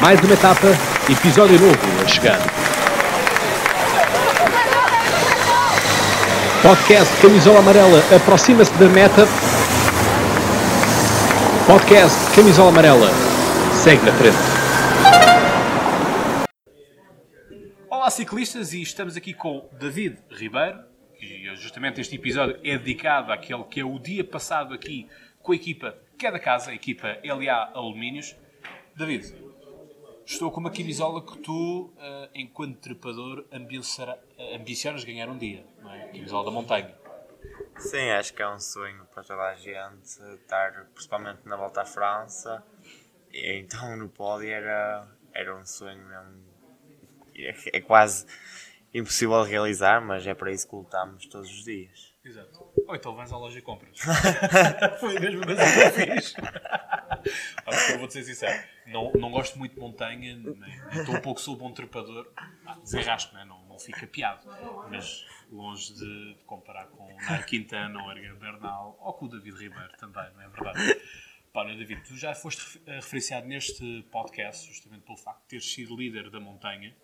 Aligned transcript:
Mais 0.00 0.18
uma 0.20 0.32
etapa, 0.32 0.68
episódio 1.12 1.60
novo 1.60 1.76
a 2.02 2.08
chegar. 2.08 2.38
Podcast 6.62 7.20
Camisola 7.20 7.58
Amarela 7.58 7.98
aproxima-se 8.16 8.72
da 8.78 8.88
meta. 8.88 9.26
Podcast 11.66 12.34
Camisola 12.34 12.70
Amarela 12.70 13.10
segue 13.74 14.02
na 14.06 14.12
frente. 14.14 14.38
Olá 17.90 18.08
ciclistas 18.08 18.72
e 18.72 18.80
estamos 18.80 19.18
aqui 19.18 19.34
com 19.34 19.68
David 19.78 20.16
Ribeiro 20.30 20.78
e 21.20 21.54
justamente 21.56 22.00
este 22.00 22.16
episódio 22.16 22.58
é 22.64 22.78
dedicado 22.78 23.32
àquele 23.32 23.64
que 23.64 23.80
é 23.80 23.84
o 23.84 23.98
dia 23.98 24.24
passado 24.24 24.72
aqui 24.72 25.06
com 25.42 25.52
a 25.52 25.56
equipa 25.56 25.94
que 26.18 26.26
é 26.26 26.32
da 26.32 26.38
casa, 26.38 26.70
a 26.70 26.74
equipa 26.74 27.18
LA 27.22 27.70
Alumínios. 27.74 28.34
David, 28.96 29.49
estou 30.24 30.50
com 30.50 30.60
uma 30.60 30.70
camisola 30.70 31.24
que 31.24 31.38
tu, 31.38 31.92
uh, 31.96 32.28
enquanto 32.34 32.78
trepador, 32.78 33.44
ambicionas 33.52 35.04
ganhar 35.04 35.28
um 35.28 35.38
dia, 35.38 35.64
não 35.82 35.92
é? 35.92 36.08
Camisola 36.08 36.44
da 36.44 36.50
montanha. 36.50 36.94
Sim, 37.78 38.10
acho 38.10 38.34
que 38.34 38.42
é 38.42 38.48
um 38.48 38.58
sonho 38.58 39.06
para 39.06 39.22
toda 39.22 39.42
a 39.42 39.54
gente 39.54 40.20
estar, 40.34 40.84
principalmente 40.92 41.40
na 41.46 41.56
volta 41.56 41.82
à 41.82 41.84
França. 41.84 42.62
E 43.32 43.58
então 43.58 43.96
no 43.96 44.08
pódio 44.08 44.50
era, 44.50 45.08
era 45.32 45.56
um 45.56 45.64
sonho 45.64 46.04
mesmo. 46.06 46.50
É, 47.34 47.78
é 47.78 47.80
quase 47.80 48.26
impossível 48.92 49.42
de 49.44 49.50
realizar, 49.50 50.00
mas 50.00 50.26
é 50.26 50.34
para 50.34 50.52
isso 50.52 50.68
que 50.68 50.74
lutamos 50.74 51.26
todos 51.26 51.48
os 51.48 51.64
dias. 51.64 52.14
Exato. 52.24 52.59
Ou 52.86 52.94
então 52.94 53.14
vais 53.14 53.32
à 53.32 53.36
loja 53.36 53.58
e 53.58 53.62
compras. 53.62 53.98
Foi 55.00 55.16
a 55.16 55.20
mesma 55.20 55.44
coisa 55.44 55.62
que 55.62 55.80
eu 55.80 56.14
fiz. 56.14 56.34
eu 57.90 57.98
vou 57.98 58.06
dizer 58.06 58.22
sincero, 58.24 58.62
não, 58.86 59.12
não 59.12 59.30
gosto 59.30 59.58
muito 59.58 59.74
de 59.74 59.80
montanha, 59.80 60.36
nem 60.36 61.00
estou 61.00 61.16
um 61.16 61.20
pouco 61.20 61.40
sou 61.40 61.56
bom 61.56 61.72
trepador. 61.72 62.30
Ah, 62.66 62.74
desenrasco, 62.82 63.34
né? 63.34 63.44
não, 63.44 63.64
não 63.66 63.78
fica 63.78 64.06
piado. 64.06 64.46
Mas 64.90 65.26
longe 65.50 65.92
de, 65.94 66.36
comparar 66.46 66.86
com 66.86 67.04
o 67.04 67.16
Nair 67.16 67.46
Quintana 67.46 68.02
ou 68.02 68.10
Erga 68.10 68.34
Bernal 68.34 68.96
ou 69.00 69.12
com 69.12 69.26
o 69.26 69.28
David 69.28 69.56
Ribeiro 69.56 69.92
também, 69.98 70.30
não 70.34 70.42
é 70.42 70.48
verdade? 70.48 71.00
Pá, 71.52 71.64
David, 71.64 72.02
tu 72.04 72.16
já 72.16 72.32
foste 72.32 72.80
referenciado 72.86 73.46
neste 73.48 74.04
podcast, 74.12 74.68
justamente 74.68 75.02
pelo 75.02 75.18
facto 75.18 75.42
de 75.42 75.48
teres 75.48 75.72
sido 75.72 75.96
líder 75.96 76.30
da 76.30 76.38
montanha. 76.38 76.94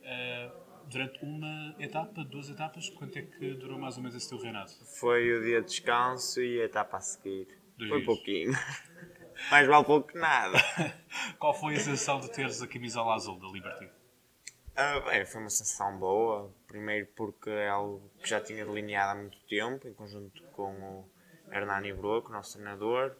Uh, 0.00 0.67
durante 0.88 1.22
uma 1.22 1.74
etapa, 1.78 2.24
duas 2.24 2.48
etapas, 2.48 2.88
quanto 2.90 3.18
é 3.18 3.22
que 3.22 3.54
durou 3.54 3.78
mais 3.78 3.96
ou 3.96 4.02
menos 4.02 4.16
esse 4.16 4.28
teu 4.28 4.38
reinado? 4.38 4.70
Foi 4.98 5.32
o 5.32 5.42
dia 5.42 5.60
de 5.60 5.68
descanso 5.68 6.42
e 6.42 6.60
a 6.60 6.64
etapa 6.64 6.96
a 6.96 7.00
seguir. 7.00 7.46
Dois 7.76 7.90
foi 7.90 8.00
dias. 8.00 8.06
pouquinho. 8.06 8.52
mais 9.50 9.66
vale 9.68 9.84
pouco 9.84 10.08
que 10.08 10.18
nada. 10.18 10.58
Qual 11.38 11.54
foi 11.54 11.74
a 11.74 11.80
sensação 11.80 12.20
de 12.20 12.32
teres 12.32 12.60
a 12.62 12.66
camisola 12.66 13.14
azul 13.14 13.38
da 13.38 13.46
Liberty? 13.48 13.84
Uh, 13.84 15.04
bem, 15.08 15.24
foi 15.26 15.40
uma 15.40 15.50
sensação 15.50 15.98
boa. 15.98 16.52
Primeiro 16.66 17.06
porque 17.14 17.50
é 17.50 17.68
algo 17.68 18.10
que 18.22 18.28
já 18.28 18.40
tinha 18.40 18.64
delineado 18.64 19.12
há 19.12 19.20
muito 19.20 19.38
tempo, 19.48 19.86
em 19.86 19.92
conjunto 19.92 20.42
com 20.52 20.72
o 20.72 21.10
Hernani 21.52 21.92
Broco, 21.92 22.32
nosso 22.32 22.54
treinador. 22.54 23.14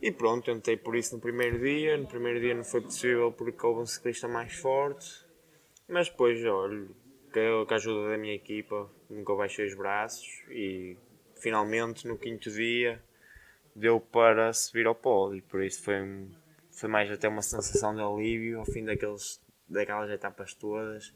E 0.00 0.12
pronto, 0.12 0.44
tentei 0.44 0.76
por 0.76 0.94
isso 0.94 1.14
no 1.14 1.20
primeiro 1.20 1.58
dia. 1.58 1.96
No 1.96 2.06
primeiro 2.06 2.38
dia 2.38 2.54
não 2.54 2.64
foi 2.64 2.82
possível 2.82 3.32
porque 3.32 3.64
houve 3.64 3.80
um 3.80 3.86
ciclista 3.86 4.28
mais 4.28 4.54
forte 4.54 5.25
mas 5.88 6.08
depois, 6.08 6.44
olho, 6.44 6.94
com 7.32 7.72
a 7.72 7.76
ajuda 7.76 8.10
da 8.10 8.18
minha 8.18 8.34
equipa, 8.34 8.90
nunca 9.10 9.34
baixei 9.34 9.66
os 9.66 9.74
braços 9.74 10.26
e 10.48 10.96
finalmente 11.36 12.06
no 12.06 12.16
quinto 12.16 12.50
dia 12.50 13.02
deu 13.74 14.00
para 14.00 14.52
subir 14.52 14.86
ao 14.86 14.94
pódio. 14.94 15.42
Por 15.42 15.62
isso 15.62 15.82
foi, 15.82 16.28
foi 16.70 16.88
mais 16.88 17.10
até 17.10 17.28
uma 17.28 17.42
sensação 17.42 17.94
de 17.94 18.00
alívio 18.00 18.60
ao 18.60 18.64
fim 18.64 18.84
daqueles, 18.84 19.40
daquelas 19.68 20.10
etapas 20.10 20.54
todas 20.54 21.12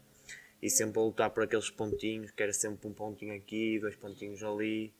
e 0.62 0.68
sempre 0.68 1.00
a 1.00 1.02
lutar 1.02 1.30
por 1.30 1.44
aqueles 1.44 1.70
pontinhos, 1.70 2.30
que 2.30 2.42
era 2.42 2.53
sempre 2.53 2.86
um 2.86 2.92
pontinho 2.92 3.34
aqui, 3.34 3.78
dois 3.80 3.97
pontinhos 3.97 4.42
ali. 4.42 4.92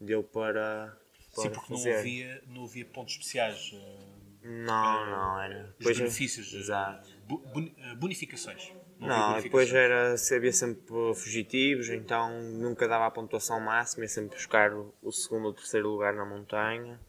Deu 0.00 0.22
para. 0.22 0.96
para 1.34 1.42
Sim, 1.42 1.50
porque 1.50 1.74
fazer. 1.74 1.92
não 1.92 1.98
havia, 1.98 2.42
não 2.46 2.64
havia 2.64 2.84
pontos 2.84 3.14
especiais. 3.14 3.72
Eh, 3.74 4.48
não, 4.48 5.06
não, 5.06 5.40
era. 5.40 5.74
Os 5.80 5.98
benefícios. 5.98 6.52
Exato. 6.52 7.08
Eh, 7.10 7.94
bonificações. 7.96 8.72
Não, 8.98 9.40
depois 9.40 9.72
era, 9.72 10.14
havia 10.14 10.52
sempre 10.52 10.86
fugitivos, 11.14 11.88
então 11.88 12.40
nunca 12.52 12.88
dava 12.88 13.06
a 13.06 13.10
pontuação 13.10 13.60
máxima, 13.60 14.04
ia 14.04 14.08
sempre 14.08 14.36
buscar 14.36 14.72
o, 14.72 15.12
segundo 15.12 15.46
ou 15.46 15.52
terceiro 15.52 15.88
lugar 15.88 16.14
na 16.14 16.24
montanha. 16.24 17.00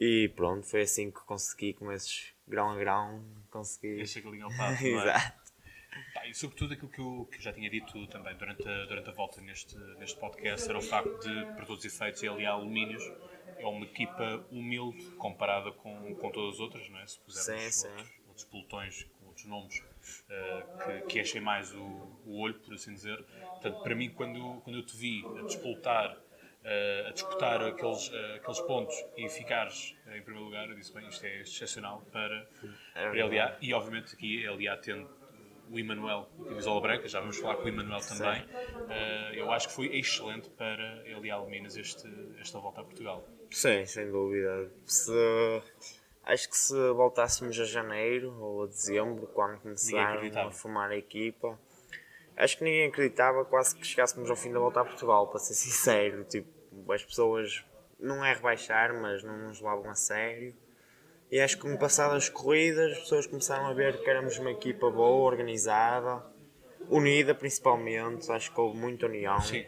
E 0.00 0.30
pronto, 0.36 0.66
foi 0.66 0.82
assim 0.82 1.10
que 1.10 1.20
consegui, 1.20 1.72
com 1.74 1.90
esses 1.90 2.32
grão 2.46 2.70
a 2.70 2.76
grão, 2.76 3.24
consegui. 3.50 4.00
Esse 4.00 4.20
galinha 4.20 4.44
ao 4.44 4.50
pato, 4.56 4.84
é? 4.84 4.88
Exato. 4.88 5.46
Pá, 6.12 6.26
e 6.26 6.34
sobretudo 6.34 6.74
aquilo 6.74 6.90
que 6.90 7.00
eu, 7.00 7.28
que 7.32 7.42
já 7.42 7.52
tinha 7.52 7.70
dito 7.70 8.06
também 8.08 8.36
durante 8.36 8.68
a, 8.68 8.84
durante 8.84 9.08
a 9.08 9.12
volta 9.12 9.40
neste, 9.40 9.76
neste 9.98 10.18
podcast 10.18 10.68
era 10.68 10.78
o 10.78 10.82
facto 10.82 11.18
de, 11.20 11.46
para 11.54 11.64
todos 11.64 11.84
os 11.84 11.92
efeitos, 11.92 12.22
ele 12.22 12.42
e 12.42 12.46
a 12.46 12.52
Alumínios 12.52 13.02
é 13.58 13.66
uma 13.66 13.84
equipa 13.84 14.44
humilde 14.50 15.02
comparada 15.12 15.72
com, 15.72 16.14
com 16.16 16.30
todas 16.30 16.54
as 16.54 16.60
outras, 16.60 16.88
não 16.90 16.98
é? 16.98 17.06
Se 17.06 17.18
pusermos 17.20 17.74
sim, 17.74 17.88
outros, 17.88 18.06
sim. 18.06 18.14
outros 18.28 18.44
pelotões 18.44 19.04
com 19.04 19.26
outros 19.26 19.46
nomes 19.46 19.82
que, 20.84 21.06
que 21.06 21.20
enchem 21.20 21.40
mais 21.40 21.74
o, 21.74 21.82
o, 22.24 22.40
olho, 22.40 22.54
por 22.54 22.74
assim 22.74 22.92
dizer. 22.92 23.22
Portanto, 23.24 23.82
para 23.82 23.94
mim, 23.94 24.10
quando, 24.10 24.60
quando 24.62 24.78
eu 24.78 24.84
te 24.84 24.96
vi 24.96 25.24
a 25.38 25.42
disputar, 25.42 26.16
uh, 26.16 27.08
a 27.08 27.12
disputar 27.12 27.62
aqueles, 27.62 28.08
uh, 28.08 28.34
aqueles 28.36 28.60
pontos 28.60 28.94
e 29.16 29.28
ficares 29.28 29.94
em 30.06 30.22
primeiro 30.22 30.44
lugar, 30.44 30.68
eu 30.68 30.74
disse, 30.74 30.92
bem, 30.92 31.06
isto 31.08 31.24
é 31.24 31.40
excepcional 31.40 32.02
para, 32.12 32.48
é 32.94 33.10
para 33.10 33.22
a 33.22 33.26
LA. 33.26 33.56
E, 33.60 33.72
obviamente, 33.72 34.14
aqui 34.14 34.46
a 34.46 34.52
LA 34.52 34.76
tendo 34.78 35.08
o 35.70 35.78
Emanuel 35.78 36.28
de 36.48 36.54
Visola 36.54 36.80
Branca, 36.80 37.08
já 37.08 37.20
vamos 37.20 37.38
falar 37.38 37.56
com 37.56 37.64
o 37.64 37.68
Emanuel 37.68 38.00
também. 38.00 38.42
Uh, 38.42 39.34
eu 39.34 39.50
acho 39.50 39.68
que 39.68 39.74
foi 39.74 39.96
excelente 39.96 40.48
para 40.50 41.02
ele 41.04 41.26
e 41.26 41.30
Alminas 41.30 41.76
este, 41.76 42.08
esta 42.40 42.58
volta 42.58 42.80
a 42.80 42.84
Portugal. 42.84 43.26
Sim, 43.50 43.84
sem 43.86 44.10
dúvida. 44.10 44.70
Se, 44.84 45.62
Acho 46.26 46.50
que 46.50 46.56
se 46.56 46.74
voltássemos 46.90 47.58
a 47.60 47.64
janeiro 47.64 48.36
ou 48.40 48.64
a 48.64 48.66
dezembro, 48.66 49.28
quando 49.28 49.60
começaram 49.60 50.20
a 50.48 50.50
formar 50.50 50.90
a 50.90 50.96
equipa, 50.96 51.56
acho 52.36 52.58
que 52.58 52.64
ninguém 52.64 52.88
acreditava 52.88 53.44
quase 53.44 53.76
que 53.76 53.86
chegássemos 53.86 54.28
ao 54.28 54.34
fim 54.34 54.50
da 54.50 54.58
volta 54.58 54.80
a 54.80 54.84
Portugal, 54.84 55.28
para 55.28 55.38
ser 55.38 55.54
sincero. 55.56 56.24
Tipo, 56.24 56.92
as 56.92 57.04
pessoas 57.04 57.64
não 58.00 58.24
é 58.24 58.34
rebaixar, 58.34 58.92
mas 59.00 59.22
não 59.22 59.38
nos 59.38 59.60
levavam 59.60 59.88
a 59.88 59.94
sério. 59.94 60.52
E 61.30 61.40
acho 61.40 61.56
que 61.56 61.62
com 61.62 61.76
passadas 61.76 62.28
corridas 62.28 62.92
as 62.92 62.98
pessoas 62.98 63.26
começaram 63.28 63.66
a 63.66 63.72
ver 63.72 64.02
que 64.02 64.10
éramos 64.10 64.36
uma 64.36 64.50
equipa 64.50 64.90
boa, 64.90 65.30
organizada, 65.30 66.24
unida 66.88 67.36
principalmente. 67.36 68.30
Acho 68.32 68.52
que 68.52 68.60
houve 68.60 68.76
muita 68.76 69.06
união. 69.06 69.40
Sim. 69.40 69.64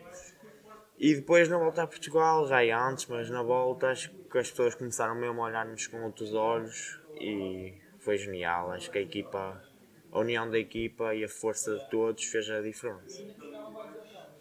E 1.00 1.14
depois 1.14 1.48
na 1.48 1.56
volta 1.56 1.84
a 1.84 1.86
Portugal, 1.86 2.48
já 2.48 2.88
antes, 2.88 3.06
mas 3.06 3.30
na 3.30 3.40
volta 3.40 3.86
acho 3.86 4.10
que 4.10 4.36
as 4.36 4.50
pessoas 4.50 4.74
começaram 4.74 5.14
mesmo 5.14 5.40
a 5.40 5.44
olhar-nos 5.44 5.86
com 5.86 6.02
outros 6.02 6.34
olhos 6.34 6.98
e 7.20 7.72
foi 8.00 8.18
genial. 8.18 8.72
Acho 8.72 8.90
que 8.90 8.98
a 8.98 9.00
equipa, 9.00 9.62
a 10.10 10.18
união 10.18 10.50
da 10.50 10.58
equipa 10.58 11.14
e 11.14 11.22
a 11.22 11.28
força 11.28 11.78
de 11.78 11.88
todos 11.88 12.24
fez 12.24 12.50
a 12.50 12.60
diferença. 12.60 13.24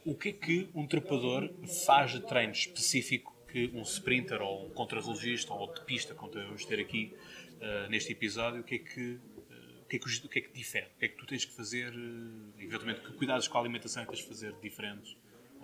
O 0.03 0.15
que 0.15 0.29
é 0.29 0.31
que 0.31 0.69
um 0.73 0.87
trepador 0.87 1.47
faz 1.85 2.13
de 2.13 2.21
treino 2.21 2.53
específico 2.53 3.35
que 3.47 3.69
um 3.75 3.83
sprinter 3.83 4.41
ou 4.41 4.65
um 4.65 4.69
contrarrelogista 4.71 5.53
ou 5.53 5.71
de 5.71 5.81
pista, 5.81 6.15
como 6.15 6.31
vamos 6.31 6.65
ter 6.65 6.79
aqui 6.79 7.15
uh, 7.61 7.87
neste 7.89 8.13
episódio, 8.13 8.61
o 8.61 8.63
que 8.63 8.75
é 8.75 8.79
que 8.79 9.11
uh, 9.11 9.81
o 9.83 9.85
que, 9.85 9.97
é 9.97 9.99
que, 9.99 10.25
o 10.25 10.29
que 10.29 10.39
é 10.39 10.41
que 10.41 10.53
difere? 10.53 10.87
O 10.87 10.99
que 10.99 11.05
é 11.05 11.07
que 11.07 11.17
tu 11.17 11.25
tens 11.27 11.45
que 11.45 11.53
fazer, 11.53 11.93
uh, 11.93 12.53
eventualmente, 12.57 13.01
que 13.01 13.13
cuidados 13.13 13.47
com 13.47 13.57
a 13.57 13.61
alimentação 13.61 14.01
é 14.01 14.05
que 14.05 14.11
tens 14.11 14.23
de 14.23 14.27
fazer 14.27 14.53
diferentes 14.61 15.15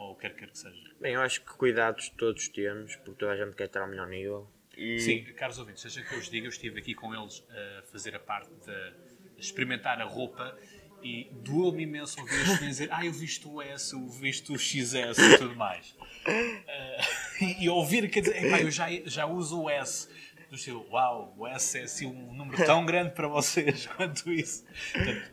ou 0.04 0.16
quer 0.16 0.36
quer 0.36 0.50
que 0.50 0.58
seja? 0.58 0.96
Bem, 1.00 1.14
eu 1.14 1.22
acho 1.22 1.42
que 1.42 1.54
cuidados 1.54 2.10
todos 2.10 2.48
temos, 2.48 2.96
porque 2.98 3.20
toda 3.20 3.32
a 3.32 3.38
gente 3.38 3.56
quer 3.56 3.66
estar 3.66 3.82
ao 3.82 3.88
melhor 3.88 4.08
nível. 4.08 4.50
E... 4.78 5.00
Sim, 5.00 5.24
caros 5.36 5.60
ouvintes, 5.60 5.82
seja 5.82 6.02
que 6.02 6.14
eu 6.14 6.20
os 6.20 6.30
diga, 6.30 6.48
eu 6.48 6.50
estive 6.50 6.80
aqui 6.80 6.96
com 6.96 7.14
eles 7.14 7.44
a 7.50 7.84
fazer 7.84 8.16
a 8.16 8.20
parte 8.20 8.52
de 8.66 8.94
experimentar 9.38 10.02
a 10.02 10.06
roupa 10.06 10.58
e 11.04 11.30
doeu-me 11.44 11.84
imenso 11.84 12.20
ouvir-os 12.20 12.60
dizer 12.60 12.88
ah, 12.92 13.06
eu 13.06 13.12
visto 13.12 13.52
o 13.52 13.62
S, 13.62 13.94
eu 13.94 14.08
visto 14.08 14.54
o 14.54 14.58
XS 14.58 15.18
e 15.18 15.38
tudo 15.38 15.56
mais. 15.56 15.92
Uh, 15.92 17.44
e, 17.44 17.66
e, 17.66 17.70
ouvir, 17.70 18.10
quer 18.10 18.22
dizer, 18.22 18.62
eu 18.62 18.72
já, 18.72 18.88
já 19.06 19.26
uso 19.26 19.64
o 19.64 19.70
S. 19.70 20.10
Do 20.50 20.56
estilo, 20.56 20.88
uau, 20.92 21.34
o 21.38 21.48
S 21.48 21.80
é 21.80 21.84
assim 21.84 22.06
um 22.06 22.34
número 22.34 22.64
tão 22.66 22.86
grande 22.86 23.12
para 23.14 23.28
vocês 23.28 23.88
quanto 23.98 24.32
isso. 24.32 24.64
Portanto, 24.94 25.32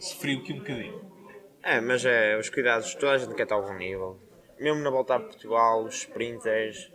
sofri 0.00 0.36
aqui 0.36 0.52
um 0.52 0.58
bocadinho. 0.58 1.13
É, 1.64 1.80
mas 1.80 2.04
é, 2.04 2.36
os 2.36 2.50
cuidados, 2.50 2.94
toda 2.94 3.12
a 3.12 3.18
gente 3.18 3.34
quer 3.34 3.44
estar 3.44 3.54
a 3.54 3.58
algum 3.58 3.74
nível. 3.74 4.20
Mesmo 4.60 4.82
na 4.82 4.90
volta 4.90 5.14
a 5.14 5.20
Portugal, 5.20 5.82
os 5.82 5.94
sprinters, 5.94 6.92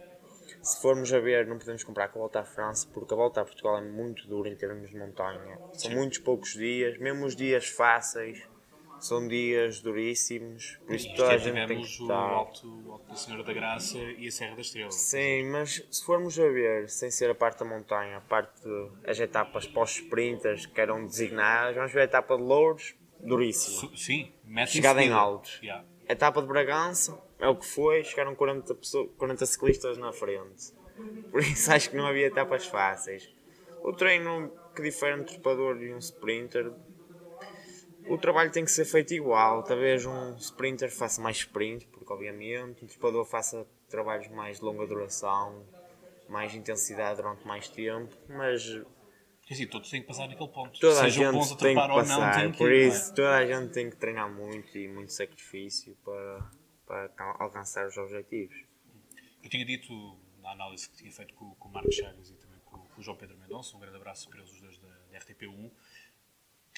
se 0.61 0.79
formos 0.79 1.11
a 1.11 1.19
ver, 1.19 1.47
não 1.47 1.57
podemos 1.57 1.83
comprar 1.83 2.09
com 2.09 2.19
a 2.19 2.21
volta 2.21 2.41
à 2.41 2.45
França, 2.45 2.87
porque 2.93 3.11
a 3.11 3.17
volta 3.17 3.41
a 3.41 3.45
Portugal 3.45 3.79
é 3.79 3.81
muito 3.81 4.27
dura 4.27 4.47
em 4.47 4.55
termos 4.55 4.91
de 4.91 4.95
montanha. 4.95 5.57
São 5.73 5.89
Sim. 5.89 5.97
muitos 5.97 6.19
poucos 6.19 6.53
dias, 6.53 6.99
mesmo 6.99 7.25
os 7.25 7.35
dias 7.35 7.67
fáceis, 7.67 8.47
são 8.99 9.27
dias 9.27 9.81
duríssimos, 9.81 10.77
por 10.85 10.95
isso 10.95 11.15
toda 11.15 11.29
a 11.31 11.37
gente 11.37 11.67
tem 11.67 11.81
que 11.81 11.87
estar. 11.87 12.31
o 12.31 12.35
Alto, 12.35 12.83
o 12.85 12.91
Alto 12.91 13.07
da 13.07 13.15
Senhora 13.15 13.43
da 13.43 13.53
Graça 13.53 13.97
e 13.97 14.27
a 14.27 14.31
Serra 14.31 14.55
da 14.55 14.61
Estrela. 14.61 14.91
Sim, 14.91 15.45
mas 15.49 15.83
se 15.89 16.05
formos 16.05 16.37
a 16.39 16.47
ver, 16.47 16.89
sem 16.89 17.09
ser 17.09 17.31
a 17.31 17.35
parte 17.35 17.59
da 17.59 17.65
montanha, 17.65 18.17
a 18.17 18.21
parte 18.21 18.61
das 19.01 19.19
etapas 19.19 19.65
pós-sprinters 19.65 20.65
que 20.65 20.79
eram 20.79 21.05
designadas, 21.05 21.75
vamos 21.75 21.91
ver 21.91 22.01
a 22.01 22.03
etapa 22.03 22.35
de 22.35 22.43
Louros, 22.43 22.93
duríssima. 23.19 23.95
Sim, 23.95 24.31
chegada 24.67 25.01
em 25.01 25.11
altos. 25.11 25.59
Yeah. 25.61 25.85
A 26.07 26.13
etapa 26.13 26.41
de 26.41 26.47
Bragança 26.47 27.17
é 27.39 27.47
o 27.47 27.55
que 27.55 27.65
foi, 27.65 28.03
chegaram 28.03 28.35
40, 28.35 28.75
pessoas, 28.75 29.09
40 29.17 29.45
ciclistas 29.45 29.97
na 29.97 30.11
frente. 30.11 30.73
Por 31.31 31.41
isso 31.41 31.71
acho 31.71 31.89
que 31.89 31.95
não 31.95 32.07
havia 32.07 32.27
etapas 32.27 32.65
fáceis. 32.65 33.29
O 33.81 33.93
treino 33.93 34.51
que 34.75 34.81
difere 34.81 35.19
um 35.19 35.23
trepador 35.23 35.81
e 35.81 35.93
um 35.93 35.97
sprinter 35.99 36.73
o 38.09 38.17
trabalho 38.17 38.51
tem 38.51 38.65
que 38.65 38.71
ser 38.71 38.85
feito 38.85 39.13
igual. 39.13 39.61
Talvez 39.61 40.05
um 40.05 40.35
sprinter 40.35 40.91
faça 40.91 41.21
mais 41.21 41.37
sprint, 41.37 41.85
porque 41.87 42.11
obviamente 42.11 42.83
um 42.83 42.87
trepador 42.87 43.23
faça 43.23 43.67
trabalhos 43.87 44.27
mais 44.29 44.57
de 44.57 44.65
longa 44.65 44.85
duração, 44.87 45.63
mais 46.27 46.55
intensidade 46.55 47.21
durante 47.21 47.45
mais 47.45 47.67
tempo, 47.69 48.15
mas 48.27 48.81
Quer 49.49 49.55
dizer, 49.55 49.65
todos 49.65 49.89
têm 49.89 49.99
que 49.99 50.07
passar 50.07 50.27
naquele 50.27 50.47
ponto. 50.47 50.79
Toda 50.79 50.93
Seja 50.93 51.27
a 51.27 51.33
gente 51.33 51.57
tem 51.57 51.75
que 51.75 51.87
passar, 51.87 52.43
não, 52.43 52.51
por 52.51 52.71
isso 52.71 53.15
toda 53.15 53.35
a 53.35 53.43
gente 53.47 53.73
tem 53.73 53.89
que 53.89 53.95
treinar 53.95 54.31
muito 54.31 54.77
e 54.77 54.87
muito 54.87 55.11
sacrifício 55.11 55.97
para, 56.05 56.51
para 56.85 57.35
alcançar 57.39 57.87
os 57.87 57.97
objetivos. 57.97 58.55
Eu 59.43 59.49
tinha 59.49 59.65
dito 59.65 59.91
na 60.43 60.51
análise 60.51 60.87
que 60.87 60.97
tinha 60.97 61.11
feito 61.11 61.33
com, 61.33 61.55
com 61.55 61.67
o 61.67 61.71
Marcos 61.71 61.95
Chagas 61.95 62.29
e 62.29 62.35
também 62.35 62.59
com, 62.63 62.77
com, 62.77 63.01
o 63.01 63.03
João 63.03 63.17
Pedro 63.17 63.39
Mendonça, 63.39 63.75
um 63.75 63.79
grande 63.79 63.97
abraço 63.97 64.29
para 64.29 64.37
eles 64.37 64.51
os 64.51 64.61
dois 64.61 64.77
da, 64.77 64.87
da 64.87 65.17
RTP1, 65.17 65.71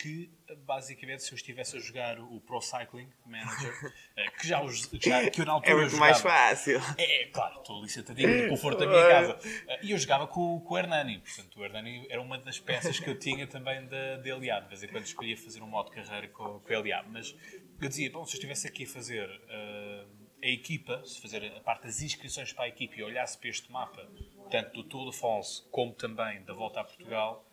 que 0.01 0.31
basicamente 0.65 1.21
se 1.21 1.31
eu 1.31 1.35
estivesse 1.35 1.77
a 1.77 1.79
jogar 1.79 2.19
o 2.19 2.41
Pro 2.41 2.59
Cycling 2.59 3.07
Manager, 3.23 3.93
eh, 4.17 4.31
que 4.31 4.47
já, 4.47 4.59
os, 4.63 4.89
já 4.93 5.29
que 5.29 5.41
eu 5.41 5.45
na 5.45 5.51
altura 5.51 5.71
é 5.73 5.75
muito 5.75 5.97
mais 5.97 6.19
fácil. 6.19 6.81
É, 6.97 7.27
claro, 7.27 7.59
estou 7.59 7.77
ali 7.77 7.87
sentadinho 7.87 8.43
no 8.43 8.49
conforto 8.49 8.79
da 8.79 8.87
minha 8.87 9.07
casa. 9.07 9.39
Eh, 9.67 9.79
e 9.83 9.91
eu 9.91 9.97
jogava 9.99 10.25
com, 10.25 10.59
com 10.61 10.73
o 10.73 10.77
Hernani, 10.77 11.19
portanto 11.19 11.59
o 11.59 11.63
Hernani 11.63 12.07
era 12.09 12.19
uma 12.19 12.39
das 12.39 12.59
peças 12.59 12.99
que 12.99 13.07
eu 13.07 13.19
tinha 13.19 13.45
também 13.45 13.85
da 13.85 14.17
de 14.17 14.33
LA. 14.33 14.61
De 14.61 14.69
vez 14.69 14.81
em 14.81 14.87
quando 14.87 15.05
escolhia 15.05 15.37
fazer 15.37 15.61
um 15.61 15.67
modo 15.67 15.91
de 15.91 16.01
carreira 16.01 16.27
com, 16.29 16.59
com 16.59 16.73
a 16.73 16.79
LA. 16.79 17.03
Mas 17.03 17.35
eu 17.79 17.87
dizia, 17.87 18.09
bom, 18.09 18.25
se 18.25 18.31
eu 18.31 18.37
estivesse 18.37 18.67
aqui 18.67 18.85
a 18.85 18.87
fazer 18.87 19.29
uh, 19.29 20.07
a 20.41 20.47
equipa, 20.47 21.03
se 21.05 21.21
fazer 21.21 21.45
a 21.45 21.59
parte 21.59 21.83
das 21.83 22.01
inscrições 22.01 22.51
para 22.51 22.65
a 22.65 22.67
equipa 22.67 22.95
e 22.95 23.03
olhasse 23.03 23.37
para 23.37 23.49
este 23.49 23.71
mapa, 23.71 24.09
tanto 24.49 24.73
do 24.73 24.83
Tour 24.83 25.11
de 25.11 25.17
France 25.17 25.61
como 25.69 25.93
também 25.93 26.41
da 26.43 26.55
volta 26.55 26.79
a 26.79 26.83
Portugal, 26.83 27.45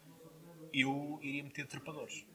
eu 0.72 1.18
iria 1.22 1.42
meter 1.42 1.66
trepadores 1.66 2.26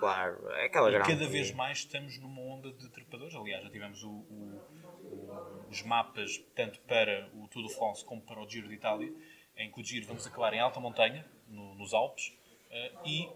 Claro, 0.00 0.50
é 0.52 0.64
aquela 0.64 0.90
grande. 0.90 1.06
Cada 1.06 1.28
vez 1.28 1.52
mais 1.52 1.78
estamos 1.78 2.18
numa 2.18 2.40
onda 2.40 2.72
de 2.72 2.88
trepadores. 2.88 3.34
Aliás, 3.34 3.62
já 3.62 3.70
tivemos 3.70 4.02
o, 4.02 4.08
o, 4.08 4.62
o, 5.04 5.66
os 5.70 5.82
mapas 5.82 6.38
tanto 6.54 6.80
para 6.80 7.30
o 7.34 7.46
Tour 7.48 7.66
de 7.66 7.74
France 7.74 8.02
como 8.02 8.22
para 8.22 8.40
o 8.42 8.48
Giro 8.48 8.66
de 8.66 8.74
Itália, 8.74 9.12
em 9.56 9.70
que 9.70 9.78
o 9.78 9.84
Giro 9.84 10.06
vamos 10.06 10.26
acabar 10.26 10.54
em 10.54 10.58
alta 10.58 10.80
montanha, 10.80 11.24
no, 11.46 11.74
nos 11.74 11.92
Alpes, 11.92 12.28
uh, 12.70 13.06
e 13.06 13.28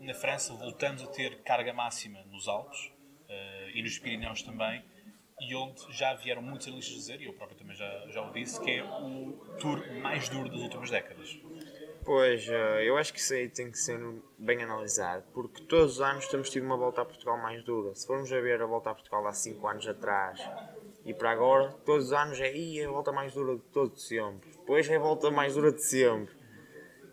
na 0.00 0.12
França 0.12 0.52
voltamos 0.54 1.02
a 1.04 1.06
ter 1.06 1.40
carga 1.42 1.72
máxima 1.72 2.20
nos 2.24 2.48
Alpes 2.48 2.86
uh, 2.86 3.70
e 3.72 3.80
nos 3.80 3.96
Pirineus 3.96 4.42
também, 4.42 4.84
e 5.40 5.54
onde 5.54 5.80
já 5.92 6.14
vieram 6.14 6.42
muitos 6.42 6.66
analistas 6.66 6.96
dizer, 6.96 7.20
e 7.20 7.26
eu 7.26 7.32
próprio 7.32 7.56
também 7.56 7.76
já, 7.76 8.08
já 8.08 8.22
o 8.22 8.32
disse, 8.32 8.60
que 8.60 8.70
é 8.72 8.84
o 8.84 9.32
tour 9.60 9.84
mais 10.00 10.28
duro 10.28 10.48
das 10.48 10.60
últimas 10.60 10.90
décadas. 10.90 11.38
Pois, 12.04 12.46
eh, 12.46 12.86
eu 12.86 12.98
acho 12.98 13.14
que 13.14 13.18
isso 13.18 13.32
aí 13.32 13.48
tem 13.48 13.70
que 13.70 13.78
ser 13.78 13.98
bem 14.38 14.62
analisado, 14.62 15.24
porque 15.32 15.62
todos 15.62 15.94
os 15.94 16.00
anos 16.02 16.28
temos 16.28 16.50
tido 16.50 16.64
uma 16.64 16.76
volta 16.76 17.00
a 17.00 17.04
Portugal 17.04 17.38
mais 17.38 17.64
dura. 17.64 17.94
Se 17.94 18.06
formos 18.06 18.30
a 18.30 18.40
ver 18.40 18.60
a 18.60 18.66
volta 18.66 18.90
a 18.90 18.94
Portugal 18.94 19.26
há 19.26 19.32
5 19.32 19.66
anos 19.66 19.88
atrás 19.88 20.38
e 21.06 21.14
para 21.14 21.30
agora, 21.30 21.72
todos 21.84 22.06
os 22.06 22.12
anos 22.12 22.38
é 22.38 22.84
a 22.84 22.88
volta 22.90 23.10
mais 23.10 23.32
dura 23.32 23.56
de 23.56 23.62
todo 23.72 23.96
sempre. 23.96 24.50
Depois 24.50 24.88
é 24.90 24.96
a 24.96 24.98
volta 24.98 25.30
mais 25.30 25.54
dura 25.54 25.72
de 25.72 25.82
sempre. 25.82 26.34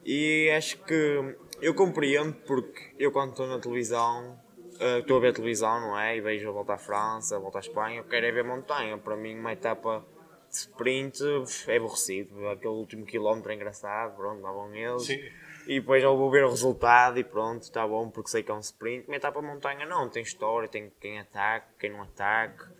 E 0.03 0.49
acho 0.57 0.83
que 0.83 1.37
eu 1.61 1.73
compreendo 1.73 2.33
porque 2.45 2.93
eu 2.99 3.13
quando 3.13 3.31
estou 3.31 3.47
na 3.47 3.59
televisão, 3.59 4.37
eh, 4.77 4.99
estou 4.99 5.17
a 5.17 5.19
ver 5.21 5.33
televisão, 5.33 5.79
não 5.79 5.97
é? 5.97 6.17
E 6.17 6.21
vejo 6.21 6.49
a 6.49 6.51
volta 6.51 6.73
à 6.73 6.77
França, 6.77 7.37
a 7.37 7.39
volta 7.39 7.59
à 7.59 7.61
Espanha, 7.61 7.99
eu 7.99 8.03
quero 8.03 8.25
é 8.25 8.31
ver 8.31 8.43
montanha. 8.43 8.97
Para 8.97 9.15
mim 9.15 9.39
uma 9.39 9.53
etapa 9.53 10.05
sprint 10.51 11.19
é 11.67 11.77
aborrecido. 11.77 12.47
Aquele 12.49 12.73
último 12.73 13.05
quilómetro 13.05 13.51
é 13.51 13.55
engraçado, 13.55 14.15
pronto, 14.15 14.41
lá 14.41 14.51
vão 14.51 14.73
eles. 14.73 15.03
Sim. 15.03 15.19
E 15.67 15.79
depois 15.79 16.03
eu 16.03 16.17
vou 16.17 16.29
ver 16.31 16.43
o 16.43 16.49
resultado 16.49 17.19
e 17.19 17.23
pronto, 17.23 17.63
está 17.63 17.87
bom, 17.87 18.09
porque 18.09 18.29
sei 18.29 18.43
que 18.43 18.51
é 18.51 18.53
um 18.53 18.59
sprint. 18.59 19.07
Uma 19.07 19.15
etapa 19.15 19.41
montanha 19.41 19.85
não, 19.85 20.09
tem 20.09 20.23
história, 20.23 20.67
tem 20.67 20.91
quem 20.99 21.19
ataca, 21.19 21.67
quem 21.79 21.91
não 21.91 22.01
ataca. 22.01 22.73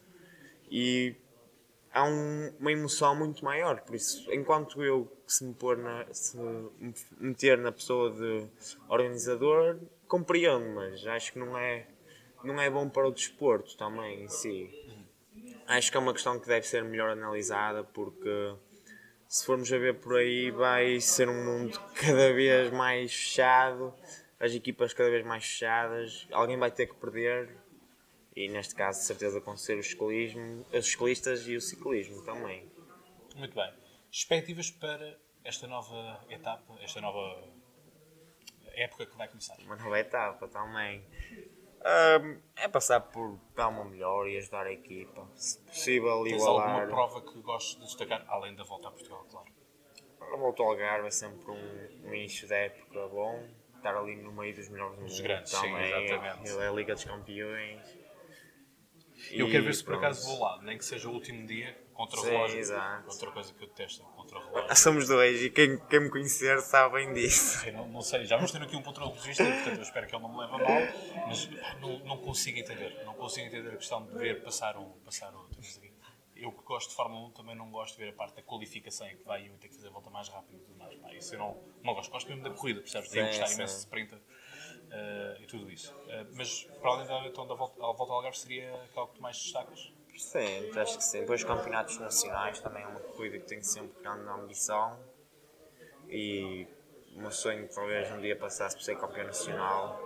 E 0.70 1.16
há 1.94 2.04
um, 2.04 2.54
uma 2.60 2.72
emoção 2.72 3.16
muito 3.16 3.46
maior. 3.46 3.82
Por 3.82 3.96
isso, 3.96 4.32
enquanto 4.34 4.84
eu 4.84 5.12
se 5.28 5.44
me 5.46 5.54
pôr 5.54 5.78
na, 5.78 6.06
se 6.12 6.38
me 6.38 6.94
meter 7.20 7.58
na 7.58 7.72
pessoa 7.72 8.12
de 8.12 8.48
organizador, 8.90 9.78
compreendo, 10.08 10.68
mas 10.76 11.06
acho 11.06 11.34
que 11.34 11.40
não 11.40 11.58
é, 11.58 11.88
não 12.44 12.60
é 12.60 12.70
bom 12.70 12.90
para 12.90 13.08
o 13.08 13.12
desporto 13.12 13.78
também 13.78 14.24
em 14.24 14.28
si 14.28 14.81
acho 15.78 15.92
que 15.92 15.98
é 15.98 16.00
uma 16.00 16.14
questão 16.14 16.40
que 16.40 16.48
deve 16.48 16.66
ser 16.66 16.84
melhor 16.84 17.10
analisada 17.12 17.84
porque 17.84 18.56
se 19.28 19.46
formos 19.46 19.72
a 19.72 19.78
ver 19.78 20.00
por 20.00 20.18
aí 20.18 20.52
vai 20.52 21.00
ser 21.00 21.30
um 21.30 21.46
mundo 21.46 21.80
cada 21.96 22.34
vez 22.34 22.72
mais 22.72 23.14
fechado, 23.14 23.94
as 24.40 24.54
equipas 24.54 24.94
cada 24.94 25.10
vez 25.10 25.26
mais 25.26 25.46
fechadas, 25.46 26.28
alguém 26.32 26.58
vai 26.58 26.72
ter 26.72 26.88
que 26.88 26.96
perder 26.96 27.50
e 28.36 28.50
neste 28.50 28.76
caso 28.76 29.00
de 29.00 29.06
certeza 29.06 29.40
vão 29.40 29.56
ser 29.56 29.78
os, 29.78 29.88
ciclismo, 29.88 30.66
os 30.74 30.86
ciclistas 30.86 31.48
e 31.48 31.56
o 31.56 31.62
ciclismo 31.62 32.24
também. 32.24 32.70
Muito 33.36 33.56
bem. 33.56 33.74
Expectativas 34.12 34.72
para 34.72 35.18
esta 35.44 35.68
nova 35.68 36.20
etapa, 36.30 36.78
esta 36.82 37.00
nova 37.00 37.44
época 38.74 39.06
que 39.06 39.18
vai 39.18 39.28
começar? 39.28 39.58
Uma 39.60 39.76
nova 39.76 40.00
etapa 40.00 40.48
também. 40.48 41.04
Um, 41.84 42.40
é 42.56 42.68
passar 42.68 43.00
por 43.00 43.40
dar 43.56 43.70
uma 43.70 43.84
melhor 43.84 44.28
e 44.28 44.38
ajudar 44.38 44.68
a 44.68 44.72
equipa. 44.72 45.28
Se 45.36 45.58
possível, 45.60 46.24
Tens 46.24 46.42
igualar. 46.42 46.70
alguma 46.70 46.88
prova 46.88 47.22
que 47.22 47.42
gostes 47.42 47.76
de 47.76 47.86
destacar, 47.86 48.24
além 48.28 48.56
da 48.56 48.64
volta 48.64 48.90
a 48.90 48.92
Portugal, 48.92 49.26
claro? 49.30 49.48
A 50.22 50.38
volta 50.38 50.62
ao 50.62 50.70
Algarve 50.70 51.08
é 51.08 51.12
sempre 51.12 51.50
um, 51.50 52.08
um 52.08 52.14
início 52.14 52.48
da 52.48 52.56
época 52.56 53.08
bom. 53.08 53.44
Estar 53.76 53.98
ali 53.98 54.16
no 54.16 54.32
meio 54.32 54.56
dos 54.56 54.70
melhores 54.70 55.00
dos 55.00 55.20
grandes, 55.20 55.52
também. 55.52 55.88
sim, 55.88 56.04
exatamente. 56.06 56.52
É 56.52 56.68
a 56.68 56.72
Liga 56.72 56.94
dos 56.94 57.04
Campeões. 57.04 57.98
Eu 59.32 59.50
quero 59.50 59.64
ver 59.64 59.74
se 59.74 59.84
por 59.84 59.96
acaso 59.96 60.28
vou 60.28 60.40
lá, 60.40 60.62
nem 60.62 60.78
que 60.78 60.86
seja 60.86 61.10
o 61.10 61.14
último 61.14 61.48
dia, 61.48 61.76
contra 62.02 62.20
o 62.20 62.24
relógio. 62.24 62.60
Exato. 62.60 63.10
Outra 63.10 63.32
coisa 63.32 63.54
que 63.54 63.64
eu 63.64 63.68
detesto, 63.68 64.04
contra 64.16 64.40
o 64.40 64.42
relógio. 64.42 64.76
Somos 64.76 65.08
dois 65.08 65.42
e 65.42 65.50
quem, 65.50 65.78
quem 65.88 66.00
me 66.00 66.10
conhecer 66.10 66.60
sabe 66.62 66.96
bem 66.96 67.14
disso. 67.14 67.72
não, 67.72 67.88
não, 67.88 68.02
sei, 68.02 68.26
já 68.26 68.36
vamos 68.36 68.52
ter 68.52 68.62
aqui 68.62 68.76
um 68.76 68.82
vista, 68.82 69.44
portanto 69.44 69.78
eu 69.78 69.84
espero 69.84 70.08
que 70.08 70.16
ele 70.16 70.24
não 70.24 70.32
me 70.32 70.40
leve 70.40 70.54
a 70.54 70.58
mal, 70.58 71.28
mas 71.28 71.50
não, 71.80 72.00
não 72.00 72.18
consigo 72.18 72.58
entender. 72.58 73.04
Não 73.06 73.14
consigo 73.14 73.48
entender 73.48 73.70
a 73.70 73.78
questão 73.78 74.06
de 74.06 74.18
ver 74.18 74.44
passar 74.44 74.78
um, 74.78 74.90
passar 75.06 75.34
outro. 75.36 75.60
Eu 76.36 76.52
que 76.52 76.64
gosto 76.64 76.90
de 76.90 76.96
Fórmula 76.96 77.28
1 77.28 77.32
também 77.32 77.56
não 77.56 77.70
gosto 77.70 77.96
de 77.96 78.04
ver 78.04 78.10
a 78.10 78.14
parte 78.14 78.36
da 78.36 78.42
qualificação 78.42 79.08
em 79.08 79.16
que 79.16 79.24
vai 79.24 79.48
eu 79.48 79.56
ter 79.60 79.68
que 79.68 79.76
fazer 79.76 79.90
a 79.90 79.92
volta 79.92 80.10
mais 80.10 80.28
rápida 80.28 80.58
e 80.58 80.60
tudo 80.60 80.76
mais. 80.76 80.96
Pá, 80.96 81.14
isso 81.14 81.36
eu 81.36 81.40
não, 81.40 81.64
não 81.84 81.94
gosto. 81.94 82.12
Gosto 82.12 82.28
mesmo 82.28 82.44
da 82.44 82.50
corrida, 82.50 82.82
percebes? 82.82 83.12
Daí 83.12 83.28
gostar 83.28 83.52
imenso 83.52 83.76
de 83.76 83.80
sprinter. 83.82 84.18
Uh, 84.18 85.42
e 85.42 85.46
tudo 85.46 85.70
isso. 85.70 85.94
Uh, 85.94 86.28
mas 86.34 86.64
para 86.82 86.90
além 86.90 87.08
da, 87.08 87.28
então, 87.28 87.48
da 87.48 87.54
volta, 87.54 87.76
a 87.78 87.92
volta 87.94 88.12
ao 88.12 88.18
Algarve 88.18 88.40
seria 88.40 88.74
algo 88.96 89.14
que 89.14 89.22
mais 89.22 89.38
destacas? 89.38 89.94
Sim, 90.22 90.70
acho 90.80 90.98
que 91.00 91.04
sim. 91.04 91.22
Depois 91.22 91.44
campeonatos 91.44 91.98
nacionais 91.98 92.60
também 92.60 92.84
é 92.84 92.88
uma 92.88 93.00
corrida 93.00 93.40
que 93.40 93.48
tenho 93.48 93.64
sempre 93.64 93.92
grande 94.04 94.30
ambição 94.30 94.98
e 96.08 96.68
o 97.16 97.22
meu 97.22 97.32
sonho 97.32 97.68
talvez 97.74 98.10
um 98.12 98.22
dia 98.22 98.36
passasse 98.36 98.76
por 98.76 98.84
ser 98.84 98.98
campeão 98.98 99.26
nacional, 99.26 100.00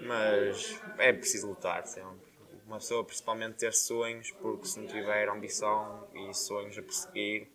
mas 0.00 0.80
é 0.96 1.12
preciso 1.12 1.48
lutar 1.48 1.86
sempre. 1.86 2.26
Uma 2.66 2.78
pessoa 2.78 3.04
principalmente 3.04 3.58
ter 3.58 3.72
sonhos, 3.74 4.30
porque 4.32 4.66
se 4.66 4.80
não 4.80 4.86
tiver 4.86 5.28
ambição 5.28 6.08
e 6.14 6.34
sonhos 6.34 6.76
a 6.78 6.82
perseguir, 6.82 7.48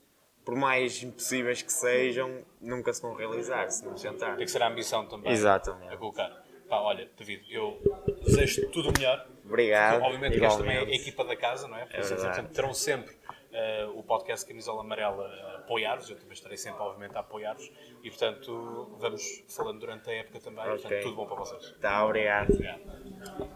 por 0.46 0.56
mais 0.56 1.02
impossíveis 1.02 1.62
que 1.62 1.74
sejam, 1.74 2.46
nunca 2.62 2.94
se 2.94 3.02
vão 3.02 3.14
realizar 3.16 3.70
se 3.72 3.84
não 3.84 3.96
tentar. 3.96 4.36
Tem 4.38 4.46
que 4.46 4.52
ser 4.52 4.62
a 4.62 4.68
ambição 4.68 5.08
também 5.08 5.32
Exatamente. 5.32 5.92
a 5.92 5.98
colocar. 5.98 6.30
Pá, 6.70 6.78
olha, 6.78 7.10
David, 7.18 7.46
eu 7.52 7.82
desejo 8.26 8.70
tudo 8.70 8.90
o 8.90 8.94
melhor. 8.94 9.33
Obrigado. 9.46 10.00
Porque, 10.00 10.06
obviamente 10.08 10.40
que 10.40 10.46
esta 10.46 10.60
também 10.60 10.78
é 10.78 10.80
a 10.80 10.84
equipa 10.84 11.24
da 11.26 11.36
casa, 11.36 11.68
não 11.68 11.78
é? 11.78 11.88
é 11.90 12.02
portanto, 12.02 12.52
terão 12.52 12.74
sempre 12.74 13.14
uh, 13.54 13.98
o 13.98 14.04
podcast 14.04 14.46
Camisola 14.46 14.82
Amarela 14.82 15.28
a 15.28 15.58
apoiar-vos, 15.60 16.10
eu 16.10 16.18
também 16.18 16.34
estarei 16.34 16.58
sempre, 16.58 16.82
obviamente, 16.82 17.16
a 17.16 17.20
apoiar-vos 17.20 17.72
e, 18.04 18.10
portanto, 18.10 18.98
vamos 19.00 19.44
falando 19.48 19.80
durante 19.80 20.10
a 20.10 20.14
época 20.14 20.40
também. 20.40 20.64
Okay. 20.64 20.78
Portanto, 20.78 21.04
tudo 21.04 21.16
bom 21.16 21.26
para 21.26 21.36
vocês. 21.36 21.76
Tá, 21.80 22.06
obrigado. 22.06 22.52
obrigado. 22.52 22.82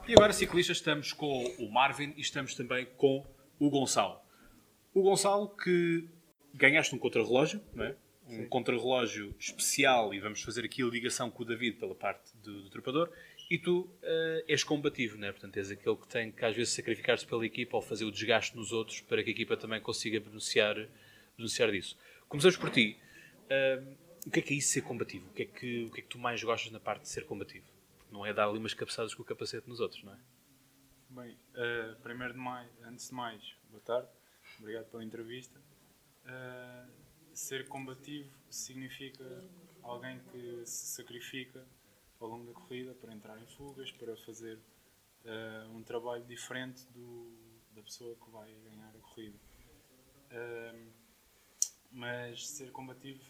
E 0.07 0.13
agora, 0.13 0.33
ciclistas, 0.33 0.77
estamos 0.77 1.13
com 1.13 1.43
o 1.59 1.71
Marvin 1.71 2.13
e 2.15 2.21
estamos 2.21 2.55
também 2.55 2.85
com 2.97 3.25
o 3.59 3.69
Gonçalo. 3.69 4.19
O 4.93 5.01
Gonçalo 5.01 5.49
que 5.49 6.07
ganhaste 6.53 6.93
um 6.95 6.99
contrarrelógio, 6.99 7.61
não 7.73 7.85
é? 7.85 7.95
Um 8.29 8.45
contrarrelógio 8.49 9.33
especial 9.39 10.13
e 10.13 10.19
vamos 10.19 10.41
fazer 10.41 10.65
aqui 10.65 10.83
a 10.83 10.85
ligação 10.85 11.31
com 11.31 11.43
o 11.43 11.45
David 11.45 11.77
pela 11.77 11.95
parte 11.95 12.35
do, 12.37 12.63
do 12.63 12.69
trepador 12.69 13.09
E 13.49 13.57
tu 13.57 13.81
uh, 13.81 14.43
és 14.47 14.63
combativo, 14.63 15.17
né? 15.17 15.31
portanto, 15.31 15.57
és 15.57 15.71
aquele 15.71 15.95
que 15.95 16.07
tem 16.07 16.31
que 16.31 16.43
às 16.43 16.55
vezes 16.55 16.73
sacrificar-se 16.73 17.25
pela 17.25 17.45
equipa 17.45 17.77
ou 17.77 17.81
fazer 17.81 18.03
o 18.03 18.11
desgaste 18.11 18.55
nos 18.55 18.73
outros 18.73 18.99
para 18.99 19.23
que 19.23 19.29
a 19.29 19.31
equipa 19.31 19.55
também 19.55 19.79
consiga 19.79 20.19
beneficiar, 20.19 20.75
beneficiar 21.37 21.71
disso. 21.71 21.97
Começamos 22.27 22.57
por 22.57 22.69
ti. 22.69 22.99
Uh, 23.45 23.95
o 24.25 24.29
que 24.29 24.39
é 24.39 24.41
que 24.41 24.53
é 24.53 24.57
isso 24.57 24.73
ser 24.73 24.81
combativo? 24.81 25.29
O 25.29 25.33
que 25.33 25.43
é 25.43 25.45
que, 25.45 25.85
o 25.85 25.91
que 25.91 26.01
é 26.01 26.03
que 26.03 26.09
tu 26.09 26.19
mais 26.19 26.43
gostas 26.43 26.71
na 26.73 26.79
parte 26.81 27.03
de 27.03 27.09
ser 27.09 27.25
combativo? 27.25 27.65
Não 28.11 28.25
é 28.25 28.33
dar 28.33 28.49
ali 28.49 28.57
umas 28.57 28.73
cabeçadas 28.73 29.15
com 29.15 29.23
o 29.23 29.25
capacete 29.25 29.69
nos 29.69 29.79
outros, 29.79 30.03
não 30.03 30.13
é? 30.13 30.17
Bem, 31.09 31.31
uh, 31.31 31.95
primeiro 32.01 32.33
de 32.33 32.39
mais, 32.39 32.69
antes 32.83 33.07
de 33.07 33.15
mais, 33.15 33.55
boa 33.69 33.81
tarde, 33.81 34.09
obrigado 34.59 34.91
pela 34.91 35.03
entrevista. 35.05 35.57
Uh, 36.25 36.91
ser 37.33 37.65
combativo 37.69 38.29
significa 38.49 39.23
alguém 39.81 40.19
que 40.31 40.65
se 40.65 40.87
sacrifica 40.97 41.65
ao 42.19 42.27
longo 42.27 42.45
da 42.45 42.53
corrida 42.53 42.93
para 42.95 43.13
entrar 43.13 43.39
em 43.41 43.45
fugas, 43.47 43.91
para 43.91 44.15
fazer 44.17 44.57
uh, 45.25 45.71
um 45.75 45.83
trabalho 45.83 46.23
diferente 46.25 46.85
do, 46.91 47.31
da 47.73 47.81
pessoa 47.81 48.15
que 48.15 48.29
vai 48.31 48.51
ganhar 48.63 48.89
a 48.95 48.99
corrida. 48.99 49.37
Uh, 50.31 50.91
mas 51.91 52.47
ser 52.49 52.71
combativo 52.71 53.23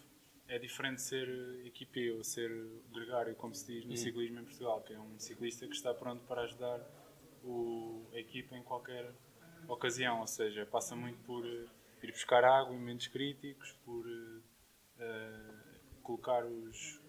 é 0.48 0.58
diferente 0.58 0.96
de 0.96 1.02
ser 1.02 1.66
equipe 1.66 2.12
ou 2.12 2.24
ser 2.24 2.50
gregário, 2.92 3.36
como 3.36 3.54
se 3.54 3.66
diz 3.74 3.86
no 3.86 3.94
hum. 3.94 3.98
ciclismo 3.98 4.40
em 4.40 4.44
Portugal, 4.46 4.82
que 4.82 4.94
é 4.94 5.00
um 5.00 5.20
ciclista 5.20 5.68
que 5.68 5.76
está 5.76 5.94
pronto 5.94 6.24
para 6.26 6.44
ajudar 6.44 6.80
o, 7.44 8.06
a 8.14 8.20
equipa 8.20 8.56
em 8.56 8.64
qualquer 8.64 9.14
ocasião, 9.68 10.22
ou 10.22 10.28
seja, 10.28 10.66
passa 10.66 10.96
muito 10.96 11.20
por 11.24 11.46
uh, 11.46 11.70
ir 12.02 12.12
buscar 12.12 12.44
água 12.46 12.74
em 12.74 12.80
momentos 12.80 13.08
críticos, 13.08 13.74
por 13.84 14.06
uh, 14.06 14.42
colocar 16.02 16.46
os, 16.46 17.02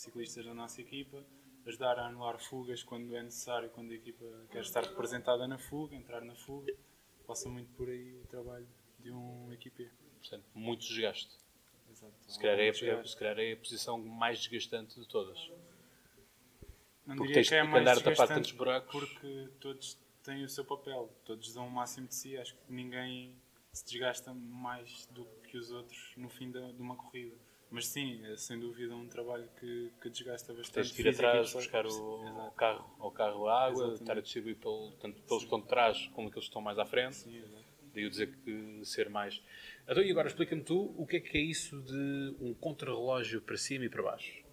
ciclistas 0.00 0.44
da 0.44 0.54
nossa 0.54 0.80
equipa, 0.80 1.22
ajudar 1.66 1.98
a 1.98 2.06
anular 2.06 2.38
fugas 2.38 2.82
quando 2.82 3.14
é 3.14 3.22
necessário, 3.22 3.68
quando 3.70 3.92
a 3.92 3.94
equipa 3.94 4.24
quer 4.50 4.62
estar 4.62 4.82
representada 4.82 5.46
na 5.46 5.58
fuga, 5.58 5.94
entrar 5.94 6.22
na 6.22 6.34
fuga, 6.34 6.74
passa 7.26 7.48
muito 7.48 7.70
por 7.74 7.88
aí 7.88 8.16
o 8.16 8.26
trabalho 8.26 8.66
de 8.98 9.12
um 9.12 9.52
equipe. 9.52 9.90
Portanto, 10.18 10.44
muito 10.54 10.86
desgaste. 10.86 11.36
Exato. 11.90 12.14
Se 12.26 12.38
calhar, 12.38 12.58
é, 12.58 13.48
é 13.48 13.52
a 13.52 13.56
posição 13.56 13.98
mais 13.98 14.38
desgastante 14.38 14.98
de 14.98 15.06
todas. 15.06 15.38
Não 17.06 17.16
porque 17.16 17.32
tens 17.32 17.48
que, 17.48 17.54
é 17.54 17.66
que 17.66 17.76
andar 17.76 17.98
a 17.98 18.00
tapar 18.00 18.28
tantos 18.28 18.52
buracos. 18.52 18.92
Porque 18.92 19.48
todos 19.58 19.98
têm 20.22 20.44
o 20.44 20.48
seu 20.48 20.64
papel, 20.64 21.10
todos 21.24 21.52
dão 21.52 21.66
o 21.66 21.70
máximo 21.70 22.06
de 22.06 22.14
si. 22.14 22.36
Acho 22.36 22.54
que 22.54 22.72
ninguém 22.72 23.34
se 23.72 23.84
desgasta 23.84 24.32
mais 24.32 25.06
do 25.06 25.24
que 25.44 25.56
os 25.56 25.70
outros 25.70 26.12
no 26.16 26.28
fim 26.28 26.50
de, 26.50 26.72
de 26.72 26.80
uma 26.80 26.96
corrida. 26.96 27.36
Mas 27.70 27.86
sim, 27.86 28.20
é 28.26 28.36
sem 28.36 28.58
dúvida 28.58 28.94
um 28.96 29.06
trabalho 29.06 29.48
que, 29.60 29.92
que 30.00 30.10
desgasta 30.10 30.52
bastante. 30.52 30.74
Tens 30.74 30.90
que 30.90 31.02
ir 31.02 31.08
atrás, 31.08 31.52
buscar 31.52 31.86
o, 31.86 32.48
o, 32.48 32.50
carro, 32.50 32.90
o 32.98 33.10
carro 33.12 33.48
a 33.48 33.66
água, 33.66 33.70
Exatamente. 33.70 34.02
estar 34.02 34.18
a 34.18 34.20
distribuir 34.20 34.56
pelo, 34.56 34.90
tanto 35.00 35.22
pelos 35.22 35.42
que 35.42 35.44
estão 35.44 35.60
de 35.60 35.68
trás 35.68 36.06
como 36.08 36.28
aqueles 36.28 36.44
que 36.44 36.50
estão 36.50 36.60
mais 36.60 36.78
à 36.78 36.84
frente. 36.84 37.14
Sim, 37.14 37.42
Daí 37.94 38.04
eu 38.04 38.10
dizer 38.10 38.32
que 38.44 38.84
ser 38.84 39.08
mais. 39.08 39.42
Então, 39.88 40.02
e 40.02 40.10
agora 40.10 40.28
explica-me 40.28 40.62
tu 40.62 40.94
o 40.96 41.06
que 41.06 41.16
é 41.16 41.20
que 41.20 41.36
é 41.36 41.40
isso 41.40 41.80
de 41.82 42.36
um 42.40 42.54
contrarrelógio 42.54 43.40
para 43.40 43.56
cima 43.56 43.84
e 43.84 43.88
para 43.88 44.02
baixo? 44.02 44.44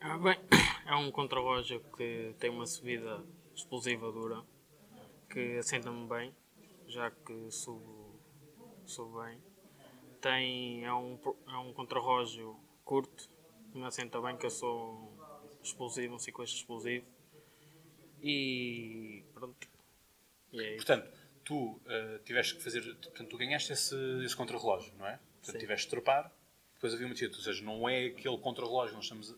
Ah, 0.00 0.18
bem, 0.18 0.36
é 0.86 0.94
um 0.96 1.10
contrarrelógio 1.10 1.80
que 1.96 2.34
tem 2.38 2.50
uma 2.50 2.66
subida 2.66 3.24
explosiva 3.54 4.10
dura, 4.10 4.42
que 5.30 5.58
assenta-me 5.58 6.08
bem, 6.08 6.34
já 6.88 7.10
que 7.10 7.50
subo, 7.50 8.18
subo 8.84 9.22
bem. 9.22 9.38
Tem, 10.22 10.84
é 10.84 10.94
um, 10.94 11.18
é 11.48 11.56
um 11.58 11.72
contrarrelógio 11.72 12.56
curto, 12.84 13.28
que 13.72 13.76
me 13.76 13.84
assenta 13.84 14.20
bem, 14.20 14.36
que 14.36 14.46
eu 14.46 14.50
sou 14.50 15.12
explosivo, 15.62 16.14
um 16.14 16.18
ciclista 16.18 16.56
explosivo. 16.56 17.04
E 18.22 19.24
pronto. 19.34 19.68
E 20.52 20.62
é 20.62 20.76
Portanto, 20.76 21.10
tu 21.44 21.72
uh, 21.72 22.18
tiveste 22.24 22.54
que 22.54 22.62
fazer. 22.62 22.82
Portanto, 22.82 23.28
tu 23.28 23.36
ganhaste 23.36 23.72
esse, 23.72 23.96
esse 24.24 24.36
contrarrelógio, 24.36 24.94
não 24.96 25.06
é? 25.06 25.18
Portanto, 25.40 25.54
Sim. 25.54 25.58
tiveste 25.58 25.86
de 25.86 25.90
trepar, 25.90 26.32
depois 26.74 26.94
havia 26.94 27.06
uma 27.06 27.14
descida. 27.14 27.36
Ou 27.36 27.42
seja, 27.42 27.64
não 27.64 27.88
é 27.88 28.06
aquele 28.06 28.38
contrarrelógio, 28.38 28.94
nós 28.94 29.04
estamos 29.04 29.34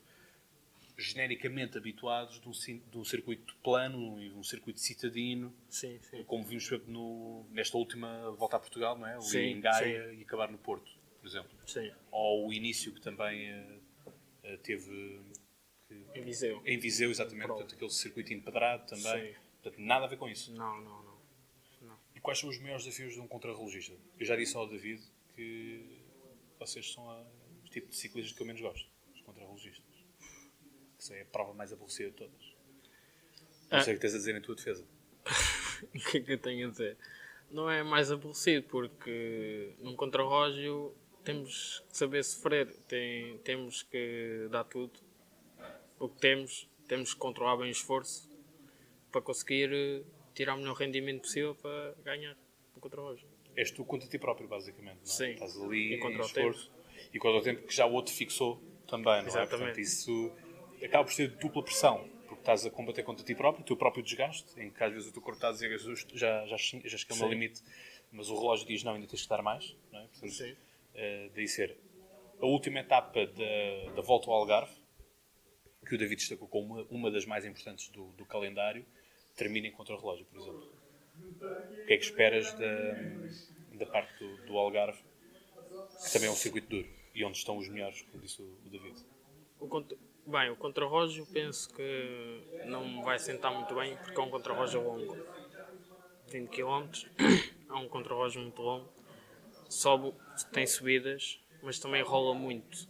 genericamente 0.96 1.76
habituados 1.76 2.40
de 2.40 2.48
um, 2.48 2.52
de 2.90 2.98
um 2.98 3.04
circuito 3.04 3.56
plano 3.62 4.20
e 4.20 4.32
um 4.32 4.42
circuito 4.42 4.78
citadino, 4.78 5.54
sim, 5.68 5.98
sim. 6.02 6.22
como 6.24 6.44
vimos 6.44 6.70
no, 6.86 7.46
nesta 7.50 7.76
última 7.76 8.30
volta 8.32 8.56
a 8.56 8.60
Portugal, 8.60 8.96
não 8.96 9.06
é? 9.06 9.20
Sim, 9.20 9.38
em 9.38 9.60
Gaia 9.60 10.10
sim. 10.10 10.18
e 10.18 10.22
acabar 10.22 10.50
no 10.50 10.58
Porto, 10.58 10.90
por 11.20 11.26
exemplo. 11.26 11.50
Sim. 11.66 11.90
Ou 12.10 12.48
o 12.48 12.52
início 12.52 12.92
que 12.92 13.00
também 13.00 13.52
uh, 13.52 14.58
teve. 14.62 15.20
Que, 15.88 16.04
em 16.14 16.24
Viseu. 16.24 16.62
Em 16.64 16.78
Viseu, 16.78 17.10
exatamente. 17.10 17.48
Portanto, 17.48 17.74
aquele 17.74 17.90
circuito 17.90 18.32
empedrado 18.32 18.86
também. 18.86 19.32
Sim. 19.32 19.38
Portanto, 19.62 19.82
nada 19.82 20.04
a 20.04 20.08
ver 20.08 20.16
com 20.16 20.28
isso. 20.28 20.54
Não, 20.54 20.80
não, 20.80 21.02
não 21.02 21.14
quais 22.24 22.38
são 22.38 22.48
os 22.48 22.58
maiores 22.58 22.84
desafios 22.84 23.12
de 23.12 23.20
um 23.20 23.28
contrarrelogista? 23.28 23.94
Eu 24.18 24.24
já 24.24 24.34
disse 24.34 24.56
ao 24.56 24.66
David 24.66 25.02
que 25.36 26.00
vocês 26.58 26.90
são 26.90 27.08
a, 27.10 27.20
o 27.20 27.68
tipo 27.68 27.90
de 27.90 27.96
ciclistas 27.96 28.34
que 28.34 28.40
eu 28.42 28.46
menos 28.46 28.62
gosto, 28.62 28.88
os 29.14 29.20
contrarrelogistas. 29.20 29.83
Isso 31.04 31.12
é 31.12 31.20
a 31.20 31.26
prova 31.26 31.52
mais 31.52 31.70
aborrecida 31.70 32.08
de 32.08 32.16
todas. 32.16 32.54
Não 33.70 33.78
ah. 33.78 33.82
sei 33.82 33.92
o 33.92 33.96
que 33.98 34.00
tens 34.00 34.14
a 34.14 34.16
dizer 34.16 34.34
em 34.34 34.40
tua 34.40 34.54
defesa. 34.54 34.86
o 35.94 35.98
que 35.98 36.16
é 36.16 36.20
que 36.22 36.32
eu 36.32 36.38
tenho 36.38 36.66
a 36.66 36.70
dizer? 36.70 36.96
Não 37.50 37.68
é 37.68 37.82
mais 37.82 38.10
aborrecido, 38.10 38.66
porque 38.68 39.74
num 39.80 39.94
contrarrelógio 39.94 40.94
temos 41.22 41.84
que 41.90 41.98
saber 41.98 42.24
sofrer, 42.24 42.72
tem, 42.88 43.36
temos 43.40 43.82
que 43.82 44.48
dar 44.50 44.64
tudo. 44.64 44.98
O 45.98 46.08
que 46.08 46.18
temos, 46.18 46.70
temos 46.88 47.12
que 47.12 47.20
controlar 47.20 47.58
bem 47.58 47.68
o 47.68 47.70
esforço 47.70 48.30
para 49.12 49.20
conseguir 49.20 50.06
tirar 50.32 50.54
o 50.54 50.56
melhor 50.56 50.74
rendimento 50.74 51.20
possível 51.20 51.54
para 51.54 51.94
ganhar 52.02 52.34
o 52.74 52.80
contra-relógio. 52.80 53.28
És 53.54 53.70
tu 53.70 53.84
contra 53.84 54.08
ti 54.08 54.18
próprio, 54.18 54.48
basicamente. 54.48 54.96
Não 54.96 55.02
é? 55.02 55.06
Sim. 55.06 55.32
Estás 55.32 55.54
ali 55.54 55.96
e 55.96 55.98
contra 55.98 56.22
em 56.22 56.24
esforço 56.24 56.72
e 57.12 57.18
contra 57.18 57.40
o 57.40 57.42
tempo 57.42 57.66
que 57.66 57.74
já 57.74 57.84
o 57.84 57.92
outro 57.92 58.14
fixou 58.14 58.58
também, 58.88 59.20
não 59.20 59.26
Exatamente. 59.26 59.54
é? 59.54 59.58
Portanto, 59.58 59.80
isso 59.80 60.32
acaba 60.82 61.04
por 61.04 61.12
ser 61.12 61.28
dupla 61.36 61.62
pressão, 61.62 62.08
porque 62.26 62.40
estás 62.40 62.64
a 62.64 62.70
combater 62.70 63.02
contra 63.02 63.24
ti 63.24 63.34
próprio, 63.34 63.62
o 63.62 63.66
teu 63.66 63.76
próprio 63.76 64.02
desgaste, 64.02 64.58
em 64.60 64.70
que 64.70 64.82
às 64.82 64.92
vezes 64.92 65.08
o 65.08 65.12
teu 65.12 65.22
corpo 65.22 65.36
está 65.36 65.48
a 65.48 65.52
dizer 65.52 65.76
já, 66.14 66.46
já, 66.46 66.56
já 66.56 66.56
cheguei 66.56 67.10
ao 67.10 67.16
meu 67.18 67.28
limite, 67.28 67.62
mas 68.10 68.28
o 68.28 68.34
relógio 68.34 68.66
diz 68.66 68.82
não, 68.82 68.94
ainda 68.94 69.06
tens 69.06 69.22
que 69.22 69.28
dar 69.28 69.42
mais, 69.42 69.76
não 69.92 70.00
é? 70.00 70.06
Portanto, 70.06 70.32
Sim. 70.32 70.52
Uh, 70.52 71.30
daí 71.34 71.48
ser 71.48 71.76
a 72.40 72.46
última 72.46 72.80
etapa 72.80 73.26
da, 73.26 73.94
da 73.94 74.02
volta 74.02 74.30
ao 74.30 74.36
Algarve, 74.36 74.72
que 75.86 75.94
o 75.94 75.98
David 75.98 76.16
destacou 76.16 76.48
como 76.48 76.74
uma, 76.74 76.86
uma 76.90 77.10
das 77.10 77.26
mais 77.26 77.44
importantes 77.44 77.88
do, 77.88 78.06
do 78.12 78.24
calendário, 78.24 78.84
terminem 79.36 79.72
contra 79.72 79.94
o 79.94 79.98
relógio, 79.98 80.26
por 80.26 80.40
exemplo. 80.40 80.72
O 81.20 81.86
que 81.86 81.92
é 81.92 81.96
que 81.96 82.04
esperas 82.04 82.52
da, 82.54 82.92
da 83.78 83.86
parte 83.86 84.18
do, 84.18 84.46
do 84.46 84.58
Algarve, 84.58 84.98
que 84.98 86.12
também 86.12 86.28
é 86.28 86.30
um 86.30 86.36
circuito 86.36 86.68
duro, 86.68 86.88
e 87.14 87.24
onde 87.24 87.38
estão 87.38 87.56
os 87.56 87.68
melhores, 87.68 88.02
como 88.02 88.22
disse 88.22 88.42
o, 88.42 88.58
o 88.64 88.68
David? 88.70 88.98
O. 89.60 89.68
Bem, 90.26 90.50
o 90.50 90.56
contrarrelógio 90.56 91.26
penso 91.26 91.68
que 91.74 92.42
não 92.62 93.02
vai 93.02 93.18
sentar 93.18 93.52
muito 93.52 93.74
bem 93.74 93.96
porque 93.98 94.18
é 94.18 94.22
um 94.24 94.30
contrarrelógio 94.30 94.80
longo. 94.82 95.16
20 96.30 96.62
km, 96.62 97.06
é 97.68 97.74
um 97.74 97.88
contrarrelógio 97.88 98.40
muito 98.42 98.60
longo. 98.62 98.88
Sobe, 99.68 100.14
tem 100.52 100.66
subidas, 100.66 101.40
mas 101.62 101.78
também 101.78 102.02
rola 102.02 102.34
muito. 102.34 102.88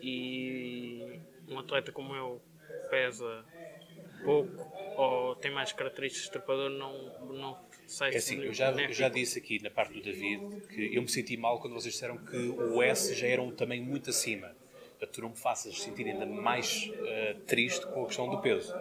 E 0.00 1.20
um 1.48 1.58
atleta 1.58 1.92
como 1.92 2.14
eu 2.14 2.42
pesa 2.90 3.44
pouco 4.22 4.72
ou 4.94 5.34
tem 5.36 5.50
mais 5.52 5.72
características 5.72 6.26
de 6.26 6.32
trepador, 6.32 6.70
não, 6.70 7.12
não 7.20 7.58
sei 7.86 8.10
é 8.12 8.16
assim, 8.16 8.42
eu 8.44 8.52
já, 8.52 8.70
eu 8.72 8.92
já 8.92 9.08
disse 9.08 9.38
aqui 9.38 9.62
na 9.62 9.70
parte 9.70 9.94
do 9.94 10.02
David 10.02 10.44
que 10.74 10.94
eu 10.94 11.02
me 11.02 11.08
senti 11.08 11.36
mal 11.36 11.60
quando 11.60 11.74
vocês 11.74 11.94
disseram 11.94 12.18
que 12.18 12.36
o 12.48 12.82
S 12.82 13.14
já 13.14 13.26
era 13.26 13.42
um 13.42 13.52
tamanho 13.52 13.84
muito 13.84 14.10
acima. 14.10 14.54
Para 14.98 15.08
tu 15.08 15.22
não 15.22 15.30
me 15.30 15.36
faças 15.36 15.80
sentir 15.80 16.06
ainda 16.06 16.26
mais 16.26 16.90
uh, 16.90 17.40
triste 17.46 17.86
com 17.86 18.04
a 18.04 18.06
questão 18.06 18.28
do 18.28 18.40
peso. 18.40 18.74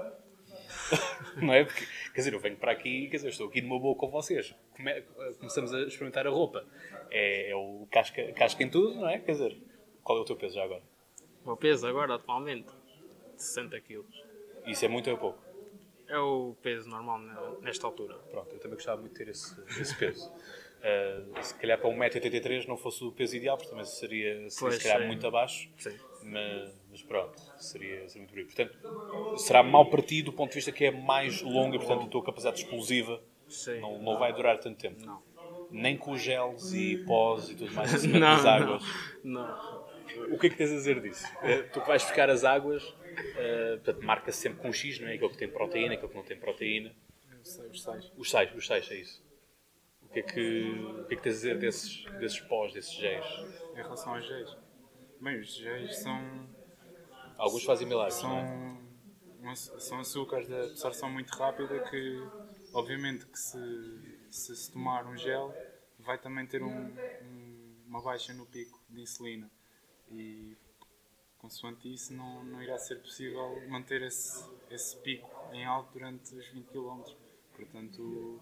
não 1.42 1.54
é? 1.54 1.66
Porque, 1.66 1.86
quer 2.14 2.22
dizer, 2.22 2.34
eu 2.34 2.40
venho 2.40 2.58
para 2.58 2.72
aqui, 2.72 3.08
quer 3.10 3.18
dizer, 3.18 3.30
estou 3.30 3.48
aqui 3.48 3.62
numa 3.62 3.80
boa 3.80 3.96
com 3.96 4.10
vocês. 4.10 4.56
Come, 4.76 5.02
começamos 5.40 5.74
a 5.74 5.82
experimentar 5.82 6.28
a 6.28 6.30
roupa. 6.30 6.66
É, 7.10 7.52
é 7.52 7.56
o 7.56 7.88
casca, 7.92 8.32
casca 8.34 8.64
em 8.64 8.70
tudo, 8.70 8.96
não 8.96 9.10
é? 9.10 9.20
Quer 9.20 9.34
dizer, 9.34 9.58
qual 10.04 10.18
é 10.18 10.22
o 10.22 10.26
teu 10.26 10.36
peso 10.36 10.56
já 10.56 10.64
agora? 10.64 10.82
O 11.44 11.48
meu 11.48 11.58
peso 11.58 11.88
agora, 11.88 12.16
atualmente, 12.16 12.70
60 13.38 13.80
quilos. 13.82 14.24
Isso 14.66 14.86
é 14.86 14.88
muito 14.88 15.10
ou 15.10 15.16
é 15.16 15.20
pouco? 15.20 15.44
É 16.08 16.18
o 16.18 16.56
peso 16.62 16.90
normal 16.90 17.20
nesta 17.62 17.88
altura. 17.88 18.16
Pronto, 18.32 18.54
eu 18.54 18.60
também 18.60 18.76
gostava 18.76 19.02
muito 19.02 19.14
de 19.14 19.26
ter 19.26 19.32
esse, 19.32 19.60
esse 19.80 19.96
peso. 19.98 20.32
Uh, 20.84 21.42
se 21.42 21.56
calhar 21.56 21.80
para 21.80 21.90
1,83m 21.90 22.68
não 22.68 22.76
fosse 22.76 23.04
o 23.04 23.12
peso 23.12 23.38
ideal, 23.38 23.56
porque 23.56 23.70
também 23.70 23.86
seria, 23.86 24.50
seria 24.50 24.52
pois, 24.60 24.76
se 24.76 24.84
calhar 24.84 25.02
é. 25.02 25.08
muito 25.08 25.26
abaixo. 25.26 25.70
Sim. 25.78 25.98
Mas, 26.24 26.82
mas, 26.92 27.02
pronto, 27.02 27.42
seria, 27.58 28.08
seria 28.10 28.28
muito 28.28 28.36
bom. 28.36 28.54
Portanto, 28.54 29.38
será 29.38 29.64
mal 29.64 29.90
partido 29.90 30.26
do 30.26 30.34
ponto 30.34 30.50
de 30.50 30.56
vista 30.56 30.72
que 30.72 30.86
é 30.86 30.92
mais 30.92 31.42
longo 31.42 31.76
e, 31.76 31.80
portanto, 31.80 32.04
a 32.04 32.08
tua 32.08 32.24
capacidade 32.24 32.60
explosiva 32.60 33.22
não, 33.80 34.02
não 34.02 34.20
vai 34.20 34.34
durar 34.34 34.60
tanto 34.60 34.78
tempo. 34.78 35.06
Não. 35.06 35.22
Nem 35.72 35.98
com 35.98 36.16
gels 36.18 36.74
e 36.74 36.98
pós 37.06 37.50
e 37.50 37.56
tudo 37.56 37.74
mais, 37.74 37.92
acima 37.96 38.20
das 38.20 38.46
águas. 38.46 38.84
Não. 39.24 39.42
não. 39.42 39.94
O 40.34 40.38
que 40.38 40.48
é 40.48 40.50
que 40.50 40.58
tens 40.58 40.72
a 40.72 40.76
dizer 40.76 41.02
disso? 41.02 41.26
É, 41.42 41.64
tu 41.64 41.80
vais 41.82 42.04
ficar 42.04 42.30
as 42.30 42.44
águas 42.44 42.94
Uh, 43.14 43.78
portanto, 43.78 44.04
marca-se 44.04 44.40
sempre 44.40 44.62
com 44.62 44.72
X, 44.72 45.00
não 45.00 45.08
é? 45.08 45.14
Aquele 45.14 45.30
que 45.30 45.38
tem 45.38 45.48
proteína, 45.48 45.94
aquele 45.94 46.10
que 46.10 46.16
não 46.16 46.24
tem 46.24 46.38
proteína. 46.38 46.96
Os 47.72 47.84
sais. 47.84 48.12
Os 48.18 48.30
sais, 48.30 48.56
os 48.56 48.66
sais, 48.66 48.92
é 48.92 48.96
isso. 48.96 49.24
O 50.14 50.16
que 50.16 50.20
é 50.20 50.24
que, 50.24 50.72
o 51.00 51.06
que, 51.06 51.14
é 51.16 51.18
que 51.18 51.24
tens 51.24 51.32
a 51.32 51.38
dizer 51.38 51.58
desses, 51.58 52.06
desses 52.20 52.40
pós, 52.42 52.72
desses 52.72 52.94
géis? 52.94 53.26
Em 53.72 53.82
relação 53.82 54.14
aos 54.14 54.24
géis? 54.24 54.56
Bem, 55.20 55.40
os 55.40 55.56
géis 55.56 55.98
são. 56.04 56.48
Alguns 57.36 57.64
fazem 57.64 57.88
milagres, 57.88 58.14
são, 58.14 58.78
é? 59.44 59.56
são 59.56 60.00
açúcares 60.00 60.48
de 60.48 60.54
absorção 60.54 61.10
muito 61.10 61.32
rápida 61.32 61.80
que, 61.90 62.30
obviamente, 62.76 63.26
que 63.26 63.40
se, 63.40 63.58
se, 64.30 64.56
se 64.56 64.72
tomar 64.72 65.08
um 65.08 65.18
gel, 65.18 65.52
vai 65.98 66.20
também 66.20 66.46
ter 66.46 66.62
um, 66.62 66.70
um, 66.70 67.84
uma 67.88 68.00
baixa 68.00 68.36
no 68.36 68.46
pico 68.46 68.80
de 68.92 69.02
insulina. 69.02 69.50
E, 70.12 70.56
consoante 71.40 71.92
isso, 71.92 72.14
não, 72.14 72.44
não 72.44 72.62
irá 72.62 72.78
ser 72.78 73.02
possível 73.02 73.68
manter 73.68 74.04
esse, 74.04 74.48
esse 74.70 74.96
pico 74.98 75.28
em 75.52 75.66
alto 75.66 75.92
durante 75.92 76.36
os 76.36 76.48
20 76.50 76.68
km. 76.68 77.02
Portanto, 77.56 78.40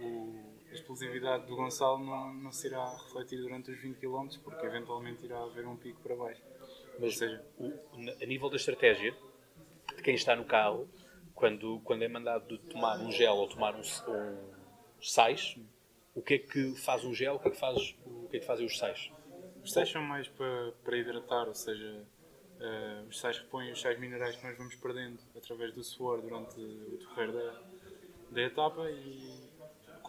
o, 0.00 0.50
a 0.70 0.74
explosividade 0.74 1.46
do 1.46 1.56
Gonçalo 1.56 1.98
não, 1.98 2.32
não 2.34 2.52
se 2.52 2.68
irá 2.68 2.88
refletir 2.96 3.40
durante 3.40 3.70
os 3.70 3.80
20 3.80 3.96
km, 3.98 4.28
porque 4.42 4.66
eventualmente 4.66 5.24
irá 5.24 5.42
haver 5.42 5.66
um 5.66 5.76
pico 5.76 6.00
para 6.00 6.16
baixo. 6.16 6.42
Mas 6.98 7.16
seja, 7.16 7.44
o, 7.58 7.72
a 8.22 8.26
nível 8.26 8.48
da 8.48 8.56
estratégia, 8.56 9.14
de 9.96 10.02
quem 10.02 10.14
está 10.14 10.36
no 10.36 10.44
carro, 10.44 10.88
quando, 11.34 11.80
quando 11.80 12.02
é 12.02 12.08
mandado 12.08 12.58
tomar 12.58 12.98
um 13.00 13.10
gel 13.10 13.34
ou 13.34 13.48
tomar 13.48 13.74
um, 13.74 13.80
um 13.80 15.02
sais, 15.02 15.56
o 16.14 16.22
que 16.22 16.34
é 16.34 16.38
que 16.38 16.74
faz 16.76 17.04
um 17.04 17.14
gel, 17.14 17.36
o 17.36 17.38
que 17.38 17.48
é 17.48 17.50
que, 17.50 17.58
faz, 17.58 17.96
o 18.04 18.28
que, 18.28 18.36
é 18.36 18.40
que 18.40 18.46
fazem 18.46 18.66
os 18.66 18.78
sais? 18.78 19.10
Os 19.64 19.72
sais 19.72 19.88
são 19.88 20.02
mais 20.02 20.28
para, 20.28 20.72
para 20.84 20.96
hidratar, 20.96 21.48
ou 21.48 21.54
seja, 21.54 22.06
uh, 22.60 23.08
os 23.08 23.18
sais 23.18 23.38
repõem 23.38 23.72
os 23.72 23.80
sais 23.80 23.98
minerais 23.98 24.36
que 24.36 24.46
nós 24.46 24.56
vamos 24.56 24.74
perdendo 24.76 25.18
através 25.36 25.72
do 25.72 25.82
suor 25.82 26.20
durante 26.20 26.60
o 26.60 26.98
decorrer 26.98 27.32
da, 27.32 27.60
da 28.30 28.42
etapa 28.42 28.90
e 28.90 29.49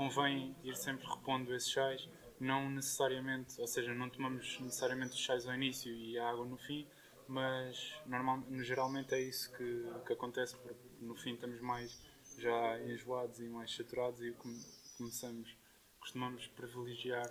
convém 0.01 0.55
ir 0.63 0.75
sempre 0.75 1.05
repondo 1.07 1.53
esses 1.53 1.71
sais, 1.71 2.09
não 2.39 2.71
necessariamente, 2.71 3.61
ou 3.61 3.67
seja, 3.67 3.93
não 3.93 4.09
tomamos 4.09 4.59
necessariamente 4.59 5.13
os 5.13 5.23
sais 5.23 5.45
ao 5.45 5.53
início 5.53 5.93
e 5.93 6.17
a 6.17 6.27
água 6.27 6.43
no 6.43 6.57
fim, 6.57 6.87
mas 7.27 7.93
normal, 8.07 8.43
geralmente 8.63 9.13
é 9.13 9.21
isso 9.21 9.55
que, 9.55 9.85
que 10.07 10.13
acontece, 10.13 10.57
porque 10.57 10.75
no 11.01 11.15
fim 11.15 11.35
estamos 11.35 11.61
mais 11.61 12.01
já 12.39 12.81
enjoados 12.81 13.39
e 13.41 13.47
mais 13.47 13.75
saturados 13.75 14.23
e 14.23 14.35
começamos, 14.97 15.55
costumamos 15.99 16.47
privilegiar 16.47 17.29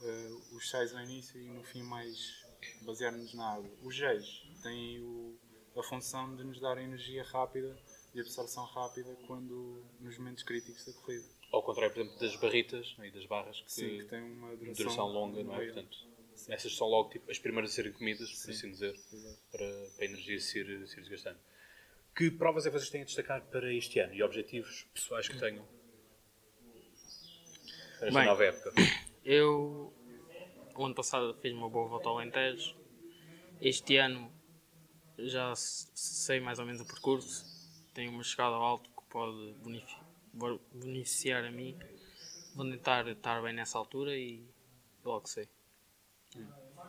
uh, 0.00 0.56
os 0.56 0.70
sais 0.70 0.94
ao 0.94 1.02
início 1.02 1.40
e 1.40 1.48
no 1.48 1.64
fim 1.64 1.82
mais 1.82 2.46
basear-nos 2.82 3.34
na 3.34 3.54
água. 3.54 3.70
Os 3.82 3.92
géis 3.92 4.24
têm 4.62 5.00
o, 5.00 5.36
a 5.76 5.82
função 5.82 6.36
de 6.36 6.44
nos 6.44 6.60
dar 6.60 6.78
energia 6.78 7.24
rápida 7.24 7.76
e 8.14 8.20
absorção 8.20 8.66
rápida 8.66 9.16
quando 9.26 9.84
nos 9.98 10.16
momentos 10.16 10.44
críticos 10.44 10.84
da 10.86 10.92
corrida. 10.92 11.26
Ao 11.54 11.62
contrário, 11.62 11.94
por 11.94 12.00
exemplo, 12.00 12.18
das 12.18 12.36
barritas 12.36 12.96
e 12.98 13.10
das 13.12 13.26
barras 13.26 13.60
que, 13.60 13.72
Sim, 13.72 13.98
que 13.98 14.04
têm 14.06 14.22
uma 14.22 14.56
duração, 14.56 14.74
duração 14.74 15.06
longa, 15.06 15.44
não 15.44 15.54
é? 15.54 15.64
Portanto, 15.66 15.96
essas 16.48 16.76
são 16.76 16.88
logo 16.88 17.10
tipo, 17.10 17.30
as 17.30 17.38
primeiras 17.38 17.70
a 17.70 17.74
serem 17.74 17.92
comidas, 17.92 18.28
por 18.28 18.50
assim 18.50 18.70
dizer, 18.72 18.92
para, 19.08 19.60
para, 19.60 19.66
a 20.00 20.04
energia 20.04 20.40
ser, 20.40 20.66
ser 20.88 21.00
desgastante. 21.00 21.38
Que 22.14 22.28
provas 22.28 22.66
é 22.66 22.70
que 22.70 22.76
vocês 22.76 22.90
têm 22.90 23.02
a 23.02 23.04
destacar 23.04 23.40
para 23.46 23.72
este 23.72 24.00
ano 24.00 24.14
e 24.14 24.22
objetivos 24.22 24.84
pessoais 24.92 25.28
que 25.28 25.38
tenham 25.38 25.64
para 27.98 28.08
esta 28.08 28.18
Bem, 28.18 28.28
nova 28.28 28.44
época? 28.44 28.72
Eu, 29.24 29.94
o 30.74 30.84
ano 30.84 30.94
passado, 30.94 31.34
fiz 31.40 31.52
uma 31.52 31.70
boa 31.70 31.88
volta 31.88 32.08
ao 32.08 32.18
Alentejo. 32.18 32.76
Este 33.60 33.96
ano 33.96 34.30
já 35.16 35.54
sei 35.54 36.40
mais 36.40 36.58
ou 36.58 36.66
menos 36.66 36.80
o 36.80 36.84
percurso. 36.84 37.44
Tenho 37.94 38.10
uma 38.10 38.24
chegada 38.24 38.56
alto 38.56 38.90
que 38.90 39.08
pode 39.08 39.54
beneficiar 40.72 41.44
a 41.44 41.50
mim. 41.50 41.78
Vou 42.54 42.70
tentar 42.70 43.06
estar 43.08 43.42
bem 43.42 43.52
nessa 43.52 43.78
altura 43.78 44.16
e 44.16 44.44
logo 45.04 45.26
sei. 45.26 45.48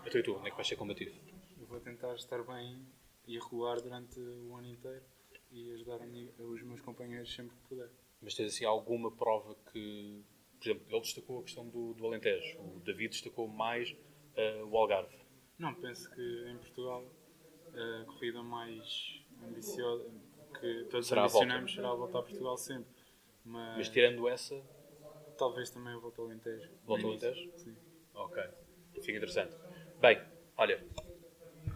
Então 0.05 0.19
e 0.19 0.23
tu, 0.23 0.35
onde 0.35 0.47
é 0.47 0.51
que 0.51 0.55
vais 0.55 0.67
ser 0.67 0.75
combativo? 0.75 1.15
Eu 1.59 1.65
vou 1.65 1.79
tentar 1.79 2.13
estar 2.15 2.43
bem 2.43 2.85
e 3.27 3.39
regular 3.39 3.81
durante 3.81 4.19
o 4.19 4.55
ano 4.55 4.67
inteiro 4.67 5.03
e 5.51 5.71
ajudar 5.73 5.99
os 6.39 6.61
meus 6.63 6.81
companheiros 6.81 7.33
sempre 7.33 7.55
que 7.55 7.67
puder. 7.67 7.89
Mas 8.21 8.35
tens 8.35 8.53
assim 8.53 8.65
alguma 8.65 9.11
prova 9.11 9.55
que 9.71 10.23
por 10.59 10.69
exemplo, 10.69 10.85
ele 10.89 11.01
destacou 11.01 11.39
a 11.39 11.43
questão 11.43 11.67
do, 11.67 11.93
do 11.93 12.05
Alentejo, 12.05 12.59
o 12.59 12.79
David 12.79 13.09
destacou 13.09 13.47
mais 13.47 13.91
uh, 13.91 14.65
o 14.65 14.77
Algarve. 14.77 15.15
Não, 15.59 15.73
penso 15.75 16.09
que 16.09 16.49
em 16.49 16.57
Portugal 16.57 17.03
a 17.73 18.05
corrida 18.05 18.41
mais 18.41 19.21
ambiciosa 19.43 20.09
que 20.59 20.85
todos 20.89 21.07
será 21.07 21.23
ambicionamos 21.23 21.73
será 21.73 21.89
a 21.89 21.93
volta 21.93 22.19
a 22.19 22.23
Portugal 22.23 22.57
sempre. 22.57 22.94
Mas, 23.45 23.77
Mas 23.77 23.89
tirando 23.89 24.27
essa. 24.27 24.61
Talvez 25.37 25.69
também 25.69 25.93
a 25.93 25.97
volta 25.97 26.21
ao 26.21 26.27
Alentejo. 26.27 26.69
Volta 26.85 27.03
ao 27.03 27.11
Alentejo? 27.11 27.51
Sim. 27.57 27.75
Ok. 28.13 28.43
Fica 29.01 29.17
interessante. 29.17 29.55
Bem, 29.99 30.21
olha, 30.57 30.83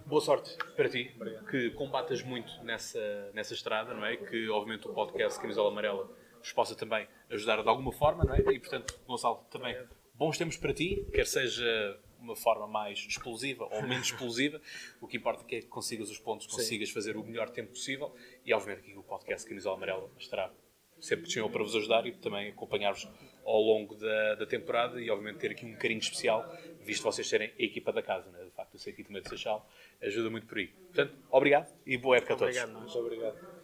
boa 0.06 0.22
sorte 0.22 0.58
para 0.76 0.90
ti, 0.90 1.12
Obrigado. 1.16 1.46
que 1.48 1.70
combatas 1.72 2.24
muito 2.24 2.52
nessa, 2.64 3.32
nessa 3.34 3.54
estrada, 3.54 3.94
não 3.94 4.06
é? 4.06 4.18
Que 4.18 4.50
obviamente 4.50 4.88
o 4.88 4.94
podcast 4.94 5.40
Camisola 5.40 5.70
Amarela 5.70 6.10
vos 6.40 6.52
possa 6.54 6.76
também 6.76 7.08
ajudar 7.30 7.62
de 7.62 7.70
alguma 7.70 7.92
forma, 7.92 8.24
não 8.24 8.34
é? 8.34 8.40
E 8.40 8.60
portanto, 8.60 9.00
Gonçalo, 9.06 9.46
também 9.52 9.78
bons 10.14 10.38
tempos 10.38 10.58
para 10.58 10.74
ti, 10.74 11.06
quer 11.14 11.28
seja 11.28 12.00
uma 12.20 12.36
forma 12.36 12.68
mais 12.68 13.00
explosiva 13.00 13.66
ou 13.72 13.84
menos 13.84 14.08
explosiva, 14.12 14.62
o 15.00 15.08
que 15.08 15.18
importa 15.18 15.44
é 15.44 15.62
que 15.62 15.68
consigas 15.68 16.10
os 16.10 16.20
pontos, 16.20 16.48
consigas 16.48 16.90
Sim. 16.90 16.94
fazer 16.94 17.16
o 17.16 17.24
melhor 17.24 17.50
tempo 17.50 17.70
possível 17.70 18.14
e 18.46 18.54
obviamente 18.54 18.82
aqui 18.82 18.98
o 18.98 19.04
podcast 19.04 19.48
Camisola 19.48 19.78
Amarela 19.78 20.10
estará 20.18 20.52
sempre 21.00 21.26
disponível 21.26 21.52
para 21.52 21.64
vos 21.64 21.76
ajudar 21.76 22.06
e 22.06 22.12
também 22.14 22.50
acompanhar-vos 22.50 23.08
ao 23.46 23.62
longo 23.62 23.96
da, 23.96 24.36
da, 24.36 24.46
temporada 24.46 25.02
e 25.02 25.10
obviamente 25.10 25.40
ter 25.40 25.52
aqui 25.52 25.66
um 25.66 25.76
carinho 25.76 26.00
especial, 26.00 26.46
visto 26.82 27.04
vocês 27.04 27.28
serem 27.28 27.52
a 27.58 27.64
equipa 27.64 27.92
da 27.92 28.02
casa, 28.02 28.30
né? 28.32 28.44
de 28.44 28.52
facto 28.52 28.74
eu 28.76 28.80
sei 28.80 28.94
que 28.94 29.04
também 29.04 29.22
de 29.22 29.30
Seixal 29.30 29.68
ajuda 30.02 30.30
muito 30.30 30.46
por 30.46 30.58
aí. 30.58 30.68
Portanto, 30.68 31.14
obrigado 31.32 31.74
e 31.86 31.98
boa 31.98 32.18
época 32.18 32.34
a 32.34 32.38
todos. 32.38 32.56
Obrigado, 32.56 32.80
muito 32.80 33.00
obrigado. 33.00 33.60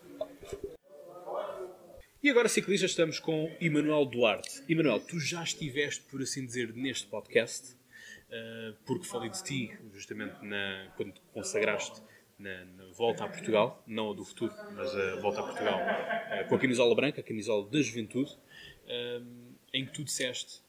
E 2.25 2.29
agora, 2.31 2.49
ciclista, 2.49 2.87
estamos 2.87 3.19
com 3.19 3.55
Emanuel 3.61 4.03
Duarte. 4.05 4.63
Emanuel, 4.67 4.99
tu 4.99 5.19
já 5.19 5.43
estiveste, 5.43 6.01
por 6.09 6.19
assim 6.23 6.43
dizer, 6.43 6.73
neste 6.73 7.05
podcast, 7.05 7.73
uh, 7.73 8.75
porque 8.83 9.05
falei 9.05 9.29
de 9.29 9.43
ti, 9.43 9.77
justamente 9.93 10.43
na, 10.43 10.91
quando 10.97 11.13
te 11.13 11.21
consagraste 11.31 12.01
na, 12.37 12.65
na, 12.65 12.85
volta 12.91 13.23
a 13.23 13.27
Portugal, 13.27 13.83
não 13.87 14.11
a 14.11 14.13
do 14.13 14.25
futuro, 14.25 14.53
mas 14.73 14.93
a 14.95 15.15
volta 15.17 15.39
a 15.39 15.43
Portugal, 15.43 15.79
uh, 15.79 16.47
com 16.47 16.55
a 16.55 16.59
camisola 16.59 16.95
branca, 16.95 17.21
a 17.21 17.23
camisola 17.23 17.67
da 17.69 17.81
juventude, 17.81 18.31
uh, 18.31 19.55
em 19.73 19.85
que 19.85 19.91
tu 19.91 20.03
disseste 20.03 20.63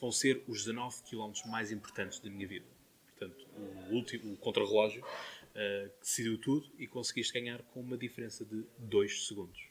vão 0.00 0.10
ser 0.10 0.42
os 0.48 0.64
19 0.64 1.02
km 1.02 1.32
mais 1.46 1.70
importantes 1.70 2.18
da 2.18 2.28
minha 2.30 2.48
vida. 2.48 2.66
Portanto, 3.06 3.46
o 3.56 3.94
último, 3.94 4.32
o 4.32 4.36
contrarrelógio, 4.38 5.04
que 5.52 6.00
decidiu 6.00 6.38
tudo 6.38 6.66
e 6.78 6.86
conseguiste 6.86 7.32
ganhar 7.32 7.62
com 7.62 7.80
uma 7.80 7.96
diferença 7.96 8.44
de 8.44 8.64
2 8.78 9.26
segundos. 9.26 9.68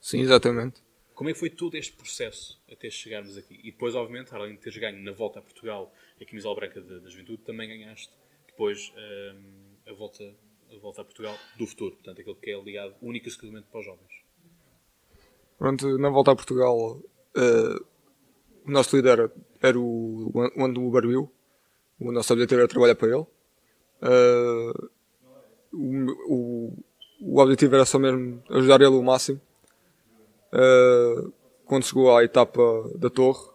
Sim, 0.00 0.20
exatamente. 0.20 0.82
Como 1.14 1.30
é 1.30 1.32
que 1.32 1.38
foi 1.38 1.50
todo 1.50 1.76
este 1.76 1.92
processo 1.92 2.60
até 2.70 2.90
chegarmos 2.90 3.36
aqui? 3.36 3.60
E 3.62 3.70
depois, 3.70 3.94
obviamente, 3.94 4.34
além 4.34 4.54
de 4.54 4.60
teres 4.60 4.78
ganho 4.78 5.00
na 5.02 5.12
volta 5.12 5.38
a 5.38 5.42
Portugal 5.42 5.94
a 6.20 6.24
camisola 6.24 6.56
branca 6.56 6.80
da, 6.80 6.98
da 6.98 7.08
juventude, 7.08 7.42
também 7.42 7.68
ganhaste 7.68 8.10
depois 8.46 8.92
um, 8.96 9.90
a, 9.90 9.92
volta, 9.92 10.34
volta 10.80 11.02
a 11.02 11.04
Portugal 11.04 11.34
do 11.58 11.66
futuro, 11.66 11.94
portanto, 11.96 12.20
aquele 12.20 12.36
que 12.36 12.50
é 12.50 12.60
ligado 12.62 12.94
único 13.02 13.26
e 13.26 13.28
exclusivamente 13.28 13.68
para 13.70 13.80
os 13.80 13.86
jovens. 13.86 14.12
Pronto, 15.58 15.98
na 15.98 16.10
volta 16.10 16.32
a 16.32 16.36
Portugal, 16.36 16.76
uh, 16.76 17.86
o 18.66 18.70
nosso 18.70 18.96
líder 18.96 19.30
era 19.60 19.78
o, 19.78 20.30
o 20.34 20.64
Andrew 20.64 20.90
Barbil, 20.90 21.32
o 22.00 22.12
nosso 22.12 22.32
objetivo 22.32 22.60
era 22.60 22.68
trabalhar 22.68 22.94
para 22.94 23.08
ele. 23.08 23.26
Uh, 24.02 24.90
o, 25.72 26.34
o, 26.34 26.84
o 27.20 27.40
objetivo 27.40 27.74
era 27.74 27.84
só 27.84 27.98
mesmo 27.98 28.42
ajudar 28.50 28.80
ele 28.80 28.96
o 28.96 29.02
máximo 29.02 29.40
Uh, 30.52 31.32
quando 31.64 31.86
chegou 31.86 32.14
à 32.14 32.22
etapa 32.22 32.62
da 32.96 33.08
torre, 33.08 33.50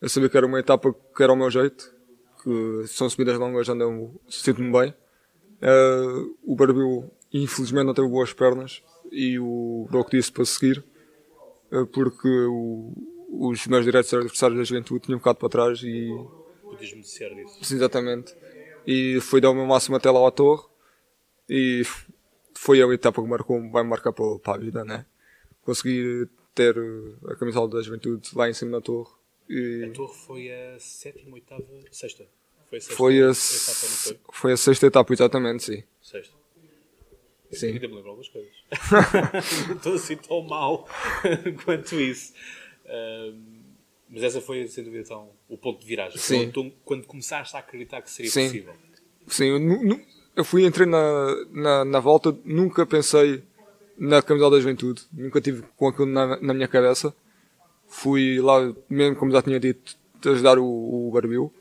eu 0.00 0.08
sabia 0.08 0.28
que 0.28 0.36
era 0.36 0.46
uma 0.46 0.58
etapa 0.58 0.92
que 0.92 1.22
era 1.22 1.32
o 1.32 1.36
meu 1.36 1.48
jeito, 1.48 1.94
que 2.42 2.86
são 2.88 3.08
subidas 3.08 3.38
longas, 3.38 3.68
andam, 3.68 4.12
sinto-me 4.28 4.72
bem. 4.72 4.94
Uh, 5.64 6.36
o 6.44 6.54
Barbil, 6.54 7.10
infelizmente, 7.32 7.86
não 7.86 7.94
teve 7.94 8.08
boas 8.08 8.32
pernas 8.32 8.82
e 9.10 9.38
o 9.38 9.86
Broco 9.90 10.10
disse 10.10 10.30
para 10.30 10.44
seguir, 10.44 10.84
uh, 11.72 11.86
porque 11.86 12.28
o, 12.28 12.92
os 13.30 13.66
meus 13.66 13.84
diretos 13.84 14.12
adversários 14.12 14.58
da 14.58 14.64
juventude 14.64 15.00
tinham 15.00 15.16
um 15.16 15.20
bocado 15.20 15.38
para 15.38 15.48
trás 15.48 15.82
e. 15.82 16.08
Podias-me 16.62 17.00
dizer 17.00 17.34
disso. 17.34 17.64
Sim, 17.64 17.76
exatamente. 17.76 18.34
E 18.86 19.18
foi 19.22 19.40
dar 19.40 19.50
o 19.50 19.54
meu 19.54 19.64
máximo 19.64 19.96
até 19.96 20.10
lá 20.10 20.26
à 20.28 20.30
torre 20.30 20.64
e 21.48 21.82
foi 22.54 22.82
a 22.82 22.86
etapa 22.92 23.22
que 23.22 23.28
marcou, 23.28 23.70
vai 23.70 23.82
marcar 23.82 24.12
para, 24.12 24.38
para 24.38 24.54
a 24.54 24.58
vida, 24.58 24.84
né? 24.84 25.06
consegui 25.64 26.28
ter 26.54 26.76
eh, 26.76 27.32
a 27.32 27.36
camisola 27.36 27.68
da 27.68 27.82
juventude 27.82 28.28
lá 28.34 28.48
em 28.48 28.54
cima 28.54 28.72
na 28.72 28.80
torre. 28.80 29.10
E... 29.48 29.88
A 29.90 29.92
torre 29.92 30.14
foi 30.14 30.52
a 30.52 30.78
sétima, 30.78 31.34
oitava, 31.34 31.64
sexta? 31.90 32.26
Foi 32.80 33.22
a 33.22 33.34
sexta 33.34 33.72
foi 33.72 33.82
a, 33.82 33.82
etapa, 33.82 33.86
não 33.88 33.96
foi? 33.96 34.20
Foi 34.32 34.52
a 34.52 34.56
sexta 34.56 34.86
etapa, 34.86 35.12
exatamente, 35.12 35.64
sim. 35.64 35.84
Sexta. 36.02 36.34
Sim. 37.52 37.68
Ainda 37.68 37.88
me 37.88 37.94
lembro 37.94 38.10
algumas 38.10 38.28
coisas. 38.28 38.52
não 39.68 39.76
estou 39.76 39.94
assim 39.94 40.16
tão 40.16 40.42
mal 40.42 40.88
quanto 41.64 42.00
isso. 42.00 42.32
Mas 44.08 44.22
essa 44.22 44.40
foi, 44.40 44.66
sem 44.68 44.84
dúvida, 44.84 45.02
então, 45.02 45.30
o 45.48 45.56
ponto 45.56 45.80
de 45.80 45.86
viragem. 45.86 46.18
Sim. 46.18 46.50
Quando, 46.50 46.72
quando 46.84 47.06
começaste 47.06 47.56
a 47.56 47.60
acreditar 47.60 48.02
que 48.02 48.10
seria 48.10 48.30
Sim. 48.30 48.46
possível. 48.46 48.74
Sim, 49.26 49.44
eu, 49.46 50.00
eu 50.36 50.44
fui, 50.44 50.64
entrei 50.64 50.86
na, 50.86 51.46
na, 51.50 51.84
na 51.84 52.00
volta, 52.00 52.36
nunca 52.44 52.84
pensei 52.84 53.42
na 53.96 54.20
camisola 54.22 54.56
da 54.56 54.60
juventude, 54.60 55.02
nunca 55.12 55.40
tive 55.40 55.62
com 55.76 55.88
aquilo 55.88 56.06
na, 56.06 56.40
na 56.40 56.54
minha 56.54 56.68
cabeça. 56.68 57.14
Fui 57.86 58.40
lá, 58.40 58.74
mesmo 58.88 59.16
como 59.16 59.30
já 59.32 59.42
tinha 59.42 59.58
dito, 59.60 59.96
ajudar 60.24 60.58
o, 60.58 60.64
o 60.64 61.10
Barbil. 61.12 61.52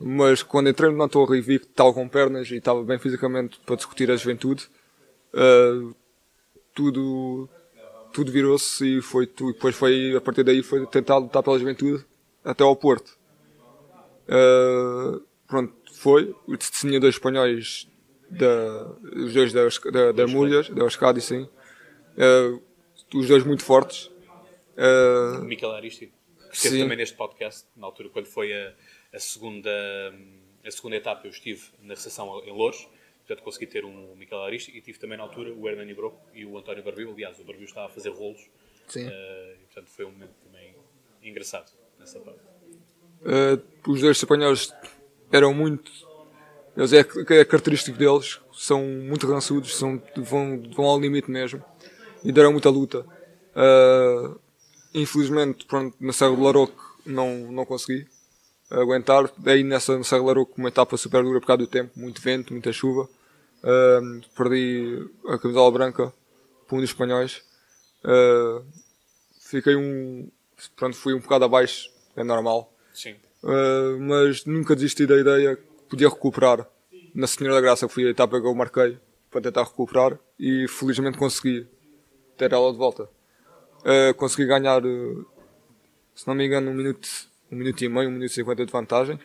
Mas 0.00 0.42
quando 0.42 0.68
entrei 0.68 0.92
na 0.92 1.08
torre 1.08 1.38
e 1.38 1.40
vi 1.40 1.58
que 1.58 1.66
estava 1.66 1.92
com 1.92 2.08
pernas 2.08 2.50
e 2.50 2.56
estava 2.56 2.82
bem 2.82 2.98
fisicamente 2.98 3.58
para 3.64 3.76
discutir 3.76 4.10
a 4.10 4.16
juventude, 4.16 4.68
ah, 5.32 5.92
tudo, 6.74 7.48
tudo 8.12 8.32
virou-se 8.32 8.98
e 8.98 9.00
foi 9.00 9.26
tu, 9.26 9.52
depois 9.52 9.74
foi, 9.74 10.14
a 10.16 10.20
partir 10.20 10.42
daí 10.42 10.62
foi 10.62 10.86
tentar 10.86 11.18
lutar 11.18 11.42
pela 11.42 11.58
juventude 11.58 12.04
até 12.44 12.62
ao 12.62 12.76
Porto. 12.76 13.16
Uh, 14.26 15.22
pronto, 15.46 15.74
foi. 15.92 16.34
Tinha 16.58 16.98
dois 16.98 17.14
espanhóis, 17.14 17.88
da, 18.28 18.96
os 19.16 19.32
dois 19.32 19.52
da, 19.52 19.68
da, 19.90 20.12
da 20.12 20.26
Mulhas, 20.26 20.68
da 20.70 20.82
Euskadi, 20.82 21.20
sim. 21.20 21.48
Uh, 22.16 22.62
os 23.14 23.28
dois 23.28 23.44
muito 23.44 23.62
fortes. 23.62 24.10
Uh, 24.76 25.44
Miquel 25.44 25.70
Aristi, 25.72 26.12
que 26.50 26.56
esteve 26.56 26.80
também 26.80 26.96
neste 26.96 27.16
podcast, 27.16 27.66
na 27.76 27.86
altura, 27.86 28.08
quando 28.08 28.26
foi 28.26 28.52
a, 28.52 28.74
a 29.14 29.18
segunda, 29.20 29.70
a 30.64 30.70
segunda 30.70 30.96
etapa, 30.96 31.26
eu 31.26 31.30
estive 31.30 31.62
na 31.80 31.94
recepção 31.94 32.42
em 32.44 32.52
Louros, 32.52 32.88
portanto 33.18 33.44
consegui 33.44 33.66
ter 33.66 33.84
um 33.84 34.16
Miquel 34.16 34.42
Aristi, 34.42 34.76
e 34.76 34.80
tive 34.80 34.98
também 34.98 35.16
na 35.16 35.22
altura 35.22 35.52
o 35.54 35.68
Hernani 35.68 35.94
Broco 35.94 36.20
e 36.34 36.44
o 36.44 36.58
António 36.58 36.82
Barbil. 36.82 37.12
Aliás, 37.12 37.38
o 37.38 37.44
Barbil 37.44 37.64
estava 37.64 37.86
a 37.86 37.90
fazer 37.90 38.10
rolos, 38.10 38.44
sim. 38.88 39.06
eh, 39.08 39.56
e, 39.62 39.66
portanto 39.66 39.90
foi 39.90 40.04
um 40.04 40.10
momento 40.10 40.34
também 40.44 40.74
engraçado 41.22 41.70
nessa 41.98 42.18
parte. 42.18 42.40
Uh, 43.20 43.90
os 43.90 44.00
dois 44.00 44.16
espanhóis 44.16 44.74
eram 45.30 45.54
muito. 45.54 45.90
Eles 46.76 46.92
é, 46.92 46.98
é 46.98 47.44
característico 47.44 47.96
deles, 47.96 48.40
são 48.52 48.84
muito 48.84 49.28
rançudos, 49.28 49.76
são, 49.76 50.02
vão, 50.16 50.60
vão 50.72 50.86
ao 50.86 51.00
limite 51.00 51.30
mesmo 51.30 51.64
e 52.24 52.32
deram 52.32 52.50
muita 52.50 52.68
luta. 52.68 53.06
Uh, 53.54 54.38
infelizmente, 54.92 55.64
pronto, 55.66 55.96
na 56.00 56.12
Serra 56.12 56.34
do 56.34 56.42
Laroque 56.42 56.74
não, 57.06 57.52
não 57.52 57.64
consegui 57.64 58.08
aguentar. 58.80 59.30
Daí 59.38 59.62
nessa 59.62 60.02
Serra 60.02 60.20
do 60.20 60.26
Laroque, 60.26 60.54
uma 60.56 60.68
etapa 60.68 60.96
super 60.96 61.22
dura 61.22 61.40
por 61.40 61.46
causa 61.46 61.58
do 61.58 61.66
tempo, 61.66 61.92
muito 61.96 62.20
vento, 62.20 62.52
muita 62.52 62.72
chuva. 62.72 63.08
Uh, 63.62 64.20
perdi 64.36 65.08
a 65.26 65.38
camisola 65.38 65.70
branca 65.70 66.12
por 66.68 66.76
um 66.76 66.80
dos 66.80 66.90
espanhóis. 66.90 67.42
Uh, 68.04 68.64
fiquei 69.40 69.74
um. 69.74 70.30
Pronto, 70.76 70.96
fui 70.96 71.14
um 71.14 71.20
bocado 71.20 71.44
abaixo, 71.44 71.90
é 72.14 72.22
normal. 72.22 72.72
Sim. 72.92 73.16
Uh, 73.42 73.98
mas 74.00 74.44
nunca 74.44 74.74
desisti 74.74 75.06
da 75.06 75.18
ideia 75.18 75.56
que 75.56 75.62
podia 75.88 76.08
recuperar. 76.08 76.68
Na 77.14 77.26
Senhora 77.26 77.54
da 77.54 77.60
Graça 77.60 77.88
foi 77.88 78.06
a 78.06 78.10
etapa 78.10 78.40
que 78.40 78.46
eu 78.46 78.54
marquei 78.54 78.98
para 79.30 79.40
tentar 79.40 79.62
recuperar 79.62 80.18
e 80.38 80.66
felizmente 80.68 81.16
consegui 81.16 81.66
ter 82.36 82.52
ela 82.52 82.72
de 82.72 82.78
volta. 82.78 83.08
Consegui 84.16 84.46
ganhar, 84.46 84.82
se 86.14 86.26
não 86.26 86.34
me 86.34 86.46
engano, 86.46 86.70
um 86.70 86.74
minuto, 86.74 87.06
um 87.54 87.56
minuto 87.56 87.82
e 87.82 87.88
meio, 87.88 88.08
um 88.08 88.12
minuto 88.12 88.30
e 88.30 88.34
cinquenta 88.34 88.66
de 88.66 88.72
vantagem. 88.72 89.18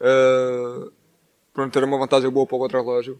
Uh, 0.00 0.92
pronto, 1.54 1.76
era 1.76 1.86
uma 1.86 1.98
vantagem 1.98 2.28
boa 2.28 2.46
para 2.46 2.56
o 2.56 2.58
contra-relógio. 2.58 3.18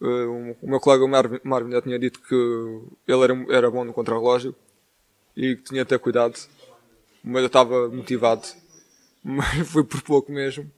Uh, 0.00 0.56
o 0.60 0.68
meu 0.68 0.80
colega 0.80 1.06
Marvin, 1.06 1.38
Marvin 1.44 1.70
já 1.70 1.80
tinha 1.80 1.98
dito 1.98 2.20
que 2.20 2.34
ele 3.06 3.22
era, 3.22 3.46
era 3.50 3.70
bom 3.70 3.84
no 3.84 3.92
contra-relógio 3.92 4.54
e 5.36 5.54
que 5.56 5.62
tinha 5.62 5.84
de 5.84 5.88
ter 5.88 5.98
cuidado, 6.00 6.36
mas 7.22 7.42
eu 7.42 7.46
estava 7.46 7.88
motivado 7.88 8.42
mas 9.22 9.68
foi 9.68 9.84
por 9.84 10.02
pouco 10.02 10.32
mesmo. 10.32 10.68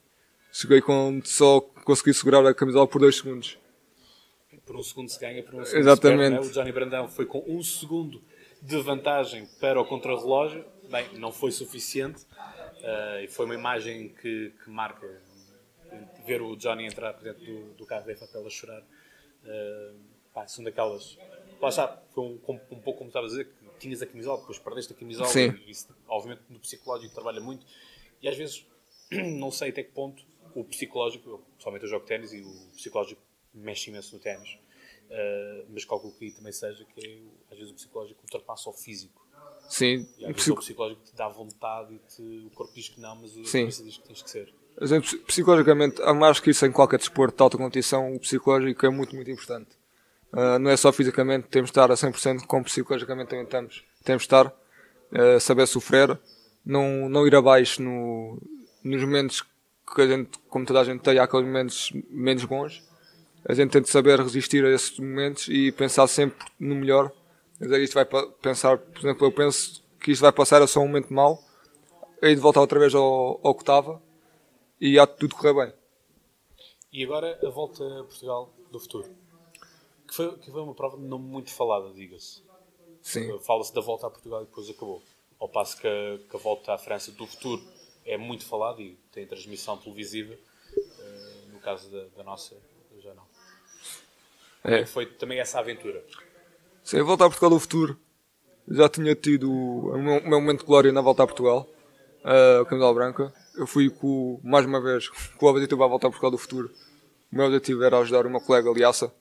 Cheguei 0.53 0.83
com 0.83 1.21
só 1.25 1.61
consegui 1.61 2.13
segurar 2.13 2.47
a 2.47 2.55
camisola 2.55 2.87
por 2.87 3.01
2 3.01 3.17
segundos. 3.17 3.59
Por 4.67 4.77
um 4.77 4.83
segundo 4.83 5.09
se 5.09 5.19
ganha, 5.19 5.43
por 5.43 5.55
um 5.55 5.65
segundo 5.65 5.81
Exatamente. 5.81 6.23
se 6.23 6.31
perde. 6.31 6.45
né? 6.45 6.51
O 6.51 6.53
Johnny 6.53 6.73
Brandão 6.73 7.09
foi 7.09 7.27
com 7.27 7.43
um 7.47 7.63
segundo 7.63 8.23
de 8.63 8.77
vantagem 8.81 9.47
para 9.61 9.81
o 9.81 9.85
contrarrelógio. 9.85 10.65
Bem, 10.91 11.07
não 11.19 11.33
foi 11.33 11.51
suficiente. 11.51 12.25
Eh, 12.85 13.25
e 13.25 13.29
foi 13.29 13.47
uma 13.47 13.55
imagem 13.55 14.11
que, 14.11 14.53
que 14.63 14.71
marca 14.71 15.23
ver 16.27 16.43
o 16.43 16.57
Johnny 16.57 16.87
entrar 16.87 17.15
por 17.15 17.23
dentro 17.23 17.45
do, 17.45 17.75
do 17.75 17.87
carro 17.87 18.07
da 18.07 18.15
Papel 18.15 18.47
a 18.47 18.51
chorar. 18.51 18.83
eh, 19.45 19.93
pá, 20.33 20.47
são 20.47 20.63
daquelas. 20.65 21.19
Lá 21.61 21.69
está, 21.69 22.03
foi 22.13 22.25
um, 22.25 22.39
um 22.71 22.81
pouco 22.81 22.99
como 22.99 23.09
estavas 23.09 23.33
a 23.33 23.37
dizer, 23.37 23.47
que 23.47 23.79
tinhas 23.79 24.03
a 24.03 24.07
camisola, 24.07 24.39
depois 24.39 24.59
perdeste 24.59 24.93
a 24.93 24.97
camisola. 24.97 25.29
Sim. 25.29 25.51
E 25.67 25.71
isso, 25.71 25.89
obviamente, 26.09 26.43
no 26.51 26.59
psicológico 26.59 27.15
trabalha 27.15 27.41
muito. 27.41 27.65
E 28.21 28.29
às 28.29 28.37
vezes, 28.37 28.67
não 29.11 29.51
sei 29.51 29.71
até 29.71 29.83
que 29.83 29.93
ponto 29.93 30.25
o 30.55 30.63
psicológico, 30.65 31.43
pessoalmente 31.57 31.85
eu 31.85 31.91
jogo 31.91 32.07
ténis 32.07 32.33
e 32.33 32.41
o 32.43 32.69
psicológico 32.77 33.21
mexe 33.53 33.91
imenso 33.91 34.15
no 34.15 34.21
ténis. 34.21 34.59
Uh, 35.05 35.67
mas 35.69 35.85
calculo 35.85 36.15
que 36.15 36.25
aí 36.27 36.31
também 36.33 36.53
seja 36.53 36.85
que 36.85 37.07
é, 37.07 37.19
às 37.53 37.59
vezes 37.59 37.73
o 37.73 37.75
psicológico 37.75 38.21
ultrapassa 38.23 38.71
o 38.71 38.73
físico. 38.73 39.24
Sim, 39.69 40.07
E 40.19 40.25
o 40.25 40.29
às 40.31 40.35
vezes 40.37 40.49
o 40.49 40.57
psicológico 40.57 41.03
te 41.05 41.15
dá 41.17 41.29
vontade 41.29 41.95
e 41.95 41.99
te- 41.99 42.47
o 42.47 42.51
corpo 42.51 42.73
diz 42.75 42.89
que 42.89 43.01
não, 43.01 43.17
mas 43.17 43.31
a 43.33 43.45
Sim. 43.45 43.61
cabeça 43.61 43.83
diz 43.85 43.97
que 43.99 44.07
tens 44.07 44.23
que 44.23 44.31
ser. 44.31 44.55
a 44.81 44.87
gente, 44.87 45.17
psicologicamente, 45.19 46.01
mais 46.15 46.41
que 46.41 46.51
isso 46.51 46.67
em 46.67 46.73
qualquer 46.73 46.99
desporto 46.99 47.37
de 47.37 47.43
alta 47.43 47.57
competição, 47.57 48.15
o 48.15 48.21
psicológico 48.21 48.85
é 48.87 48.91
muito, 48.91 49.15
muito 49.15 49.31
importante. 49.31 49.71
Ah, 50.33 50.59
não 50.59 50.71
é 50.71 50.77
só 50.77 50.93
fisicamente, 50.93 51.47
temos 51.49 51.69
de 51.69 51.73
estar 51.73 51.91
a 51.91 51.97
100%, 51.97 52.45
como 52.47 52.65
psicologicamente 52.65 53.31
também 53.31 53.45
estamos. 53.45 53.85
Temos 54.05 54.23
de 54.23 54.27
estar, 54.27 54.53
ah, 55.13 55.41
saber 55.41 55.67
sofrer, 55.67 56.19
não, 56.65 57.09
não 57.09 57.27
ir 57.27 57.35
abaixo 57.37 57.81
no, 57.83 58.41
nos 58.83 59.01
momentos 59.03 59.43
que 59.95 60.01
a 60.03 60.07
gente, 60.07 60.39
como 60.49 60.65
toda 60.67 60.81
a 60.81 60.85
gente 60.85 61.03
tem, 61.03 61.19
há 61.19 61.25
aqueles 61.25 61.47
momentos 61.47 61.93
menos 62.11 62.45
bons. 62.45 62.83
A 63.47 63.53
gente 63.55 63.71
tem 63.71 63.83
de 63.83 63.91
saber 63.91 64.19
resistir 64.19 64.65
a 64.65 64.71
esses 64.71 64.99
momentos 64.99 65.47
e 65.49 65.71
pensar 65.73 66.07
sempre 66.09 66.45
no 66.59 66.75
melhor. 66.75 67.13
Quer 67.65 67.69
dizer, 67.69 67.83
isto 67.83 67.95
vai 67.95 68.05
pensar, 68.43 68.77
por 68.77 68.99
exemplo, 68.99 69.27
eu 69.27 69.33
penso 69.33 69.83
que 69.99 70.13
isto 70.13 70.21
vai 70.21 70.31
passar 70.31 70.61
a 70.61 70.67
só 70.67 70.81
um 70.81 70.87
momento 70.87 71.11
mau, 71.11 71.43
hei 72.21 72.35
de 72.35 72.41
voltar 72.43 72.61
outra 72.61 72.79
vez 72.79 72.95
ao, 72.95 73.41
ao 73.43 73.55
que 73.55 73.63
estava 73.63 74.03
e 74.79 74.99
há 74.99 75.07
de 75.07 75.17
tudo 75.17 75.35
correr 75.35 75.55
bem. 75.55 75.75
E 76.93 77.03
agora 77.05 77.39
a 77.43 77.49
volta 77.49 77.83
a 78.01 78.05
Portugal 78.05 78.53
do 78.71 78.79
futuro. 78.79 79.09
Que 80.07 80.15
foi, 80.15 80.37
que 80.37 80.51
foi 80.51 80.61
uma 80.61 80.75
prova 80.75 80.99
não 80.99 81.19
muito 81.19 81.51
falada, 81.55 81.91
diga-se. 81.95 82.43
Sim, 83.01 83.39
Fala-se 83.39 83.75
da 83.75 83.81
volta 83.81 84.09
a 84.09 84.11
Portugal 84.11 84.43
e 84.43 84.45
depois 84.45 84.69
acabou. 84.69 85.03
Ao 85.41 85.49
passo 85.49 85.79
que 85.79 85.89
a, 85.89 86.19
que 86.29 86.37
a 86.37 86.39
volta 86.39 86.75
à 86.75 86.77
França 86.77 87.13
do 87.13 87.27
futuro 87.27 87.63
é 88.05 88.19
muito 88.19 88.45
falada 88.45 88.83
e 88.83 88.95
tem 89.11 89.27
transmissão 89.27 89.79
televisiva. 89.79 90.35
eh, 90.35 91.45
no 91.51 91.61
caso 91.61 91.91
da, 91.91 92.05
da 92.15 92.23
nossa, 92.23 92.55
já 92.99 93.15
não. 93.15 93.25
é. 94.65 94.85
Foi 94.85 95.07
também 95.07 95.41
essa 95.41 95.59
aventura. 95.59 96.05
Sim, 96.85 97.01
a 97.01 97.03
volta 97.03 97.25
a 97.25 97.29
Portugal 97.29 97.51
do 97.51 97.59
futuro. 97.59 97.99
Já 98.69 98.89
tinha 98.89 99.15
tido 99.15 99.51
o 99.51 99.99
meu, 99.99 100.19
o 100.19 100.29
meu 100.29 100.41
momento 100.41 100.61
de 100.61 100.67
glória 100.67 100.93
na 100.93 101.01
volta 101.01 101.23
a 101.23 101.27
Portugal, 101.27 101.69
a 102.23 102.65
camisola 102.65 102.95
branca. 102.95 103.33
Eu 103.57 103.67
fui 103.67 103.89
com, 103.91 104.41
mais 104.43 104.65
uma 104.67 104.81
vez 104.81 105.09
com 105.37 105.47
o 105.47 105.49
objetivo 105.51 105.83
à 105.85 105.87
volta 105.87 106.07
a 106.07 106.11
Portugal 106.11 106.31
do 106.31 106.39
futuro. 106.39 106.71
O 107.33 107.37
meu 107.37 107.47
objetivo 107.47 107.83
era 107.83 107.99
ajudar 107.99 108.25
meu 108.29 108.41
colega 108.41 108.71
Liaça, 108.71 109.13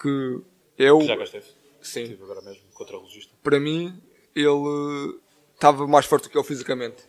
que 0.00 0.40
eu, 0.78 0.98
Que 0.98 1.06
já 1.06 1.16
cá 1.16 1.24
esteve. 1.24 1.46
sim, 1.82 2.02
Estive 2.02 2.22
agora 2.22 2.40
mesmo 2.42 2.62
contra 2.72 2.96
o 2.96 3.00
logista. 3.00 3.32
para 3.42 3.58
mim, 3.58 4.00
ele 4.34 5.18
estava 5.54 5.86
mais 5.86 6.06
forte 6.06 6.24
do 6.24 6.30
que 6.30 6.38
eu 6.38 6.44
fisicamente. 6.44 7.02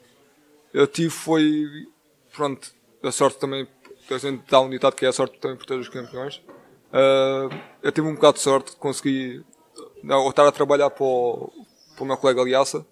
Eu 0.74 0.88
tive 0.88 1.10
foi, 1.10 1.68
pronto, 2.34 2.74
a 3.04 3.12
sorte 3.12 3.38
também, 3.40 3.68
a 4.10 4.18
gente 4.18 4.44
dá 4.50 4.60
um 4.62 4.70
ditado 4.70 4.96
que 4.96 5.06
é 5.06 5.10
a 5.10 5.14
sorte 5.14 5.38
também 5.40 5.58
protege 5.58 5.82
os 5.82 5.90
campeões. 5.90 6.42
Ah, 6.92 7.48
eu 7.84 7.92
tive 7.92 8.08
um 8.08 8.16
bocado 8.16 8.36
de 8.38 8.44
sorte, 8.44 8.76
consegui 8.78 9.44
não, 10.04 10.30
estar 10.30 10.48
a 10.48 10.52
trabalhar 10.52 10.90
para 10.90 11.04
o, 11.04 11.52
para 11.96 12.04
o 12.04 12.08
meu 12.08 12.18
colega 12.18 12.42
Aliaça. 12.42 12.86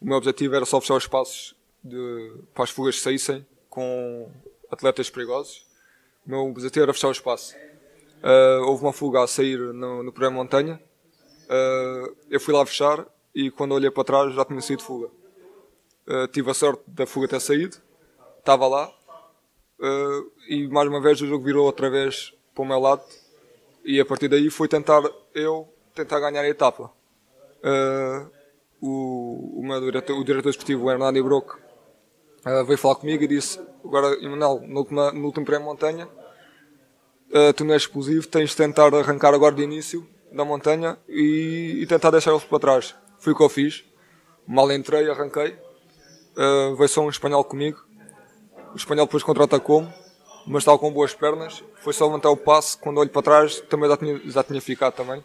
O 0.00 0.06
meu 0.06 0.16
objetivo 0.16 0.54
era 0.54 0.64
só 0.64 0.80
fechar 0.80 0.94
os 0.94 1.04
espaços 1.04 1.54
de, 1.82 2.32
para 2.52 2.64
as 2.64 2.70
fugas 2.70 3.00
saíssem 3.00 3.46
com 3.68 4.30
atletas 4.70 5.10
perigosos. 5.10 5.66
O 6.26 6.30
meu 6.30 6.40
objetivo 6.40 6.84
era 6.84 6.92
fechar 6.92 7.08
o 7.08 7.12
espaço. 7.12 7.54
Ah, 8.24 8.60
houve 8.64 8.82
uma 8.82 8.92
fuga 8.92 9.22
a 9.22 9.26
sair 9.26 9.58
no, 9.58 10.02
no 10.02 10.10
programa 10.10 10.42
Montanha. 10.42 10.80
Uh, 11.44 12.16
eu 12.30 12.40
fui 12.40 12.54
lá 12.54 12.64
fechar 12.64 13.06
e 13.34 13.50
quando 13.50 13.72
olhei 13.72 13.90
para 13.90 14.02
trás 14.02 14.34
já 14.34 14.46
tinha 14.46 14.62
saído 14.62 14.82
fuga. 14.82 15.08
Uh, 16.08 16.26
tive 16.28 16.50
a 16.50 16.54
sorte 16.54 16.82
da 16.86 17.06
fuga 17.06 17.28
ter 17.28 17.40
saído, 17.40 17.76
estava 18.38 18.66
lá 18.66 18.88
uh, 18.88 20.32
e 20.48 20.66
mais 20.68 20.88
uma 20.88 21.02
vez 21.02 21.20
o 21.20 21.26
jogo 21.26 21.44
virou 21.44 21.66
outra 21.66 21.90
vez 21.90 22.32
para 22.54 22.62
o 22.62 22.66
meu 22.66 22.78
lado 22.78 23.02
e 23.84 24.00
a 24.00 24.06
partir 24.06 24.28
daí 24.28 24.48
foi 24.48 24.68
tentar 24.68 25.02
eu 25.34 25.68
tentar 25.94 26.20
ganhar 26.20 26.42
a 26.42 26.48
etapa. 26.48 26.90
Uh, 27.62 28.30
o, 28.80 29.60
o 29.60 29.66
meu 29.66 29.80
diretor, 29.80 30.18
o 30.18 30.24
diretor 30.24 30.50
esportivo, 30.50 30.84
o 30.84 30.90
Hernani 30.90 31.22
Broco, 31.22 31.58
uh, 32.44 32.64
veio 32.64 32.76
falar 32.78 32.96
comigo 32.96 33.22
e 33.22 33.28
disse: 33.28 33.60
Agora, 33.84 34.14
Emanuel, 34.22 34.60
no, 34.66 34.80
último- 34.80 35.12
no 35.12 35.26
último 35.26 35.46
prémio 35.46 35.66
montanha, 35.66 36.06
uh, 36.06 37.52
tu 37.54 37.64
não 37.64 37.74
és 37.74 37.82
explosivo, 37.82 38.26
tens 38.26 38.50
de 38.50 38.56
tentar 38.56 38.94
arrancar 38.94 39.32
agora 39.32 39.54
de 39.54 39.62
início 39.62 40.06
da 40.32 40.44
montanha 40.44 40.98
e, 41.08 41.78
e 41.80 41.86
tentar 41.86 42.10
deixar 42.10 42.32
eles 42.32 42.44
para 42.44 42.58
trás. 42.58 42.94
Foi 43.18 43.32
o 43.32 43.36
que 43.36 43.42
eu 43.42 43.48
fiz. 43.48 43.84
Mal 44.46 44.70
entrei, 44.72 45.08
arranquei. 45.08 45.56
Uh, 46.36 46.74
veio 46.76 46.88
só 46.88 47.00
um 47.00 47.08
espanhol 47.08 47.44
comigo. 47.44 47.82
O 48.74 48.76
espanhol 48.76 49.06
depois 49.06 49.22
contra-atacou-me, 49.22 49.88
mas 50.46 50.62
estava 50.62 50.76
com 50.78 50.92
boas 50.92 51.14
pernas. 51.14 51.62
Foi 51.76 51.92
só 51.92 52.04
levantar 52.06 52.28
o 52.30 52.36
passo. 52.36 52.76
Quando 52.80 52.98
olho 52.98 53.08
para 53.08 53.22
trás, 53.22 53.60
também 53.60 53.88
já 53.88 53.96
tinha, 53.96 54.20
já 54.26 54.42
tinha 54.42 54.60
ficado 54.60 54.92
também. 54.94 55.24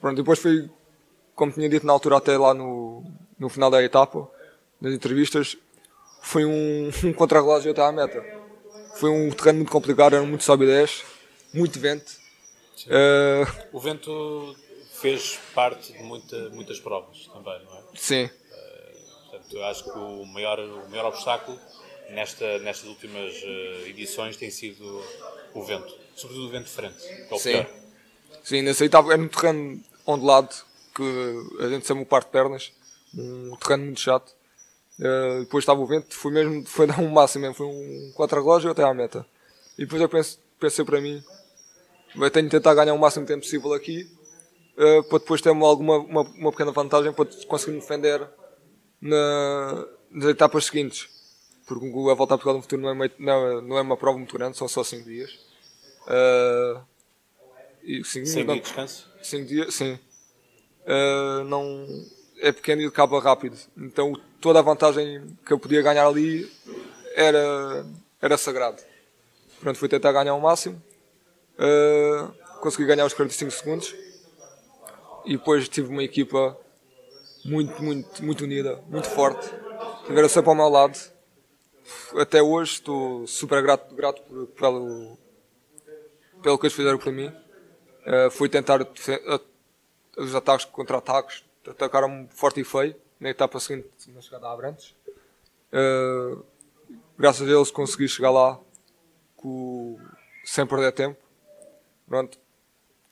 Pronto, 0.00 0.16
depois 0.16 0.38
fui, 0.38 0.70
como 1.34 1.52
tinha 1.52 1.68
dito 1.68 1.86
na 1.86 1.92
altura, 1.92 2.16
até 2.16 2.36
lá 2.36 2.54
no, 2.54 3.04
no 3.38 3.48
final 3.48 3.70
da 3.70 3.82
etapa, 3.82 4.30
nas 4.80 4.92
entrevistas, 4.92 5.56
foi 6.22 6.44
um, 6.44 6.90
um 7.04 7.12
contra-relógio 7.12 7.70
até 7.70 7.82
à 7.82 7.92
meta. 7.92 8.24
Foi 8.96 9.10
um 9.10 9.30
terreno 9.30 9.58
muito 9.58 9.72
complicado, 9.72 10.14
era 10.14 10.24
muito 10.24 10.44
sobe 10.44 10.66
10, 10.66 11.04
muito 11.54 11.78
vento. 11.78 12.12
Uh, 12.86 13.68
o 13.72 13.80
vento 13.80 14.56
fez 15.00 15.38
parte 15.54 15.92
de 15.92 16.02
muita, 16.02 16.48
muitas 16.50 16.80
provas 16.80 17.26
também, 17.32 17.64
não 17.64 17.76
é? 17.76 17.82
Sim. 17.94 18.24
Uh, 18.24 19.30
portanto, 19.30 19.56
eu 19.56 19.64
acho 19.64 19.84
que 19.84 19.90
o 19.90 20.24
maior, 20.26 20.58
o 20.58 20.88
maior 20.88 21.06
obstáculo 21.06 21.58
nesta, 22.10 22.58
nestas 22.58 22.88
últimas 22.88 23.34
uh, 23.42 23.86
edições 23.86 24.36
tem 24.36 24.50
sido 24.50 25.04
o 25.54 25.62
vento. 25.62 25.94
Sobretudo 26.14 26.46
o 26.46 26.50
vento 26.50 26.64
de 26.64 26.70
frente, 26.70 26.98
que 26.98 27.32
é 27.32 27.36
o 27.36 27.38
Sim. 27.38 27.52
pior. 27.52 27.87
Sim, 28.48 28.62
nesse 28.62 28.82
aí 28.82 28.86
estava, 28.86 29.12
era 29.12 29.20
um 29.20 29.28
terreno 29.28 29.78
ondulado, 30.06 30.48
que 30.94 31.02
a 31.60 31.68
gente 31.68 31.86
chama 31.86 32.00
o 32.00 32.06
par 32.06 32.24
de 32.24 32.30
pernas, 32.30 32.72
um 33.14 33.54
terreno 33.56 33.84
muito 33.84 34.00
chato. 34.00 34.34
Uh, 34.98 35.40
depois 35.40 35.64
estava 35.64 35.78
o 35.78 35.86
vento, 35.86 36.14
foi 36.14 36.32
mesmo, 36.32 36.64
foi 36.64 36.86
dar 36.86 36.98
um 36.98 37.10
máximo 37.10 37.42
mesmo, 37.42 37.54
foi 37.54 37.66
um 37.66 38.10
quatro-relógio 38.16 38.70
até 38.70 38.82
à 38.82 38.94
meta. 38.94 39.26
E 39.76 39.82
depois 39.82 40.00
eu 40.00 40.08
penso, 40.08 40.40
pensei 40.58 40.82
para 40.82 40.98
mim, 40.98 41.22
eu 42.16 42.30
tenho 42.30 42.46
de 42.46 42.50
tentar 42.50 42.72
ganhar 42.72 42.94
o 42.94 42.98
máximo 42.98 43.26
tempo 43.26 43.42
possível 43.42 43.74
aqui, 43.74 44.10
uh, 44.78 45.06
para 45.10 45.18
depois 45.18 45.42
ter 45.42 45.50
alguma 45.50 45.98
uma, 45.98 46.22
uma 46.22 46.50
pequena 46.50 46.72
vantagem 46.72 47.12
para 47.12 47.28
conseguir 47.46 47.72
me 47.72 47.80
defender 47.80 48.26
na, 48.98 49.86
nas 50.10 50.30
etapas 50.30 50.64
seguintes. 50.64 51.06
Porque 51.66 51.84
a 51.86 52.14
volta 52.14 52.32
a 52.32 52.38
Portugal 52.38 52.54
no 52.54 52.62
futuro 52.62 52.80
não 52.80 52.88
é, 52.88 52.94
meio, 52.94 53.12
não, 53.18 53.60
não 53.60 53.76
é 53.76 53.82
uma 53.82 53.98
prova 53.98 54.16
muito 54.16 54.32
grande, 54.32 54.56
são 54.56 54.66
só 54.66 54.82
5 54.82 55.04
dias. 55.04 55.38
Uh, 56.06 56.80
e 57.88 58.04
cinco, 58.04 58.26
Sem 58.26 58.44
não, 58.44 58.58
descanso? 58.58 59.10
Cinco 59.22 59.46
dias, 59.46 59.74
sim. 59.74 59.98
Uh, 60.84 61.42
não, 61.44 61.86
é 62.38 62.52
pequeno 62.52 62.82
e 62.82 62.84
acaba 62.84 63.18
rápido. 63.18 63.56
Então 63.78 64.12
toda 64.42 64.58
a 64.58 64.62
vantagem 64.62 65.38
que 65.46 65.50
eu 65.50 65.58
podia 65.58 65.80
ganhar 65.80 66.06
ali 66.06 66.52
era, 67.14 67.86
era 68.20 68.36
sagrado. 68.36 68.82
Pronto, 69.58 69.78
fui 69.78 69.88
tentar 69.88 70.12
ganhar 70.12 70.34
o 70.34 70.40
máximo. 70.40 70.80
Uh, 71.54 72.30
consegui 72.60 72.84
ganhar 72.84 73.06
os 73.06 73.14
45 73.14 73.50
segundos. 73.52 73.94
E 75.24 75.38
depois 75.38 75.66
tive 75.66 75.88
uma 75.88 76.04
equipa 76.04 76.54
muito, 77.42 77.82
muito, 77.82 78.22
muito 78.22 78.44
unida, 78.44 78.82
muito 78.86 79.08
forte. 79.08 79.50
Tiveram 80.06 80.28
sempre 80.28 80.50
ao 80.50 80.56
meu 80.56 80.68
lado. 80.68 80.98
Até 82.18 82.42
hoje 82.42 82.72
estou 82.72 83.26
super 83.26 83.62
grato, 83.62 83.94
grato 83.94 84.20
por, 84.22 84.46
pelo, 84.48 85.18
pelo 86.42 86.58
que 86.58 86.66
eles 86.66 86.76
fizeram 86.76 86.98
por 86.98 87.12
mim. 87.12 87.32
Uh, 88.08 88.30
fui 88.30 88.48
tentar 88.48 88.80
os 90.16 90.34
ataques 90.34 90.64
contra-ataques, 90.64 91.44
atacaram-me 91.66 92.26
forte 92.30 92.58
e 92.58 92.64
feio 92.64 92.96
na 93.20 93.28
etapa 93.28 93.60
seguinte, 93.60 93.86
na 94.08 94.22
chegada 94.22 94.46
a 94.46 94.52
Abrantes. 94.52 94.96
Uh, 95.70 96.42
graças 97.18 97.46
a 97.46 97.52
eles 97.52 97.70
consegui 97.70 98.08
chegar 98.08 98.30
lá 98.30 98.58
com, 99.36 100.00
sem 100.42 100.66
perder 100.66 100.92
tempo. 100.92 101.20
Pronto. 102.08 102.38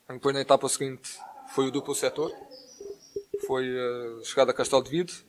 Depois 0.09 0.33
na 0.33 0.41
etapa 0.41 0.67
seguinte 0.67 1.19
foi 1.53 1.67
o 1.67 1.71
duplo 1.71 1.93
setor, 1.93 2.31
foi 3.45 3.67
a 3.69 4.23
chegada 4.23 4.49
a 4.49 4.53
Castelo 4.53 4.81
de 4.81 4.89
Vide. 4.89 5.25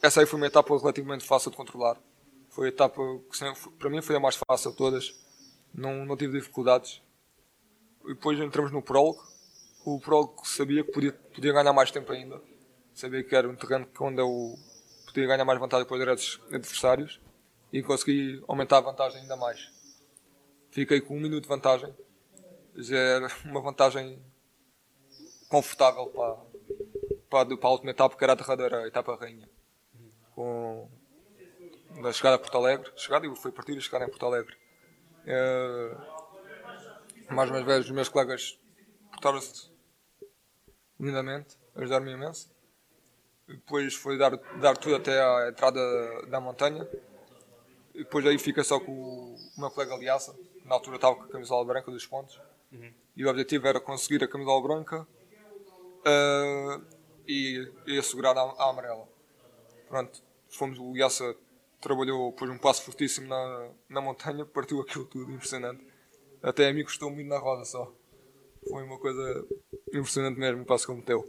Essa 0.00 0.20
aí 0.20 0.26
foi 0.26 0.38
uma 0.38 0.46
etapa 0.46 0.78
relativamente 0.78 1.24
fácil 1.24 1.50
de 1.50 1.56
controlar. 1.56 1.96
Foi 2.50 2.66
a 2.66 2.68
etapa 2.68 3.02
que 3.28 3.70
para 3.76 3.90
mim 3.90 4.00
foi 4.00 4.14
a 4.14 4.20
mais 4.20 4.36
fácil 4.36 4.70
de 4.70 4.76
todas. 4.76 5.18
Não, 5.74 6.06
não 6.06 6.16
tive 6.16 6.38
dificuldades. 6.38 7.02
E 8.06 8.14
depois 8.14 8.38
entramos 8.38 8.70
no 8.70 8.82
prólogo. 8.82 9.22
O 9.84 10.00
prólogo 10.00 10.46
sabia 10.46 10.84
que 10.84 10.92
podia, 10.92 11.12
podia 11.12 11.52
ganhar 11.52 11.72
mais 11.72 11.90
tempo 11.90 12.10
ainda. 12.12 12.40
Sabia 12.94 13.22
que 13.22 13.34
era 13.34 13.48
um 13.48 13.54
terreno 13.54 13.86
onde 14.00 14.20
eu 14.20 14.58
podia 15.06 15.26
ganhar 15.26 15.44
mais 15.44 15.58
vantagem 15.58 15.86
para 15.86 16.14
os 16.14 16.40
adversários. 16.52 17.20
E 17.72 17.82
consegui 17.82 18.42
aumentar 18.48 18.78
a 18.78 18.80
vantagem 18.80 19.20
ainda 19.20 19.36
mais. 19.36 19.70
Fiquei 20.70 21.00
com 21.00 21.16
um 21.16 21.20
minuto 21.20 21.42
de 21.42 21.48
vantagem. 21.48 21.94
Já 22.76 22.96
era 22.96 23.28
uma 23.44 23.60
vantagem 23.60 24.22
confortável 25.48 26.06
para, 26.06 26.36
para, 27.30 27.56
para 27.56 27.68
a 27.68 27.72
última 27.72 27.90
etapa, 27.90 28.16
que 28.16 28.24
era 28.24 28.32
a 28.32 28.36
derradeira 28.36 28.86
etapa 28.86 29.16
rainha. 29.16 29.48
Com 30.34 30.88
da 32.02 32.12
chegada 32.12 32.36
a 32.36 32.38
Porto 32.38 32.56
Alegre. 32.58 32.90
Chegada 32.96 33.26
e 33.26 33.36
foi 33.36 33.50
partir 33.50 33.76
e 33.76 33.80
chegar 33.80 34.02
em 34.02 34.08
Porto 34.08 34.26
Alegre. 34.26 34.54
Uh, 35.24 36.15
mais 37.30 37.50
uma 37.50 37.62
vez, 37.62 37.84
os 37.84 37.90
meus 37.90 38.08
colegas 38.08 38.58
portaram-se 39.10 39.70
lindamente, 40.98 41.56
ajudaram-me 41.74 42.12
imenso. 42.12 42.50
Depois 43.46 43.94
foi 43.94 44.18
dar, 44.18 44.36
dar 44.60 44.76
tudo 44.76 44.96
até 44.96 45.20
à 45.20 45.48
entrada 45.48 45.80
da 46.26 46.40
montanha. 46.40 46.88
E 47.94 48.00
depois 48.00 48.26
aí 48.26 48.38
fica 48.38 48.62
só 48.64 48.78
com 48.80 48.92
o, 48.92 49.36
meu 49.56 49.70
colega 49.70 49.96
Liaça, 49.96 50.36
na 50.64 50.74
altura 50.74 50.96
estava 50.96 51.16
com 51.16 51.22
a 51.22 51.28
camisola 51.28 51.64
branca 51.64 51.90
dos 51.90 52.06
pontos. 52.06 52.40
Uhum. 52.72 52.92
E 53.16 53.24
o 53.24 53.30
objetivo 53.30 53.66
era 53.66 53.80
conseguir 53.80 54.22
a 54.22 54.28
camisola 54.28 54.62
branca 54.62 55.06
uh, 56.02 56.84
e, 57.26 57.72
e 57.86 57.98
assegurar 57.98 58.36
a, 58.36 58.42
a 58.42 58.70
amarela. 58.70 59.08
Pronto, 59.88 60.22
fomos 60.50 60.78
o 60.78 60.92
Liaça 60.92 61.36
trabalhou 61.80 62.32
depois 62.32 62.50
um 62.50 62.58
passo 62.58 62.82
fortíssimo 62.82 63.28
na, 63.28 63.70
na 63.88 64.00
montanha, 64.00 64.44
partiu 64.46 64.80
aquilo 64.80 65.04
tudo, 65.04 65.32
impressionante. 65.32 65.86
Até 66.42 66.68
a 66.68 66.72
mim 66.72 66.84
custou 66.84 67.10
muito 67.10 67.28
na 67.28 67.38
roda 67.38 67.64
só. 67.64 67.92
Foi 68.68 68.82
uma 68.82 68.98
coisa 68.98 69.46
impressionante 69.88 70.38
mesmo 70.38 70.64
passo 70.64 70.90
ele 70.90 70.98
meteu. 70.98 71.20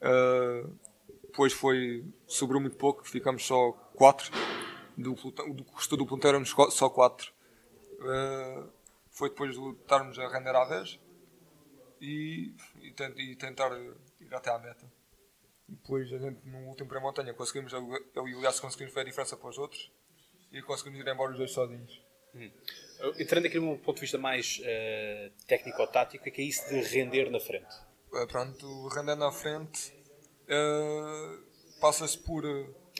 Uh, 0.00 0.78
depois 1.22 1.52
foi, 1.52 2.04
sobrou 2.26 2.60
muito 2.60 2.76
pouco, 2.76 3.08
ficamos 3.08 3.46
só 3.46 3.72
4. 3.94 4.30
Do, 4.96 5.14
custou 5.72 5.96
do 5.96 6.06
ponteiro 6.06 6.36
éramos 6.36 6.54
só 6.70 6.88
4. 6.90 7.32
Uh, 8.00 8.68
foi 9.10 9.30
depois 9.30 9.54
de 9.54 9.70
estarmos 9.80 10.18
a 10.18 10.28
render 10.28 10.54
à 10.54 10.64
vez 10.64 10.98
e, 12.00 12.54
e, 12.80 12.88
e 12.88 13.36
tentar 13.36 13.70
ir 14.20 14.34
até 14.34 14.50
à 14.50 14.58
meta. 14.58 14.90
Depois 15.68 16.12
a 16.12 16.18
gente 16.18 16.46
no 16.46 16.66
último 16.66 16.88
pré-montanha 16.88 17.32
conseguimos, 17.32 17.72
eu 17.72 18.28
e 18.28 18.34
o 18.34 18.38
Elias 18.38 18.60
conseguimos 18.60 18.92
ver 18.92 19.00
a 19.00 19.04
diferença 19.04 19.36
para 19.36 19.48
os 19.48 19.56
outros 19.56 19.90
e 20.50 20.60
conseguimos 20.60 21.00
ir 21.00 21.08
embora 21.08 21.32
os 21.32 21.38
dois 21.38 21.52
sozinhos. 21.52 22.02
Hum. 22.34 22.50
Entrando 23.18 23.46
aqui 23.46 23.58
num 23.58 23.76
ponto 23.76 23.96
de 23.96 24.02
vista 24.02 24.16
mais 24.16 24.60
uh, 24.60 25.32
técnico-tático, 25.46 26.26
é 26.26 26.30
que 26.30 26.40
é 26.40 26.44
isso 26.44 26.68
de 26.68 26.80
render 26.80 27.30
na 27.30 27.40
frente? 27.40 27.74
Uh, 28.12 28.26
pronto, 28.28 28.88
render 28.88 29.16
na 29.16 29.32
frente 29.32 29.92
uh, 30.44 31.80
passa-se 31.80 32.16
por. 32.18 32.44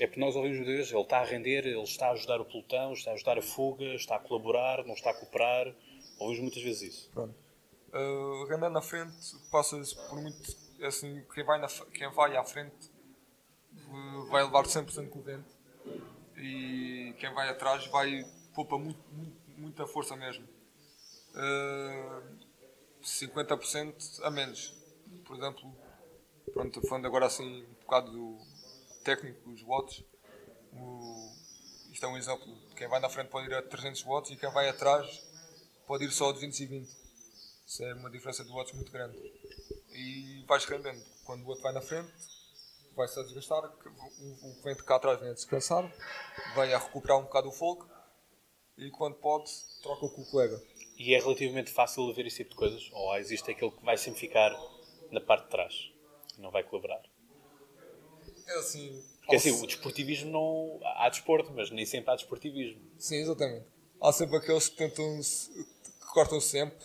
É 0.00 0.06
porque 0.06 0.18
nós 0.18 0.34
ouvimos 0.34 0.56
muitas 0.56 0.74
vezes, 0.74 0.92
ele 0.92 1.02
está 1.02 1.18
a 1.18 1.24
render, 1.24 1.66
ele 1.66 1.82
está 1.82 2.08
a 2.08 2.12
ajudar 2.12 2.40
o 2.40 2.44
pelotão, 2.44 2.92
está 2.94 3.10
a 3.10 3.14
ajudar 3.14 3.38
a 3.38 3.42
fuga, 3.42 3.84
está 3.94 4.16
a 4.16 4.18
colaborar, 4.18 4.84
não 4.84 4.94
está 4.94 5.10
a 5.10 5.14
cooperar. 5.14 5.72
Ouvimos 6.18 6.40
muitas 6.40 6.62
vezes 6.62 6.82
isso. 6.82 7.10
Pronto. 7.10 7.34
render 8.48 8.70
na 8.70 8.82
frente 8.82 9.14
passa-se 9.50 9.94
por 10.08 10.20
muito 10.20 10.40
assim, 10.82 11.22
quem 11.34 11.44
vai, 11.44 11.60
na, 11.60 11.68
quem 11.68 12.10
vai 12.10 12.36
à 12.36 12.44
frente 12.44 12.90
vai 14.30 14.42
levar 14.42 14.64
100% 14.64 15.08
com 15.10 15.18
o 15.18 15.22
vento 15.22 15.54
e 16.36 17.14
quem 17.18 17.32
vai 17.34 17.48
atrás 17.48 17.86
vai 17.86 18.24
poupa 18.54 18.78
muito, 18.78 19.00
muito, 19.10 19.36
muita 19.58 19.86
força 19.86 20.16
mesmo. 20.16 20.46
Uh, 21.34 22.22
50% 23.02 24.22
a 24.22 24.30
menos. 24.30 24.74
Por 25.24 25.36
exemplo, 25.36 25.74
pronto, 26.52 26.80
falando 26.86 27.06
agora 27.06 27.26
assim 27.26 27.62
um 27.62 27.74
bocado 27.80 28.12
do 28.12 28.38
técnico 29.04 29.50
dos 29.50 29.62
watts, 29.62 30.04
o, 30.72 31.32
isto 31.90 32.04
é 32.06 32.08
um 32.08 32.16
exemplo. 32.16 32.46
Quem 32.76 32.88
vai 32.88 33.00
na 33.00 33.08
frente 33.08 33.28
pode 33.28 33.48
ir 33.48 33.54
a 33.54 33.62
300 33.62 34.02
watts 34.02 34.30
e 34.30 34.36
quem 34.36 34.50
vai 34.50 34.68
atrás 34.68 35.22
pode 35.86 36.04
ir 36.04 36.10
só 36.10 36.30
a 36.30 36.32
220. 36.32 36.88
Isso 37.66 37.84
é 37.84 37.94
uma 37.94 38.10
diferença 38.10 38.44
de 38.44 38.50
watts 38.50 38.74
muito 38.74 38.92
grande 38.92 39.16
e 39.90 40.44
vais 40.46 40.64
rendendo. 40.64 41.02
Quando 41.24 41.44
o 41.44 41.48
outro 41.48 41.62
vai 41.62 41.72
na 41.72 41.80
frente, 41.80 42.12
vai-se 42.94 43.18
a 43.18 43.22
desgastar, 43.22 43.64
o, 43.64 44.62
vem 44.62 44.74
de 44.74 44.82
cá 44.82 44.96
atrás 44.96 45.20
vem 45.20 45.30
a 45.30 45.34
descansar, 45.34 45.90
vai 46.54 46.72
a 46.72 46.78
recuperar 46.78 47.18
um 47.18 47.22
bocado 47.22 47.48
o 47.48 47.52
fogo 47.52 47.91
e 48.76 48.90
quando 48.90 49.14
pode, 49.16 49.50
troca 49.82 50.08
com 50.08 50.22
o 50.22 50.26
colega. 50.26 50.60
E 50.98 51.14
é 51.14 51.18
relativamente 51.18 51.70
fácil 51.70 52.06
de 52.06 52.12
ver 52.14 52.26
esse 52.26 52.38
tipo 52.38 52.50
de 52.50 52.56
coisas? 52.56 52.90
Ou 52.92 53.16
existe 53.16 53.50
aquele 53.50 53.70
que 53.70 53.84
vai 53.84 53.96
sempre 53.96 54.20
ficar 54.20 54.50
na 55.10 55.20
parte 55.20 55.44
de 55.44 55.50
trás 55.50 55.92
e 56.38 56.40
não 56.40 56.50
vai 56.50 56.62
colaborar? 56.62 57.02
É 58.46 58.58
assim. 58.58 59.02
Porque 59.20 59.36
assim, 59.36 59.50
o 59.62 59.66
desportivismo 59.66 60.30
não. 60.30 60.80
Há 60.96 61.08
desporto, 61.08 61.52
mas 61.52 61.70
nem 61.70 61.86
sempre 61.86 62.10
há 62.10 62.16
desportivismo. 62.16 62.80
Sim, 62.98 63.16
exatamente. 63.16 63.66
Há 64.00 64.12
sempre 64.12 64.36
aqueles 64.36 64.68
que 64.68 64.76
tentam. 64.76 65.20
que 65.20 66.06
cortam 66.12 66.40
sempre 66.40 66.84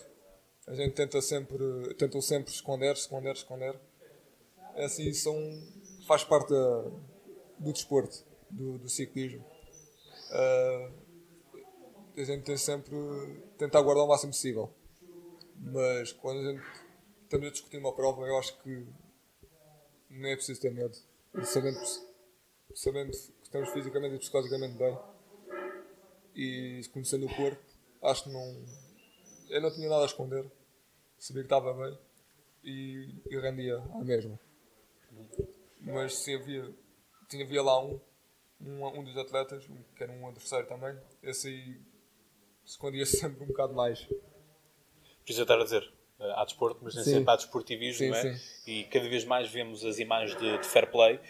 A 0.66 0.74
gente 0.74 0.94
tenta 0.94 1.20
sempre, 1.20 1.94
tentam 1.94 2.20
sempre 2.20 2.52
esconder, 2.52 2.92
esconder, 2.94 3.32
esconder. 3.32 3.78
É 4.76 4.84
assim, 4.84 5.12
são, 5.12 5.36
faz 6.06 6.22
parte 6.22 6.50
da, 6.50 6.82
do 7.58 7.72
desporto, 7.72 8.24
do, 8.50 8.78
do 8.78 8.88
ciclismo. 8.88 9.44
Uh, 10.30 11.07
a 12.20 12.24
gente 12.24 12.44
tem 12.44 12.56
sempre 12.56 12.94
tentar 13.56 13.80
guardar 13.82 14.04
o 14.04 14.08
máximo 14.08 14.32
possível. 14.32 14.72
Mas 15.56 16.12
quando 16.12 16.40
a 16.40 16.52
gente 16.52 16.64
estamos 17.22 17.46
a 17.46 17.50
discutir 17.50 17.78
uma 17.78 17.94
prova, 17.94 18.26
eu 18.26 18.38
acho 18.38 18.60
que 18.62 18.86
não 20.10 20.28
é 20.28 20.34
preciso 20.34 20.60
ter 20.60 20.72
medo. 20.72 20.96
Sabendo, 21.44 21.78
sabendo 22.74 23.10
que 23.10 23.32
estamos 23.42 23.70
fisicamente 23.70 24.16
e 24.16 24.18
psicologicamente 24.18 24.76
bem 24.76 24.98
e 26.34 26.80
conhecendo 26.92 27.26
o 27.26 27.36
corpo, 27.36 27.62
acho 28.02 28.24
que 28.24 28.30
não. 28.30 28.64
Eu 29.50 29.60
não 29.60 29.72
tinha 29.72 29.88
nada 29.88 30.02
a 30.02 30.06
esconder, 30.06 30.50
sabia 31.18 31.42
que 31.42 31.46
estava 31.46 31.72
bem 31.74 31.98
e, 32.64 33.14
e 33.30 33.38
rendia 33.38 33.78
à 33.78 34.04
mesma. 34.04 34.38
Mas 35.80 36.18
sim, 36.18 36.34
havia, 36.34 36.74
tinha, 37.28 37.44
havia 37.44 37.62
lá 37.62 37.82
um, 37.82 38.00
um, 38.60 38.86
um 38.86 39.04
dos 39.04 39.16
atletas, 39.16 39.66
que 39.96 40.02
era 40.02 40.12
um 40.12 40.28
adversário 40.28 40.66
também, 40.68 40.96
esse 41.22 41.48
aí 41.48 41.80
escondia 42.68 43.06
sempre 43.06 43.44
um 43.44 43.48
bocado 43.48 43.74
mais. 43.74 44.06
Precisa 45.24 45.42
estar 45.42 45.60
a 45.60 45.64
dizer, 45.64 45.90
eh, 46.20 46.32
há 46.36 46.44
desporto, 46.44 46.80
mas 46.82 46.94
nem 46.94 47.04
sim. 47.04 47.12
sempre 47.14 47.30
há 47.30 47.36
desportivismo, 47.36 47.98
sim, 47.98 48.10
não 48.10 48.16
é? 48.16 48.36
Sim. 48.36 48.70
E 48.70 48.84
cada 48.84 49.08
vez 49.08 49.24
mais 49.24 49.50
vemos 49.50 49.84
as 49.84 49.98
imagens 49.98 50.38
de, 50.38 50.58
de 50.58 50.66
fair 50.66 50.90
play 50.90 51.20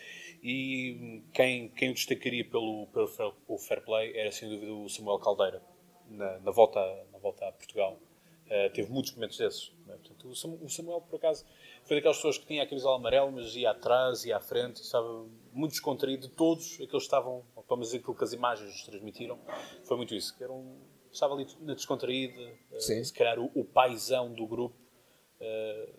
e 0.43 1.23
quem, 1.33 1.69
quem 1.71 1.91
o 1.91 1.95
destacaria 1.95 2.45
pelo, 2.45 2.87
pelo 2.87 3.59
fair 3.59 3.83
play 3.85 4.17
era 4.17 4.31
sem 4.31 4.49
dúvida 4.49 4.73
o 4.73 4.89
Samuel 4.89 5.19
Caldeira, 5.19 5.63
na, 6.09 6.39
na 6.41 6.51
volta, 6.51 6.81
na 7.13 7.19
volta 7.19 7.47
a 7.47 7.53
Portugal. 7.53 7.99
Uh, 8.47 8.73
teve 8.73 8.91
muitos 8.91 9.13
momentos 9.13 9.37
desses. 9.37 9.73
É? 9.89 9.93
Portanto, 9.93 10.29
o 10.29 10.69
Samuel, 10.71 11.03
por 11.03 11.17
acaso, 11.17 11.45
foi 11.85 11.97
daquelas 11.97 12.17
pessoas 12.17 12.39
que 12.39 12.47
tinha 12.47 12.63
a 12.63 12.67
camisola 12.67 12.97
amarela, 12.97 13.31
mas 13.31 13.55
ia 13.55 13.71
atrás, 13.71 14.25
ia 14.25 14.39
à 14.39 14.41
frente, 14.41 14.77
estava 14.77 15.27
muito 15.53 15.73
descontraído. 15.73 16.29
Todos 16.29 16.75
aqueles 16.75 16.91
que 16.91 16.97
estavam, 16.97 17.45
pelo 17.55 17.77
menos 17.79 17.93
aquilo 17.93 18.15
que 18.15 18.25
as 18.25 18.33
imagens 18.33 18.85
transmitiram, 18.85 19.39
foi 19.85 19.99
muito 19.99 20.15
isso. 20.15 20.35
Que 20.35 20.45
era 20.45 20.53
um, 20.53 20.81
estava 21.13 21.35
ali 21.35 21.47
na 21.61 21.75
descontraída, 21.75 22.41
uh, 22.73 22.81
se 22.81 23.13
calhar 23.13 23.39
o, 23.39 23.51
o 23.55 23.65
paizão 23.65 24.33
do 24.33 24.47
grupo 24.47 24.77
uh, 25.41 25.95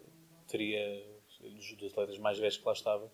teria, 0.48 1.06
dos 1.78 1.92
atletas 1.92 2.18
mais 2.18 2.38
velhos 2.38 2.58
que 2.58 2.66
lá 2.66 2.74
estava, 2.74 3.12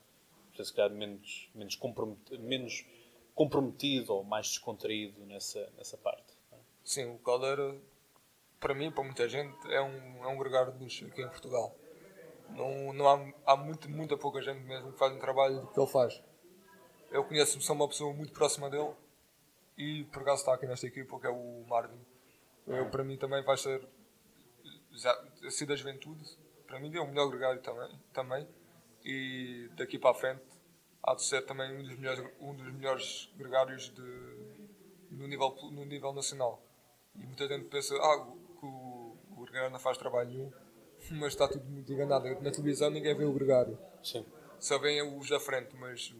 se 0.56 0.74
calhar 0.74 0.92
menos, 0.92 1.50
menos, 1.54 1.76
comprometido, 1.76 2.42
menos 2.42 2.86
comprometido 3.34 4.14
ou 4.14 4.24
mais 4.24 4.48
descontraído 4.48 5.26
nessa, 5.26 5.70
nessa 5.78 5.98
parte. 5.98 6.38
É? 6.54 6.56
Sim, 6.84 7.12
o 7.12 7.18
Caldeira, 7.20 7.76
para 8.60 8.74
mim, 8.74 8.92
para 8.92 9.04
muita 9.04 9.28
gente, 9.28 9.56
é 9.68 9.82
um, 9.82 10.24
é 10.24 10.28
um 10.28 10.38
gregário 10.38 10.72
de 10.72 10.84
luxo 10.84 11.06
aqui 11.06 11.22
em 11.22 11.28
Portugal. 11.28 11.76
Não, 12.50 12.94
não 12.94 13.08
há, 13.08 13.34
há 13.46 13.58
muito, 13.58 13.90
muita 13.90 14.16
pouca 14.18 14.42
gente 14.42 14.62
mesmo 14.62 14.94
que 14.94 14.98
faz 14.98 15.14
um 15.14 15.20
trabalho 15.20 15.68
que 15.68 15.80
ele 15.80 15.88
faz. 15.88 16.24
Eu 17.12 17.24
conheço 17.26 17.60
sou 17.62 17.76
uma 17.76 17.88
pessoa 17.88 18.14
muito 18.14 18.32
próxima 18.34 18.70
dele 18.70 18.94
e 19.78 20.04
por 20.06 20.22
acaso 20.22 20.42
está 20.42 20.54
aqui 20.54 20.66
nesta 20.66 20.88
equipa, 20.88 21.20
que 21.20 21.28
é 21.28 21.30
o 21.30 21.66
Marvin. 21.68 22.00
Eu, 22.68 22.90
para 22.90 23.04
mim 23.04 23.18
também 23.18 23.44
vai 23.44 23.58
ser, 23.58 23.88
já, 24.92 25.12
assim 25.46 25.66
da 25.66 25.76
juventude, 25.76 26.24
para 26.66 26.80
mim 26.80 26.96
é 26.96 27.00
o 27.00 27.08
melhor 27.08 27.30
gregário 27.30 27.62
também. 27.62 28.00
também 28.12 28.48
e 29.06 29.70
daqui 29.78 30.00
para 30.00 30.10
a 30.10 30.14
frente 30.16 30.42
há 31.04 31.14
de 31.14 31.24
ser 31.24 31.46
também 31.46 31.72
um 31.78 31.84
dos 31.84 31.96
melhores, 31.96 32.26
um 32.42 32.56
dos 32.56 32.74
melhores 32.74 33.32
gregários 33.38 33.94
de, 33.94 34.02
no, 35.12 35.28
nível, 35.28 35.56
no 35.72 35.86
nível 35.86 36.12
nacional. 36.12 36.60
E 37.16 37.24
muita 37.24 37.48
gente 37.48 37.66
pensa 37.66 37.96
ah, 37.96 38.26
que 38.60 38.66
o, 38.66 39.16
o 39.38 39.42
gregário 39.44 39.70
não 39.70 39.80
faz 39.80 39.98
trabalho 40.00 40.30
nenhum, 40.30 40.52
mas 41.20 41.34
está 41.34 41.48
tudo 41.48 41.66
muito 41.66 41.94
enganado. 41.94 42.28
Na 42.42 42.50
televisão 42.50 42.90
ninguém 42.90 43.16
vê 43.16 43.26
o 43.26 43.32
gregário. 43.32 43.78
Sim. 44.04 44.26
Só 44.60 44.80
vêem 44.80 45.02
os 45.16 45.30
da 45.30 45.40
frente, 45.40 45.76
mas 45.76 46.16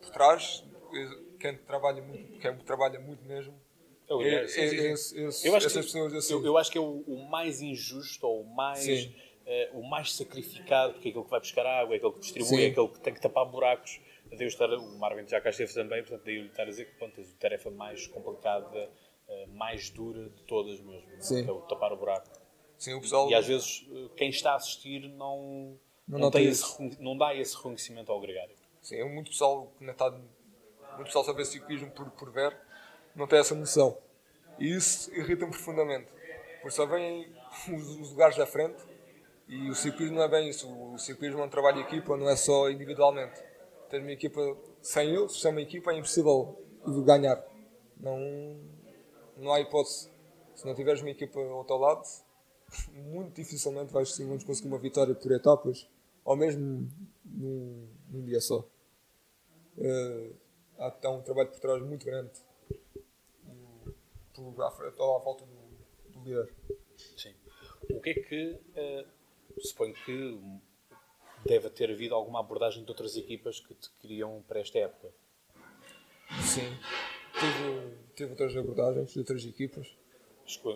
por 0.00 0.10
trás, 0.10 0.64
quem 1.50 1.58
trabalha 1.64 2.02
muito, 2.02 2.38
quem 2.38 2.56
trabalha 2.58 3.00
muito 3.00 3.24
mesmo, 3.24 3.54
eu, 4.08 4.20
é, 4.22 4.26
é, 4.26 4.36
é, 4.36 4.92
esse, 4.92 5.16
eu 5.18 5.56
acho 5.56 5.66
que, 5.66 5.74
pessoas 5.74 6.14
assim. 6.14 6.32
Eu, 6.32 6.44
eu, 6.44 6.56
acho 6.56 6.70
que 6.70 6.78
é 6.78 6.80
o, 6.80 7.00
o 7.06 7.28
mais 7.28 7.60
injusto 7.60 8.24
ou 8.26 8.42
o 8.42 8.54
mais 8.54 8.78
Sim 8.78 9.12
uh, 9.46 9.78
o 9.78 9.88
mais 9.88 10.12
sacrificado, 10.12 10.94
porque 10.94 11.08
é 11.08 11.10
aquele 11.10 11.24
que 11.24 11.30
vai 11.30 11.40
buscar 11.40 11.66
água, 11.66 11.94
é 11.94 11.96
aquele 11.96 12.12
que 12.12 12.20
distribui, 12.20 12.64
é 12.64 12.68
aquele 12.68 12.88
que 12.88 13.00
tem 13.00 13.14
que 13.14 13.20
tapar 13.20 13.46
buracos. 13.46 14.00
Deus 14.36 14.52
estar, 14.52 14.68
o 14.68 14.98
Marvin 14.98 15.26
já 15.26 15.40
cá 15.40 15.50
esteve 15.50 15.72
também, 15.72 16.02
portanto, 16.02 16.24
daí 16.24 16.38
eu 16.38 16.46
estar 16.46 16.64
a 16.64 16.66
dizer 16.66 16.86
que 16.86 16.96
pronto, 16.96 17.14
tens 17.14 17.32
a 17.32 17.38
tarefa 17.38 17.70
mais 17.70 18.08
complicada, 18.08 18.90
uh, 19.28 19.48
mais 19.54 19.88
dura 19.90 20.28
de 20.28 20.42
todas 20.42 20.80
mesmo, 20.80 21.08
Sim. 21.20 21.44
que 21.44 21.48
é 21.48 21.52
o 21.52 21.60
tapar 21.62 21.92
o 21.92 21.96
buraco. 21.96 22.28
Sim, 22.76 22.94
o 22.94 23.00
pessoal... 23.00 23.30
E 23.30 23.34
às 23.34 23.46
vezes 23.46 23.86
eh, 23.90 24.10
quem 24.16 24.28
está 24.28 24.52
a 24.52 24.56
assistir 24.56 25.08
não, 25.08 25.78
não, 26.06 26.18
não, 26.18 26.30
tem 26.30 26.46
esse, 26.46 27.00
não 27.00 27.16
dá 27.16 27.34
esse 27.34 27.56
reconhecimento 27.56 28.12
ao 28.12 28.20
gregário. 28.20 28.54
Sim, 28.82 28.96
é 28.96 29.04
muito 29.04 29.30
pessoal 29.30 29.72
que 29.78 29.84
está, 29.86 30.14
muito 30.96 31.06
pessoal 31.06 31.24
sabe 31.24 31.44
ciclismo 31.44 31.90
por, 31.90 32.10
por 32.10 32.30
ver, 32.30 32.56
não 33.14 33.26
tem 33.26 33.38
essa 33.38 33.54
noção. 33.54 33.96
E 34.58 34.74
isso 34.74 35.12
irrita-me 35.14 35.50
profundamente. 35.52 36.08
Porque 36.60 36.70
só 36.70 36.86
vêm 36.86 37.32
os, 37.68 37.88
os 38.00 38.10
lugares 38.10 38.36
da 38.36 38.46
frente 38.46 38.82
e 39.48 39.70
o 39.70 39.74
ciclismo 39.74 40.16
não 40.16 40.22
é 40.24 40.28
bem 40.28 40.48
isso. 40.48 40.68
O 40.68 40.98
ciclismo 40.98 41.40
é 41.40 41.44
um 41.44 41.48
trabalho 41.48 41.76
de 41.76 41.82
equipa, 41.82 42.16
não 42.16 42.28
é 42.28 42.36
só 42.36 42.70
individualmente. 42.70 43.40
Ter 43.88 44.00
uma 44.00 44.12
equipa 44.12 44.40
sem 44.82 45.14
eles, 45.14 45.40
sem 45.40 45.50
uma 45.50 45.62
equipa, 45.62 45.92
é 45.92 45.98
impossível 45.98 46.58
ganhar. 47.04 47.42
Não, 47.98 48.18
não 49.36 49.52
há 49.52 49.60
hipótese. 49.60 50.10
Se 50.54 50.66
não 50.66 50.74
tiveres 50.74 51.00
uma 51.02 51.10
equipa 51.10 51.38
ao 51.38 51.64
teu 51.64 51.76
lado, 51.76 52.02
muito 52.92 53.34
dificilmente 53.34 53.92
vais 53.92 54.16
vamos 54.18 54.42
conseguir 54.42 54.68
uma 54.68 54.78
vitória 54.78 55.14
por 55.14 55.30
etapas, 55.30 55.88
ou 56.24 56.34
mesmo 56.34 56.90
num, 57.24 57.88
num 58.10 58.24
dia 58.24 58.40
só. 58.40 58.66
Uh, 59.76 60.34
há, 60.78 61.10
um 61.10 61.22
trabalho 61.22 61.50
por 61.50 61.60
trás 61.60 61.82
muito 61.82 62.04
grande 62.04 62.32
por, 64.34 64.62
à, 64.62 64.68
à 64.68 65.18
volta 65.18 65.44
do, 65.44 66.12
do 66.12 66.24
líder. 66.24 66.52
Sim. 67.16 67.34
O 67.90 68.00
que 68.00 68.10
é 68.10 68.14
que 68.14 68.60
uh 68.76 69.16
suponho 69.60 69.94
que 69.94 70.40
deve 71.44 71.70
ter 71.70 71.90
havido 71.90 72.14
alguma 72.14 72.40
abordagem 72.40 72.84
de 72.84 72.90
outras 72.90 73.16
equipas 73.16 73.60
que 73.60 73.74
te 73.74 73.90
queriam 74.00 74.42
para 74.46 74.60
esta 74.60 74.78
época. 74.78 75.08
Sim, 76.42 76.76
tive, 77.38 77.96
tive 78.14 78.30
outras 78.30 78.56
abordagens 78.56 79.12
de 79.12 79.18
outras 79.20 79.44
equipas. 79.44 79.96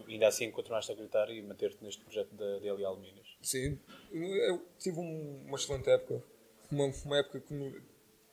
Ainda 0.09 0.27
assim 0.27 0.51
continuaste 0.51 0.91
a 0.91 0.95
acreditar 0.95 1.31
e 1.31 1.43
manter-te 1.43 1.83
neste 1.83 2.03
projeto 2.03 2.35
da 2.35 2.59
DLA 2.59 2.89
Alumínios? 2.89 3.37
Sim, 3.41 3.79
eu 4.13 4.65
tive 4.79 4.99
um, 4.99 5.45
uma 5.47 5.57
excelente 5.57 5.89
época. 5.89 6.23
Uma, 6.71 6.87
uma 7.05 7.19
época 7.19 7.41
que 7.41 7.83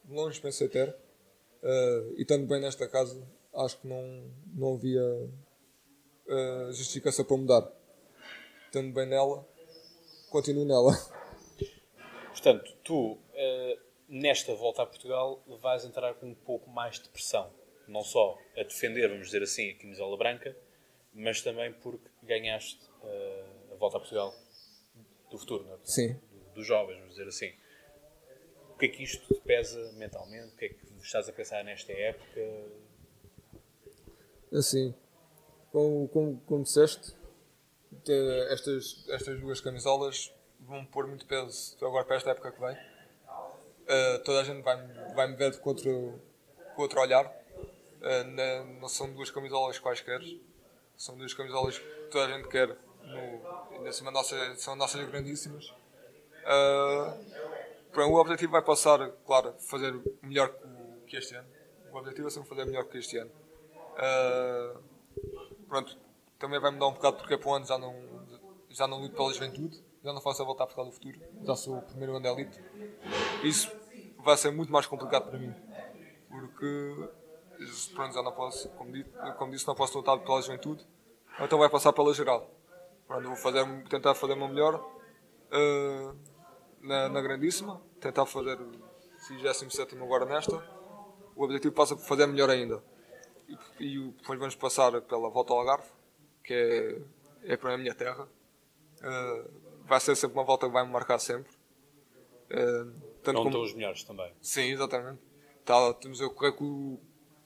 longe 0.10 0.40
pensei 0.40 0.68
ter. 0.68 0.96
Uh, 1.64 2.14
e 2.18 2.22
estando 2.22 2.48
bem 2.48 2.62
nesta 2.62 2.88
casa, 2.88 3.28
acho 3.54 3.80
que 3.80 3.88
não, 3.88 4.32
não 4.54 4.76
havia 4.76 5.02
uh, 5.02 6.72
justificação 6.72 7.26
para 7.26 7.38
mudar. 7.38 7.72
Estando 8.66 8.94
bem 8.94 9.08
nela, 9.08 9.48
continuo 10.30 10.66
nela. 10.66 10.94
Portanto, 12.30 12.76
tu, 12.84 13.14
uh, 13.14 13.80
nesta 14.08 14.54
volta 14.54 14.84
a 14.84 14.86
Portugal, 14.86 15.44
vais 15.62 15.84
entrar 15.84 16.14
com 16.16 16.28
um 16.28 16.36
pouco 16.36 16.70
mais 16.70 17.00
de 17.00 17.10
pressão. 17.10 17.52
Não 17.88 18.04
só 18.04 18.38
a 18.56 18.64
defender, 18.64 19.10
vamos 19.10 19.28
dizer 19.28 19.42
assim, 19.42 19.72
a 19.72 19.78
camisola 19.78 20.18
branca, 20.18 20.56
mas 21.14 21.42
também 21.42 21.74
porque 21.74 22.10
ganhaste 22.22 22.80
a 23.72 23.76
volta 23.76 23.98
a 23.98 24.00
Portugal 24.00 24.36
do 25.32 25.38
futuro, 25.38 25.64
não 25.66 25.76
é? 25.76 25.78
Sim. 25.84 26.14
Do, 26.14 26.56
dos 26.56 26.68
jovens, 26.68 26.98
vamos 26.98 27.16
dizer 27.16 27.28
assim. 27.28 27.54
O 28.70 28.78
que 28.78 28.86
é 28.86 28.90
que 28.90 29.04
isto 29.04 29.26
te 29.34 29.42
pesa 29.42 29.92
mentalmente? 29.94 30.54
O 30.54 30.58
que 30.58 30.66
é 30.66 30.70
que 30.70 30.87
estás 31.02 31.30
a 31.30 31.34
pensar 31.34 31.64
nesta 31.64 31.92
época? 31.92 32.42
Assim, 34.54 34.94
como, 35.72 36.08
como, 36.10 36.42
como 36.42 36.64
disseste, 36.64 37.16
estas, 38.50 39.06
estas 39.10 39.40
duas 39.40 39.60
camisolas 39.60 40.34
vão 40.60 40.86
pôr 40.86 41.08
muito 41.08 41.26
peso 41.26 41.78
agora 41.86 42.06
para 42.06 42.16
esta 42.16 42.32
época 42.32 42.52
que 42.52 42.60
vem. 42.60 42.76
Uh, 42.76 44.24
toda 44.24 44.42
a 44.42 44.44
gente 44.44 44.62
vai, 44.64 44.78
vai 45.14 45.28
me 45.28 45.36
ver 45.36 45.58
com 45.60 45.70
outro, 45.70 46.22
com 46.76 46.82
outro 46.82 47.00
olhar. 47.00 47.26
Uh, 47.26 48.80
não 48.80 48.88
são 48.88 49.12
duas 49.12 49.32
camisolas 49.32 49.80
quaisquer, 49.80 50.22
são 50.96 51.18
duas 51.18 51.34
camisolas 51.34 51.78
que 51.78 51.86
toda 52.12 52.26
a 52.26 52.38
gente 52.38 52.48
quer. 52.50 52.68
No, 52.68 53.86
ainda 53.86 54.12
nossa, 54.12 54.56
são 54.56 54.76
nossas 54.76 55.06
grandíssimas. 55.08 55.74
Uh, 56.44 57.38
o 57.96 58.16
objetivo 58.16 58.52
vai 58.52 58.62
passar, 58.62 59.10
claro, 59.26 59.56
fazer 59.60 59.94
melhor 60.22 60.54
que 60.54 60.68
este 61.16 61.36
ano. 61.36 61.48
O 61.92 61.98
objetivo 61.98 62.28
é 62.28 62.32
sempre 62.32 62.50
fazer 62.50 62.66
melhor 62.66 62.84
que 62.86 62.98
este 62.98 63.18
ano. 63.18 63.32
Uh, 63.98 64.84
pronto, 65.68 65.98
também 66.38 66.60
vai 66.60 66.72
mudar 66.72 66.88
um 66.88 66.94
bocado 66.94 67.18
porque 67.18 67.38
para 67.38 67.50
o 67.50 67.54
ano 67.54 67.66
já 67.66 67.78
não, 67.78 67.96
já 68.70 68.88
não 68.88 69.00
luto 69.00 69.16
pela 69.16 69.34
juventude, 69.34 69.84
já 70.04 70.14
não 70.14 70.22
faço 70.22 70.42
a 70.42 70.46
voltar 70.46 70.68
para 70.68 70.84
do 70.84 70.92
futuro, 70.92 71.20
já 71.44 71.56
sou 71.56 71.78
o 71.78 71.82
primeiro 71.82 72.14
ano 72.16 72.24
da 72.24 72.32
elite. 72.32 72.62
Isso 73.44 73.72
vai 74.24 74.38
ser 74.38 74.52
muito 74.52 74.72
mais 74.72 74.86
complicado 74.86 75.30
para 75.30 75.40
mim, 75.40 75.54
porque 76.30 77.10
pronto, 77.96 78.14
já 78.14 78.22
não 78.22 78.32
posso, 78.32 78.70
como 78.70 78.92
disse, 78.92 79.10
como 79.38 79.52
disse 79.52 79.68
não 79.68 79.76
posso 79.76 79.98
lutar 79.98 80.20
pela 80.20 80.42
juventude, 80.42 80.86
então 81.40 81.58
vai 81.58 81.70
passar 81.70 81.94
pela 81.94 82.14
geral. 82.14 82.52
Pronto, 83.08 83.28
vou 83.28 83.38
fazer, 83.38 83.66
tentar 83.90 84.14
fazer 84.16 84.34
o 84.34 84.38
meu 84.38 84.50
melhor 84.50 84.76
uh, 84.76 86.16
na, 86.82 87.10
na 87.10 87.22
grandíssima, 87.22 87.82
tentar 88.02 88.26
fazer 88.26 88.60
67 89.18 89.96
agora 89.96 90.26
nesta. 90.26 90.77
O 91.38 91.44
objetivo 91.44 91.74
passa 91.74 91.96
por 91.96 92.04
fazer 92.04 92.26
melhor 92.26 92.50
ainda. 92.50 92.84
E, 93.48 93.86
e 93.86 94.12
depois 94.12 94.40
vamos 94.40 94.56
passar 94.56 95.00
pela 95.04 95.30
volta 95.30 95.54
ao 95.54 95.60
Algarve, 95.60 95.88
que 96.44 96.54
é, 96.54 97.54
é 97.54 97.58
para 97.58 97.76
a 97.76 97.78
minha 97.78 97.94
terra. 97.94 98.28
Uh, 99.00 99.50
vai 99.86 100.00
ser 100.00 100.16
sempre 100.16 100.36
uma 100.38 100.44
volta 100.44 100.66
que 100.66 100.74
vai 100.74 100.84
me 100.84 100.92
marcar 100.92 101.20
sempre. 101.20 101.52
Uh, 102.52 102.92
tanto 103.22 103.44
como... 103.44 103.62
os 103.62 103.74
melhores 103.74 104.04
também. 104.04 104.34
Sim, 104.42 104.72
exatamente. 104.72 105.22
Tá, 105.64 105.94
temos 105.94 106.20
a 106.22 106.30
correr 106.30 106.54
com, 106.54 107.00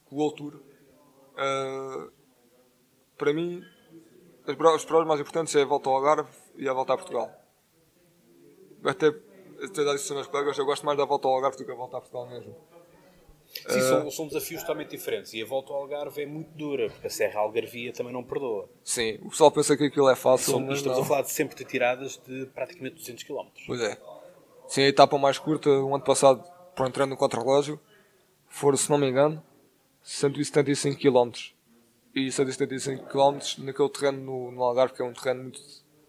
com 0.05 0.15
o 0.15 0.31
Tour. 0.31 0.55
Uh, 0.55 2.11
para 3.17 3.33
mim, 3.33 3.61
as 4.47 4.85
provas 4.85 5.07
mais 5.07 5.19
importantes 5.19 5.53
é 5.55 5.63
a 5.63 5.65
volta 5.65 5.89
ao 5.89 5.97
Algarve 5.97 6.31
e 6.55 6.67
a 6.67 6.73
volta 6.73 6.93
a 6.93 6.97
Portugal. 6.97 7.29
Até, 8.85 9.07
até 9.07 9.83
dar 9.83 9.95
isso 9.95 10.13
aos 10.13 10.21
meus 10.21 10.27
colegas, 10.27 10.57
eu 10.57 10.65
gosto 10.65 10.85
mais 10.85 10.97
da 10.97 11.03
volta 11.03 11.27
ao 11.27 11.35
Algarve 11.35 11.57
do 11.57 11.65
que 11.65 11.71
a 11.71 11.75
volta 11.75 11.97
a 11.97 11.99
Portugal 11.99 12.27
mesmo. 12.27 12.55
Sim, 13.51 13.77
uh, 13.77 13.81
são, 13.81 14.11
são, 14.11 14.27
desafios 14.27 14.61
totalmente 14.61 14.91
diferentes. 14.91 15.33
E 15.33 15.41
a 15.41 15.45
volta 15.45 15.73
ao 15.73 15.81
Algarve 15.81 16.21
é 16.21 16.25
muito 16.25 16.49
dura, 16.51 16.89
porque 16.89 17.07
a 17.07 17.09
Serra 17.09 17.41
Algarvia 17.41 17.91
também 17.91 18.13
não 18.13 18.23
perdoa. 18.23 18.69
Sim, 18.83 19.19
o 19.21 19.29
pessoal 19.29 19.51
pensa 19.51 19.75
que 19.75 19.85
aquilo 19.85 20.09
é 20.09 20.15
fácil. 20.15 20.53
São, 20.53 20.71
estamos 20.71 20.97
não. 20.97 21.03
a 21.03 21.05
falar 21.05 21.21
de 21.23 21.31
sempre 21.31 21.55
de 21.55 21.65
tiradas 21.65 22.19
de 22.25 22.45
praticamente 22.47 22.95
200 22.95 23.23
km. 23.23 23.47
Pois 23.67 23.81
é. 23.81 23.97
Sim, 24.67 24.83
a 24.83 24.87
etapa 24.87 25.17
mais 25.17 25.37
curta, 25.37 25.69
o 25.69 25.93
ano 25.93 26.03
passado, 26.03 26.43
por 26.75 26.87
entrando 26.87 27.09
no 27.09 27.17
contra-relógio, 27.17 27.79
foram, 28.47 28.77
se 28.77 28.89
não 28.89 28.97
me 28.97 29.09
engano, 29.09 29.43
175 30.01 30.99
km. 30.99 31.31
E 32.15 32.31
175 32.31 33.05
km 33.05 33.39
naquele 33.59 33.89
terreno 33.89 34.21
no, 34.21 34.51
no 34.51 34.63
Algarve, 34.63 34.93
que 34.93 35.01
é 35.01 35.05
um 35.05 35.13
terreno 35.13 35.43
muito, 35.43 35.59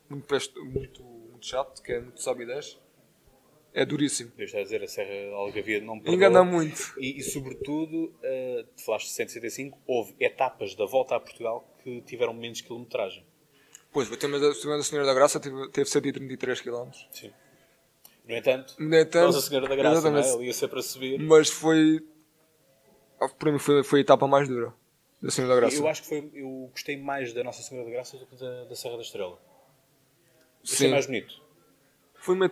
muito, 0.09 0.65
muito, 0.65 1.03
muito 1.03 1.47
chato, 1.47 1.83
que 1.83 1.93
é 1.93 2.01
muito 2.01 2.23
sobe 2.23 2.45
e 2.45 2.47
desce 2.47 2.82
é 3.75 3.85
duríssimo. 3.85 4.31
Deixa 4.37 4.59
a 4.59 4.63
dizer, 4.63 4.83
a 4.83 4.89
Serra 4.89 5.35
Algavia 5.35 5.81
não 5.81 5.99
perdoa. 5.99 6.15
Engana 6.15 6.45
muito. 6.45 6.95
E, 6.99 7.19
e 7.19 7.23
sobretudo, 7.23 8.05
uh, 8.05 8.65
te 8.77 8.85
falaste 8.85 9.07
de 9.07 9.13
175, 9.13 9.79
houve 9.87 10.15
etapas 10.21 10.75
da 10.75 10.85
volta 10.85 11.17
a 11.17 11.21
Portugal 11.21 11.67
que 11.83 12.03
tiveram 12.03 12.35
menos 12.35 12.61
quilometragem. 12.61 13.25
Pois, 13.91 14.11
o 14.11 14.17
tema 14.17 14.39
da 14.39 14.53
Senhora 14.55 15.07
da 15.07 15.15
Graça 15.15 15.39
teve, 15.39 15.69
teve 15.71 15.89
133 15.89 16.61
km. 16.61 16.91
Sim. 17.11 17.33
No 18.27 18.37
entanto, 18.37 18.75
no 18.79 18.97
entanto 18.97 19.27
Nossa 19.27 19.49
Senhora 19.49 19.69
da 19.69 19.77
Graça, 19.77 20.11
não 20.11 20.19
é? 20.19 20.33
ali 20.33 20.47
ia 20.47 20.53
ser 20.53 20.69
para 20.69 20.81
subir. 20.81 21.19
Mas 21.19 21.51
foi, 21.51 22.01
ah, 23.21 23.29
para 23.29 23.53
mim, 23.53 23.59
foi, 23.59 23.83
foi 23.83 24.01
a 24.01 24.03
etapa 24.03 24.27
mais 24.27 24.49
dura 24.49 24.73
da 25.21 25.31
Senhora 25.31 25.55
da 25.55 25.61
Graça. 25.61 25.77
Eu 25.77 25.89
acho 25.89 26.03
que 26.03 26.09
foi, 26.09 26.31
eu 26.35 26.69
gostei 26.71 26.97
mais 26.97 27.33
da 27.33 27.43
Nossa 27.43 27.63
Senhora 27.63 27.87
da 27.87 27.93
Graça 27.93 28.17
do 28.17 28.27
que 28.27 28.37
da, 28.37 28.65
da 28.65 28.75
Serra 28.75 28.97
da 28.97 29.03
Estrela. 29.03 29.39
Sim. 30.65 30.89
mais 30.89 31.07
bonito. 31.07 31.43
Foi 32.15 32.35
uma, 32.37 32.51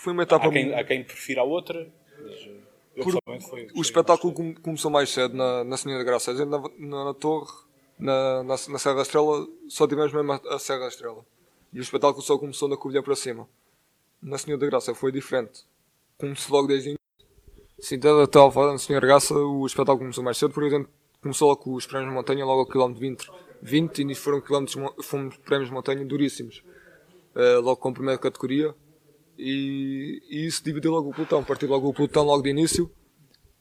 foi 0.00 0.14
uma 0.14 0.22
etapa. 0.22 0.46
Há 0.46 0.50
quem, 0.50 0.74
há 0.74 0.82
quem 0.82 1.04
prefira 1.04 1.42
a 1.42 1.44
outra, 1.44 1.86
mas 2.18 2.48
eu 2.96 3.04
Por, 3.04 3.42
foi, 3.42 3.68
O 3.74 3.82
espetáculo 3.82 4.32
com, 4.32 4.54
começou 4.54 4.90
mais 4.90 5.10
cedo 5.10 5.36
na, 5.36 5.62
na 5.62 5.76
Senhora 5.76 6.02
da 6.02 6.10
Graça. 6.10 6.32
Na, 6.32 6.58
na, 6.78 7.04
na 7.04 7.14
Torre, 7.14 7.52
na, 7.98 8.42
na, 8.42 8.48
na, 8.68 8.78
Serra 8.78 8.96
da 8.96 9.02
Estrela, 9.02 9.46
só 9.68 9.86
tivemos 9.86 10.12
mesmo 10.12 10.32
a, 10.32 10.40
a 10.54 10.58
Serra 10.58 10.80
da 10.80 10.88
Estrela. 10.88 11.22
E 11.72 11.78
o 11.78 11.82
espetáculo 11.82 12.22
só 12.22 12.38
começou 12.38 12.66
na 12.66 12.78
Covilhã 12.78 13.02
para 13.02 13.14
cima. 13.14 13.46
Na 14.22 14.38
Senhora 14.38 14.60
da 14.60 14.66
Graça 14.66 14.94
foi 14.94 15.12
diferente. 15.12 15.64
Começou 16.18 16.56
logo 16.56 16.68
desde 16.68 16.98
Sim, 17.78 17.96
até 17.96 18.08
a 18.10 18.26
tal 18.26 18.52
na 18.72 18.78
Senhora 18.78 19.06
da 19.06 19.12
Graça, 19.12 19.34
o 19.34 19.66
espetáculo 19.66 20.00
começou 20.00 20.24
mais 20.24 20.36
cedo, 20.36 20.52
a 20.58 20.68
gente 20.68 20.88
começou 21.22 21.48
logo 21.48 21.62
com 21.62 21.74
os 21.74 21.86
prémios 21.86 22.10
de 22.10 22.14
montanha, 22.14 22.44
logo 22.44 22.60
ao 22.60 22.66
quilómetro 22.66 23.00
20, 23.00 23.30
20 23.62 24.10
e 24.10 24.14
foram 24.14 24.40
quilómetros, 24.40 24.76
fomos 25.02 25.36
prémios 25.38 25.68
de 25.68 25.74
montanha 25.74 26.04
duríssimos. 26.04 26.62
Uh, 27.34 27.60
logo 27.60 27.76
com 27.76 27.88
a 27.90 27.92
primeira 27.92 28.18
categoria, 28.18 28.74
e, 29.40 30.22
e 30.28 30.46
isso 30.46 30.62
dividiu 30.62 30.90
logo 30.90 31.10
o 31.10 31.14
pelotão, 31.14 31.42
partiu 31.42 31.68
logo 31.68 31.88
o 31.88 31.94
pelotão 31.94 32.24
logo 32.24 32.42
de 32.42 32.50
início 32.50 32.90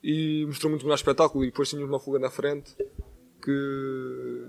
e 0.04 0.46
mostrou 0.46 0.70
muito 0.70 0.84
melhor 0.84 0.96
espetáculo. 0.96 1.44
E 1.46 1.48
depois 1.48 1.70
tínhamos 1.70 1.90
uma 1.90 2.00
fuga 2.00 2.20
na 2.20 2.30
frente 2.30 2.76
que 3.42 4.48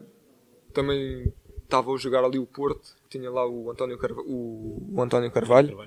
também 0.73 1.33
estava 1.63 1.93
a 1.93 1.97
jogar 1.97 2.25
ali 2.25 2.39
o 2.39 2.47
Porto, 2.47 2.97
tinha 3.09 3.31
lá 3.31 3.49
o 3.49 3.71
António, 3.71 3.97
Carva 3.97 4.21
o, 4.23 4.89
o 4.93 5.01
António 5.01 5.31
Carvalho, 5.31 5.79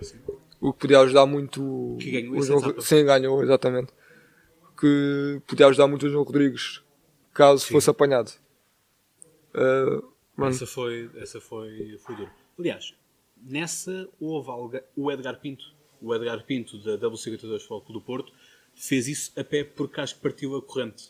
o 0.62 0.72
que 0.72 0.80
podia 0.80 1.00
ajudar 1.02 1.26
muito. 1.26 1.98
Que 2.00 2.12
ganhou 2.12 2.38
o 2.38 2.42
João, 2.42 2.82
Sim, 2.82 3.04
ganhou, 3.04 3.44
exatamente. 3.44 3.92
Que 4.80 5.42
podia 5.46 5.68
ajudar 5.68 5.88
muito 5.88 6.06
o 6.06 6.10
João 6.10 6.24
Rodrigues 6.24 6.82
caso 7.34 7.66
sim. 7.66 7.74
fosse 7.74 7.90
apanhado. 7.90 8.32
Uh, 9.54 10.46
essa 10.46 10.66
foi, 10.66 11.10
essa 11.16 11.42
foi, 11.42 11.98
foi 12.00 12.16
duro. 12.16 12.32
Aliás, 12.58 12.96
nessa 13.44 14.10
houve 14.20 14.82
o 14.96 15.12
Edgar 15.12 15.40
Pinto, 15.40 15.74
o 16.02 16.14
Edgar 16.14 16.46
Pinto 16.46 16.78
da 16.80 16.98
WC82 16.98 17.62
Foco 17.62 17.94
do 17.94 18.02
Porto, 18.02 18.32
fez 18.76 19.08
isso 19.08 19.40
a 19.40 19.44
pé 19.44 19.64
porque 19.64 20.02
acho 20.02 20.16
que 20.16 20.22
partiu 20.22 20.56
a 20.56 20.62
corrente. 20.62 21.10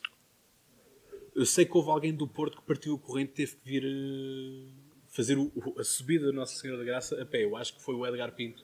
Eu 1.36 1.46
sei 1.46 1.66
que 1.66 1.76
houve 1.76 1.90
alguém 1.90 2.14
do 2.14 2.28
Porto 2.28 2.58
que 2.58 2.68
partiu 2.68 2.96
a 2.96 3.00
corrente 3.00 3.32
e 3.32 3.36
teve 3.36 3.56
que 3.56 3.66
vir 3.66 3.84
uh, 3.86 4.70
fazer 5.08 5.38
o, 5.38 5.52
a 5.78 5.84
subida 5.84 6.28
da 6.28 6.34
Nossa 6.34 6.56
Senhora 6.56 6.80
da 6.80 6.86
Graça 6.86 7.22
a 7.22 7.26
pé. 7.26 7.44
Eu 7.44 7.56
acho 7.56 7.76
que 7.76 7.82
foi 7.82 7.96
o 7.96 8.06
Edgar 8.06 8.34
Pinto 8.36 8.64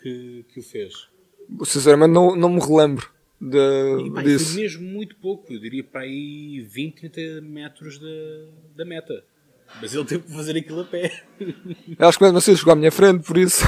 que, 0.00 0.44
que 0.52 0.60
o 0.60 0.62
fez. 0.62 1.08
Sinceramente, 1.64 2.12
não, 2.12 2.34
não 2.34 2.48
me 2.48 2.60
relembro 2.60 3.08
de, 3.40 3.58
e, 4.06 4.22
disso. 4.22 4.52
Foi 4.52 4.62
mesmo 4.62 4.88
muito 4.88 5.16
pouco, 5.16 5.52
eu 5.52 5.60
diria 5.60 5.82
para 5.82 6.02
aí 6.02 6.60
20, 6.60 7.08
30 7.10 7.40
metros 7.42 7.98
da, 7.98 8.06
da 8.76 8.84
meta. 8.84 9.24
Mas 9.80 9.94
ele 9.94 10.04
teve 10.04 10.24
que 10.24 10.32
fazer 10.32 10.56
aquilo 10.56 10.80
a 10.80 10.84
pé. 10.84 11.24
Acho 11.98 12.18
que 12.18 12.24
mesmo 12.24 12.38
assim 12.38 12.56
chegou 12.56 12.72
à 12.72 12.76
minha 12.76 12.92
frente, 12.92 13.24
por 13.24 13.36
isso. 13.36 13.64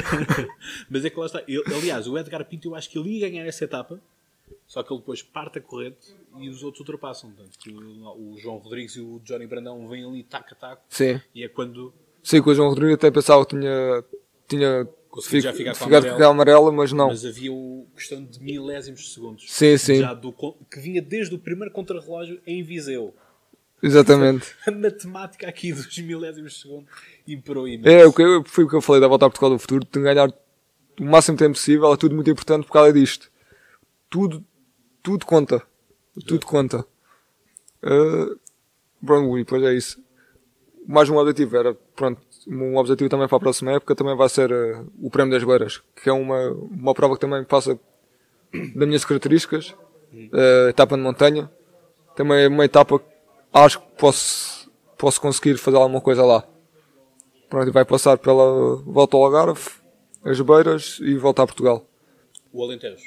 Mas 0.88 1.04
é 1.04 1.10
que 1.10 1.18
lá 1.18 1.26
está. 1.26 1.42
Aliás, 1.76 2.06
o 2.06 2.18
Edgar 2.18 2.44
Pinto, 2.44 2.68
eu 2.68 2.74
acho 2.74 2.90
que 2.90 2.98
ele 2.98 3.18
ia 3.18 3.28
ganhar 3.28 3.46
essa 3.46 3.64
etapa, 3.64 4.00
só 4.66 4.82
que 4.82 4.92
ele 4.92 5.00
depois 5.00 5.22
parte 5.22 5.58
a 5.58 5.60
corrente 5.62 6.14
e 6.38 6.48
os 6.48 6.62
outros 6.62 6.80
ultrapassam. 6.80 7.30
Portanto, 7.30 7.56
o, 7.70 8.34
o 8.34 8.38
João 8.38 8.56
Rodrigues 8.56 8.96
e 8.96 9.00
o 9.00 9.20
Johnny 9.24 9.46
Brandão 9.46 9.86
vêm 9.88 10.04
ali 10.04 10.22
taco 10.22 10.48
a 10.52 10.56
taco. 10.56 10.82
Sim. 10.88 11.20
E 11.34 11.44
é 11.44 11.48
quando. 11.48 11.92
Sim, 12.22 12.42
com 12.42 12.50
o 12.50 12.54
João 12.54 12.68
Rodrigues 12.70 12.94
até 12.94 13.10
pensava 13.10 13.44
que 13.44 13.56
tinha. 13.56 14.04
tinha 14.48 14.88
Fico, 15.22 15.40
já 15.40 15.52
ficar 15.52 15.74
com 15.74 16.22
a 16.22 16.26
amarela, 16.26 16.70
mas 16.70 16.92
não. 16.92 17.08
Mas 17.08 17.24
havia 17.24 17.52
o 17.52 17.86
questão 17.96 18.22
de 18.22 18.40
milésimos 18.40 19.00
de 19.00 19.08
segundos. 19.08 19.44
Sim, 19.48 19.76
sim. 19.78 19.96
Já 19.96 20.14
do, 20.14 20.32
que 20.32 20.78
vinha 20.78 21.00
desde 21.00 21.34
o 21.34 21.38
primeiro 21.38 21.72
contrarrelógio 21.72 22.40
em 22.46 22.62
Viseu. 22.62 23.14
Exatamente. 23.82 24.54
A 24.66 24.70
matemática 24.70 25.48
aqui 25.48 25.72
dos 25.72 25.96
milésimos 25.98 26.52
de 26.52 26.60
segundo 26.60 26.86
imperou 27.26 27.68
imenso. 27.68 27.88
É, 27.88 28.12
que 28.12 28.22
eu, 28.22 28.44
foi 28.44 28.64
o 28.64 28.68
que 28.68 28.76
eu 28.76 28.80
falei 28.80 29.00
da 29.00 29.08
volta 29.08 29.26
a 29.26 29.30
Portugal 29.30 29.50
do 29.50 29.58
futuro, 29.58 29.86
de 29.90 30.00
ganhar 30.00 30.28
o 31.00 31.04
máximo 31.04 31.36
tempo 31.36 31.52
possível, 31.52 31.92
é 31.92 31.96
tudo 31.96 32.14
muito 32.14 32.30
importante 32.30 32.66
por 32.66 32.72
causa 32.72 32.92
disto. 32.92 33.30
Tudo, 34.10 34.44
tudo 35.02 35.24
conta. 35.24 35.62
Tudo 36.26 36.44
é. 36.44 36.46
conta. 36.46 36.84
Uh, 37.82 38.38
pronto, 39.04 39.36
depois 39.36 39.62
é 39.62 39.74
isso. 39.74 40.02
Mais 40.86 41.08
um 41.08 41.16
objetivo 41.16 41.56
era, 41.56 41.74
pronto, 41.94 42.20
um 42.46 42.76
objetivo 42.76 43.10
também 43.10 43.28
para 43.28 43.36
a 43.36 43.40
próxima 43.40 43.72
época 43.72 43.94
também 43.94 44.16
vai 44.16 44.28
ser 44.28 44.50
uh, 44.50 44.90
o 45.00 45.10
Prémio 45.10 45.32
das 45.32 45.44
Beiras, 45.44 45.82
que 46.02 46.08
é 46.08 46.12
uma, 46.12 46.50
uma 46.50 46.94
prova 46.94 47.14
que 47.14 47.20
também 47.20 47.44
passa 47.44 47.78
das 48.52 48.88
minhas 48.88 49.04
características, 49.04 49.70
uh, 50.12 50.68
etapa 50.68 50.96
de 50.96 51.02
montanha. 51.02 51.50
Também 52.16 52.44
é 52.44 52.48
uma 52.48 52.64
etapa 52.64 53.00
acho 53.52 53.80
que 53.80 53.86
posso, 53.96 54.70
posso 54.96 55.20
conseguir 55.20 55.56
fazer 55.58 55.76
alguma 55.76 56.00
coisa 56.00 56.24
lá. 56.24 56.46
Pronto, 57.48 57.72
vai 57.72 57.84
passar 57.84 58.18
pela 58.18 58.76
volta 58.76 59.16
ao 59.16 59.24
Algarve, 59.24 59.70
as 60.22 60.40
Beiras 60.40 60.98
e 61.00 61.16
volta 61.16 61.42
a 61.42 61.46
Portugal. 61.46 61.86
O 62.52 62.62
Alentejo, 62.62 63.02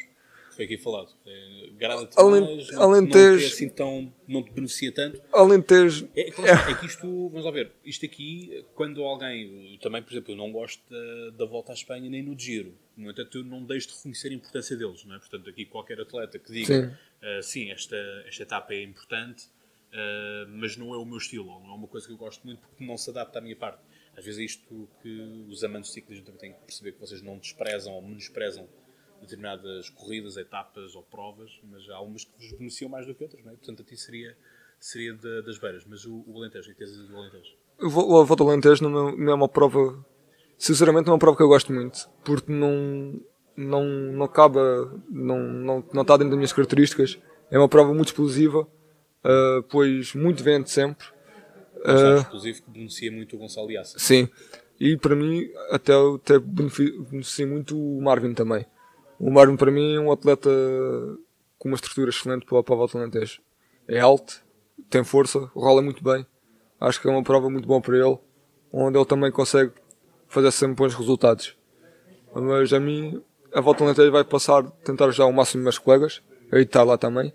que 0.49 0.55
foi 0.55 0.65
aqui 0.65 0.77
falado. 0.77 1.09
É, 1.25 1.61
Grada-te 1.81 2.15
mais, 2.15 2.71
não, 2.71 2.81
Alentejo, 2.83 3.39
não, 3.39 3.47
assim 3.47 3.69
tão, 3.69 4.13
não 4.27 4.43
te 4.43 4.51
beneficia 4.51 4.91
tanto. 4.91 5.21
Alentejo. 5.33 6.07
É, 6.15 6.29
é, 6.29 6.71
é, 6.71 6.75
que 6.75 6.85
isto, 6.85 7.01
vamos 7.29 7.43
lá 7.43 7.51
ver, 7.51 7.71
isto 7.83 8.05
aqui, 8.05 8.63
quando 8.75 9.03
alguém, 9.03 9.79
também, 9.81 10.01
por 10.01 10.11
exemplo, 10.11 10.33
eu 10.33 10.37
não 10.37 10.51
gosto 10.51 10.81
da, 10.89 11.37
da 11.37 11.45
volta 11.45 11.71
à 11.71 11.75
Espanha 11.75 12.09
nem 12.09 12.21
no 12.23 12.37
giro. 12.37 12.73
No 12.95 13.09
entanto, 13.09 13.39
eu 13.39 13.43
não 13.43 13.63
deixo 13.63 13.87
de 13.89 13.95
reconhecer 13.95 14.29
a 14.29 14.33
importância 14.33 14.75
deles, 14.75 15.03
não 15.05 15.15
é? 15.15 15.19
Portanto, 15.19 15.49
aqui 15.49 15.65
qualquer 15.65 15.99
atleta 15.99 16.37
que 16.37 16.51
diga, 16.51 16.65
sim, 16.65 16.85
uh, 16.85 17.43
sim 17.43 17.71
esta, 17.71 17.97
esta 18.27 18.43
etapa 18.43 18.73
é 18.73 18.83
importante, 18.83 19.45
Uh, 19.91 20.47
mas 20.47 20.77
não 20.77 20.93
é 20.93 20.97
o 20.97 21.03
meu 21.03 21.17
estilo, 21.17 21.47
não 21.59 21.71
é 21.71 21.73
uma 21.73 21.87
coisa 21.87 22.07
que 22.07 22.13
eu 22.13 22.17
gosto 22.17 22.45
muito 22.45 22.61
porque 22.61 22.85
não 22.85 22.97
se 22.97 23.09
adapta 23.09 23.39
à 23.39 23.41
minha 23.41 23.55
parte. 23.57 23.81
Às 24.15 24.23
vezes 24.23 24.39
é 24.39 24.43
isto 24.43 24.89
que 25.01 25.45
os 25.49 25.63
amantes 25.65 25.89
de 25.89 25.95
ciclismo 25.95 26.25
também 26.25 26.39
têm 26.39 26.53
que 26.53 26.59
perceber 26.59 26.93
que 26.93 26.99
vocês 26.99 27.21
não 27.21 27.37
desprezam 27.37 27.93
ou 27.93 28.01
menosprezam 28.01 28.69
determinadas 29.21 29.89
corridas, 29.89 30.37
etapas 30.37 30.95
ou 30.95 31.03
provas, 31.03 31.59
mas 31.69 31.87
há 31.89 31.99
umas 31.99 32.23
que 32.23 32.31
vos 32.37 32.51
beneficiam 32.53 32.89
mais 32.89 33.05
do 33.05 33.13
que 33.13 33.23
outras, 33.23 33.43
não 33.43 33.51
é? 33.51 33.55
Portanto, 33.55 33.81
a 33.81 33.85
ti 33.85 33.97
seria, 33.97 34.35
seria 34.79 35.13
de, 35.13 35.41
das 35.43 35.57
beiras, 35.57 35.85
mas 35.85 36.05
o, 36.05 36.23
o 36.25 36.37
Alentejo, 36.37 36.71
e 36.71 36.73
tens 36.73 36.91
do 36.91 37.15
Alentejo? 37.15 37.55
O 37.79 37.89
Volta 37.89 38.43
ao 38.43 38.49
Alentejo 38.49 38.87
não 38.87 39.09
é, 39.09 39.17
não 39.17 39.31
é 39.31 39.35
uma 39.35 39.49
prova, 39.49 40.03
sinceramente, 40.57 41.05
não 41.05 41.11
é 41.11 41.13
uma 41.15 41.19
prova 41.19 41.37
que 41.37 41.43
eu 41.43 41.47
gosto 41.47 41.71
muito, 41.71 42.09
porque 42.23 42.51
não, 42.51 43.21
não, 43.55 43.83
não 43.83 44.27
cabe, 44.27 44.57
não, 45.09 45.39
não, 45.39 45.83
não 45.93 46.01
está 46.01 46.17
dentro 46.17 46.31
das 46.31 46.37
minhas 46.37 46.53
características. 46.53 47.19
É 47.49 47.57
uma 47.57 47.67
prova 47.69 47.93
muito 47.93 48.07
explosiva 48.07 48.67
uh, 49.25 49.63
pois 49.63 50.13
muito 50.13 50.43
vento 50.43 50.69
sempre. 50.69 51.07
Uh, 51.77 52.19
exclusivo 52.19 52.61
que 52.63 52.69
beneficia 52.69 53.11
muito 53.11 53.35
o 53.35 53.39
Gonçalo 53.39 53.71
Iassa. 53.71 53.97
Sim, 53.97 54.29
e 54.79 54.97
para 54.97 55.15
mim 55.15 55.49
até, 55.69 55.93
até 55.93 56.39
beneficia 56.39 57.47
muito 57.47 57.77
o 57.77 58.01
Marvin 58.01 58.33
também. 58.33 58.65
O 59.19 59.29
Marvin 59.29 59.55
para 59.55 59.71
mim 59.71 59.95
é 59.95 59.99
um 59.99 60.11
atleta 60.11 60.49
com 61.57 61.69
uma 61.69 61.75
estrutura 61.75 62.09
excelente 62.09 62.45
para, 62.45 62.63
para 62.63 62.73
a 62.73 62.77
volta 62.77 62.97
Alentejo. 62.97 63.41
É 63.87 63.99
alto, 63.99 64.43
tem 64.89 65.03
força, 65.03 65.39
rola 65.55 65.81
muito 65.81 66.03
bem. 66.03 66.25
Acho 66.79 66.99
que 66.99 67.07
é 67.07 67.11
uma 67.11 67.23
prova 67.23 67.49
muito 67.49 67.67
boa 67.67 67.79
para 67.79 67.95
ele, 67.95 68.17
onde 68.73 68.97
ele 68.97 69.05
também 69.05 69.31
consegue 69.31 69.71
fazer 70.27 70.51
sempre 70.51 70.75
bons 70.75 70.95
resultados. 70.95 71.55
Mas 72.33 72.73
a 72.73 72.79
mim, 72.79 73.21
a 73.53 73.61
volta 73.61 73.83
Alentejo 73.83 74.11
vai 74.11 74.23
passar, 74.23 74.63
tentar 74.83 75.05
ajudar 75.05 75.27
o 75.27 75.33
máximo 75.33 75.61
meus 75.61 75.77
colegas, 75.77 76.23
a 76.51 76.57
estar 76.57 76.83
lá 76.83 76.97
também, 76.97 77.31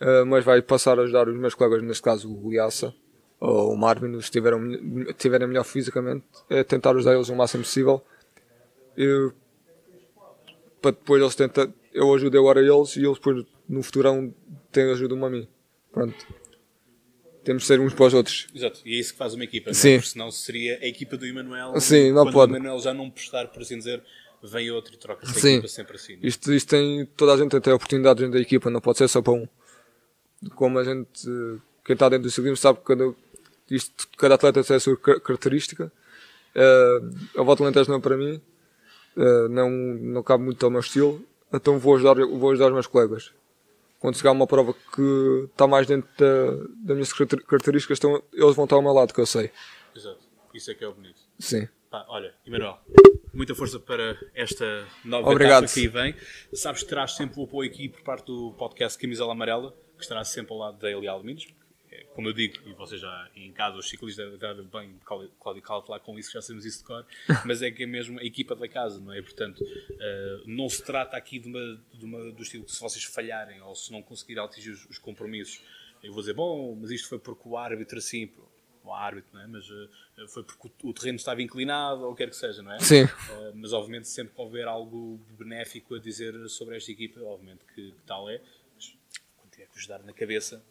uh, 0.00 0.26
mas 0.26 0.44
vai 0.44 0.62
passar 0.62 0.98
a 0.98 1.02
ajudar 1.02 1.28
os 1.28 1.36
meus 1.36 1.54
colegas, 1.54 1.82
neste 1.82 2.02
caso 2.02 2.32
o 2.32 2.52
Iassa 2.52 2.94
ou 3.40 3.72
o 3.72 3.76
Marvin, 3.76 4.12
se 4.12 4.18
estiverem, 4.24 5.06
estiverem 5.08 5.48
melhor 5.48 5.64
fisicamente, 5.64 6.24
é 6.48 6.62
tentar 6.62 6.94
ajudar 6.94 7.14
eles 7.14 7.30
o 7.30 7.34
máximo 7.34 7.62
possível. 7.62 8.04
E, 8.96 9.30
para 10.82 10.90
depois 10.90 11.22
eles 11.22 11.34
tentar, 11.34 11.68
eu 11.92 12.14
ajudo 12.14 12.38
agora 12.38 12.60
eles 12.60 12.96
e 12.96 13.00
eles 13.04 13.14
depois 13.14 13.46
no 13.68 13.82
futuro 13.82 14.34
têm 14.70 14.90
ajuda-me 14.90 15.24
a 15.24 15.30
mim. 15.30 15.48
Pronto. 15.90 16.40
Temos 17.42 17.62
de 17.62 17.68
ser 17.68 17.80
uns 17.80 17.94
para 17.94 18.06
os 18.06 18.14
outros. 18.14 18.46
Exato, 18.54 18.80
e 18.84 18.96
é 18.96 19.00
isso 19.00 19.12
que 19.12 19.18
faz 19.18 19.32
uma 19.32 19.44
equipa, 19.44 19.72
Sim. 19.72 19.94
Porque 19.94 20.10
senão 20.10 20.30
seria 20.30 20.78
a 20.78 20.86
equipa 20.86 21.16
do 21.16 21.24
Emanuel. 21.24 21.80
Sim, 21.80 22.12
não 22.12 22.24
quando 22.24 22.34
pode. 22.34 22.52
o 22.52 22.56
Emanuel 22.56 22.78
já 22.78 22.92
não 22.92 23.10
prestar, 23.10 23.48
por 23.48 23.62
assim 23.62 23.78
dizer, 23.78 24.02
vem 24.42 24.70
outro 24.70 24.94
e 24.94 24.98
troca-se 24.98 25.32
a 25.32 25.40
Sim. 25.40 25.52
equipa 25.54 25.68
sempre 25.68 25.96
assim. 25.96 26.16
não 26.16 26.24
é? 26.24 26.26
Isto, 26.26 26.52
isto 26.52 26.68
tem. 26.68 27.06
Toda 27.16 27.32
a 27.32 27.36
gente 27.38 27.58
tem 27.58 27.72
oportunidades 27.72 28.20
dentro 28.20 28.38
da 28.38 28.42
equipa, 28.42 28.68
não 28.68 28.80
pode 28.80 28.98
ser 28.98 29.08
só 29.08 29.22
para 29.22 29.32
um. 29.32 29.48
Como 30.54 30.78
a 30.78 30.84
gente. 30.84 31.28
Quem 31.84 31.94
está 31.94 32.08
dentro 32.08 32.24
do 32.24 32.30
ciclismo 32.30 32.56
sabe 32.56 32.78
que 32.78 32.84
cada, 32.84 33.14
isto, 33.70 34.08
cada 34.16 34.34
atleta 34.36 34.62
tem 34.62 34.76
a 34.76 34.80
sua 34.80 34.96
car- 34.96 35.20
característica. 35.20 35.92
Uh, 36.54 37.40
a 37.40 37.42
volta 37.42 37.62
Alentejo 37.62 37.90
não 37.90 37.98
é 37.98 38.00
para 38.00 38.16
mim, 38.16 38.40
uh, 39.16 39.48
não, 39.48 39.70
não 39.70 40.22
cabe 40.22 40.42
muito 40.44 40.64
ao 40.64 40.70
meu 40.70 40.80
estilo, 40.80 41.24
então 41.52 41.78
vou 41.78 41.94
ajudar, 41.94 42.14
vou 42.14 42.50
ajudar 42.50 42.66
os 42.66 42.72
meus 42.72 42.86
colegas. 42.86 43.32
Quando 44.00 44.16
chegar 44.16 44.32
uma 44.32 44.46
prova 44.46 44.72
que 44.74 45.48
está 45.50 45.66
mais 45.66 45.86
dentro 45.86 46.08
da, 46.18 46.64
das 46.84 46.96
minhas 46.96 47.12
caracter- 47.12 47.44
características, 47.44 47.98
então 47.98 48.22
eles 48.32 48.56
vão 48.56 48.64
estar 48.64 48.76
ao 48.76 48.82
meu 48.82 48.92
lado, 48.92 49.12
que 49.14 49.20
eu 49.20 49.26
sei. 49.26 49.50
Exato, 49.94 50.18
isso 50.54 50.70
é 50.70 50.74
que 50.74 50.82
é 50.82 50.88
o 50.88 50.92
bonito. 50.94 51.20
Sim. 51.38 51.68
Pá, 51.90 52.04
olha, 52.08 52.32
Emanuel, 52.46 52.78
muita 53.32 53.54
força 53.54 53.78
para 53.78 54.16
esta 54.34 54.84
nova 55.04 55.30
Obrigado. 55.30 55.64
etapa 55.64 55.74
que 55.74 55.80
aí 55.80 55.88
vem. 55.88 56.14
Sabes 56.52 56.82
que 56.82 56.88
terás 56.88 57.12
sempre 57.14 57.38
o 57.40 57.44
apoio 57.44 57.70
aqui 57.70 57.88
por 57.88 58.00
parte 58.02 58.26
do 58.26 58.52
podcast 58.58 58.98
Camisola 58.98 59.32
Amarela, 59.32 59.74
que 60.00 60.04
estará 60.04 60.24
sempre 60.24 60.52
ao 60.52 60.58
lado 60.58 60.78
da 60.78 60.90
Elial 60.90 61.18
Domingos. 61.20 61.46
É, 61.92 62.04
Como 62.14 62.28
eu 62.28 62.32
digo, 62.32 62.56
e 62.68 62.72
vocês 62.72 63.00
já 63.00 63.28
em 63.34 63.52
casa, 63.52 63.76
os 63.76 63.88
ciclistas 63.88 64.38
devem 64.38 64.64
bem, 64.64 64.94
Cláudio 65.04 65.62
Cala 65.62 65.82
falar 65.82 65.98
com 66.00 66.16
isso, 66.18 66.30
já 66.32 66.40
sabemos 66.40 66.64
isso 66.64 66.78
de 66.78 66.84
cor, 66.84 67.04
mas 67.44 67.62
é 67.62 67.70
que 67.70 67.82
é 67.82 67.86
mesmo 67.86 68.18
a 68.20 68.24
equipa 68.24 68.54
da 68.54 68.68
casa, 68.68 69.00
não 69.00 69.12
é? 69.12 69.20
Portanto, 69.20 69.64
eh, 69.64 70.40
não 70.46 70.68
se 70.68 70.84
trata 70.84 71.16
aqui 71.16 71.38
de 71.40 71.48
uma, 71.48 71.82
de 71.94 72.04
uma- 72.04 72.30
do 72.32 72.42
estilo 72.42 72.64
que 72.64 72.72
se 72.72 72.80
vocês 72.80 73.02
falharem 73.04 73.60
ou 73.62 73.74
se 73.74 73.90
não 73.92 74.02
conseguirem 74.02 74.42
atingir 74.42 74.70
os, 74.70 74.84
os 74.88 74.98
compromissos, 74.98 75.62
eu 76.02 76.12
vou 76.12 76.22
dizer, 76.22 76.32
bom, 76.34 76.76
mas 76.80 76.90
isto 76.92 77.08
foi 77.08 77.18
porque 77.18 77.42
o 77.48 77.56
árbitro 77.58 77.98
assim, 77.98 78.30
o 78.84 78.92
árbitro, 78.94 79.28
não 79.34 79.40
é? 79.42 79.46
Mas 79.48 79.68
eh, 79.68 80.26
foi 80.28 80.44
porque 80.44 80.68
o, 80.84 80.90
o 80.90 80.94
terreno 80.94 81.16
estava 81.16 81.42
inclinado 81.42 82.02
ou 82.04 82.12
o 82.12 82.14
que 82.14 82.22
quer 82.24 82.30
que 82.30 82.36
seja, 82.36 82.62
não 82.62 82.72
é? 82.72 82.78
Sim. 82.78 83.02
Uh, 83.04 83.52
mas 83.54 83.72
obviamente 83.72 84.06
sempre 84.08 84.32
que 84.34 84.40
houver 84.40 84.66
algo 84.68 85.18
benéfico 85.36 85.96
a 85.96 85.98
dizer 85.98 86.48
sobre 86.48 86.76
esta 86.76 86.90
equipa, 86.92 87.20
obviamente 87.20 87.64
que, 87.74 87.90
que 87.90 88.02
tal 88.06 88.30
é, 88.30 88.40
mas 88.76 88.94
quando 89.36 89.50
tiver 89.50 89.66
que 89.66 89.69
vos 89.80 89.86
dar 89.86 90.02
na 90.04 90.12
cabeça, 90.12 90.62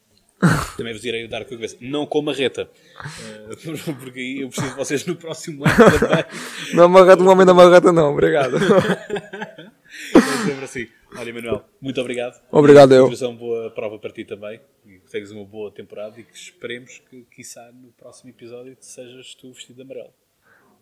também 0.78 0.94
vos 0.94 1.04
irei 1.04 1.28
dar 1.28 1.44
com 1.44 1.54
a 1.54 1.58
cabeça. 1.58 1.78
Não 1.82 2.06
com 2.06 2.22
marreta, 2.22 2.70
uh, 2.70 3.94
porque 4.00 4.20
aí 4.20 4.42
eu 4.42 4.50
preciso 4.50 4.70
de 4.70 4.78
vocês 4.78 5.06
no 5.06 5.16
próximo 5.16 5.66
ano 5.66 6.00
também. 6.00 6.26
Não 6.74 6.84
amarrata, 6.86 7.24
um 7.24 7.28
homem 7.28 7.46
da 7.46 7.54
marreta, 7.54 7.92
não, 7.92 8.14
obrigado. 8.14 8.56
É 10.16 10.46
sempre 10.46 10.66
assim. 10.66 10.88
Olha, 11.18 11.34
Manuel, 11.34 11.66
muito 11.82 12.00
obrigado. 12.00 12.40
Obrigado, 12.52 12.94
eu. 12.94 13.08
Uma 13.08 13.34
boa 13.34 13.72
prova 13.72 13.98
para 13.98 14.12
ti 14.12 14.24
também. 14.24 14.62
E 14.86 15.00
que 15.00 15.10
tenhas 15.10 15.32
uma 15.32 15.44
boa 15.44 15.72
temporada 15.72 16.20
e 16.20 16.24
que 16.24 16.36
esperemos 16.36 17.02
que, 17.10 17.26
quiçá, 17.32 17.72
no 17.74 17.92
próximo 17.94 18.30
episódio 18.30 18.78
sejas 18.80 19.34
tu 19.34 19.52
vestido 19.52 19.78
de 19.78 19.82
amarelo. 19.82 20.14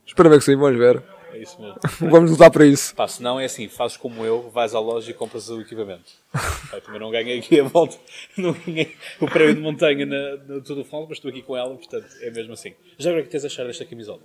Espero 0.06 0.30
ver 0.30 0.40
que 0.40 0.44
sim, 0.44 0.58
vamos 0.58 0.78
ver. 0.78 1.02
É 1.34 1.38
isso 1.40 1.60
mesmo. 1.62 1.76
Vamos 2.10 2.32
lutar 2.32 2.50
para 2.52 2.66
isso. 2.66 2.96
Pá, 2.96 3.08
se 3.08 3.22
não 3.22 3.40
é 3.40 3.46
assim, 3.46 3.68
fazes 3.68 3.98
como 3.98 4.24
eu, 4.26 4.50
vais 4.50 4.74
à 4.74 4.80
loja 4.80 5.12
e 5.12 5.14
compras 5.14 5.50
o 5.50 5.60
equipamento. 5.62 6.12
Pá, 6.32 6.80
também 6.82 7.00
não 7.00 7.12
ganhei 7.12 7.40
aqui 7.40 7.60
a 7.60 7.64
volta, 7.64 7.98
não 8.38 8.54
ganhei 8.54 8.96
o 9.20 9.26
prémio 9.28 9.56
de 9.56 9.62
montanha 9.62 10.06
na, 10.06 10.38
na 10.38 10.62
Tour 10.62 10.84
France, 10.86 11.08
mas 11.10 11.18
estou 11.18 11.30
aqui 11.30 11.42
com 11.42 11.56
ela, 11.58 11.76
portanto 11.76 12.08
é 12.22 12.30
mesmo 12.32 12.54
assim. 12.54 12.74
Já 12.98 13.10
agora 13.10 13.24
o 13.24 13.26
que 13.26 13.32
tens 13.32 13.44
a 13.44 13.48
achar 13.48 13.66
desta 13.66 13.86
camisola? 13.86 14.22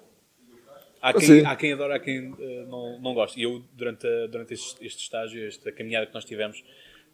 Há 1.00 1.12
quem, 1.12 1.22
Sim. 1.22 1.44
há 1.44 1.56
quem 1.56 1.72
adora, 1.72 1.96
há 1.96 1.98
quem 1.98 2.32
eh, 2.38 2.64
não, 2.68 3.00
não 3.00 3.12
gosta. 3.12 3.36
E 3.38 3.42
eu, 3.42 3.60
durante, 3.72 4.06
a- 4.06 4.26
durante 4.28 4.54
este, 4.54 4.86
este 4.86 5.02
estágio, 5.02 5.44
esta 5.48 5.72
caminhada 5.72 6.06
que 6.06 6.14
nós 6.14 6.24
tivemos, 6.24 6.62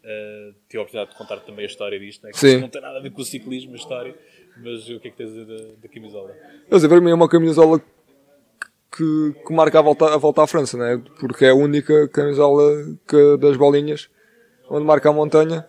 eh, 0.03 0.51
tive 0.69 0.77
a 0.77 0.81
oportunidade 0.83 1.09
de 1.11 1.17
contar 1.17 1.37
também 1.39 1.63
a 1.65 1.67
história 1.67 1.99
disto. 1.99 2.23
Né? 2.23 2.31
Que. 2.31 2.57
Não 2.57 2.69
tem 2.69 2.79
nada 2.81 2.99
a 2.99 3.01
ver 3.01 3.09
com 3.09 3.19
o 3.21 3.25
ciclismo, 3.25 3.73
a 3.73 3.75
história, 3.75 4.13
mas 4.57 4.87
o 4.91 4.99
que 4.99 5.07
é 5.07 5.11
que 5.11 5.17
tens 5.17 5.31
a 5.31 5.31
dizer 5.31 5.45
da, 5.45 5.73
da 5.81 5.87
camisola? 5.89 6.31
Quer 6.69 6.75
dizer, 6.75 6.87
para 6.87 7.01
mim 7.01 7.09
é 7.09 7.13
uma 7.15 7.27
camisola 7.27 7.81
que, 8.99 9.43
que 9.47 9.53
marca 9.53 9.79
a 9.79 9.81
volta, 9.81 10.05
a 10.13 10.17
volta 10.17 10.43
à 10.43 10.47
França, 10.47 10.77
né? 10.77 11.01
porque 11.19 11.45
é 11.45 11.49
a 11.49 11.55
única 11.55 12.07
camisola 12.09 12.63
que, 13.07 13.37
das 13.37 13.55
bolinhas 13.57 14.09
onde 14.69 14.85
marca 14.85 15.09
a 15.09 15.13
montanha 15.13 15.65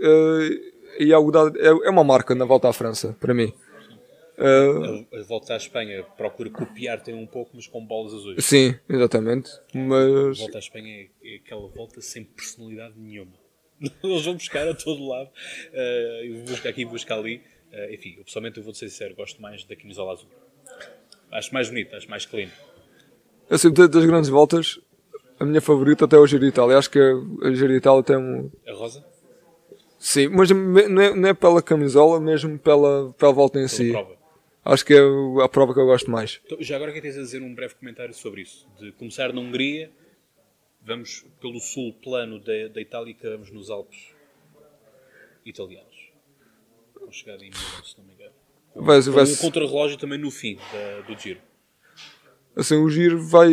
eh, 0.00 0.48
e 1.04 1.10
é, 1.10 1.14
algo 1.14 1.30
da- 1.32 1.52
é, 1.58 1.68
é 1.68 1.90
uma 1.90 2.04
marca 2.04 2.34
na 2.34 2.44
volta 2.44 2.68
à 2.68 2.72
França, 2.72 3.16
para 3.18 3.32
mim. 3.32 3.52
Eh, 4.38 5.06
A, 5.14 5.18
a 5.20 5.22
volta 5.24 5.54
à 5.54 5.56
Espanha 5.56 6.02
procura 6.16 6.50
copiar-te 6.50 7.12
um 7.12 7.26
pouco, 7.26 7.50
mas 7.54 7.66
com 7.66 7.84
bolas 7.84 8.12
azuis. 8.14 8.44
sim, 8.44 8.74
exatamente. 8.88 9.50
A 9.74 9.78
Mas 9.78 10.38
volta 10.38 10.58
à 10.58 10.60
Espanha 10.60 11.08
é, 11.22 11.34
é 11.34 11.36
aquela 11.36 11.66
volta 11.68 12.00
sem 12.00 12.24
personalidade 12.24 12.94
nenhuma. 12.98 13.32
Eles 14.04 14.24
vão 14.24 14.34
buscar 14.34 14.68
a 14.68 14.74
todo 14.74 15.06
lado. 15.08 15.30
eh, 15.72 16.20
eu 16.28 16.34
vou 16.36 16.44
buscar 16.46 16.68
aqui, 16.68 16.84
vou 16.84 16.92
buscar 16.94 17.18
ali. 17.18 17.42
Eh, 17.72 17.94
enfim, 17.94 18.14
eu, 18.18 18.24
pessoalmente, 18.24 18.58
eu 18.58 18.64
vou 18.64 18.74
ser 18.74 18.88
sincero, 18.88 19.14
gosto 19.14 19.40
mais 19.40 19.64
da 19.64 19.74
camisola 19.74 20.12
azul. 20.12 20.28
Acho 21.32 21.52
mais 21.52 21.68
bonito, 21.68 21.96
acho 21.96 22.08
mais 22.08 22.26
clean. 22.26 22.48
assim, 23.50 23.72
das 23.72 24.04
grandes 24.04 24.28
voltas, 24.30 24.78
a 25.40 25.44
minha 25.44 25.60
favorita 25.60 26.04
até 26.04 26.16
é 26.16 26.18
o 26.18 26.26
Giro 26.26 26.42
de 26.42 26.48
Itália. 26.50 26.78
Acho 26.78 26.90
que 26.90 26.98
a 26.98 27.52
Giro 27.52 27.68
de 27.68 27.78
Itália 27.78 28.02
tem 28.02 28.16
um. 28.16 28.50
A 28.66 28.72
rosa, 28.72 29.04
Sim, 29.98 30.28
mas 30.28 30.50
não 30.50 31.00
é, 31.00 31.14
não 31.14 31.28
é 31.28 31.32
pela 31.32 31.62
camisola, 31.62 32.20
mesmo 32.20 32.58
pela, 32.58 33.12
pela 33.12 33.32
volta 33.32 33.58
em 33.58 33.66
pela 33.66 33.68
si. 33.68 33.90
prova. 33.92 34.16
Acho 34.64 34.84
que 34.84 34.94
é 34.94 35.00
a 35.44 35.48
prova 35.48 35.72
que 35.74 35.80
eu 35.80 35.86
gosto 35.86 36.10
mais. 36.10 36.40
Então, 36.44 36.58
já 36.60 36.76
agora 36.76 36.92
que 36.92 37.00
tens 37.00 37.16
a 37.16 37.20
dizer 37.20 37.40
um 37.42 37.54
breve 37.54 37.74
comentário 37.76 38.12
sobre 38.14 38.42
isso. 38.42 38.68
De 38.78 38.92
começar 38.92 39.32
na 39.32 39.40
Hungria, 39.40 39.90
vamos 40.80 41.24
pelo 41.40 41.58
sul 41.60 41.92
plano 42.02 42.38
da, 42.40 42.68
da 42.68 42.80
Itália 42.80 43.12
e 43.12 43.14
acabamos 43.14 43.50
nos 43.50 43.70
Alpes 43.70 44.12
italianos. 45.44 46.10
Com 46.94 47.10
chegada 47.10 47.44
em 47.44 47.50
Milão, 47.50 47.84
se 47.84 47.98
não 47.98 48.04
me 48.04 48.12
engano. 48.14 48.32
Vai, 48.74 49.00
vai, 49.00 49.24
um 49.24 49.36
contrarrelógio 49.36 49.98
também 49.98 50.18
no 50.18 50.30
fim 50.30 50.56
da- 50.72 51.00
do 51.06 51.18
giro. 51.18 51.40
assim, 52.56 52.76
o 52.76 52.88
giro 52.88 53.22
vai. 53.26 53.50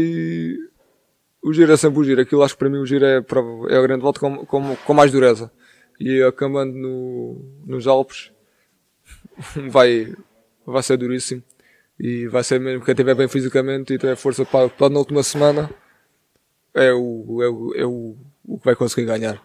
O 1.42 1.54
giro 1.54 1.72
é 1.72 1.78
sempre 1.78 2.00
o 2.00 2.04
giro. 2.04 2.22
Aquilo 2.22 2.44
acho 2.44 2.54
que 2.54 2.60
para 2.60 2.70
mim 2.70 2.78
o 2.78 2.86
giro 2.86 3.06
é, 3.06 3.18
a 3.18 3.22
prova- 3.22 3.70
é 3.72 3.78
a 3.78 3.82
grande 3.82 4.02
volta 4.02 4.20
com, 4.20 4.46
com, 4.46 4.76
com 4.76 4.94
mais 4.94 5.12
dureza. 5.12 5.52
E 6.00 6.22
acabando 6.24 6.74
no, 6.74 7.42
nos 7.66 7.86
Alpes 7.88 8.32
vai, 9.70 10.14
vai 10.66 10.84
ser 10.84 10.98
duríssimo. 10.98 11.44
E 12.00 12.28
vai 12.28 12.44
ser 12.44 12.60
mesmo 12.60 12.84
quem 12.86 12.94
estiver 12.94 13.14
bem 13.16 13.28
fisicamente 13.28 13.94
e 13.94 13.98
tiver 13.98 14.16
força 14.16 14.46
para, 14.46 14.70
para 14.70 14.90
na 14.90 15.00
última 15.00 15.22
semana 15.22 15.70
é 16.74 16.94
o, 16.94 17.42
é, 17.44 17.50
o, 17.50 17.74
é 17.76 17.86
o, 17.86 18.16
o 18.46 18.58
que 18.58 18.66
vai 18.66 18.76
conseguir 18.76 19.06
ganhar. 19.06 19.42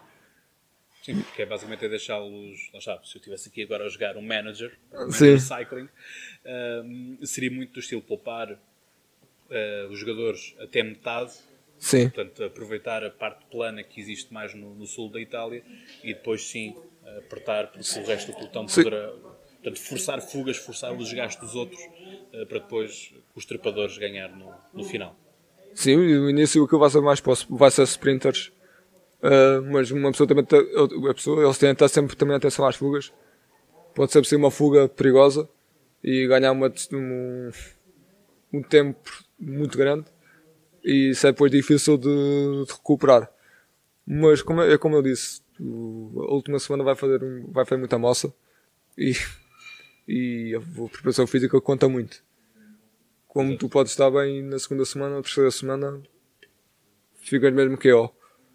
Sim, 1.05 1.21
porque 1.21 1.43
é 1.43 1.45
basicamente 1.45 1.85
é 1.85 1.89
deixá-los. 1.89 2.71
Lá 2.73 2.79
está, 2.79 2.99
se 3.03 3.15
eu 3.15 3.19
estivesse 3.19 3.49
aqui 3.49 3.61
agora 3.61 3.85
a 3.85 3.89
jogar 3.89 4.17
um 4.17 4.23
manager, 4.23 4.75
um 4.91 4.97
manager 5.05 5.39
cycling, 5.39 5.87
ahm, 6.43 7.17
seria 7.23 7.51
muito 7.51 7.73
do 7.73 7.79
estilo 7.79 8.01
poupar 8.01 8.51
ah, 9.51 9.87
os 9.91 9.99
jogadores 9.99 10.55
até 10.59 10.81
metade, 10.81 11.31
Sim, 11.77 12.09
portanto, 12.09 12.43
aproveitar 12.43 13.03
a 13.03 13.11
parte 13.11 13.45
plana 13.51 13.83
que 13.83 14.01
existe 14.01 14.33
mais 14.33 14.55
no, 14.55 14.73
no 14.73 14.87
sul 14.87 15.11
da 15.11 15.21
Itália 15.21 15.63
e 16.03 16.13
depois 16.13 16.41
sim 16.47 16.73
apertar, 17.19 17.67
porque 17.67 17.99
o 17.99 18.03
resto 18.03 18.31
do 18.31 18.37
pelotão 18.37 18.65
poderá. 18.65 19.11
Portanto, 19.61 19.79
forçar 19.79 20.21
fugas, 20.21 20.57
forçar 20.57 20.91
o 20.91 20.97
desgaste 20.97 21.39
dos 21.39 21.53
outros 21.53 21.79
ah, 22.33 22.45
para 22.47 22.57
depois 22.59 23.13
os 23.35 23.45
trepadores 23.45 23.95
ganhar 23.99 24.29
no, 24.29 24.51
no 24.73 24.83
final. 24.83 25.15
sim, 25.75 25.95
o 25.95 26.29
início 26.31 26.63
aquilo 26.63 26.79
vai 26.79 26.89
ser 26.89 27.01
mais 27.01 27.19
poss- 27.21 27.45
vai 27.47 27.69
ser 27.69 27.83
sprinters. 27.83 28.51
Uh, 29.21 29.61
mas 29.71 29.89
uma 29.91 30.11
pessoa 30.11 30.27
também 30.27 30.45
tem, 30.45 30.59
a 31.09 31.13
pessoa, 31.13 31.43
eles 31.43 31.57
têm 31.57 31.69
de 31.69 31.73
estar 31.75 31.87
sempre 31.87 32.15
também 32.15 32.35
atenção 32.35 32.65
às 32.67 32.75
fugas. 32.75 33.11
Pode 33.93 34.11
sempre 34.11 34.27
ser 34.27 34.35
uma 34.35 34.51
fuga 34.51 34.87
perigosa 34.87 35.49
e 36.03 36.27
ganhar 36.27 36.51
uma, 36.51 36.71
um, 36.93 37.49
um 38.53 38.61
tempo 38.61 39.09
muito 39.39 39.77
grande 39.77 40.05
e 40.85 41.09
isso 41.09 41.25
é 41.25 41.31
depois 41.31 41.51
difícil 41.51 41.97
de, 41.97 42.07
de 42.65 42.71
recuperar. 42.71 43.31
Mas 44.05 44.43
como, 44.43 44.61
é 44.61 44.77
como 44.77 44.95
eu 44.95 45.01
disse, 45.01 45.41
a 45.59 46.33
última 46.33 46.59
semana 46.59 46.83
vai 46.83 46.95
fazer, 46.95 47.19
vai 47.47 47.65
fazer 47.65 47.79
muita 47.79 47.97
moça 47.97 48.31
e 48.95 49.13
e 50.07 50.53
a 50.55 50.87
preparação 50.87 51.25
física 51.25 51.59
conta 51.59 51.89
muito. 51.89 52.23
Como 53.27 53.57
tu 53.57 53.67
podes 53.67 53.91
estar 53.91 54.11
bem 54.11 54.43
na 54.43 54.59
segunda 54.59 54.85
semana 54.85 55.15
ou 55.15 55.23
terceira 55.23 55.49
semana, 55.49 56.01
ficas 57.15 57.51
mesmo 57.51 57.77
que 57.77 57.91
ó. 57.91 58.09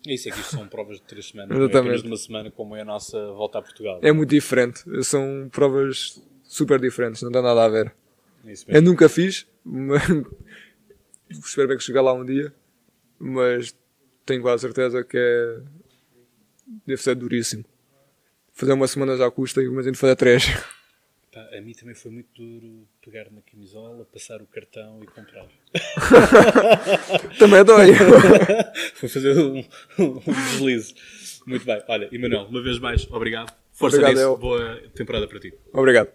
Isso 0.06 0.28
é 0.28 0.32
que 0.32 0.40
isto 0.40 0.56
são 0.56 0.66
provas 0.66 0.96
de 0.96 1.02
três 1.02 1.28
semanas, 1.28 1.56
não 1.56 1.66
é 1.66 1.68
apenas 1.68 2.02
de 2.02 2.08
uma 2.08 2.16
semana 2.16 2.50
como 2.50 2.74
é 2.74 2.80
a 2.80 2.84
nossa 2.84 3.32
volta 3.32 3.58
a 3.58 3.62
Portugal. 3.62 4.00
É 4.02 4.10
muito 4.12 4.30
diferente, 4.30 4.82
são 5.04 5.48
provas 5.52 6.22
super 6.42 6.80
diferentes, 6.80 7.22
não 7.22 7.30
dá 7.30 7.42
nada 7.42 7.64
a 7.64 7.68
ver. 7.68 7.94
Eu 8.66 8.80
nunca 8.80 9.08
fiz, 9.08 9.46
mas 9.64 10.02
espero 11.28 11.68
bem 11.68 11.76
que 11.76 11.84
chegar 11.84 12.00
lá 12.00 12.14
um 12.14 12.24
dia, 12.24 12.52
mas 13.18 13.74
tenho 14.24 14.40
quase 14.40 14.62
certeza 14.62 15.04
que 15.04 15.18
é. 15.18 15.60
deve 16.86 17.02
ser 17.02 17.14
duríssimo. 17.14 17.64
Fazer 18.54 18.72
uma 18.72 18.88
semana 18.88 19.16
já 19.16 19.30
custa, 19.30 19.62
imagino 19.62 19.96
fazer 19.96 20.16
três. 20.16 20.44
Pá, 21.32 21.48
a 21.56 21.60
mim 21.60 21.72
também 21.72 21.94
foi 21.94 22.10
muito 22.10 22.28
duro 22.34 22.88
pegar 23.00 23.30
na 23.30 23.40
camisola, 23.42 24.04
passar 24.04 24.42
o 24.42 24.46
cartão 24.48 25.00
e 25.00 25.06
comprar. 25.06 25.46
também 27.38 27.64
dói. 27.64 27.92
foi 28.94 29.08
fazer 29.08 29.38
um, 29.38 29.60
um, 30.00 30.18
deslize. 30.18 30.92
Muito 31.46 31.64
bem. 31.64 31.80
Olha, 31.86 32.08
Emanuel, 32.12 32.46
uma 32.46 32.60
vez 32.60 32.80
mais, 32.80 33.08
obrigado. 33.12 33.56
Força 33.70 33.98
obrigado, 33.98 34.16
nisso. 34.16 34.28
Eu. 34.28 34.36
Boa 34.36 34.76
temporada 34.92 35.28
para 35.28 35.38
ti. 35.38 35.54
Obrigado. 35.72 36.10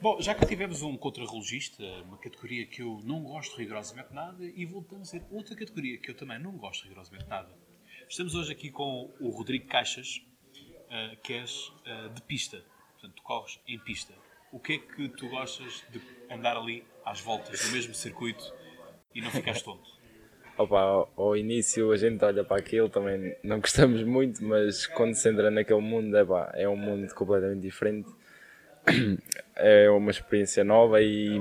Bom, 0.00 0.20
já 0.20 0.34
que 0.34 0.44
tivemos 0.46 0.82
um 0.82 0.96
contrarrelogista, 0.96 1.84
uma 2.02 2.18
categoria 2.18 2.66
que 2.66 2.82
eu 2.82 3.00
não 3.04 3.22
gosto 3.22 3.56
rigorosamente 3.56 4.12
nada, 4.12 4.44
e 4.44 4.66
voltamos 4.66 5.14
a 5.14 5.20
ter 5.20 5.26
outra 5.30 5.54
categoria 5.54 5.96
que 5.98 6.10
eu 6.10 6.14
também 6.16 6.40
não 6.40 6.52
gosto 6.56 6.82
rigorosamente 6.88 7.28
nada. 7.28 7.54
Estamos 8.08 8.34
hoje 8.34 8.50
aqui 8.50 8.68
com 8.68 9.14
o 9.20 9.28
Rodrigo 9.28 9.68
Caixas, 9.68 10.20
uh, 10.88 11.16
que 11.22 11.34
és 11.34 11.68
uh, 11.86 12.08
de 12.12 12.22
pista. 12.22 12.64
Portanto, 12.94 13.14
tu 13.14 13.22
corres 13.22 13.60
em 13.68 13.78
pista 13.78 14.12
o 14.52 14.58
que 14.58 14.74
é 14.74 14.78
que 14.78 15.08
tu 15.08 15.28
gostas 15.28 15.84
de 15.90 16.00
andar 16.30 16.56
ali 16.56 16.84
às 17.04 17.20
voltas 17.20 17.66
no 17.66 17.72
mesmo 17.72 17.94
circuito 17.94 18.52
e 19.14 19.20
não 19.20 19.30
ficares 19.30 19.62
tonto? 19.62 19.98
Opa, 20.58 21.08
ao 21.16 21.36
início 21.36 21.90
a 21.90 21.96
gente 21.96 22.22
olha 22.24 22.44
para 22.44 22.58
aquilo, 22.58 22.88
também 22.88 23.34
não 23.42 23.60
gostamos 23.60 24.02
muito, 24.02 24.44
mas 24.44 24.86
quando 24.86 25.14
se 25.14 25.28
entra 25.28 25.50
naquele 25.50 25.80
mundo, 25.80 26.16
é, 26.16 26.62
é 26.62 26.68
um 26.68 26.76
mundo 26.76 27.12
completamente 27.14 27.62
diferente. 27.62 28.08
É 29.62 29.90
uma 29.90 30.10
experiência 30.10 30.64
nova 30.64 31.02
e 31.02 31.38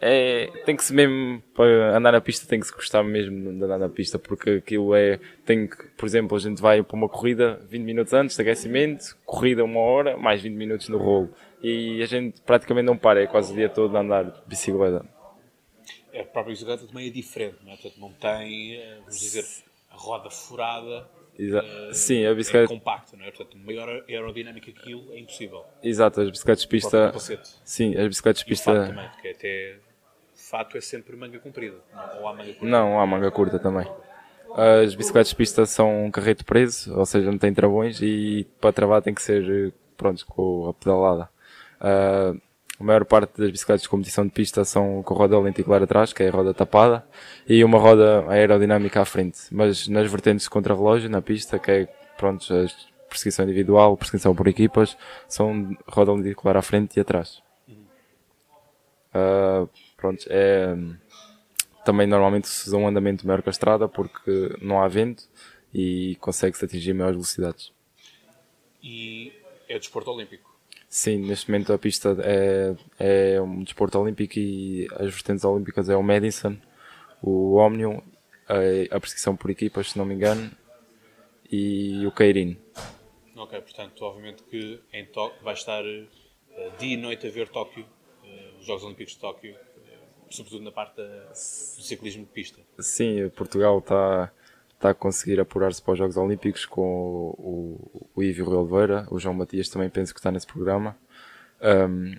é, 0.00 0.48
tem 0.64 0.76
que 0.76 0.84
se 0.84 0.94
mesmo, 0.94 1.42
para 1.52 1.96
andar 1.96 2.12
na 2.12 2.20
pista, 2.20 2.46
tem 2.46 2.60
que 2.60 2.66
se 2.66 2.72
gostar 2.72 3.02
mesmo 3.02 3.52
de 3.52 3.64
andar 3.64 3.76
na 3.76 3.88
pista, 3.88 4.16
porque 4.16 4.50
aquilo 4.50 4.94
é, 4.94 5.18
tem 5.44 5.66
que, 5.66 5.76
por 5.96 6.06
exemplo, 6.06 6.36
a 6.36 6.40
gente 6.40 6.62
vai 6.62 6.80
para 6.84 6.96
uma 6.96 7.08
corrida 7.08 7.60
20 7.68 7.82
minutos 7.82 8.12
antes 8.12 8.36
de 8.36 8.42
aquecimento, 8.42 9.16
corrida 9.24 9.64
uma 9.64 9.80
hora, 9.80 10.16
mais 10.16 10.40
20 10.40 10.54
minutos 10.54 10.88
no 10.88 10.98
rolo 10.98 11.34
e 11.62 12.02
a 12.02 12.06
gente 12.06 12.40
praticamente 12.42 12.86
não 12.86 12.96
para, 12.96 13.22
é 13.22 13.26
quase 13.26 13.52
o 13.52 13.56
dia 13.56 13.68
todo 13.68 13.96
a 13.96 14.00
andar 14.00 14.24
de 14.24 14.40
bicicleta. 14.46 15.04
A 16.14 16.24
própria 16.24 16.52
bicicleta 16.52 16.86
também 16.86 17.08
é 17.08 17.10
diferente, 17.10 17.56
não 17.62 17.72
é? 17.72 17.76
Portanto, 17.76 18.00
não 18.00 18.12
tem, 18.12 18.76
eh, 18.76 18.96
vamos 19.00 19.20
dizer, 19.20 19.44
a 19.90 19.96
roda 19.96 20.30
furada. 20.30 21.08
Exa 21.38 21.62
uh, 21.62 21.94
Sim, 21.94 22.24
a 22.24 22.34
bicicleta. 22.34 22.72
É 22.72 22.76
compacta, 22.76 23.16
não 23.16 23.24
é? 23.24 23.30
Portanto, 23.30 23.58
maior 23.58 24.04
aerodinâmica 24.08 24.72
que 24.72 24.78
aquilo 24.78 25.12
é 25.12 25.18
impossível. 25.18 25.64
Exato, 25.82 26.20
as 26.20 26.30
bicicletas 26.30 26.62
de 26.62 26.68
pista. 26.68 27.12
Sim, 27.64 27.96
as 27.96 28.08
bicicletas 28.08 28.40
de 28.40 28.46
pista. 28.46 28.70
E 28.70 28.74
o 28.74 28.76
fato 28.76 28.88
também, 28.88 29.10
porque 29.10 29.28
até. 29.28 29.78
Fato 30.34 30.78
é 30.78 30.80
sempre 30.80 31.16
manga 31.16 31.38
comprida, 31.38 31.76
não? 31.92 32.20
ou 32.20 32.28
há 32.28 32.32
manga 32.32 32.52
curta? 32.52 32.66
Não, 32.66 33.00
há 33.00 33.06
manga 33.06 33.30
curta 33.30 33.58
também. 33.58 33.86
As 34.54 34.94
bicicletas 34.94 35.30
de 35.30 35.36
pista 35.36 35.66
são 35.66 36.06
um 36.06 36.10
carreto 36.10 36.44
preso, 36.44 36.96
ou 36.96 37.04
seja, 37.04 37.30
não 37.30 37.38
tem 37.38 37.52
travões 37.52 38.00
e 38.00 38.46
para 38.60 38.72
travar 38.72 39.02
tem 39.02 39.12
que 39.12 39.20
ser 39.20 39.74
pronto, 39.96 40.24
com 40.26 40.68
a 40.68 40.74
pedalada. 40.74 41.28
Uh, 41.80 42.40
a 42.78 42.84
maior 42.84 43.04
parte 43.06 43.40
das 43.40 43.50
bicicletas 43.50 43.82
de 43.82 43.88
competição 43.88 44.24
de 44.26 44.32
pista 44.32 44.64
são 44.64 45.02
com 45.02 45.14
roda 45.14 45.38
lenticular 45.38 45.82
atrás, 45.82 46.12
que 46.12 46.22
é 46.22 46.28
a 46.28 46.30
roda 46.30 46.52
tapada, 46.52 47.06
e 47.48 47.64
uma 47.64 47.78
roda 47.78 48.26
aerodinâmica 48.28 49.00
à 49.00 49.04
frente. 49.04 49.38
Mas 49.50 49.88
nas 49.88 50.10
vertentes 50.10 50.44
de 50.44 50.50
contrarrelógio, 50.50 51.08
na 51.08 51.22
pista, 51.22 51.58
que 51.58 51.70
é, 51.70 51.86
pronto, 52.18 52.46
a 52.52 52.66
perseguição 53.08 53.44
individual, 53.46 53.96
perseguição 53.96 54.34
por 54.34 54.46
equipas, 54.46 54.96
são 55.26 55.74
roda 55.88 56.12
lenticular 56.12 56.56
à 56.56 56.62
frente 56.62 56.98
e 56.98 57.00
atrás. 57.00 57.42
Uh, 59.16 59.66
pronto, 59.96 60.26
é, 60.28 60.76
também 61.82 62.06
normalmente 62.06 62.48
se 62.48 62.68
usa 62.68 62.76
um 62.76 62.86
andamento 62.86 63.26
maior 63.26 63.40
que 63.40 63.48
a 63.48 63.50
estrada 63.50 63.88
porque 63.88 64.54
não 64.60 64.82
há 64.82 64.88
vento 64.88 65.24
e 65.72 66.16
consegue-se 66.20 66.64
atingir 66.64 66.92
maiores 66.92 67.16
velocidades. 67.16 67.72
E 68.82 69.32
é 69.66 69.78
desporto 69.78 70.10
olímpico? 70.10 70.55
Sim, 70.88 71.26
neste 71.26 71.50
momento 71.50 71.72
a 71.72 71.78
pista 71.78 72.16
é, 72.20 72.74
é 72.98 73.42
um 73.42 73.62
desporto 73.62 73.98
olímpico 73.98 74.38
e 74.38 74.86
as 74.94 75.12
vertentes 75.12 75.44
olímpicas 75.44 75.88
é 75.88 75.96
o 75.96 76.02
Madison, 76.02 76.56
o 77.20 77.56
Omnium, 77.56 78.02
a, 78.48 78.96
a 78.96 79.00
perseguição 79.00 79.36
por 79.36 79.50
equipas, 79.50 79.90
se 79.90 79.98
não 79.98 80.04
me 80.04 80.14
engano, 80.14 80.50
e 81.50 82.06
o 82.06 82.12
Keirin. 82.12 82.56
Ok, 83.36 83.60
portanto, 83.60 84.02
obviamente 84.02 84.42
que 84.44 84.80
em 84.92 85.04
Tóquio 85.06 85.42
vai 85.42 85.54
estar 85.54 85.84
uh, 85.84 86.06
dia 86.78 86.94
e 86.94 86.96
noite 86.96 87.26
a 87.26 87.30
ver 87.30 87.48
Tóquio, 87.48 87.84
uh, 87.84 88.58
os 88.58 88.64
Jogos 88.64 88.84
Olímpicos 88.84 89.14
de 89.14 89.20
Tóquio, 89.20 89.54
uh, 89.54 90.34
sobretudo 90.34 90.64
na 90.64 90.72
parte 90.72 90.96
da, 90.96 91.24
do 91.26 91.34
ciclismo 91.34 92.24
de 92.24 92.30
pista. 92.30 92.60
Sim, 92.78 93.28
Portugal 93.30 93.78
está 93.78 94.32
está 94.76 94.90
a 94.90 94.94
conseguir 94.94 95.40
apurar-se 95.40 95.82
para 95.82 95.92
os 95.92 95.98
Jogos 95.98 96.16
Olímpicos 96.16 96.64
com 96.66 96.82
o, 96.82 97.90
o, 97.94 98.10
o 98.14 98.22
Ivo 98.22 98.54
Oliveira, 98.54 99.06
o 99.10 99.18
João 99.18 99.34
Matias 99.34 99.68
também 99.68 99.88
penso 99.88 100.12
que 100.12 100.20
está 100.20 100.30
nesse 100.30 100.46
programa. 100.46 100.96
Um, 101.60 102.12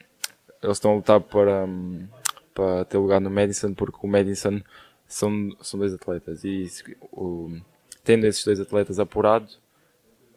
eles 0.61 0.77
estão 0.77 0.91
a 0.91 0.95
lutar 0.95 1.21
para, 1.21 1.65
um, 1.65 2.07
para 2.53 2.85
ter 2.85 2.97
lugar 2.97 3.21
no 3.21 3.29
Madison 3.29 3.73
porque 3.73 3.99
o 4.01 4.07
Madison 4.09 4.59
são, 5.07 5.55
são 5.61 5.79
dois 5.79 5.93
atletas 5.93 6.43
e 6.43 6.67
o, 7.11 7.57
tendo 8.03 8.25
esses 8.25 8.43
dois 8.43 8.59
atletas 8.59 8.99
apurados, 8.99 9.59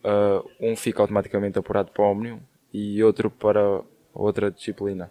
uh, 0.04 0.48
um 0.60 0.76
fica 0.76 1.00
automaticamente 1.00 1.58
apurado 1.58 1.90
para 1.90 2.04
o 2.04 2.10
Omnium 2.10 2.40
e 2.72 3.02
outro 3.02 3.30
para 3.30 3.82
outra 4.12 4.50
disciplina. 4.50 5.10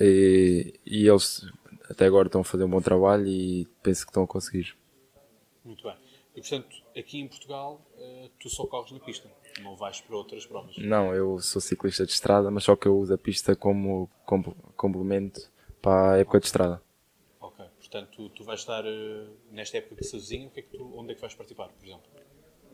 E, 0.00 0.74
e 0.84 1.06
eles 1.06 1.46
até 1.88 2.06
agora 2.06 2.26
estão 2.26 2.40
a 2.40 2.44
fazer 2.44 2.64
um 2.64 2.68
bom 2.68 2.80
trabalho 2.80 3.26
e 3.26 3.68
penso 3.82 4.04
que 4.04 4.10
estão 4.10 4.24
a 4.24 4.26
conseguir. 4.26 4.74
Muito 5.66 5.82
bem. 5.82 5.96
E 6.36 6.40
portanto, 6.40 6.76
aqui 6.96 7.18
em 7.18 7.26
Portugal, 7.26 7.84
uh, 7.98 8.30
tu 8.38 8.48
só 8.48 8.66
corres 8.66 8.92
na 8.92 9.00
pista, 9.00 9.28
não 9.62 9.74
vais 9.74 10.00
para 10.00 10.16
outras 10.16 10.46
provas? 10.46 10.76
Não, 10.78 11.12
eu 11.12 11.40
sou 11.40 11.60
ciclista 11.60 12.06
de 12.06 12.12
estrada, 12.12 12.50
mas 12.50 12.62
só 12.62 12.76
que 12.76 12.86
eu 12.86 12.96
uso 12.96 13.12
a 13.12 13.18
pista 13.18 13.56
como 13.56 14.08
complemento 14.76 15.50
para 15.82 16.12
a 16.12 16.18
época 16.18 16.38
de 16.38 16.46
estrada. 16.46 16.80
Ok, 17.40 17.64
portanto, 17.78 18.10
tu, 18.14 18.28
tu 18.28 18.44
vais 18.44 18.60
estar 18.60 18.84
uh, 18.84 19.28
nesta 19.50 19.78
época 19.78 20.04
sozinho, 20.04 20.50
que 20.50 20.60
é 20.60 20.62
que 20.62 20.76
tu, 20.76 20.92
onde 20.96 21.12
é 21.12 21.14
que 21.16 21.20
vais 21.20 21.34
participar, 21.34 21.68
por 21.68 21.84
exemplo? 21.84 22.04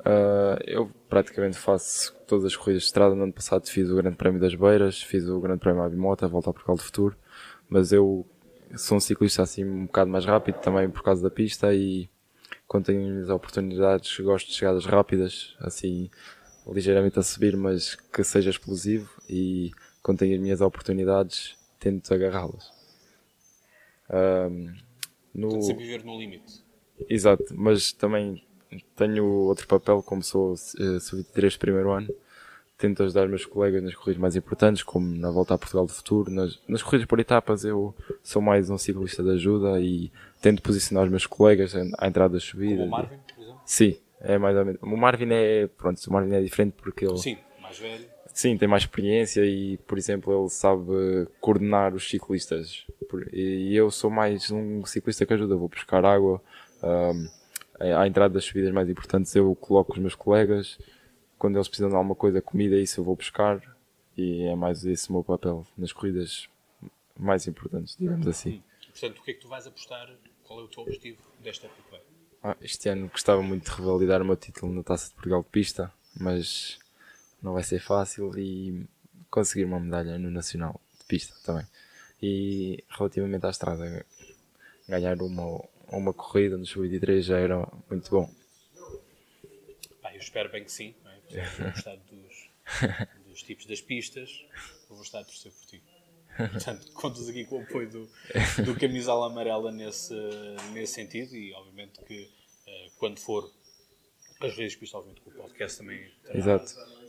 Uh, 0.00 0.58
eu 0.66 0.90
praticamente 1.08 1.56
faço 1.56 2.14
todas 2.26 2.44
as 2.44 2.56
corridas 2.56 2.82
de 2.82 2.88
estrada. 2.88 3.14
No 3.14 3.22
ano 3.22 3.32
passado 3.32 3.66
fiz 3.68 3.88
o 3.88 3.96
Grande 3.96 4.16
Prémio 4.16 4.40
das 4.40 4.54
Beiras, 4.54 5.00
fiz 5.00 5.26
o 5.28 5.40
Grande 5.40 5.60
Prémio 5.60 5.82
Abimota, 5.82 6.28
volta 6.28 6.50
ao 6.50 6.52
Portugal 6.52 6.76
do 6.76 6.82
Futuro, 6.82 7.16
mas 7.68 7.92
eu 7.92 8.26
sou 8.76 8.96
um 8.96 9.00
ciclista 9.00 9.42
assim 9.42 9.64
um 9.64 9.86
bocado 9.86 10.10
mais 10.10 10.24
rápido 10.24 10.58
também 10.58 10.90
por 10.90 11.02
causa 11.02 11.22
da 11.22 11.30
pista 11.30 11.72
e 11.72 12.10
quando 12.66 12.86
tenho 12.86 13.22
as 13.22 13.28
oportunidades, 13.28 14.18
gosto 14.20 14.48
de 14.48 14.54
chegadas 14.54 14.86
rápidas, 14.86 15.54
assim, 15.60 16.10
ligeiramente 16.66 17.18
a 17.18 17.22
subir, 17.22 17.56
mas 17.56 17.94
que 17.94 18.22
seja 18.22 18.50
explosivo 18.50 19.10
e 19.28 19.70
quando 20.02 20.18
tenho 20.18 20.34
as 20.34 20.40
minhas 20.40 20.60
oportunidades, 20.60 21.56
tento 21.78 22.12
agarrá-las. 22.12 22.70
Um, 24.10 24.74
no... 25.34 25.62
sempre 25.62 25.84
viver 25.84 26.04
no 26.04 26.18
limite. 26.18 26.62
Exato, 27.08 27.44
mas 27.52 27.92
também 27.92 28.42
tenho 28.96 29.24
outro 29.24 29.66
papel, 29.66 30.02
como 30.02 30.22
sou 30.22 30.52
uh, 30.52 30.56
sub-23 31.00 31.58
primeiro 31.58 31.90
ano, 31.92 32.08
tento 32.78 33.02
ajudar 33.02 33.28
meus 33.28 33.46
colegas 33.46 33.82
nas 33.82 33.94
corridas 33.94 34.20
mais 34.20 34.36
importantes, 34.36 34.82
como 34.82 35.06
na 35.14 35.30
volta 35.30 35.54
a 35.54 35.58
Portugal 35.58 35.86
do 35.86 35.92
futuro. 35.92 36.30
Nas, 36.30 36.60
nas 36.66 36.82
corridas 36.82 37.06
por 37.06 37.20
etapas 37.20 37.64
eu 37.64 37.94
sou 38.22 38.42
mais 38.42 38.70
um 38.70 38.78
ciclista 38.78 39.22
de 39.22 39.30
ajuda 39.30 39.80
e 39.80 40.10
tento 40.42 40.60
posicionar 40.60 41.04
os 41.04 41.10
meus 41.10 41.24
colegas 41.24 41.74
à 41.74 42.06
entrada 42.06 42.34
das 42.34 42.42
subidas. 42.42 42.78
Como 42.78 42.88
o 42.88 42.90
Marvin, 42.90 43.16
por 43.16 43.42
exemplo? 43.42 43.60
Sim, 43.64 43.98
é 44.20 44.36
mais 44.36 44.56
ou 44.56 44.64
menos. 44.64 44.82
O 44.82 44.96
Marvin 44.96 45.28
é, 45.30 45.66
pronto, 45.68 45.98
o 46.04 46.12
Marvin 46.12 46.34
é 46.34 46.42
diferente 46.42 46.74
porque 46.76 47.06
ele... 47.06 47.16
Sim, 47.16 47.38
mais 47.60 47.78
velho. 47.78 48.12
Sim, 48.34 48.56
tem 48.56 48.66
mais 48.66 48.82
experiência 48.82 49.44
e, 49.44 49.76
por 49.78 49.98
exemplo, 49.98 50.32
ele 50.36 50.48
sabe 50.48 51.28
coordenar 51.40 51.94
os 51.94 52.08
ciclistas. 52.08 52.86
E 53.32 53.76
eu 53.76 53.90
sou 53.90 54.10
mais 54.10 54.50
um 54.50 54.84
ciclista 54.86 55.24
que 55.26 55.34
ajuda, 55.34 55.54
vou 55.54 55.68
buscar 55.68 56.04
água. 56.04 56.42
Um, 56.82 57.28
à 57.78 58.06
entrada 58.06 58.34
das 58.34 58.44
subidas 58.44 58.72
mais 58.72 58.88
importantes 58.88 59.34
eu 59.36 59.54
coloco 59.54 59.92
os 59.92 59.98
meus 59.98 60.14
colegas. 60.14 60.78
Quando 61.38 61.56
eles 61.56 61.68
precisam 61.68 61.90
de 61.90 61.94
alguma 61.94 62.14
coisa, 62.14 62.40
comida, 62.40 62.76
isso 62.76 63.00
eu 63.00 63.04
vou 63.04 63.14
buscar. 63.14 63.60
E 64.16 64.44
é 64.44 64.56
mais 64.56 64.84
esse 64.84 65.10
o 65.10 65.12
meu 65.12 65.24
papel 65.24 65.66
nas 65.76 65.92
corridas 65.92 66.48
mais 67.18 67.46
importantes, 67.46 67.96
digamos 67.98 68.26
assim. 68.26 68.62
Portanto, 68.92 69.18
o 69.18 69.22
que 69.22 69.30
é 69.30 69.34
que 69.34 69.40
tu 69.40 69.48
vais 69.48 69.66
apostar 69.66 70.08
qual 70.52 70.60
é 70.60 70.64
o 70.64 70.68
teu 70.68 70.82
objetivo 70.82 71.18
desta 71.40 71.66
época? 71.66 72.02
Ah, 72.42 72.56
este 72.60 72.88
ano 72.90 73.08
gostava 73.08 73.42
muito 73.42 73.70
de 73.70 73.76
revalidar 73.76 74.20
o 74.20 74.24
meu 74.24 74.36
título 74.36 74.72
na 74.72 74.82
Taça 74.82 75.08
de 75.08 75.14
Portugal 75.14 75.42
de 75.42 75.48
Pista, 75.48 75.92
mas 76.14 76.78
não 77.42 77.54
vai 77.54 77.62
ser 77.62 77.80
fácil 77.80 78.36
e 78.38 78.86
conseguir 79.30 79.64
uma 79.64 79.80
medalha 79.80 80.18
no 80.18 80.30
Nacional 80.30 80.78
de 80.98 81.04
pista 81.06 81.34
também. 81.44 81.66
E 82.20 82.84
relativamente 82.90 83.46
à 83.46 83.50
estrada, 83.50 84.04
ganhar 84.86 85.20
uma, 85.22 85.64
uma 85.88 86.12
corrida 86.12 86.58
no 86.58 86.66
Sub-23 86.66 87.22
já 87.22 87.38
era 87.38 87.66
muito 87.88 88.10
bom. 88.10 88.30
Pá, 90.02 90.12
eu 90.12 90.20
espero 90.20 90.50
bem 90.50 90.64
que 90.64 90.72
sim. 90.72 90.94
Não 91.02 91.10
é? 91.10 91.70
Gostar 91.70 91.96
dos, 91.96 92.50
dos 93.26 93.42
tipos 93.42 93.64
das 93.64 93.80
pistas, 93.80 94.44
vou 94.88 94.98
gostar 94.98 95.20
de 95.20 95.28
torcer 95.28 95.50
por 95.50 95.66
ti. 95.66 95.82
Portanto, 96.52 96.92
contas 96.92 97.28
aqui 97.28 97.44
com 97.44 97.58
o 97.58 97.62
apoio 97.62 97.88
do, 97.90 98.10
do 98.64 98.78
camisola 98.78 99.26
amarela 99.26 99.70
nesse, 99.70 100.14
nesse 100.72 100.94
sentido 100.94 101.36
e 101.36 101.52
obviamente 101.52 102.00
que 102.04 102.22
uh, 102.22 102.90
quando 102.98 103.18
for 103.18 103.50
as 104.40 104.56
vezes 104.56 104.76
pista, 104.76 104.96
obviamente 104.96 105.22
que 105.22 105.28
o 105.28 105.32
podcast 105.32 105.78
também 105.78 106.10
dará, 106.24 106.64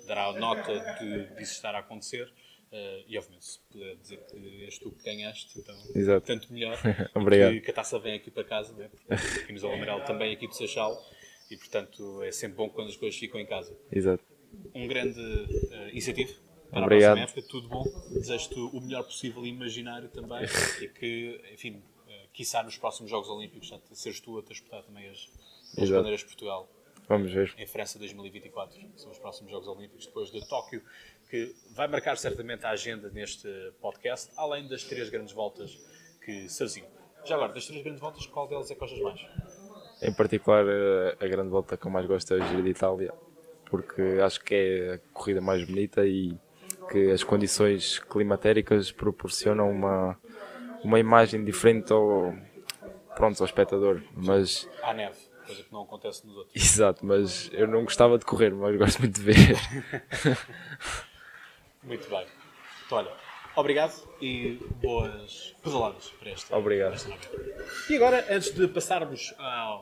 dará 0.08 0.34
nota 0.34 0.98
de, 1.00 1.36
disso 1.36 1.54
estar 1.54 1.74
a 1.74 1.80
acontecer. 1.80 2.32
Uh, 2.72 3.06
e 3.08 3.18
obviamente 3.20 3.46
se 3.46 3.60
puder 3.72 3.96
dizer 3.98 4.18
que 4.26 4.66
és 4.66 4.80
tu 4.80 4.92
que 4.92 5.04
ganhaste, 5.04 5.60
então 5.60 5.76
Exato. 5.94 6.26
tanto 6.26 6.52
melhor. 6.52 6.76
Obrigado. 7.14 7.54
Que, 7.54 7.62
que 7.62 7.72
a 7.72 7.74
taça 7.74 8.00
vem 8.00 8.16
aqui 8.16 8.32
para 8.32 8.44
casa, 8.44 8.74
né? 8.74 8.90
porque 8.90 9.14
o 9.14 9.48
camisola 9.48 9.76
amarelo 9.76 10.02
também 10.06 10.34
aqui 10.34 10.48
de 10.48 10.58
Seixal 10.58 11.00
e 11.52 11.58
portanto 11.58 12.24
é 12.24 12.32
sempre 12.32 12.58
bom 12.58 12.70
quando 12.70 12.90
as 12.90 12.98
coisas 12.98 13.18
ficam 13.20 13.40
em 13.40 13.46
casa. 13.46 13.78
Exato. 13.92 14.24
Um 14.74 14.88
grande 14.88 15.20
uh, 15.20 15.90
incentivo 15.94 16.34
para 16.74 16.84
Obrigado. 16.84 17.12
a 17.12 17.16
próxima 17.16 17.40
época, 17.40 17.50
tudo 17.50 17.70
bom. 17.70 17.84
Desejo-te 18.12 18.60
o 18.60 18.82
melhor 18.82 19.04
possível 19.04 19.46
imaginário 19.46 20.10
também 20.10 20.44
e 20.82 20.88
que, 20.90 21.42
enfim, 21.54 21.78
uh, 21.78 22.30
quiçá 22.34 22.64
nos 22.64 22.78
próximos 22.78 23.10
Jogos 23.10 23.30
Olímpicos, 23.30 23.68
já 23.68 23.80
seres 23.92 24.20
tu 24.20 24.38
a 24.40 24.44
transportar 24.44 24.84
também 24.84 25.10
as, 25.10 25.30
as 25.78 25.90
bandeiras 25.90 26.22
de 26.22 26.26
Portugal. 26.26 26.70
Vamos 27.08 27.32
ver. 27.32 27.54
Em 27.58 27.68
França 27.68 28.00
2024, 28.00 28.80
que 28.80 28.90
são 28.96 29.12
os 29.12 29.20
próximos 29.20 29.52
Jogos 29.52 29.68
Olímpicos, 29.68 30.06
depois 30.06 30.32
de 30.32 30.48
Tóquio, 30.48 30.82
que 31.30 31.54
vai 31.76 31.88
marcar 31.88 32.18
certamente 32.18 32.66
a 32.66 32.70
agenda 32.70 33.10
neste 33.10 33.48
podcast, 33.82 34.32
além 34.38 34.68
das 34.68 34.84
três 34.84 35.10
grandes 35.10 35.34
voltas 35.34 35.78
que 36.24 36.48
se. 36.50 36.84
Já 37.26 37.36
agora, 37.36 37.54
das 37.54 37.66
três 37.66 37.84
grandes 37.84 38.02
voltas, 38.02 38.26
qual 38.26 38.48
delas 38.48 38.70
é 38.72 38.74
que 38.74 38.80
gostas 38.80 39.00
mais? 39.00 39.22
Em 40.02 40.14
particular, 40.14 40.66
eh, 40.68 41.18
a 41.20 41.28
grande 41.28 41.50
volta 41.50 41.78
que 41.78 41.88
eu 41.88 41.92
mais 41.92 42.06
gosto 42.06 42.34
é 42.34 42.42
a 42.42 42.48
Gira 42.48 42.62
de 42.62 42.70
Itália, 42.70 43.14
porque 43.70 44.02
acho 44.22 44.42
que 44.42 44.54
é 44.54 44.94
a 44.96 45.00
corrida 45.14 45.40
mais 45.40 45.64
bonita 45.66 46.06
e 46.06 46.38
que 46.90 47.12
as 47.12 47.24
condições 47.24 48.00
climatéricas 48.00 48.92
proporcionam 48.92 49.70
uma, 49.70 50.18
uma 50.84 51.00
imagem 51.00 51.44
diferente 51.44 51.92
ao, 51.92 52.34
pronto, 53.16 53.42
ao 53.42 53.46
espectador. 53.46 54.02
Mas, 54.16 54.68
Há 54.82 54.94
neve, 54.94 55.18
coisa 55.46 55.64
que 55.64 55.72
não 55.72 55.84
acontece 55.84 56.26
nos 56.26 56.38
outros. 56.38 56.56
exato, 56.62 57.06
mas 57.06 57.50
eu 57.54 57.68
não 57.68 57.84
gostava 57.84 58.18
de 58.18 58.26
correr, 58.26 58.52
mas 58.54 58.76
gosto 58.78 59.00
muito 59.00 59.20
de 59.20 59.22
ver. 59.22 59.58
Muito 61.84 62.10
bem. 62.10 62.26
Então, 62.86 62.98
olha, 63.00 63.12
obrigado 63.58 63.94
e 64.22 64.58
boas 64.82 65.54
pedaladas 65.62 66.10
para 66.12 66.32
esta. 66.32 66.58
Obrigado. 66.58 66.98
para 67.04 67.14
esta. 67.14 67.92
E 67.92 67.96
agora, 67.98 68.26
antes 68.30 68.54
de 68.54 68.68
passarmos 68.70 69.34
à 69.38 69.82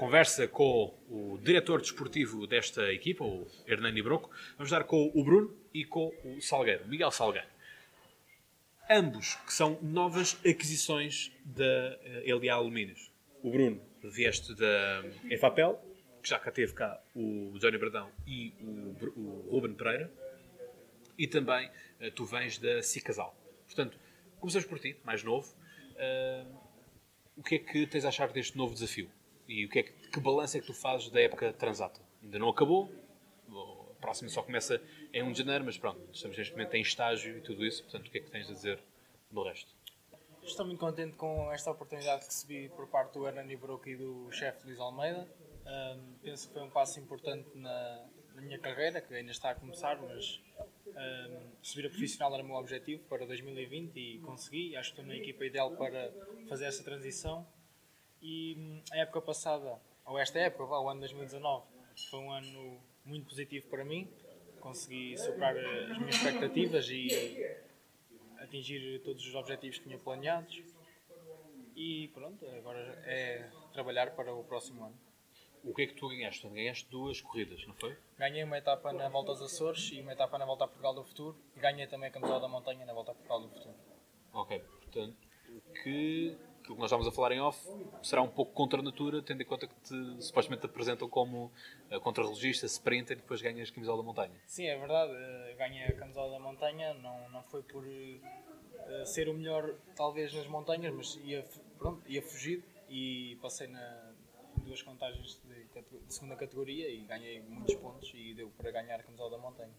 conversa 0.00 0.48
com 0.48 0.94
o 1.10 1.38
diretor 1.42 1.82
desportivo 1.82 2.46
desta 2.46 2.90
equipa, 2.90 3.22
o 3.22 3.46
Hernani 3.66 4.00
Broco, 4.00 4.30
vamos 4.56 4.70
dar 4.70 4.84
com 4.84 5.12
o 5.14 5.22
Bruno 5.22 5.54
e 5.74 5.84
com 5.84 6.10
o 6.24 6.40
Salgueiro, 6.40 6.88
Miguel 6.88 7.10
Salgueiro. 7.10 7.46
Ambos 8.88 9.34
que 9.46 9.52
são 9.52 9.78
novas 9.82 10.38
aquisições 10.38 11.30
da 11.44 11.98
eh, 12.02 12.32
LA 12.32 12.50
Alumínios. 12.50 13.12
O 13.42 13.50
Bruno 13.50 13.78
vieste 14.02 14.54
da 14.54 15.04
EFAPEL, 15.28 15.78
que 16.22 16.30
já 16.30 16.38
cá 16.38 16.50
teve 16.50 16.72
cá 16.72 16.98
o 17.14 17.58
Johnny 17.58 17.76
Bradão 17.76 18.10
e 18.26 18.54
o, 18.58 19.20
o 19.20 19.48
Ruben 19.50 19.74
Pereira 19.74 20.10
e 21.18 21.26
também 21.26 21.70
eh, 22.00 22.10
tu 22.10 22.24
vens 22.24 22.56
da 22.56 22.82
Cicasal. 22.82 23.36
Portanto, 23.66 23.98
começamos 24.40 24.66
por 24.66 24.78
ti, 24.78 24.96
mais 25.04 25.22
novo. 25.22 25.54
Ah, 25.98 26.46
o 27.36 27.42
que 27.42 27.56
é 27.56 27.58
que 27.58 27.86
tens 27.86 28.06
a 28.06 28.08
achar 28.08 28.32
deste 28.32 28.56
novo 28.56 28.72
desafio? 28.72 29.10
E 29.50 29.66
o 29.66 29.68
que, 29.68 29.80
é 29.80 29.82
que, 29.82 29.92
que 29.92 30.20
balanço 30.20 30.56
é 30.56 30.60
que 30.60 30.66
tu 30.68 30.72
fazes 30.72 31.10
da 31.10 31.20
época 31.20 31.52
transata? 31.52 32.00
Ainda 32.22 32.38
não 32.38 32.48
acabou, 32.48 32.88
o 33.48 33.94
próximo 34.00 34.30
só 34.30 34.44
começa 34.44 34.80
em 35.12 35.24
1 35.24 35.32
de 35.32 35.38
janeiro, 35.38 35.64
mas 35.64 35.76
pronto, 35.76 36.00
estamos 36.12 36.38
neste 36.38 36.52
momento 36.52 36.74
em 36.76 36.82
estágio 36.82 37.36
e 37.36 37.40
tudo 37.40 37.66
isso, 37.66 37.82
portanto, 37.82 38.06
o 38.06 38.10
que 38.12 38.18
é 38.18 38.20
que 38.20 38.30
tens 38.30 38.48
a 38.48 38.52
dizer 38.52 38.78
do 39.28 39.42
resto? 39.42 39.74
Estou 40.44 40.64
muito 40.64 40.78
contente 40.78 41.16
com 41.16 41.50
esta 41.52 41.68
oportunidade 41.68 42.20
que 42.20 42.26
recebi 42.26 42.68
por 42.68 42.86
parte 42.86 43.14
do 43.14 43.26
Hernani 43.26 43.56
Broco 43.56 43.88
e 43.88 43.96
do 43.96 44.30
chefe 44.30 44.64
Luís 44.68 44.78
Almeida. 44.78 45.28
Ahm, 45.66 46.14
penso 46.22 46.46
que 46.46 46.54
foi 46.54 46.62
um 46.62 46.70
passo 46.70 47.00
importante 47.00 47.48
na, 47.56 48.06
na 48.36 48.42
minha 48.42 48.58
carreira, 48.60 49.00
que 49.00 49.12
ainda 49.12 49.32
está 49.32 49.50
a 49.50 49.54
começar, 49.56 50.00
mas 50.00 50.40
ahm, 50.94 51.50
subir 51.60 51.86
a 51.86 51.90
profissional 51.90 52.32
era 52.34 52.44
o 52.44 52.46
meu 52.46 52.56
objetivo 52.56 53.02
para 53.08 53.26
2020 53.26 53.96
e 53.96 54.18
consegui. 54.20 54.76
Acho 54.76 54.94
que 54.94 55.00
estou 55.00 55.12
na 55.12 55.20
equipa 55.20 55.44
ideal 55.44 55.72
para 55.72 56.12
fazer 56.48 56.66
essa 56.66 56.84
transição. 56.84 57.44
E 58.20 58.54
hum, 58.58 58.82
a 58.92 58.98
época 58.98 59.20
passada, 59.22 59.80
ou 60.04 60.18
esta 60.18 60.38
época, 60.38 60.64
vá, 60.66 60.78
o 60.78 60.88
ano 60.88 61.00
2019, 61.00 61.64
foi 62.10 62.18
um 62.20 62.32
ano 62.32 62.80
muito 63.04 63.28
positivo 63.28 63.66
para 63.68 63.84
mim. 63.84 64.08
Consegui 64.60 65.16
superar 65.16 65.56
as 65.56 65.98
minhas 65.98 66.16
expectativas 66.16 66.88
e 66.90 67.08
atingir 68.38 69.00
todos 69.02 69.26
os 69.26 69.34
objetivos 69.34 69.78
que 69.78 69.84
tinha 69.84 69.98
planeados. 69.98 70.62
E 71.74 72.08
pronto, 72.08 72.44
agora 72.46 72.80
é 73.06 73.48
trabalhar 73.72 74.10
para 74.10 74.34
o 74.34 74.44
próximo 74.44 74.84
ano. 74.84 74.98
O 75.62 75.74
que 75.74 75.82
é 75.82 75.86
que 75.86 75.94
tu 75.94 76.08
ganhaste? 76.08 76.48
Ganhaste 76.48 76.88
duas 76.90 77.20
corridas, 77.20 77.66
não 77.66 77.74
foi? 77.74 77.96
Ganhei 78.18 78.42
uma 78.44 78.58
etapa 78.58 78.92
na 78.92 79.08
Volta 79.08 79.30
aos 79.30 79.42
Açores 79.42 79.90
e 79.92 80.00
uma 80.00 80.12
etapa 80.12 80.38
na 80.38 80.44
Volta 80.44 80.64
a 80.64 80.68
Portugal 80.68 80.94
do 80.94 81.04
Futuro. 81.04 81.36
E 81.56 81.60
ganhei 81.60 81.86
também 81.86 82.08
a 82.08 82.12
camisola 82.12 82.40
da 82.40 82.48
montanha 82.48 82.84
na 82.84 82.92
Volta 82.92 83.12
a 83.12 83.14
Portugal 83.14 83.40
do 83.40 83.48
Futuro. 83.48 83.74
Ok, 84.32 84.58
portanto, 84.58 85.16
que 85.82 86.36
aquilo 86.70 86.76
que 86.76 86.80
nós 86.80 86.88
estávamos 86.88 87.08
a 87.08 87.12
falar 87.14 87.32
em 87.32 87.40
off 87.40 87.68
será 88.02 88.22
um 88.22 88.28
pouco 88.28 88.52
contra 88.52 88.78
a 88.78 88.82
natura, 88.82 89.20
tendo 89.22 89.42
em 89.42 89.44
conta 89.44 89.66
que 89.66 89.74
te 89.82 90.22
supostamente 90.22 90.60
te 90.62 90.66
apresentam 90.66 91.08
como 91.08 91.50
uh, 91.90 92.00
contrarrelogista, 92.00 92.66
sprinter 92.66 93.16
e 93.18 93.20
depois 93.20 93.42
ganhas 93.42 93.70
camisola 93.70 93.98
da 93.98 94.04
montanha. 94.04 94.40
Sim, 94.46 94.66
é 94.66 94.78
verdade. 94.78 95.12
eh, 95.12 95.54
Ganhei 95.58 95.84
a 95.84 95.92
camisola 95.92 96.30
da 96.32 96.38
montanha. 96.38 96.94
Não, 96.94 97.28
não 97.30 97.42
foi 97.42 97.62
por 97.62 97.84
eh, 97.86 99.04
ser 99.04 99.28
o 99.28 99.34
melhor, 99.34 99.74
talvez, 99.96 100.32
nas 100.32 100.46
montanhas, 100.46 100.94
mas 100.94 101.16
ia, 101.24 101.44
pronto, 101.78 102.02
ia 102.08 102.22
fugido 102.22 102.62
e 102.88 103.36
passei 103.42 103.66
na 103.66 104.10
duas 104.64 104.82
contagens 104.82 105.40
de, 105.44 105.64
de 106.06 106.14
segunda 106.14 106.36
categoria 106.36 106.88
e 106.88 106.98
ganhei 107.04 107.40
muitos 107.40 107.74
pontos 107.76 108.10
e 108.14 108.34
deu 108.34 108.50
para 108.50 108.70
ganhar 108.70 109.00
a 109.00 109.02
camisola 109.02 109.30
da 109.30 109.38
montanha. 109.38 109.72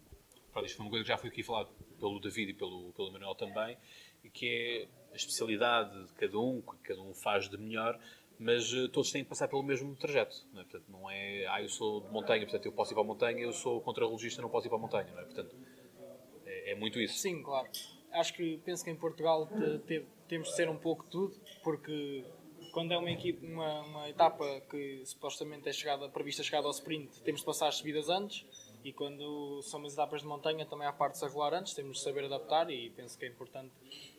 Pronto, 0.51 0.65
isto 0.65 0.75
foi 0.75 0.85
uma 0.85 0.89
coisa 0.89 1.03
que 1.03 1.07
já 1.07 1.17
foi 1.17 1.29
aqui 1.29 1.43
falado 1.43 1.69
pelo 1.97 2.19
David 2.19 2.51
e 2.51 2.53
pelo, 2.53 2.91
pelo 2.91 3.11
Manuel 3.11 3.35
também, 3.35 3.77
e 4.10 4.10
que 4.29 4.47
é 4.47 5.13
a 5.13 5.15
especialidade 5.15 6.05
de 6.07 6.13
cada 6.13 6.39
um, 6.39 6.61
que 6.61 6.77
cada 6.83 7.01
um 7.01 7.13
faz 7.13 7.49
de 7.49 7.57
melhor, 7.57 7.99
mas 8.39 8.73
eh, 8.73 8.87
todos 8.87 9.11
têm 9.11 9.23
que 9.23 9.29
passar 9.29 9.47
pelo 9.47 9.61
mesmo 9.63 9.95
trajeto. 9.95 10.35
Não 10.53 10.61
é? 10.61 10.63
Portanto, 10.63 10.85
não 10.89 11.09
é, 11.09 11.45
ah, 11.47 11.61
eu 11.61 11.69
sou 11.69 12.01
de 12.01 12.09
montanha, 12.11 12.43
portanto 12.43 12.65
eu 12.65 12.71
posso 12.71 12.91
ir 12.91 12.95
para 12.95 13.03
a 13.03 13.05
montanha, 13.05 13.39
eu 13.39 13.53
sou 13.53 13.81
contrarrelogista, 13.81 14.41
não 14.41 14.49
posso 14.49 14.67
ir 14.67 14.69
para 14.69 14.77
a 14.77 14.81
montanha. 14.81 15.11
Não 15.13 15.19
é? 15.19 15.23
Portanto, 15.25 15.55
é, 16.45 16.71
é 16.71 16.75
muito 16.75 16.99
isso. 16.99 17.17
Sim, 17.19 17.41
claro. 17.43 17.67
Acho 18.11 18.33
que 18.33 18.57
penso 18.65 18.83
que 18.83 18.89
em 18.91 18.95
Portugal 18.95 19.47
te- 19.47 19.79
te- 19.79 20.05
temos 20.27 20.49
de 20.49 20.55
ser 20.55 20.69
um 20.69 20.77
pouco 20.77 21.05
tudo, 21.05 21.33
porque 21.63 22.25
quando 22.73 22.93
é 22.93 22.97
uma, 22.97 23.11
equipe, 23.11 23.45
uma, 23.45 23.81
uma 23.81 24.09
etapa 24.09 24.61
que 24.69 25.01
supostamente 25.05 25.67
é 25.69 25.73
chegada, 25.73 26.07
prevista 26.09 26.41
chegada 26.41 26.65
ao 26.67 26.71
sprint, 26.71 27.21
temos 27.21 27.41
de 27.41 27.45
passar 27.45 27.67
as 27.67 27.75
subidas 27.75 28.09
antes, 28.09 28.45
e 28.83 28.91
quando 28.93 29.61
são 29.61 29.85
as 29.85 29.93
etapas 29.93 30.21
de 30.21 30.27
montanha 30.27 30.65
também 30.65 30.87
há 30.87 30.93
partes 30.93 31.21
a 31.23 31.27
rolar 31.27 31.53
antes, 31.53 31.73
temos 31.73 31.97
de 31.97 32.03
saber 32.03 32.25
adaptar 32.25 32.69
e 32.69 32.89
penso 32.91 33.17
que 33.17 33.25
é 33.25 33.27
importante 33.27 33.71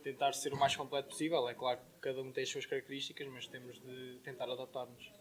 tentar 0.03 0.33
ser 0.33 0.53
o 0.53 0.57
mais 0.57 0.77
completo 0.77 1.09
possível. 1.09 1.49
É 1.49 1.55
claro 1.55 1.79
que 1.81 2.01
cada 2.01 2.23
um 2.23 2.31
tem 2.31 2.43
as 2.45 2.49
suas 2.51 2.67
características, 2.67 3.27
mas 3.29 3.47
temos 3.47 3.81
de 3.81 4.19
tentar 4.23 4.51
adaptar-nos. 4.51 5.13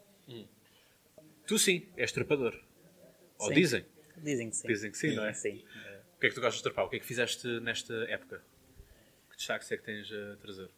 Tu 1.48 1.58
sim, 1.58 1.88
és 1.98 2.12
trepador. 2.12 2.58
Ou 3.40 3.48
Sim. 3.48 3.54
dizem. 3.56 3.86
Dizem 4.18 4.50
que 4.50 4.56
sim. 4.56 4.68
Dizem 4.68 4.92
que 4.92 4.98
sim, 4.98 5.16
não 5.16 5.26
é? 5.26 5.34
Sim. 5.34 5.64
O 6.16 6.20
que 6.20 6.28
é 6.28 6.30
que 6.30 6.36
tu 6.36 6.42
gostas 6.42 6.58
de 6.58 6.64
trepar? 6.64 6.86
O 6.86 6.90
que 6.90 6.98
é 6.98 7.00
que 7.00 7.06
fizeste 7.06 7.48
nesta 7.62 7.94
época? 8.06 8.44
Que 9.30 9.36
destaques 9.36 9.72
é 9.72 9.78
que 9.78 9.84
tens 9.84 10.12
a 10.12 10.38
trazer? 10.38 10.70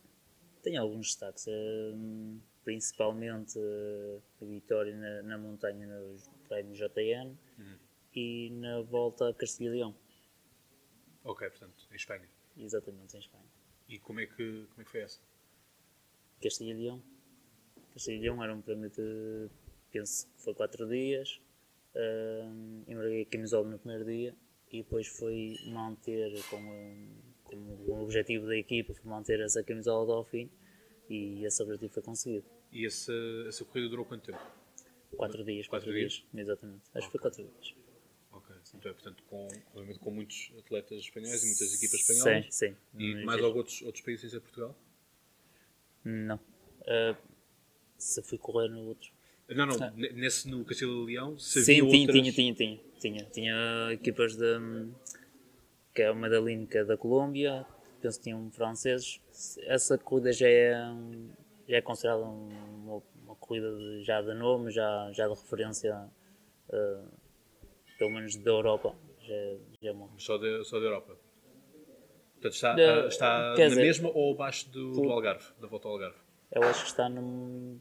Tenho 0.62 0.82
alguns 0.82 1.08
destaques, 1.08 1.46
hum, 1.50 2.40
principalmente 2.64 3.60
eh, 3.60 4.20
a 4.42 4.46
vitória 4.46 4.96
na, 4.96 5.24
na 5.24 5.38
montanha 5.38 5.86
no 5.86 6.16
treino 6.48 6.74
JN 6.74 7.36
Uhum. 7.58 7.78
E 8.16 8.50
na 8.52 8.82
volta 8.82 9.30
a 9.30 9.34
Castilho 9.34 9.70
e 9.74 9.78
Leão, 9.78 9.96
Ok, 11.24 11.50
portanto, 11.50 11.88
em 11.92 11.96
Espanha. 11.96 12.28
exatamente 12.58 13.16
em 13.16 13.20
Espanha. 13.20 13.46
E 13.88 13.98
como 14.00 14.20
é 14.20 14.26
que, 14.26 14.66
como 14.70 14.82
é 14.82 14.84
que 14.84 14.92
foi 14.92 15.02
essa? 15.02 15.20
Castilho 16.42 16.72
e 16.72 16.84
Leão. 16.84 17.04
Castilho 17.94 18.18
e 18.18 18.22
Leão 18.22 18.44
era 18.44 18.54
um 18.54 18.62
prémio 18.62 18.90
de, 18.90 19.50
penso 19.92 20.28
que 20.28 20.42
foi 20.42 20.54
4 20.54 20.88
dias, 20.90 21.40
hum, 21.96 22.84
embarguei 22.88 23.22
a 23.22 23.26
camisola 23.26 23.70
no 23.70 23.78
primeiro 23.80 24.06
dia 24.06 24.36
e 24.72 24.84
depois 24.84 25.08
foi 25.08 25.56
manter 25.68 26.32
como, 26.50 26.72
como 27.44 27.74
o 27.88 28.04
objetivo 28.04 28.48
da 28.48 28.58
equipa 28.58 28.94
foi 28.94 29.10
manter 29.10 29.40
essa 29.40 29.64
camisola 29.64 30.14
ao 30.16 30.24
fim 30.26 30.50
e 31.10 31.46
esse 31.46 31.62
objetivo 31.64 31.94
foi 31.94 32.04
conseguido. 32.04 32.46
E 32.72 32.86
essa, 32.86 33.14
essa 33.48 33.64
corrida 33.64 33.88
durou 33.90 34.04
quanto 34.06 34.26
tempo? 34.32 34.42
4 35.16 35.44
dias, 35.44 35.68
Quatro 35.68 35.92
4 35.92 35.94
dias. 35.94 36.26
Exatamente. 36.34 36.82
Acho 36.96 37.06
que 37.08 37.12
foi 37.12 37.22
4 37.22 37.44
dias. 37.44 37.76
Então, 38.74 38.94
portanto, 38.94 39.24
com, 39.30 39.48
obviamente, 39.74 40.00
com 40.00 40.12
muitos 40.12 40.52
atletas 40.58 41.00
espanhóis 41.00 41.44
e 41.44 41.48
muitas 41.48 41.74
equipas 41.76 42.00
espanholas. 42.02 42.46
Sim, 42.46 42.52
sim. 42.52 42.76
E 42.98 43.14
Mas 43.16 43.26
mais 43.26 43.40
é- 43.42 43.44
alguns 43.44 43.58
outros, 43.58 43.82
outros 43.84 44.04
países 44.04 44.34
a 44.36 44.42
Portugal? 44.42 44.76
Não. 46.04 46.40
Ah, 46.88 47.16
se 47.98 48.22
fui 48.22 48.38
correr 48.38 48.68
no 48.70 48.80
outro. 48.88 49.12
Não, 49.50 49.66
não, 49.66 49.76
n- 49.96 50.10
nesse 50.14 50.50
no 50.50 50.64
Castelo 50.66 51.04
e 51.10 51.14
Leão, 51.14 51.38
se 51.38 51.60
Ah. 51.60 51.64
Sim, 51.64 51.74
tinha, 51.74 51.84
outras... 51.86 52.16
tinha, 52.16 52.32
tinha, 52.34 52.54
tinha, 52.54 52.80
tinha. 53.00 53.26
Tinha 53.26 53.94
equipas 53.94 54.36
de. 54.36 54.90
que 55.94 56.02
é 56.02 56.12
uma 56.12 56.28
da 56.30 56.38
é 56.42 56.84
da 56.84 56.98
Colômbia, 56.98 57.66
penso 58.02 58.18
que 58.18 58.24
tinham 58.24 58.50
franceses. 58.52 59.22
Essa 59.68 59.98
corrida 59.98 60.34
já 60.34 60.48
é, 60.48 60.74
já 61.68 61.78
é 61.78 61.82
considerada 61.82 62.24
uma, 62.24 63.02
uma 63.24 63.36
corrida 63.36 63.70
de- 63.78 64.04
já 64.04 64.22
de 64.22 64.34
nome, 64.34 64.72
já, 64.72 65.12
já 65.14 65.28
de 65.28 65.34
referência, 65.36 65.94
ah, 66.72 67.06
pelo 68.04 68.12
menos 68.12 68.36
da 68.36 68.52
Europa. 68.52 68.96
Já, 69.22 69.34
é- 69.34 69.58
já 69.82 69.92
uma. 69.94 70.10
Só 70.20 70.38
da, 70.38 70.64
só 70.66 70.78
da 70.80 70.86
Europa. 70.86 71.18
Portanto, 72.34 72.54
está, 72.54 72.74
Da- 72.76 73.06
ah, 73.06 73.08
está 73.08 73.54
na 73.54 73.68
dizer, 73.70 73.82
mesma 73.82 74.10
ou 74.10 74.34
abaixo 74.34 74.70
do, 74.70 74.92
do 74.92 75.10
Algarve, 75.10 75.46
da 75.62 75.68
volta 75.68 75.88
ao 75.88 75.94
Algarve? 75.94 76.18
Eu 76.52 76.64
acho 76.64 76.82
que 76.82 76.90
está 76.90 77.08
num. 77.08 77.80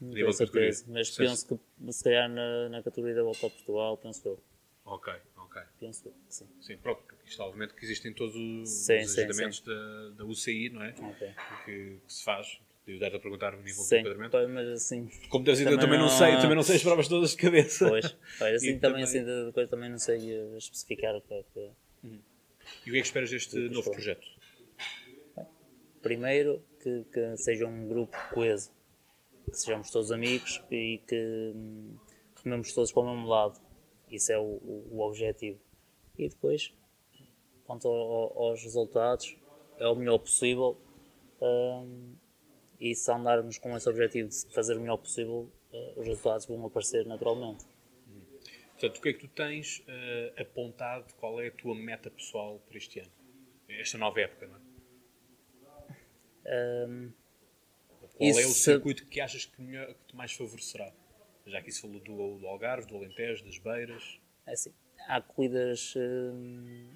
Não 0.00 0.12
tenho 0.12 0.26
de 0.28 0.36
certeza, 0.36 0.84
mas 0.88 1.08
Sim. 1.08 1.22
penso 1.22 1.46
que 1.46 1.92
se 1.92 2.04
calhar 2.04 2.28
na, 2.28 2.68
na 2.68 2.82
categoria 2.82 3.14
da 3.14 3.22
volta 3.22 3.46
a 3.46 3.50
Portugal, 3.50 3.96
penso 3.96 4.28
eu. 4.28 4.42
Ok, 4.84 5.12
ok. 5.36 5.62
Penso 5.80 6.08
eu, 6.08 6.14
sim. 6.28 6.46
Sim, 6.60 6.76
pronto, 6.78 7.02
porque 7.02 7.24
isto 7.28 7.42
obviamente 7.42 7.74
que 7.74 7.84
existem 7.84 8.12
todos 8.12 8.34
os, 8.34 8.68
Sim, 8.68 8.98
os 8.98 9.14
sim, 9.14 9.20
agendamentos 9.22 9.60
Da, 9.60 10.10
da 10.16 10.24
UCI, 10.24 10.68
não 10.70 10.82
é? 10.82 10.90
Ok. 10.90 11.34
Que, 11.64 12.00
que 12.04 12.12
se 12.12 12.22
faz. 12.24 12.60
Eu 12.86 12.98
dar-te 13.00 13.16
a 13.16 13.20
perguntar 13.20 13.52
o 13.54 13.56
nível 13.58 13.82
de 13.82 13.88
Sim, 13.88 13.96
enquadramento. 13.98 14.30
pá, 14.30 14.46
mas 14.46 14.68
assim. 14.68 15.08
Como 15.28 15.44
dizer, 15.44 15.64
eu 15.64 15.70
também 15.70 15.80
também 15.80 15.98
não, 15.98 16.06
não- 16.06 16.12
sei, 16.18 16.36
também 16.40 16.54
não 16.56 16.62
sei 16.62 16.76
as 16.76 16.82
provas 16.82 17.08
todas 17.08 17.30
de 17.30 17.36
cabeça. 17.36 17.88
Pois, 17.88 18.16
pois 18.38 18.54
assim 18.54 18.78
também, 18.78 18.80
também- 18.80 19.02
assim 19.04 19.24
de 19.24 19.52
coisa 19.52 19.70
também 19.70 19.90
não 19.90 19.98
sei 19.98 20.18
especificar 20.56 21.16
o 21.16 21.20
que 21.20 21.34
é 21.34 21.42
que. 21.52 21.70
E 22.04 22.90
o 22.90 22.92
que 22.92 22.98
é 22.98 23.00
que 23.00 23.06
esperas 23.06 23.30
deste 23.30 23.56
Muito 23.56 23.72
novo 23.74 23.90
projeto? 23.90 24.24
Primeiro 26.00 26.62
que, 26.80 27.04
que 27.12 27.36
seja 27.36 27.66
um 27.66 27.88
grupo 27.88 28.16
coeso, 28.32 28.70
que 29.50 29.56
sejamos 29.58 29.90
todos 29.90 30.12
amigos 30.12 30.62
e 30.70 30.98
que 31.08 31.52
hum, 31.54 31.96
rememos 32.44 32.72
todos 32.72 32.92
para 32.92 33.02
o 33.02 33.10
mesmo 33.14 33.28
lado. 33.28 33.60
Isso 34.08 34.30
é 34.30 34.38
o, 34.38 34.42
o, 34.42 34.88
o 34.92 35.00
objetivo. 35.00 35.58
E 36.16 36.28
depois, 36.28 36.72
quanto 37.64 37.88
ao- 37.88 37.94
ao- 37.94 38.42
aos 38.50 38.62
resultados, 38.62 39.36
é 39.78 39.88
o 39.88 39.96
melhor 39.96 40.18
possível. 40.18 40.78
hum, 41.40 42.14
e 42.80 42.94
se 42.94 43.10
andarmos 43.10 43.58
com 43.58 43.76
esse 43.76 43.88
objetivo 43.88 44.28
de 44.28 44.54
fazer 44.54 44.76
o 44.76 44.80
melhor 44.80 44.98
possível, 44.98 45.50
eh, 45.72 45.94
os 45.96 46.06
resultados 46.06 46.46
vão 46.46 46.64
aparecer 46.66 47.06
naturalmente. 47.06 47.64
Portanto, 48.72 48.98
o 48.98 49.00
que 49.00 49.08
é 49.08 49.12
que 49.14 49.20
tu 49.20 49.28
tens 49.28 49.82
eh, 49.88 50.34
apontado? 50.38 51.12
Qual 51.14 51.40
é 51.40 51.48
a 51.48 51.50
tua 51.50 51.74
meta 51.74 52.10
pessoal 52.10 52.60
para 52.68 52.76
este 52.76 53.00
ano? 53.00 53.10
Esta 53.68 53.98
nova 53.98 54.20
época, 54.20 54.46
não 54.46 54.56
é? 54.56 54.60
Hum, 56.86 57.12
Qual 58.16 58.38
é 58.38 58.46
o 58.46 58.50
circuito 58.50 59.06
que 59.06 59.20
achas 59.20 59.44
que, 59.44 59.60
melhor, 59.60 59.88
que 59.94 60.04
te 60.08 60.16
mais 60.16 60.32
favorecerá? 60.32 60.92
Já 61.46 61.62
que 61.62 61.70
isso 61.70 61.82
falou 61.82 62.00
do, 62.00 62.38
do 62.38 62.46
Algarve, 62.46 62.86
do 62.86 62.96
Alentejo, 62.96 63.44
das 63.44 63.58
Beiras. 63.58 64.20
É 64.46 64.52
assim, 64.52 64.72
há 65.08 65.20
corridas 65.20 65.94
hum, 65.96 66.92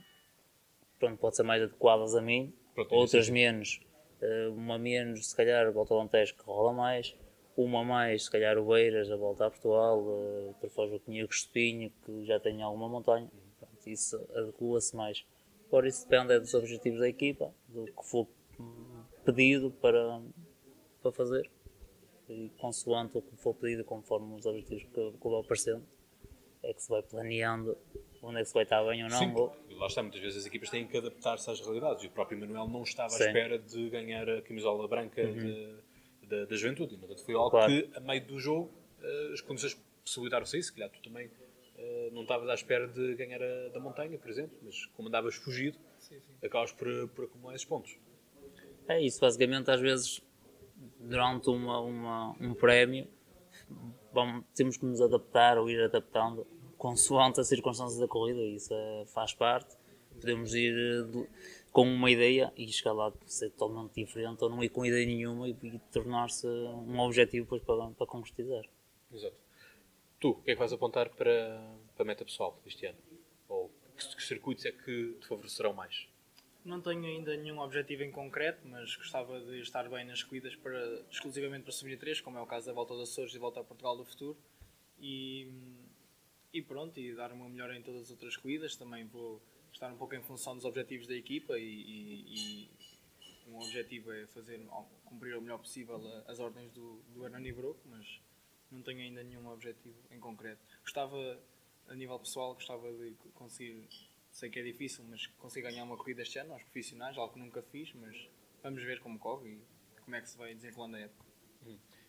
pronto, 0.98 1.18
pode 1.18 1.36
ser 1.36 1.42
mais 1.42 1.62
adequadas 1.62 2.14
a 2.14 2.20
mim, 2.20 2.52
Pronto, 2.74 2.94
outras 2.94 3.28
menos. 3.28 3.80
Uh, 4.22 4.52
uma 4.52 4.78
menos, 4.78 5.30
se 5.30 5.36
calhar, 5.36 5.70
volta 5.72 5.94
ao 5.94 6.00
Alentejo 6.00 6.36
que 6.36 6.44
rola 6.44 6.72
mais. 6.72 7.16
Uma 7.56 7.82
mais, 7.82 8.24
se 8.24 8.30
calhar, 8.30 8.58
o 8.58 8.66
Beiras, 8.66 9.10
a 9.10 9.16
volta 9.16 9.46
a 9.46 9.50
Portugal, 9.50 10.00
uh, 10.00 10.54
Troféu 10.60 10.88
Joaquim 10.88 11.20
Agostinho, 11.20 11.92
que 12.04 12.24
já 12.24 12.38
tem 12.38 12.62
alguma 12.62 12.88
montanha. 12.88 13.30
Pronto, 13.58 13.88
isso 13.88 14.16
adequa-se 14.34 14.94
mais. 14.94 15.26
Agora, 15.68 15.88
isso 15.88 16.08
depende 16.08 16.32
é 16.32 16.40
dos 16.40 16.52
objetivos 16.52 17.00
da 17.00 17.08
equipa, 17.08 17.54
do 17.68 17.86
que 17.86 18.04
for 18.04 18.26
pedido 19.24 19.70
para, 19.70 20.20
para 21.02 21.12
fazer. 21.12 21.50
E 22.28 22.50
consoante 22.58 23.18
o 23.18 23.22
que 23.22 23.36
for 23.36 23.54
pedido, 23.54 23.84
conforme 23.84 24.34
os 24.34 24.46
objetivos 24.46 24.84
que, 24.84 25.12
que 25.12 25.28
vão 25.28 25.40
aparecendo, 25.40 25.84
é 26.62 26.74
que 26.74 26.82
se 26.82 26.88
vai 26.88 27.02
planeando 27.02 27.76
onde 28.22 28.38
é 28.38 28.42
que 28.42 28.48
se 28.48 28.54
vai 28.54 28.62
estar 28.64 28.82
bem 28.84 29.02
ou 29.04 29.08
não. 29.10 29.18
Sim, 29.18 29.32
ou- 29.34 29.54
lá 29.76 29.86
está, 29.86 30.02
muitas 30.02 30.20
vezes 30.20 30.38
as 30.40 30.46
equipas 30.46 30.68
têm 30.70 30.86
que 30.86 30.96
adaptar-se 30.96 31.50
às 31.50 31.60
realidades. 31.60 32.04
E 32.04 32.06
o 32.06 32.10
próprio 32.10 32.38
Manuel 32.38 32.68
não 32.68 32.82
estava 32.82 33.06
à 33.06 33.10
Sim. 33.10 33.22
Uhum. 33.24 33.28
espera 33.28 33.58
de 33.58 33.90
ganhar 33.90 34.28
a 34.28 34.42
camisola 34.42 34.86
branca 34.88 35.24
de- 35.24 35.74
da, 36.26 36.44
da 36.44 36.56
juventude. 36.56 36.94
E, 36.94 36.98
portanto, 36.98 37.24
foi 37.24 37.34
algo 37.34 37.50
Claro. 37.50 37.72
que, 37.72 37.90
a 37.96 38.00
meio 38.00 38.24
do 38.26 38.38
jogo, 38.38 38.70
eh, 39.02 39.30
as 39.32 39.40
condições 39.40 39.74
possibilitaram-se 40.04 40.58
isso. 40.58 40.68
Se 40.68 40.74
calhar 40.74 40.90
tu 40.90 41.00
também 41.02 41.30
eh, 41.78 42.10
não 42.12 42.22
estavas 42.22 42.46
à 42.50 42.54
espera 42.54 42.86
de 42.86 43.14
ganhar 43.14 43.42
a 43.42 43.68
da 43.70 43.80
montanha, 43.80 44.18
por 44.18 44.28
exemplo, 44.28 44.56
mas 44.62 44.84
como 44.86 45.08
andavas 45.08 45.34
fugido, 45.36 45.78
acabas 46.44 46.72
por, 46.72 47.08
por 47.14 47.24
acumular 47.24 47.54
esses 47.54 47.64
pontos. 47.66 47.96
É 48.86 49.00
isso, 49.00 49.18
basicamente, 49.20 49.70
às 49.70 49.80
vezes, 49.80 50.20
durante 50.98 51.48
uma, 51.48 51.80
uma- 51.80 52.36
um 52.40 52.52
prémio, 52.54 53.08
vamos, 54.12 54.44
temos 54.54 54.76
que 54.76 54.84
nos 54.84 55.00
adaptar 55.00 55.56
ou 55.58 55.70
ir 55.70 55.80
adaptando 55.82 56.46
consoante 56.80 57.38
as 57.38 57.46
circunstâncias 57.46 58.00
da 58.00 58.08
corrida, 58.08 58.40
isso 58.40 58.72
é- 58.72 59.04
faz 59.06 59.34
parte. 59.34 59.76
Podemos 60.18 60.54
ir 60.54 60.74
eh, 60.74 61.26
com 61.70 61.82
uma 61.82 62.10
ideia 62.10 62.50
e 62.56 62.66
chegar 62.72 62.92
lá 62.92 63.12
ser 63.26 63.50
totalmente 63.50 63.94
diferente, 63.94 64.42
ou 64.42 64.48
não 64.48 64.64
ir 64.64 64.70
com 64.70 64.84
ideia 64.84 65.04
nenhuma 65.04 65.46
e, 65.46 65.54
e 65.62 65.78
tornar-se 65.92 66.46
um 66.46 66.98
objetivo 67.00 67.44
depois 67.44 67.62
para, 67.62 67.90
para 67.90 68.06
concretizar. 68.06 68.64
Exato. 69.12 69.36
Tu, 70.18 70.30
o 70.30 70.42
que 70.42 70.50
é 70.50 70.54
que 70.54 70.58
vais 70.58 70.72
apontar 70.72 71.10
para, 71.10 71.62
para 71.94 72.02
a 72.02 72.04
meta 72.06 72.24
pessoal 72.24 72.58
este 72.66 72.86
ano? 72.86 72.98
Ou 73.46 73.70
que, 73.96 74.16
que 74.16 74.22
circuitos 74.22 74.64
é 74.64 74.72
que 74.72 75.16
te 75.20 75.26
favorecerão 75.26 75.74
mais? 75.74 76.08
Não 76.64 76.80
tenho 76.80 77.04
ainda 77.04 77.36
nenhum 77.36 77.58
objetivo 77.60 78.04
em 78.04 78.10
concreto, 78.10 78.66
mas 78.66 78.96
gostava 78.96 79.38
de 79.40 79.60
estar 79.60 79.86
bem 79.88 80.06
nas 80.06 80.22
corridas 80.22 80.56
para, 80.56 81.02
exclusivamente 81.10 81.64
para 81.64 81.72
subir 81.72 81.98
3, 81.98 82.22
como 82.22 82.38
é 82.38 82.40
o 82.40 82.46
caso 82.46 82.66
da 82.66 82.72
Volta 82.72 82.94
dos 82.94 83.10
Açores 83.10 83.34
e 83.34 83.38
Volta 83.38 83.60
a 83.60 83.64
Portugal 83.64 83.96
do 83.96 84.04
Futuro. 84.04 84.36
E, 84.98 85.48
e 86.52 86.62
pronto, 86.62 86.98
e 86.98 87.14
dar 87.14 87.32
uma 87.32 87.48
melhor 87.48 87.72
em 87.74 87.82
todas 87.82 88.02
as 88.02 88.10
outras 88.10 88.36
corridas. 88.36 88.76
Também 88.76 89.06
vou 89.06 89.40
estar 89.72 89.92
um 89.92 89.96
pouco 89.96 90.14
em 90.14 90.22
função 90.22 90.54
dos 90.54 90.64
objetivos 90.64 91.06
da 91.06 91.14
equipa 91.14 91.58
e, 91.58 91.64
e, 91.64 92.34
e 92.34 92.70
um 93.48 93.58
objetivo 93.58 94.12
é 94.12 94.26
fazer, 94.26 94.60
cumprir 95.04 95.36
o 95.36 95.40
melhor 95.40 95.58
possível 95.58 96.00
as 96.26 96.38
ordens 96.38 96.70
do, 96.72 97.02
do 97.14 97.24
Hernani 97.24 97.52
Broco, 97.52 97.80
mas 97.86 98.20
não 98.70 98.82
tenho 98.82 99.00
ainda 99.00 99.22
nenhum 99.22 99.48
objetivo 99.48 99.96
em 100.10 100.20
concreto. 100.20 100.60
Gostava, 100.82 101.40
a 101.88 101.94
nível 101.94 102.18
pessoal, 102.18 102.54
gostava 102.54 102.92
de 102.92 103.14
conseguir 103.34 103.88
sei 104.30 104.48
que 104.48 104.58
é 104.58 104.62
difícil, 104.62 105.04
mas 105.08 105.26
consigo 105.26 105.66
ganhar 105.66 105.84
uma 105.84 105.96
corrida 105.96 106.22
este 106.22 106.38
ano 106.38 106.52
aos 106.52 106.62
profissionais, 106.62 107.18
algo 107.18 107.32
que 107.34 107.40
nunca 107.40 107.62
fiz, 107.62 107.92
mas 107.94 108.16
vamos 108.62 108.82
ver 108.82 109.00
como 109.00 109.18
corre 109.18 109.50
e 109.50 110.00
como 110.00 110.16
é 110.16 110.20
que 110.20 110.28
se 110.28 110.38
vai 110.38 110.54
desenrolando 110.54 110.96
a 110.96 111.00
época. 111.00 111.26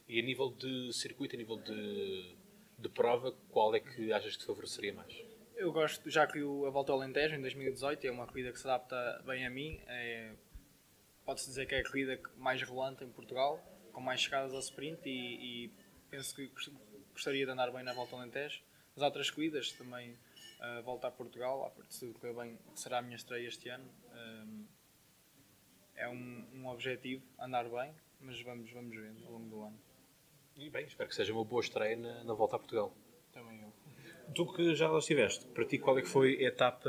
E 0.07 0.19
a 0.19 0.23
nível 0.23 0.51
de 0.51 0.93
circuito, 0.93 1.35
a 1.35 1.39
nível 1.39 1.57
de, 1.57 2.35
de 2.81 2.89
prova, 2.89 3.31
qual 3.49 3.73
é 3.75 3.79
que 3.79 4.11
achas 4.11 4.35
que 4.35 4.45
favoreceria 4.45 4.93
mais? 4.93 5.13
Eu 5.55 5.71
gosto, 5.71 6.09
já 6.09 6.25
que 6.25 6.39
a 6.39 6.69
Volta 6.69 6.91
ao 6.91 6.99
Alentejo 6.99 7.35
em 7.35 7.41
2018 7.41 8.05
é 8.07 8.11
uma 8.11 8.25
corrida 8.25 8.51
que 8.51 8.59
se 8.59 8.67
adapta 8.67 9.21
bem 9.25 9.45
a 9.45 9.49
mim, 9.49 9.79
é, 9.85 10.33
pode-se 11.23 11.47
dizer 11.47 11.67
que 11.67 11.75
é 11.75 11.79
a 11.79 11.83
corrida 11.83 12.19
mais 12.37 12.61
relante 12.63 13.03
em 13.03 13.09
Portugal, 13.09 13.59
com 13.93 14.01
mais 14.01 14.21
chegadas 14.21 14.53
ao 14.53 14.59
sprint 14.59 15.01
e, 15.07 15.65
e 15.65 15.71
penso 16.09 16.35
que 16.35 16.47
gost- 16.47 16.73
gostaria 17.13 17.45
de 17.45 17.51
andar 17.51 17.71
bem 17.71 17.83
na 17.83 17.93
Volta 17.93 18.15
ao 18.15 18.21
Alentejo. 18.21 18.61
As 18.95 19.03
outras 19.03 19.29
corridas 19.29 19.71
também, 19.73 20.17
a 20.59 20.81
Volta 20.81 21.07
a 21.07 21.11
Portugal, 21.11 21.65
a 21.65 21.69
partir 21.69 22.11
de 22.11 22.33
bem, 22.33 22.57
será 22.75 22.97
a 22.97 23.01
minha 23.01 23.15
estreia 23.15 23.47
este 23.47 23.69
ano. 23.69 23.89
Hum, 24.13 24.65
é 25.95 26.09
um, 26.09 26.47
um 26.55 26.67
objetivo, 26.67 27.23
andar 27.37 27.69
bem, 27.69 27.93
mas 28.19 28.41
vamos, 28.41 28.71
vamos 28.71 28.95
ver 28.95 29.13
ao 29.25 29.31
longo 29.33 29.49
do 29.49 29.61
ano. 29.61 29.79
E 30.61 30.69
bem, 30.69 30.85
espero 30.85 31.09
que 31.09 31.15
seja 31.15 31.33
uma 31.33 31.43
boa 31.43 31.59
estreia 31.59 31.95
na, 31.97 32.23
na 32.23 32.35
volta 32.35 32.55
a 32.55 32.59
Portugal. 32.59 32.93
Também 33.33 33.63
eu. 33.63 33.73
Tu 34.35 34.45
que 34.53 34.75
já 34.75 34.87
lá 34.87 34.99
estiveste, 34.99 35.43
para 35.47 35.65
ti 35.65 35.79
qual 35.79 35.97
é 35.97 36.03
que 36.03 36.07
foi 36.07 36.37
a 36.37 36.49
etapa, 36.49 36.87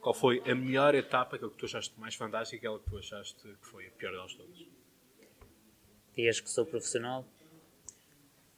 qual 0.00 0.14
foi 0.14 0.40
a 0.48 0.54
melhor 0.54 0.94
etapa, 0.94 1.34
aquela 1.34 1.50
que 1.50 1.56
tu 1.56 1.66
achaste 1.66 1.98
mais 1.98 2.14
fantástica 2.14 2.54
e 2.54 2.58
aquela 2.58 2.78
que 2.78 2.88
tu 2.88 2.96
achaste 2.96 3.42
que 3.42 3.66
foi 3.66 3.88
a 3.88 3.90
pior 3.90 4.12
delas 4.12 4.32
todas? 4.34 4.64
Desde 6.14 6.40
que 6.40 6.50
sou 6.50 6.64
profissional, 6.64 7.26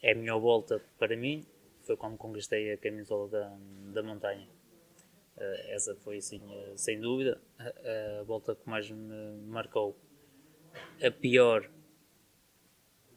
é 0.03 0.13
a 0.13 0.15
melhor 0.15 0.39
volta 0.39 0.85
para 0.99 1.17
mim. 1.17 1.47
Foi 1.81 1.97
quando 1.97 2.19
conquistei 2.19 2.75
a 2.75 2.77
camisola 2.77 3.29
da, 3.29 3.57
da 3.95 4.03
montanha. 4.03 4.47
Eh, 5.39 5.75
essa 5.75 5.97
foi, 5.97 6.21
sim, 6.21 6.43
eh, 6.47 6.75
sem 6.77 7.01
dúvida, 7.01 7.41
a, 7.59 8.21
a 8.21 8.23
volta 8.25 8.55
que 8.55 8.69
mais 8.69 8.91
me 8.91 9.33
marcou. 9.47 9.97
A 11.03 11.11
pior, 11.11 11.71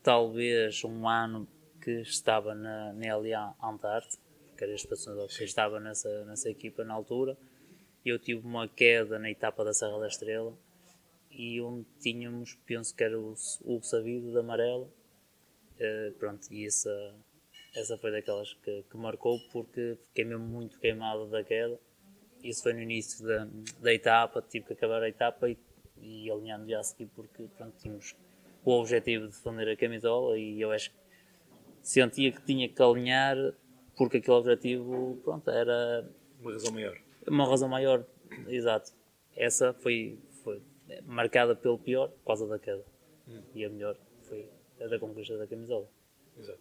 talvez 0.06 0.84
um 0.84 1.10
ano 1.10 1.48
que 1.82 2.02
estava 2.02 2.54
na, 2.54 2.94
na 2.94 3.18
LA 3.18 3.56
Antarte, 3.60 4.20
que 4.56 4.64
era 4.64 4.72
este 4.72 4.88
patrocinador 4.88 5.28
que 5.28 5.44
estava 5.44 5.80
nessa, 5.80 6.24
nessa 6.26 6.48
equipa 6.48 6.84
na 6.84 6.94
altura. 6.94 7.36
Eu 8.06 8.20
tive 8.20 8.46
uma 8.46 8.68
queda 8.68 9.18
na 9.18 9.32
etapa 9.32 9.66
da 9.66 9.74
Serra 9.74 10.00
da 10.00 10.08
Estrela 10.08 10.56
e 11.32 11.60
onde 11.60 11.88
tínhamos, 12.00 12.54
penso 12.68 12.96
que 12.96 13.04
era 13.04 13.20
o, 13.20 13.34
o 13.64 13.82
sabido 13.82 14.32
de 14.32 14.38
amarelo. 14.38 14.94
Eh, 15.80 16.14
pronto, 16.20 16.48
e 16.52 16.68
essa, 16.68 17.16
essa 17.76 17.98
foi 17.98 18.12
daquelas 18.12 18.54
que, 18.54 18.84
que 18.84 18.98
marcou 18.98 19.40
porque 19.52 19.98
fiquei 20.10 20.24
mesmo 20.24 20.46
muito 20.46 20.80
queimado 20.80 21.28
daquela. 21.32 21.80
Isso 22.44 22.62
foi 22.62 22.74
no 22.74 22.82
início 22.82 23.26
da, 23.26 23.48
da 23.80 23.92
etapa, 23.92 24.40
tive 24.40 24.68
que 24.68 24.74
acabar 24.74 25.02
a 25.02 25.10
etapa 25.10 25.50
e, 25.50 25.58
e 25.98 26.30
alinhando 26.30 26.70
já 26.70 26.80
a 26.80 26.84
seguir 26.84 27.08
porque 27.16 27.48
pronto, 27.58 27.76
tínhamos 27.80 28.16
o 28.72 28.80
objetivo 28.80 29.28
de 29.28 29.32
defender 29.32 29.70
a 29.70 29.76
camisola 29.76 30.38
e 30.38 30.60
eu 30.60 30.72
acho 30.72 30.92
que 30.92 30.98
sentia 31.82 32.32
que 32.32 32.42
tinha 32.42 32.68
que 32.68 32.82
alinhar 32.82 33.38
porque 33.96 34.18
aquele 34.18 34.38
objetivo 34.38 35.20
pronto, 35.24 35.50
era 35.50 36.10
uma 36.40 36.52
razão 36.52 36.72
maior. 36.74 36.98
Uma 37.28 37.48
razão 37.48 37.70
maior, 37.70 38.06
exato. 38.48 38.92
Essa 39.36 39.74
foi, 39.74 40.20
foi 40.44 40.62
marcada 41.06 41.56
pelo 41.56 41.80
pior 41.80 42.10
por 42.10 42.26
causa 42.26 42.48
da 42.48 42.60
queda. 42.60 42.84
Hum. 43.28 43.42
E 43.54 43.66
a 43.66 43.70
melhor 43.70 43.98
foi 44.24 44.50
a 44.80 44.88
da 44.88 45.00
conquista 45.00 45.38
da 45.38 45.48
camisola. 45.48 45.90
Exato. 46.38 46.60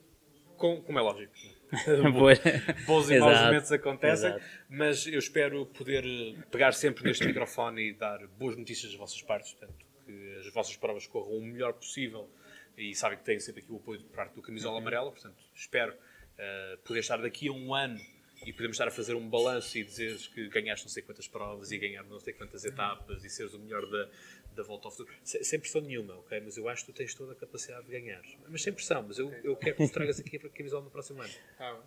Com, 0.57 0.81
como 0.83 0.99
é 0.99 1.03
lógico. 1.03 1.33
Bons 2.87 3.11
e 3.11 3.19
maus 3.19 3.41
momentos 3.41 3.73
acontecem, 3.73 4.31
Exato. 4.31 4.45
mas 4.69 5.07
eu 5.07 5.19
espero 5.19 5.67
poder 5.67 6.05
eh, 6.05 6.41
pegar 6.51 6.73
sempre 6.73 7.03
neste 7.03 7.27
microfone 7.27 7.91
e 7.91 7.95
dar 7.95 8.25
boas 8.39 8.57
notícias 8.57 8.93
das 8.93 8.99
vossas 8.99 9.21
partes, 9.23 9.55
portanto, 9.55 9.84
que 10.05 10.37
as 10.39 10.53
vossas 10.53 10.77
provas 10.77 11.07
corram 11.07 11.37
o 11.37 11.43
melhor 11.43 11.73
possível 11.73 12.29
e 12.77 12.95
sabem 12.95 13.19
que 13.19 13.25
têm 13.25 13.39
sempre 13.39 13.63
aqui 13.63 13.73
o 13.73 13.77
apoio 13.77 13.99
de 13.99 14.05
parte 14.07 14.35
do 14.35 14.43
Camisola 14.43 14.79
Amarela, 14.79 15.11
portanto, 15.11 15.43
espero 15.55 15.93
uh, 15.93 16.79
poder 16.79 17.01
estar 17.01 17.17
daqui 17.19 17.49
a 17.49 17.53
um 17.53 17.75
ano 17.75 18.01
e 18.45 18.53
podemos 18.53 18.75
estar 18.75 18.89
a 18.89 18.91
fazer 18.91 19.15
um 19.15 19.29
balanço 19.29 19.79
e 19.79 19.85
dizeres 19.85 20.27
que 20.27 20.49
ganhaste 20.49 20.85
não 20.87 20.91
sei 20.93 21.03
quantas 21.03 21.27
provas 21.29 21.71
e 21.71 21.79
ganhar 21.79 22.03
não 22.05 22.21
sei 22.21 22.33
quantas 22.35 22.65
etapas 22.65 23.25
e 23.25 23.31
seres 23.31 23.55
o 23.55 23.59
melhor 23.59 23.87
da, 23.87 24.09
da 24.55 24.63
volta 24.63 24.89
ao 24.89 24.93
futuro. 24.93 25.11
Sem 25.23 25.59
pressão 25.59 25.81
nenhuma, 25.81 26.17
ok? 26.19 26.41
Mas 26.41 26.57
eu 26.57 26.69
acho 26.69 26.85
que 26.85 26.93
tu 26.93 26.97
tens 26.97 27.15
toda 27.15 27.33
a 27.33 27.37
capacidade 27.37 27.87
de 27.87 27.93
ganhar. 27.93 28.23
Mas 28.49 28.63
sem 28.63 28.73
pressão, 28.73 29.03
mas 29.03 29.19
eu, 29.19 29.33
eu 29.43 29.57
quero 29.57 29.77
que 29.77 29.87
tu 29.87 29.93
tragas 29.93 30.21
aqui 30.21 30.39
para 30.39 30.49
a 30.49 30.53
camisola 30.53 30.85
no 30.85 30.91
próximo 30.91 31.23
ano. 31.23 31.33
Ah, 31.59 31.81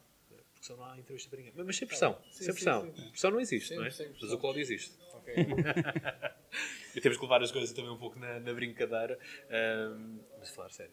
Porque 0.57 0.65
senão 0.65 0.79
não 0.79 0.91
há 0.91 0.97
entrevista 0.97 1.29
para 1.29 1.37
ninguém. 1.37 1.53
Mas, 1.55 1.65
mas 1.67 1.77
sem 1.77 1.87
pressão, 1.87 2.17
sim, 2.31 2.43
sem 2.43 2.53
pressão. 2.53 2.81
Sim, 2.81 2.95
sim. 2.95 3.09
Pressão 3.09 3.31
não 3.31 3.39
existe, 3.39 3.75
não 3.75 3.85
é? 3.85 3.89
Mas 3.89 4.31
o 4.31 4.37
Cláudio 4.39 4.61
existe. 4.61 4.97
Ok. 5.13 5.35
e 6.95 7.01
temos 7.01 7.17
que 7.17 7.23
levar 7.23 7.43
as 7.43 7.51
coisas 7.51 7.71
também 7.73 7.91
um 7.91 7.97
pouco 7.97 8.17
na, 8.17 8.39
na 8.39 8.53
brincadeira. 8.53 9.19
Um, 9.49 10.19
mas 10.39 10.49
falar 10.49 10.71
sério. 10.71 10.91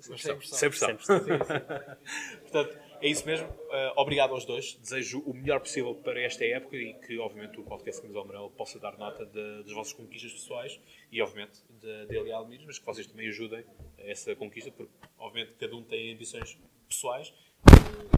Sem 0.00 0.10
pressão. 0.16 0.40
Sem 0.40 0.68
pressão. 0.68 0.96
Portanto, 2.42 2.78
é 3.00 3.08
isso 3.08 3.24
mesmo. 3.24 3.46
Uh, 3.48 3.92
obrigado 3.96 4.32
aos 4.32 4.44
dois. 4.44 4.74
Desejo 4.74 5.20
o 5.20 5.32
melhor 5.32 5.60
possível 5.60 5.94
para 5.94 6.20
esta 6.20 6.44
época 6.44 6.76
e 6.76 6.94
que, 6.94 7.18
obviamente, 7.18 7.60
o 7.60 7.62
podcast 7.62 8.02
Camisola 8.02 8.24
Amarelo 8.24 8.50
possa 8.50 8.80
dar 8.80 8.98
nota 8.98 9.24
de, 9.24 9.62
das 9.62 9.72
vossas 9.72 9.92
conquistas 9.92 10.32
pessoais 10.32 10.80
e, 11.12 11.22
obviamente, 11.22 11.60
de, 11.80 12.06
de 12.06 12.16
Elial 12.16 12.42
Almires, 12.42 12.66
mas 12.66 12.78
que 12.80 12.84
vocês 12.84 13.06
também 13.06 13.28
ajudem 13.28 13.64
a 13.98 14.02
essa 14.02 14.34
conquista, 14.34 14.72
porque, 14.72 14.92
obviamente, 15.18 15.54
cada 15.58 15.76
um 15.76 15.84
tem 15.84 16.12
ambições 16.12 16.58
pessoais, 16.88 17.32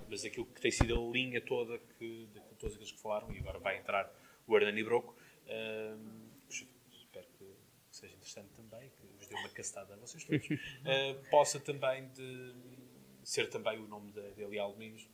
mas 0.09 0.25
aquilo 0.25 0.47
que 0.47 0.61
tem 0.61 0.71
sido 0.71 0.95
a 0.95 1.13
linha 1.13 1.41
toda 1.41 1.79
que, 1.79 2.27
de, 2.27 2.41
de 2.41 2.55
todos 2.59 2.75
aqueles 2.75 2.93
que 2.93 3.01
falaram, 3.01 3.33
e 3.33 3.39
agora 3.39 3.59
vai 3.59 3.79
entrar 3.79 4.13
o 4.47 4.57
Hernani 4.57 4.83
Broco, 4.85 5.17
uh, 5.47 6.51
espero 6.91 7.27
que 7.39 7.45
seja 7.91 8.15
interessante 8.15 8.51
também, 8.55 8.91
que 8.91 9.07
vos 9.19 9.27
dê 9.27 9.35
uma 9.35 9.49
castada 9.49 9.95
a 9.95 9.97
vocês 9.97 10.25
todos, 10.25 10.47
possa 11.31 11.59
também 11.59 12.09
de 12.09 12.55
ser 13.23 13.49
também 13.49 13.79
o 13.79 13.89
nome 13.89 14.13
de 14.13 14.43
Elial 14.43 14.73
Domingos 14.73 15.09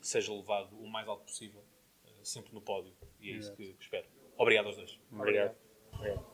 seja 0.00 0.32
levado 0.32 0.76
o 0.78 0.88
mais 0.88 1.06
alto 1.08 1.24
possível, 1.24 1.64
uh, 2.04 2.24
sempre 2.24 2.52
no 2.52 2.60
pódio. 2.60 2.92
E 3.20 3.30
é 3.30 3.36
isso 3.36 3.54
que, 3.54 3.72
que, 3.74 3.82
espero. 3.82 4.06
Obrigado 4.36 4.66
aos 4.66 4.76
dois. 4.76 4.98
Obrigado. 5.12 5.56
Obrigado. 5.92 6.26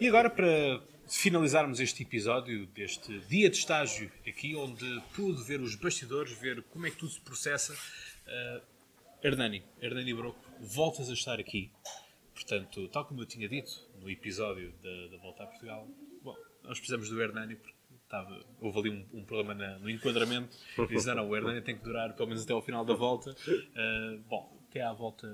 E 0.00 0.08
agora, 0.08 0.30
para 0.30 0.82
finalizarmos 1.08 1.80
este 1.80 2.02
episódio 2.02 2.66
deste 2.66 3.18
dia 3.20 3.50
de 3.50 3.56
estágio 3.56 4.10
aqui, 4.26 4.54
onde 4.56 5.02
pude 5.14 5.42
ver 5.44 5.60
os 5.60 5.74
bastidores, 5.74 6.32
ver 6.38 6.62
como 6.64 6.86
é 6.86 6.90
que 6.90 6.96
tudo 6.96 7.12
se 7.12 7.20
processa, 7.20 7.72
uh, 7.74 8.60
Hernani, 9.22 9.62
Hernani 9.80 10.14
Broco, 10.14 10.38
voltas 10.60 11.08
a 11.10 11.12
estar 11.14 11.38
aqui. 11.40 11.70
Portanto, 12.34 12.88
tal 12.88 13.04
como 13.04 13.22
eu 13.22 13.26
tinha 13.26 13.48
dito 13.48 13.86
no 14.00 14.10
episódio 14.10 14.72
da, 14.82 15.06
da 15.08 15.16
Volta 15.18 15.44
a 15.44 15.46
Portugal, 15.46 15.88
bom, 16.22 16.36
nós 16.62 16.78
precisamos 16.78 17.08
do 17.08 17.22
Hernani 17.22 17.56
porque 17.56 17.74
estava, 18.02 18.44
houve 18.60 18.78
ali 18.80 18.90
um, 18.90 19.18
um 19.20 19.24
problema 19.24 19.54
na, 19.54 19.78
no 19.78 19.88
enquadramento. 19.88 20.56
E 20.78 20.86
disseram, 20.86 21.28
o 21.28 21.36
Hernani 21.36 21.60
tem 21.62 21.76
que 21.76 21.82
durar 21.82 22.14
pelo 22.14 22.28
menos 22.28 22.44
até 22.44 22.52
ao 22.52 22.62
final 22.62 22.84
da 22.84 22.94
volta. 22.94 23.30
Uh, 23.30 24.18
bom, 24.28 24.54
até 24.68 24.82
à 24.82 24.92
volta 24.92 25.26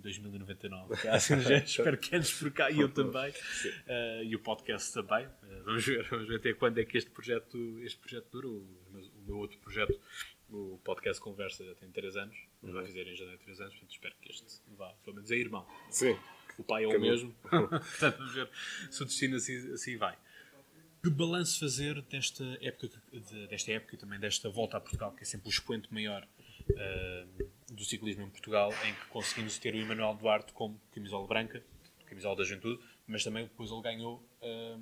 2099. 0.00 1.08
Assim, 1.08 1.34
espero 1.64 1.98
que 1.98 2.16
antes 2.16 2.32
por 2.32 2.50
cá 2.50 2.70
e 2.70 2.80
eu 2.80 2.88
também. 2.88 3.30
Uh, 3.30 4.24
e 4.24 4.34
o 4.34 4.40
podcast 4.40 4.92
também. 4.92 5.26
Uh, 5.26 5.64
vamos, 5.64 5.84
ver, 5.84 6.04
vamos 6.08 6.28
ver 6.28 6.36
até 6.36 6.52
quando 6.54 6.78
é 6.78 6.84
que 6.84 6.98
este 6.98 7.10
projeto, 7.10 7.58
este 7.82 7.98
projeto 7.98 8.26
dura. 8.30 8.48
O, 8.48 8.80
o 8.90 9.22
meu 9.26 9.38
outro 9.38 9.58
projeto, 9.58 10.00
o 10.48 10.80
podcast 10.84 11.22
Conversa, 11.22 11.64
já 11.64 11.74
tem 11.74 11.90
3 11.90 12.16
anos. 12.16 12.36
Uhum. 12.62 12.72
Vai 12.72 12.84
fazer 12.84 13.06
em 13.06 13.16
janeiro 13.16 13.40
3 13.44 13.60
anos. 13.60 13.72
Portanto, 13.74 13.92
espero 13.92 14.14
que 14.20 14.30
este 14.30 14.62
vá, 14.76 14.92
pelo 15.04 15.16
menos 15.16 15.30
é 15.30 15.36
irmão. 15.36 15.66
Sim. 15.90 16.18
O 16.58 16.64
pai 16.64 16.84
é 16.84 16.88
o 16.88 17.00
mesmo. 17.00 17.34
portanto, 17.42 18.18
vamos 18.18 18.34
ver 18.34 18.50
se 18.90 19.02
o 19.02 19.06
destino 19.06 19.36
assim, 19.36 19.72
assim 19.72 19.96
vai. 19.96 20.16
Que 21.02 21.08
balanço 21.08 21.58
fazer 21.58 22.02
desta 22.02 22.44
época, 22.60 22.90
desta 23.48 23.72
época 23.72 23.94
e 23.94 23.98
também 23.98 24.20
desta 24.20 24.50
volta 24.50 24.76
a 24.76 24.80
Portugal, 24.80 25.12
que 25.12 25.22
é 25.22 25.24
sempre 25.24 25.48
o 25.48 25.50
expoente 25.50 25.92
maior 25.92 26.28
uh, 26.70 27.50
do 27.70 27.84
ciclismo 27.84 28.24
em 28.24 28.30
Portugal, 28.30 28.72
em 28.84 28.94
que 28.94 29.06
conseguimos 29.06 29.58
ter 29.58 29.74
o 29.74 29.78
Emanuel 29.78 30.14
Duarte 30.14 30.52
como 30.52 30.80
camisola 30.92 31.26
branca, 31.26 31.62
camisola 32.06 32.36
da 32.36 32.44
juventude, 32.44 32.82
mas 33.06 33.22
também 33.22 33.44
depois 33.44 33.70
ele 33.70 33.82
ganhou 33.82 34.16
uh, 34.42 34.80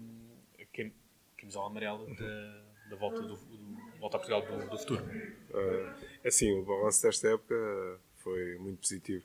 a 0.61 0.91
camisola 1.37 1.67
amarela 1.67 2.07
da, 2.15 2.65
da 2.91 2.97
volta, 2.97 3.21
do, 3.21 3.37
do, 3.37 3.99
volta 4.01 4.17
a 4.17 4.21
Portugal 4.21 4.43
do, 4.43 4.71
do 4.71 4.79
futuro. 4.79 5.05
Uh, 5.05 6.27
assim, 6.27 6.51
o 6.53 6.65
balanço 6.65 7.03
desta 7.03 7.29
época 7.29 8.01
foi 8.17 8.57
muito 8.59 8.81
positivo. 8.81 9.25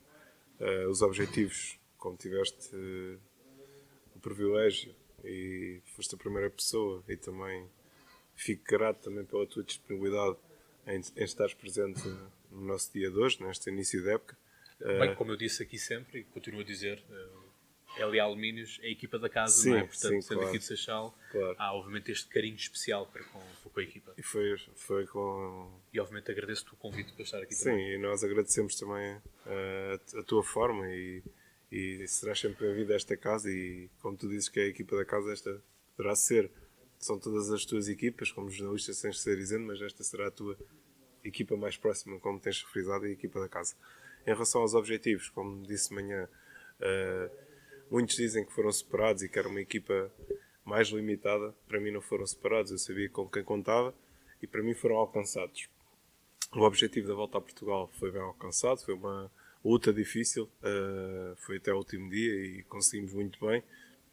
Uh, 0.59 0.89
os 0.89 1.01
objetivos, 1.01 1.79
como 1.97 2.17
tiveste 2.17 2.75
o 4.15 4.19
privilégio 4.19 4.93
e 5.23 5.81
foste 5.95 6.15
a 6.15 6.17
primeira 6.17 6.49
pessoa 6.49 7.01
e 7.07 7.15
também 7.15 7.67
fico 8.35 8.63
grato 8.65 9.03
também 9.03 9.23
pela 9.23 9.45
tua 9.47 9.63
disponibilidade 9.63 10.37
em, 10.87 11.01
em 11.15 11.23
estares 11.23 11.53
presente 11.53 12.01
no 12.53 12.65
nosso 12.65 12.91
dia 12.93 13.09
de 13.09 13.17
hoje, 13.17 13.43
neste 13.43 13.69
início 13.69 14.03
da 14.03 14.13
época. 14.13 14.37
Bem, 14.79 15.11
uh, 15.11 15.15
como 15.15 15.31
eu 15.31 15.37
disse 15.37 15.63
aqui 15.63 15.77
sempre 15.77 16.19
e 16.19 16.23
continuo 16.25 16.61
a 16.61 16.63
dizer, 16.63 17.01
eh, 17.09 18.05
LA 18.05 18.23
Alumínios 18.23 18.79
é 18.81 18.87
a 18.87 18.91
equipa 18.91 19.17
da 19.17 19.29
casa, 19.29 19.61
sim, 19.61 19.69
não 19.69 19.77
é? 19.77 19.83
Portanto, 19.83 20.11
sim, 20.11 20.21
sendo 20.21 20.37
claro. 20.37 20.49
aqui 20.49 20.59
de 20.59 20.65
Seixal, 20.65 21.17
claro. 21.31 21.55
há 21.57 21.73
obviamente 21.73 22.11
este 22.11 22.27
carinho 22.27 22.55
especial 22.55 23.05
para 23.07 23.23
com, 23.23 23.39
com 23.69 23.79
a 23.79 23.83
equipa. 23.83 24.13
E 24.17 24.23
foi, 24.23 24.57
foi 24.75 25.05
com. 25.07 25.71
E 25.93 25.99
obviamente 25.99 26.31
agradeço-te 26.31 26.73
o 26.73 26.77
convite 26.77 27.13
para 27.13 27.23
estar 27.23 27.41
aqui 27.41 27.53
sim, 27.53 27.65
também. 27.65 27.85
Sim, 27.85 27.93
e 27.93 27.97
nós 27.97 28.23
agradecemos 28.23 28.75
também 28.75 29.15
uh, 29.15 30.19
a 30.19 30.23
tua 30.23 30.43
forma 30.43 30.89
e 30.89 31.23
e 31.73 32.07
serás 32.07 32.39
sempre 32.39 32.67
bem-vindo 32.67 32.93
a 32.93 32.95
esta 32.95 33.17
casa 33.17 33.49
e 33.49 33.89
como 33.99 34.15
tu 34.15 34.29
dizes 34.29 34.47
que 34.47 34.59
é 34.59 34.63
a 34.65 34.67
equipa 34.67 34.95
da 34.95 35.03
casa 35.03 35.33
esta 35.33 35.59
poderá 35.97 36.15
ser 36.15 36.51
são 36.99 37.17
todas 37.17 37.49
as 37.49 37.65
tuas 37.65 37.89
equipas 37.89 38.31
como 38.31 38.51
jornalista 38.51 38.93
sem 38.93 39.11
ser 39.11 39.37
dizendo 39.37 39.65
mas 39.65 39.81
esta 39.81 40.03
será 40.03 40.27
a 40.27 40.31
tua 40.31 40.55
equipa 41.23 41.55
mais 41.55 41.77
próxima 41.77 42.19
como 42.19 42.39
tens 42.39 42.59
frisado 42.61 43.05
a 43.05 43.09
equipa 43.09 43.39
da 43.39 43.49
casa. 43.49 43.75
Em 44.25 44.31
relação 44.31 44.61
aos 44.61 44.73
objetivos 44.73 45.29
como 45.29 45.63
disse 45.63 45.89
de 45.89 45.95
manhã 45.95 46.27
uh, 46.79 47.35
muitos 47.89 48.15
dizem 48.15 48.45
que 48.45 48.53
foram 48.53 48.71
separados 48.71 49.23
e 49.23 49.29
que 49.29 49.37
era 49.37 49.47
uma 49.47 49.61
equipa 49.61 50.11
mais 50.65 50.87
limitada. 50.89 51.53
Para 51.67 51.79
mim 51.79 51.91
não 51.91 52.01
foram 52.01 52.25
separados. 52.25 52.71
Eu 52.71 52.77
sabia 52.77 53.09
com 53.09 53.27
quem 53.27 53.43
contava 53.43 53.93
e 54.41 54.47
para 54.47 54.63
mim 54.63 54.73
foram 54.73 54.95
alcançados. 54.95 55.69
O 56.55 56.61
objetivo 56.61 57.07
da 57.07 57.13
volta 57.13 57.37
a 57.37 57.41
Portugal 57.41 57.89
foi 57.99 58.11
bem 58.11 58.21
alcançado. 58.21 58.79
Foi 58.79 58.93
uma 58.93 59.31
luta 59.63 59.93
difícil, 59.93 60.43
uh, 60.43 61.35
foi 61.37 61.57
até 61.57 61.73
o 61.73 61.77
último 61.77 62.09
dia 62.09 62.33
e 62.45 62.63
conseguimos 62.63 63.13
muito 63.13 63.43
bem. 63.45 63.63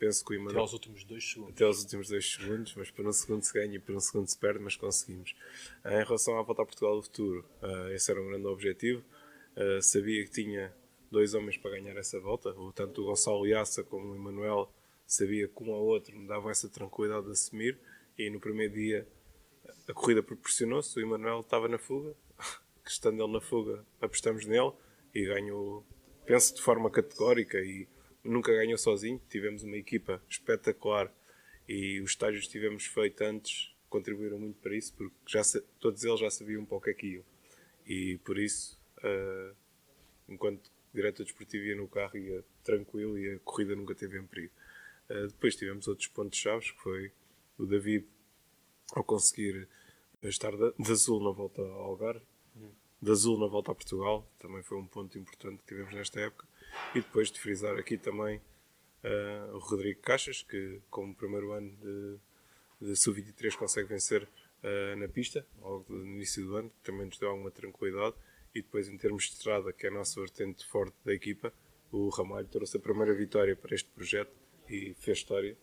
Penso 0.00 0.24
que 0.24 0.34
o 0.34 0.48
Até 0.48 0.58
aos 0.58 0.72
últimos 0.72 1.04
dois 1.04 1.30
segundos. 1.30 1.54
Até 1.54 1.64
aos 1.64 1.82
últimos 1.82 2.08
dois 2.08 2.32
segundos, 2.32 2.74
mas 2.74 2.90
por 2.90 3.06
um 3.06 3.12
segundo 3.12 3.42
se 3.42 3.52
ganha 3.52 3.76
e 3.76 3.78
por 3.78 3.94
um 3.94 4.00
segundo 4.00 4.26
se 4.26 4.38
perde, 4.38 4.58
mas 4.58 4.74
conseguimos. 4.74 5.32
Uh, 5.84 5.88
em 5.88 6.04
relação 6.04 6.38
à 6.38 6.42
volta 6.42 6.62
a 6.62 6.64
Portugal 6.64 6.96
do 6.96 7.02
futuro, 7.02 7.44
uh, 7.62 7.90
esse 7.90 8.10
era 8.10 8.18
um 8.18 8.26
grande 8.26 8.46
objetivo. 8.46 9.04
sabia 9.82 10.24
que 10.24 10.30
tinha 10.30 10.74
dois 11.10 11.34
homens 11.34 11.58
para 11.58 11.72
ganhar 11.72 11.94
essa 11.98 12.18
volta, 12.18 12.54
tanto 12.74 13.02
o 13.02 13.04
Gonçalo 13.06 13.46
Iassa 13.46 13.84
como 13.84 14.12
o 14.12 14.16
Emanuel 14.16 14.72
sabia 15.06 15.48
que 15.48 15.62
um 15.62 15.74
ao 15.74 15.84
outro 15.84 16.16
me 16.16 16.26
davam 16.26 16.50
essa 16.50 16.68
tranquilidade 16.68 17.26
de 17.26 17.32
assumir 17.32 17.78
e 18.16 18.30
no 18.30 18.40
primeiro 18.40 18.72
dia 18.72 19.06
a 19.86 19.92
corrida 19.92 20.22
proporcionou-se, 20.22 20.98
o 20.98 21.02
Emanuel 21.02 21.40
estava 21.40 21.68
na 21.68 21.78
fuga, 21.78 22.14
que 22.82 22.88
estando 22.90 23.22
ele 23.22 23.32
na 23.32 23.40
fuga 23.40 23.84
apostamos 24.00 24.46
nele, 24.46 24.72
e 25.14 25.26
ganhou, 25.26 25.84
penso 26.24 26.54
de 26.54 26.62
forma 26.62 26.88
categórica 26.90 27.58
e 27.58 27.86
nunca 28.24 28.52
ganhou 28.52 28.78
sozinho. 28.78 29.20
Tivemos 29.28 29.62
uma 29.62 29.76
equipa 29.76 30.22
espetacular 30.28 31.12
e 31.68 32.00
os 32.00 32.10
estágios 32.10 32.46
que 32.46 32.52
tivemos 32.52 32.86
feito 32.86 33.22
antes 33.22 33.74
contribuíram 33.88 34.38
muito 34.38 34.58
para 34.60 34.74
isso, 34.74 34.94
porque 34.94 35.14
já, 35.26 35.42
todos 35.80 36.04
eles 36.04 36.20
já 36.20 36.30
sabiam 36.30 36.62
um 36.62 36.66
pouco 36.66 36.88
é 36.88 36.94
que 36.94 37.06
iam. 37.06 37.24
E 37.84 38.18
por 38.24 38.38
isso, 38.38 38.80
uh, 38.98 39.54
enquanto 40.28 40.70
diretor 40.94 41.24
desportivo 41.24 41.64
ia 41.64 41.76
no 41.76 41.88
carro, 41.88 42.16
ia 42.16 42.44
tranquilo 42.62 43.18
e 43.18 43.34
a 43.34 43.38
corrida 43.40 43.74
nunca 43.74 43.94
teve 43.94 44.18
em 44.18 44.26
perigo. 44.26 44.52
Uh, 45.10 45.26
depois 45.26 45.56
tivemos 45.56 45.88
outros 45.88 46.06
pontos 46.06 46.38
chaves, 46.38 46.70
que 46.70 46.78
foi 46.80 47.12
o 47.58 47.66
David, 47.66 48.06
ao 48.92 49.02
conseguir 49.02 49.68
estar 50.22 50.52
de, 50.52 50.72
de 50.78 50.92
azul 50.92 51.22
na 51.22 51.30
volta 51.30 51.60
ao 51.60 51.82
Algarve, 51.82 52.24
uhum. 52.54 52.70
de 53.02 53.10
azul 53.10 53.38
na 53.38 53.46
volta 53.46 53.72
a 53.72 53.74
Portugal, 53.74 54.30
também 54.38 54.62
foi 54.62 54.78
um 54.78 54.86
ponto 54.86 55.18
importante 55.18 55.58
que 55.58 55.66
tivemos 55.66 55.94
nesta 55.94 56.20
época. 56.20 56.46
E 56.94 57.00
depois 57.00 57.30
de 57.30 57.40
frisar 57.40 57.76
aqui 57.76 57.96
também 57.96 58.40
uh, 59.04 59.54
o 59.54 59.58
Rodrigo 59.58 60.00
Caixas, 60.00 60.42
que 60.42 60.80
como 60.90 61.14
primeiro 61.14 61.52
ano 61.52 61.70
de, 61.76 62.88
de 62.88 62.96
Sub-23 62.96 63.56
consegue 63.56 63.88
vencer 63.88 64.22
uh, 64.24 64.96
na 64.96 65.08
pista, 65.08 65.46
logo 65.60 65.86
no 65.88 66.04
início 66.04 66.44
do 66.44 66.56
ano, 66.56 66.70
que 66.70 66.90
também 66.90 67.06
nos 67.06 67.18
deu 67.18 67.30
alguma 67.30 67.50
tranquilidade. 67.50 68.16
E 68.54 68.62
depois, 68.62 68.88
em 68.88 68.96
termos 68.96 69.24
de 69.24 69.32
estrada, 69.34 69.72
que 69.72 69.86
é 69.86 69.90
a 69.90 69.92
nossa 69.92 70.18
vertente 70.20 70.66
forte 70.66 70.96
da 71.04 71.14
equipa, 71.14 71.52
o 71.92 72.08
Ramalho 72.08 72.48
trouxe 72.48 72.76
a 72.76 72.80
primeira 72.80 73.14
vitória 73.14 73.54
para 73.54 73.74
este 73.74 73.88
projeto 73.90 74.32
e 74.68 74.94
fez 74.94 75.18
história. 75.18 75.56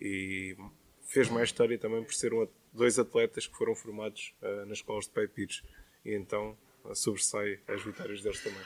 E 0.00 0.56
fez 1.02 1.28
mais 1.28 1.48
história 1.48 1.76
também 1.76 2.04
por 2.04 2.14
ser 2.14 2.32
um, 2.32 2.46
dois 2.72 2.98
atletas 2.98 3.46
que 3.46 3.56
foram 3.56 3.74
formados 3.74 4.34
uh, 4.42 4.66
nas 4.66 4.78
escolas 4.78 5.06
de 5.06 5.10
Peipiros. 5.10 5.62
E 6.04 6.14
então 6.14 6.56
sobressai 6.94 7.60
as 7.68 7.82
vitórias 7.82 8.22
deles 8.22 8.42
também. 8.42 8.64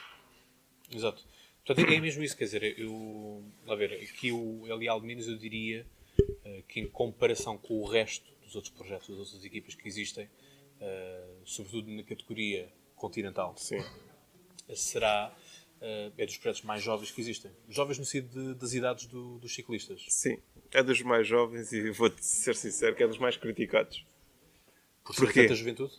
Exato. 0.91 1.25
Portanto, 1.65 1.91
é 1.91 1.99
mesmo 1.99 2.23
isso, 2.23 2.37
quer 2.37 2.43
dizer, 2.43 2.79
eu, 2.79 3.43
a 3.67 3.73
ver, 3.73 3.93
aqui 3.93 4.31
o 4.31 4.67
Eli 4.67 4.87
Alminos 4.87 5.27
eu 5.27 5.35
diria 5.35 5.83
uh, 6.19 6.63
que 6.67 6.79
em 6.79 6.87
comparação 6.87 7.57
com 7.57 7.81
o 7.81 7.85
resto 7.85 8.31
dos 8.43 8.55
outros 8.55 8.71
projetos, 8.71 9.07
das 9.09 9.17
outras 9.17 9.43
equipas 9.43 9.73
que 9.73 9.87
existem, 9.87 10.25
uh, 10.25 11.41
sobretudo 11.43 11.89
na 11.89 12.03
categoria 12.03 12.71
continental, 12.95 13.55
Sim. 13.57 13.83
será 14.75 15.35
uh, 15.81 16.13
é 16.15 16.25
dos 16.27 16.37
projetos 16.37 16.61
mais 16.61 16.83
jovens 16.83 17.09
que 17.09 17.19
existem. 17.19 17.51
Jovens 17.67 17.97
no 17.97 18.05
sentido 18.05 18.53
de, 18.53 18.59
das 18.59 18.73
idades 18.73 19.07
do, 19.07 19.39
dos 19.39 19.55
ciclistas. 19.55 20.05
Sim, 20.07 20.37
é 20.71 20.83
dos 20.83 21.01
mais 21.01 21.27
jovens 21.27 21.73
e 21.73 21.89
vou-te 21.89 22.23
ser 22.23 22.55
sincero 22.55 22.95
que 22.95 23.01
é 23.01 23.07
dos 23.07 23.17
mais 23.17 23.37
criticados. 23.37 24.05
Por 25.03 25.15
ser 25.15 25.33
tanta 25.33 25.55
juventude? 25.55 25.93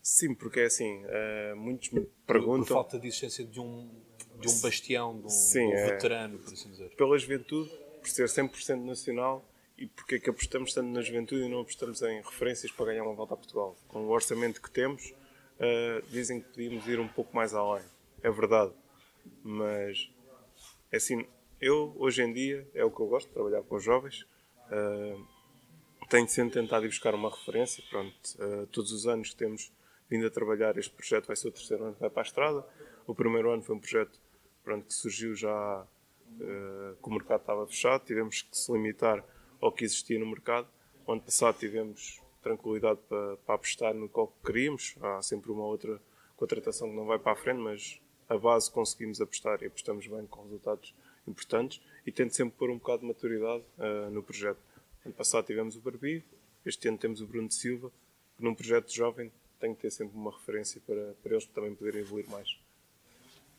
Sim, 0.00 0.34
porque 0.34 0.60
é 0.60 0.64
assim, 0.64 1.02
muitos 1.56 1.90
me 1.90 2.00
perguntam... 2.26 2.58
Por, 2.58 2.66
por 2.66 2.74
falta 2.74 2.98
de 2.98 3.06
existência 3.06 3.44
de 3.44 3.60
um, 3.60 3.88
de 4.46 4.52
um 4.52 4.60
bastião, 4.60 5.18
de 5.18 5.26
um, 5.26 5.28
Sim, 5.28 5.68
de 5.68 5.74
um 5.74 5.78
é. 5.78 5.86
veterano, 5.92 6.38
por 6.38 6.52
assim 6.52 6.70
dizer. 6.70 6.90
Pela 6.96 7.18
juventude, 7.18 7.70
por 8.00 8.08
ser 8.08 8.26
100% 8.26 8.84
nacional, 8.84 9.44
e 9.78 9.86
porque 9.86 10.16
é 10.16 10.18
que 10.18 10.30
apostamos 10.30 10.72
tanto 10.72 10.88
na 10.88 11.00
juventude 11.00 11.42
e 11.42 11.48
não 11.48 11.60
apostamos 11.60 12.02
em 12.02 12.20
referências 12.20 12.70
para 12.70 12.86
ganhar 12.86 13.02
uma 13.02 13.14
volta 13.14 13.34
a 13.34 13.36
Portugal? 13.36 13.76
Com 13.88 14.00
o 14.06 14.10
orçamento 14.10 14.60
que 14.60 14.70
temos, 14.70 15.12
uh, 15.58 16.02
dizem 16.08 16.40
que 16.40 16.48
podíamos 16.50 16.86
ir 16.86 17.00
um 17.00 17.08
pouco 17.08 17.34
mais 17.34 17.54
além. 17.54 17.84
É 18.22 18.30
verdade. 18.30 18.72
Mas, 19.42 20.10
é 20.90 20.96
assim, 20.96 21.26
eu, 21.60 21.94
hoje 21.98 22.22
em 22.22 22.32
dia, 22.32 22.68
é 22.74 22.84
o 22.84 22.90
que 22.90 23.00
eu 23.00 23.06
gosto, 23.06 23.32
trabalhar 23.32 23.62
com 23.62 23.76
os 23.76 23.82
jovens. 23.82 24.26
Uh, 24.70 25.26
tenho 26.08 26.28
sempre 26.28 26.60
tentado 26.60 26.84
ir 26.84 26.88
buscar 26.88 27.14
uma 27.14 27.30
referência. 27.30 27.82
Pronto, 27.88 28.14
uh, 28.38 28.66
todos 28.66 28.92
os 28.92 29.06
anos 29.06 29.30
que 29.30 29.36
temos 29.36 29.72
vindo 30.10 30.26
a 30.26 30.30
trabalhar 30.30 30.76
este 30.76 30.92
projeto, 30.94 31.26
vai 31.26 31.36
ser 31.36 31.48
o 31.48 31.52
terceiro 31.52 31.84
ano 31.84 31.94
que 31.94 32.00
vai 32.00 32.10
para 32.10 32.20
a 32.20 32.26
estrada. 32.26 32.66
O 33.06 33.14
primeiro 33.14 33.50
ano 33.50 33.62
foi 33.62 33.74
um 33.74 33.78
projeto 33.78 34.20
pronto, 34.62 34.86
que 34.86 34.94
surgiu 34.94 35.34
já 35.34 35.82
uh, 35.82 36.96
que 37.02 37.08
o 37.08 37.10
mercado 37.10 37.40
estava 37.40 37.66
fechado, 37.66 38.04
tivemos 38.04 38.42
que 38.42 38.56
se 38.56 38.72
limitar 38.72 39.24
ao 39.60 39.72
que 39.72 39.84
existia 39.84 40.18
no 40.18 40.26
mercado. 40.26 40.68
O 41.06 41.12
ano 41.12 41.20
passado 41.20 41.58
tivemos 41.58 42.20
tranquilidade 42.42 43.00
para, 43.08 43.36
para 43.38 43.54
apostar 43.54 43.94
no 43.94 44.08
que 44.08 44.28
queríamos. 44.44 44.96
Há 45.00 45.22
sempre 45.22 45.50
uma 45.50 45.64
outra 45.64 46.00
contratação 46.36 46.88
que 46.88 46.96
não 46.96 47.06
vai 47.06 47.18
para 47.18 47.32
a 47.32 47.36
frente, 47.36 47.58
mas 47.58 48.00
a 48.28 48.36
base 48.36 48.70
conseguimos 48.70 49.20
apostar 49.20 49.62
e 49.62 49.66
apostamos 49.66 50.06
bem 50.06 50.26
com 50.26 50.42
resultados 50.42 50.94
importantes 51.26 51.80
e 52.06 52.10
tento 52.10 52.34
sempre 52.34 52.56
pôr 52.56 52.70
um 52.70 52.78
bocado 52.78 53.02
de 53.02 53.08
maturidade 53.08 53.62
uh, 53.78 54.10
no 54.10 54.22
projeto. 54.22 54.58
Ano 55.04 55.14
passado 55.14 55.46
tivemos 55.46 55.76
o 55.76 55.80
Barbie, 55.80 56.24
este 56.64 56.88
ano 56.88 56.98
temos 56.98 57.20
o 57.20 57.26
Bruno 57.26 57.48
de 57.48 57.54
Silva, 57.54 57.92
que 58.36 58.44
num 58.44 58.54
projeto 58.54 58.92
jovem 58.92 59.32
tem 59.60 59.74
que 59.74 59.82
ter 59.82 59.90
sempre 59.90 60.16
uma 60.16 60.32
referência 60.32 60.80
para, 60.84 61.14
para 61.22 61.32
eles 61.32 61.46
também 61.46 61.74
poderem 61.74 62.00
evoluir 62.00 62.28
mais. 62.28 62.58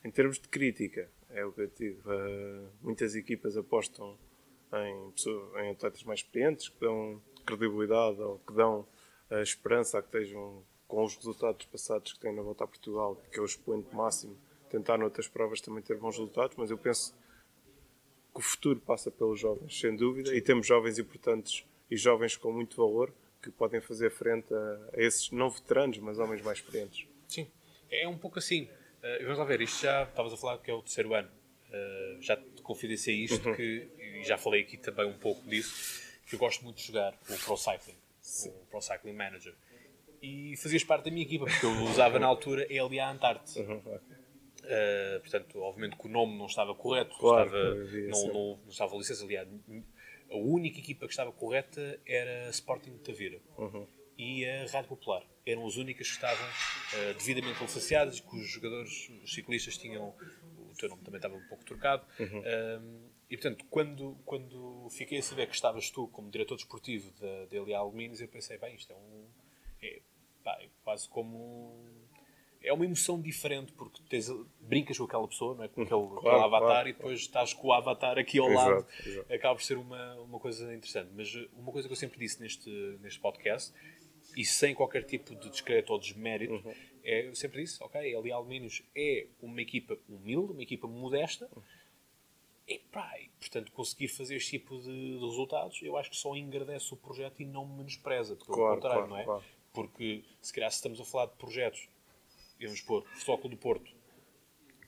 Em 0.04 0.12
termos 0.12 0.38
de 0.38 0.48
crítica, 0.50 1.10
é 1.30 1.46
o 1.46 1.52
que 1.52 1.62
eu 1.62 1.68
digo, 1.68 2.02
uh, 2.10 2.70
muitas 2.82 3.16
equipas 3.16 3.56
apostam 3.56 4.18
em, 4.74 5.12
pessoas, 5.12 5.64
em 5.64 5.72
atletas 5.72 6.04
mais 6.04 6.20
experientes, 6.20 6.70
que 6.70 6.80
dão 6.80 7.22
credibilidade 7.46 8.20
ou 8.22 8.40
que 8.40 8.54
dão 8.54 8.88
a 9.30 9.42
esperança 9.42 9.98
a 9.98 10.02
que 10.02 10.08
estejam 10.08 10.64
com 10.88 11.04
os 11.04 11.16
resultados 11.16 11.66
passados 11.66 12.14
que 12.14 12.20
têm 12.20 12.34
na 12.34 12.42
volta 12.42 12.66
a 12.66 12.68
Portugal, 12.68 13.22
que 13.32 13.40
é 13.40 13.42
o 13.42 13.46
expoente 13.46 13.96
máximo 13.96 14.38
tentar 14.70 14.98
noutras 14.98 15.28
provas 15.28 15.62
também 15.62 15.84
ter 15.84 15.98
bons 15.98 16.18
resultados, 16.18 16.58
mas 16.58 16.72
eu 16.72 16.78
penso 16.78 17.16
que 18.34 18.40
o 18.40 18.42
futuro 18.42 18.80
passa 18.80 19.12
pelos 19.12 19.40
jovens, 19.40 19.80
sem 19.80 19.96
dúvida, 19.96 20.36
e 20.36 20.42
temos 20.42 20.66
jovens 20.66 20.98
importantes 20.98 21.64
e 21.90 21.96
jovens 21.96 22.36
com 22.36 22.52
muito 22.52 22.76
valor 22.76 23.14
que 23.42 23.52
podem 23.52 23.80
fazer 23.80 24.10
frente 24.10 24.52
a, 24.54 24.90
a 24.94 25.02
esses 25.02 25.30
não 25.32 25.50
veteranos, 25.50 26.00
mas 26.00 26.18
homens 26.18 26.42
mais 26.42 26.58
experientes. 26.58 27.08
Sim, 27.28 27.48
é 27.92 28.08
um 28.08 28.18
pouco 28.18 28.40
assim. 28.40 28.68
Uh, 29.04 29.24
vamos 29.24 29.38
lá 29.38 29.44
ver, 29.44 29.60
isto 29.62 29.82
já 29.82 30.04
estavas 30.04 30.32
a 30.32 30.38
falar 30.38 30.58
que 30.60 30.72
é 30.72 30.74
o 30.74 30.82
terceiro 30.82 31.14
ano. 31.14 31.30
Uh, 31.70 32.22
já 32.22 32.38
te 32.38 32.62
confidenciei 32.62 33.18
isto, 33.18 33.50
uhum. 33.50 33.56
que, 33.56 33.90
e 33.98 34.24
já 34.24 34.38
falei 34.38 34.62
aqui 34.62 34.78
também 34.78 35.06
um 35.06 35.18
pouco 35.18 35.42
disso, 35.50 36.02
que 36.26 36.36
eu 36.36 36.40
gosto 36.40 36.64
muito 36.64 36.78
de 36.78 36.88
jogar 36.88 37.14
o 37.30 37.38
Pro 37.44 37.58
Cycling, 37.58 37.98
Sim. 38.22 38.50
o 38.50 38.66
Pro 38.68 38.82
Cycling 38.82 39.14
Manager. 39.14 39.54
E 40.22 40.56
fazias 40.56 40.84
parte 40.86 41.06
da 41.06 41.12
minha 41.12 41.26
equipa, 41.26 41.46
porque 41.46 41.66
eu 41.66 41.72
usava 41.84 42.18
na 42.18 42.28
altura 42.28 42.66
LA 42.70 43.12
Antarte. 43.12 43.60
Uhum. 43.60 43.78
Uh, 43.78 45.20
portanto, 45.20 45.60
obviamente 45.60 45.98
que 45.98 46.08
o 46.08 46.10
nome 46.10 46.38
não 46.38 46.46
estava 46.46 46.74
correto, 46.74 47.18
claro, 47.18 47.48
estava, 47.48 47.76
não, 48.08 48.28
não, 48.28 48.60
não, 48.64 48.70
estava 48.70 48.96
licença. 48.96 49.26
Aliás, 49.26 49.50
a 50.32 50.38
única 50.38 50.80
equipa 50.80 51.06
que 51.06 51.12
estava 51.12 51.34
correta 51.34 52.00
era 52.06 52.48
a 52.48 52.50
Sporting 52.50 52.92
de 52.92 53.00
Tavira 53.00 53.42
uhum. 53.58 53.86
e 54.18 54.46
a 54.46 54.66
Rádio 54.68 54.88
Popular. 54.88 55.24
Eram 55.46 55.66
as 55.66 55.76
únicas 55.76 56.08
que 56.08 56.14
estavam 56.14 56.48
uh, 56.48 57.14
devidamente 57.18 57.62
licenciadas, 57.62 58.20
que 58.20 58.36
os 58.36 58.48
jogadores, 58.50 59.10
os 59.24 59.34
ciclistas 59.34 59.78
tinham. 59.78 60.16
O 60.72 60.76
teu 60.76 60.90
nome 60.90 61.04
também 61.04 61.18
estava 61.18 61.36
um 61.36 61.48
pouco 61.48 61.64
trocado. 61.66 62.06
Uhum. 62.20 62.40
Uh, 62.40 63.12
e 63.30 63.38
portanto, 63.38 63.66
quando, 63.70 64.18
quando 64.26 64.88
fiquei 64.92 65.20
a 65.20 65.24
saber 65.24 65.48
que 65.48 65.56
estavas 65.56 65.90
tu 65.90 66.08
como 66.08 66.30
diretor 66.30 66.56
desportivo 66.56 67.12
da, 67.20 67.46
da 67.46 67.62
LA 67.62 67.78
Alumínios, 67.78 68.22
eu 68.22 68.28
pensei, 68.28 68.58
bem, 68.58 68.76
isto 68.76 68.92
é 68.92 68.96
um. 68.96 69.28
É, 69.82 70.02
pá, 70.44 70.58
é 70.62 70.70
quase 70.84 71.10
como 71.10 71.94
é 72.64 72.72
uma 72.72 72.86
emoção 72.86 73.20
diferente 73.20 73.74
porque 73.74 74.02
tens, 74.10 74.30
brincas 74.62 74.98
com 74.98 75.04
aquela 75.04 75.28
pessoa, 75.28 75.54
não 75.54 75.64
é? 75.66 75.68
com 75.68 75.82
aquele, 75.82 76.02
claro, 76.02 76.18
aquele 76.20 76.44
avatar 76.44 76.62
claro, 76.62 76.90
e 76.90 76.94
depois 76.94 77.20
estás 77.20 77.54
com 77.54 77.68
o 77.68 77.74
avatar 77.74 78.18
aqui 78.18 78.40
ao 78.40 78.50
exato, 78.50 78.70
lado. 78.70 78.88
Exato. 79.06 79.34
Acaba 79.34 79.56
por 79.56 79.64
ser 79.64 79.78
uma, 79.78 80.16
uma 80.22 80.40
coisa 80.40 80.74
interessante. 80.74 81.10
Mas 81.14 81.36
eh, 81.36 81.48
uma 81.58 81.72
coisa 81.72 81.88
que 81.88 81.92
eu 81.92 81.98
sempre 81.98 82.18
disse 82.18 82.42
neste, 82.42 82.70
neste 83.02 83.20
podcast, 83.20 83.74
e 84.36 84.46
sem 84.46 84.74
qualquer 84.74 85.04
tipo 85.04 85.36
de 85.36 85.50
descrédito 85.50 85.94
ou 85.94 86.00
desmérito, 86.00 86.54
uhum. 86.54 86.74
é, 87.04 87.28
eu 87.28 87.36
sempre 87.36 87.62
disse, 87.62 87.82
ok, 87.84 88.16
ali 88.16 88.32
Alumínios 88.32 88.84
é 88.96 89.28
uma 89.42 89.62
equipa 89.62 89.98
humilde, 90.08 90.54
uma 90.54 90.64
equipa 90.64 90.88
modesta, 90.88 91.50
e, 92.68 92.80
pá, 92.80 93.12
e, 93.20 93.30
portanto, 93.40 93.72
conseguir 93.72 94.08
fazer 94.08 94.36
este 94.36 94.52
tipo 94.52 94.80
de, 94.80 95.20
de, 95.20 95.26
resultados, 95.26 95.82
eu 95.82 95.98
acho 95.98 96.10
que 96.10 96.16
só 96.16 96.36
engrandece 96.36 96.94
o 96.94 96.98
projeto 96.98 97.42
e 97.42 97.46
não 97.46 97.66
menospreza, 97.66 98.36
pelo 98.36 98.54
claro, 98.54 98.76
contrário, 98.76 99.08
não 99.08 99.18
é? 99.18 99.42
Porque, 99.74 100.24
se 100.42 100.54
calhar, 100.54 100.72
se 100.72 100.78
estamos 100.78 101.00
a 101.02 101.04
falar 101.04 101.26
de 101.26 101.36
projetos 101.36 101.90
vamos 102.66 102.82
pôr, 102.82 103.02
o 103.02 103.06
Futebol 103.06 103.50
do 103.50 103.58
Porto, 103.58 103.92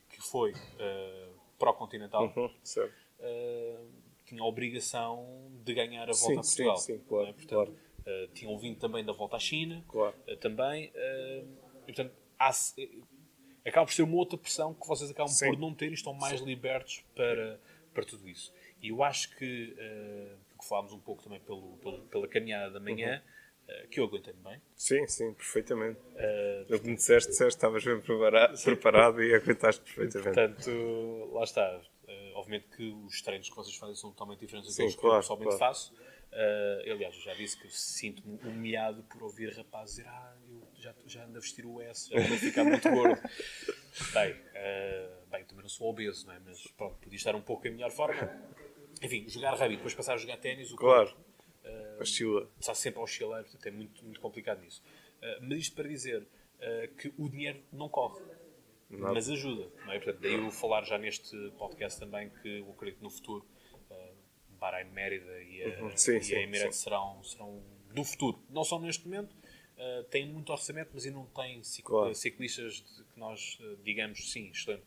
que 0.09 0.21
foi 0.21 0.51
uh, 0.51 1.33
pró-continental, 1.57 2.31
uhum, 2.35 2.45
uh, 2.45 3.91
tinha 4.25 4.41
a 4.41 4.45
obrigação 4.45 5.51
de 5.63 5.73
ganhar 5.73 6.09
a 6.09 6.13
volta 6.13 6.15
sim, 6.15 6.33
a 6.33 6.41
Portugal. 6.41 6.77
Sim, 6.77 6.97
sim, 6.97 7.03
claro, 7.07 7.27
é? 7.27 7.33
portanto, 7.33 7.65
claro. 7.65 7.79
Uh, 8.05 8.27
tinham 8.33 8.57
vindo 8.57 8.79
também 8.79 9.03
da 9.03 9.13
volta 9.13 9.35
à 9.35 9.39
China, 9.39 9.83
claro. 9.87 10.15
uh, 10.27 10.37
também. 10.37 10.89
Uh, 10.89 11.47
e, 11.87 11.93
portanto, 11.93 12.13
há, 12.37 12.51
acaba 13.65 13.85
por 13.85 13.93
ser 13.93 14.03
uma 14.03 14.15
outra 14.15 14.37
pressão 14.37 14.73
que 14.73 14.87
vocês 14.87 15.09
acabam 15.09 15.31
sim. 15.31 15.47
por 15.47 15.57
não 15.57 15.73
ter 15.73 15.89
e 15.89 15.93
estão 15.93 16.13
mais 16.13 16.39
sim. 16.39 16.45
libertos 16.45 17.03
para, 17.15 17.59
para 17.93 18.05
tudo 18.05 18.29
isso. 18.29 18.53
E 18.81 18.89
eu 18.89 19.03
acho 19.03 19.35
que, 19.37 19.73
uh, 19.73 20.57
que 20.59 20.67
falámos 20.67 20.93
um 20.93 20.99
pouco 20.99 21.23
também 21.23 21.39
pelo, 21.39 21.77
pelo 21.77 22.01
pela 22.03 22.27
caminhada 22.27 22.71
da 22.71 22.79
manhã, 22.79 23.23
uhum 23.25 23.35
eh, 23.67 23.87
que 23.89 23.99
eu 23.99 24.05
aguentei 24.05 24.33
bem. 24.33 24.61
Sim, 24.75 25.07
sim, 25.07 25.33
perfeitamente. 25.33 25.99
Uh, 25.99 26.65
eu 26.69 26.79
que 26.79 26.87
me 26.87 26.95
disseste, 26.95 27.31
disseste 27.31 27.57
estavas 27.57 27.83
bem 27.83 27.99
preparado, 27.99 28.61
preparado 28.63 29.23
e 29.23 29.33
aguentaste 29.33 29.81
perfeitamente. 29.81 30.35
Portanto, 30.35 31.29
lá 31.33 31.43
está. 31.43 31.81
Uh, 32.07 32.35
obviamente 32.35 32.67
que 32.75 32.83
os 32.83 33.21
treinos 33.23 33.49
que 33.49 33.55
vocês 33.55 33.75
fazem 33.75 33.95
são 33.95 34.11
totalmente 34.11 34.39
diferentes 34.39 34.69
daqueles 34.69 34.95
claro, 34.95 35.09
que 35.09 35.15
eu 35.15 35.21
pessoalmente 35.21 35.57
claro. 35.57 35.73
faço. 35.73 35.93
Uh, 36.35 36.91
aliás, 36.91 37.15
eu 37.15 37.21
já 37.21 37.33
disse 37.33 37.57
que 37.57 37.69
sinto-me 37.69 38.37
humilhado 38.43 39.03
por 39.03 39.23
ouvir 39.23 39.55
rapazes 39.55 39.95
dizer 39.95 40.09
ah, 40.09 40.35
eu 40.49 40.67
já, 40.75 40.93
já 41.05 41.23
ando 41.23 41.37
a 41.37 41.39
vestir 41.39 41.65
o 41.65 41.81
S, 41.81 42.09
já 42.09 42.19
a 42.19 42.37
ficar 42.37 42.65
muito 42.65 42.89
gordo. 42.89 43.21
bem, 44.13 44.33
uh, 44.33 45.29
bem, 45.31 45.45
também 45.45 45.61
não 45.61 45.69
sou 45.69 45.89
obeso, 45.89 46.27
não 46.27 46.33
é? 46.33 46.39
mas 46.39 46.61
pronto, 46.75 46.97
podia 46.97 47.15
estar 47.15 47.35
um 47.35 47.41
pouco 47.41 47.65
em 47.67 47.71
melhor 47.71 47.91
forma. 47.91 48.29
Enfim, 49.01 49.29
jogar 49.29 49.55
rugby, 49.55 49.77
depois 49.77 49.93
passar 49.93 50.15
a 50.15 50.17
jogar 50.17 50.35
ténis, 50.37 50.71
o 50.71 50.75
claro. 50.75 51.07
corpo 51.07 51.25
Uh, 51.65 52.01
Oscila. 52.01 52.47
Está 52.59 52.75
sempre 52.75 52.99
a 52.99 53.03
oscilar, 53.03 53.41
portanto 53.43 53.65
é 53.65 53.71
muito, 53.71 54.03
muito 54.03 54.19
complicado 54.19 54.61
nisso. 54.61 54.83
Uh, 55.17 55.41
mas 55.41 55.59
isto 55.59 55.75
para 55.75 55.87
dizer 55.87 56.21
uh, 56.21 56.95
que 56.95 57.11
o 57.17 57.27
dinheiro 57.27 57.63
não 57.71 57.89
corre, 57.89 58.21
Nada. 58.89 59.13
mas 59.13 59.29
ajuda. 59.29 59.71
Não 59.85 59.93
é? 59.93 59.99
Portanto, 59.99 60.21
daí 60.21 60.33
eu 60.33 60.51
falar 60.51 60.83
já 60.83 60.97
neste 60.97 61.35
podcast 61.57 61.99
também 61.99 62.29
que 62.41 62.59
eu 62.59 62.69
acredito 62.71 63.01
no 63.01 63.09
futuro 63.09 63.45
uh, 64.65 64.71
Bahrein 64.71 64.89
Mérida 64.91 65.43
e 65.43 65.63
a, 65.63 65.81
uhum. 65.81 65.95
sim, 65.95 66.17
e 66.17 66.23
sim, 66.23 66.35
a 66.35 66.41
Emirates 66.41 66.79
serão, 66.79 67.23
serão 67.23 67.61
do 67.93 68.03
futuro. 68.03 68.39
Não 68.49 68.63
só 68.63 68.79
neste 68.79 69.05
momento, 69.05 69.33
uh, 69.77 70.03
tem 70.05 70.27
muito 70.27 70.51
orçamento, 70.51 70.91
mas 70.93 71.05
ainda 71.05 71.17
não 71.17 71.25
tem 71.27 71.61
claro. 71.83 72.13
ciclistas 72.13 72.75
de, 72.75 73.03
que 73.03 73.19
nós 73.19 73.59
uh, 73.61 73.77
digamos 73.83 74.31
sim, 74.31 74.49
excelente. 74.49 74.83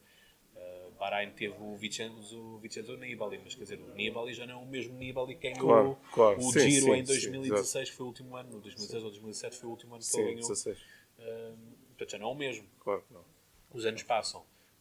Uh, 0.55 0.91
Bahrein 0.99 1.31
teve 1.31 1.55
o 1.59 1.77
Vincenzo, 1.77 2.39
o 2.39 2.59
Vincenzo 2.59 2.97
Nibali, 2.97 3.41
mas 3.43 3.55
quer 3.55 3.63
dizer, 3.63 3.81
o 3.81 3.95
Nibali 3.95 4.35
já 4.35 4.47
não 4.47 4.61
é 4.61 4.63
o 4.63 4.67
mesmo 4.67 4.99
Nibali 4.99 5.37
que 5.37 5.51
ganhou 5.51 5.69
claro, 5.69 5.99
claro. 6.13 6.39
o 6.39 6.53
sim, 6.53 6.71
Giro 6.71 6.87
sim, 6.87 6.93
em 6.95 7.05
2016, 7.05 7.89
sim, 7.89 7.95
foi 7.95 8.05
o 8.05 8.09
último 8.09 8.37
ano, 8.37 8.51
2016 8.61 9.05
ou 9.05 9.11
2017 9.11 9.57
foi 9.57 9.69
o 9.69 9.71
último 9.71 9.95
ano 9.95 10.05
que 10.05 10.17
ele 10.17 10.25
ganhou. 10.35 10.49
16. 10.49 10.79
Uh, 10.79 11.57
portanto, 11.89 12.11
já 12.11 12.19
não 12.19 12.29
é 12.29 12.33
o 12.33 12.35
mesmo. 12.35 12.67
Claro, 12.81 13.05
não. 13.11 13.25
Os 13.73 13.87
anos 13.87 14.03
passam. 14.03 14.41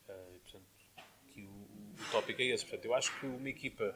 Uh, 0.10 0.40
portanto, 0.40 0.66
o, 1.38 1.42
o 1.42 2.12
tópico 2.12 2.42
é 2.42 2.46
esse. 2.46 2.66
Portanto, 2.66 2.86
eu 2.86 2.96
acho 2.96 3.20
que 3.20 3.26
uma 3.26 3.50
equipa 3.50 3.96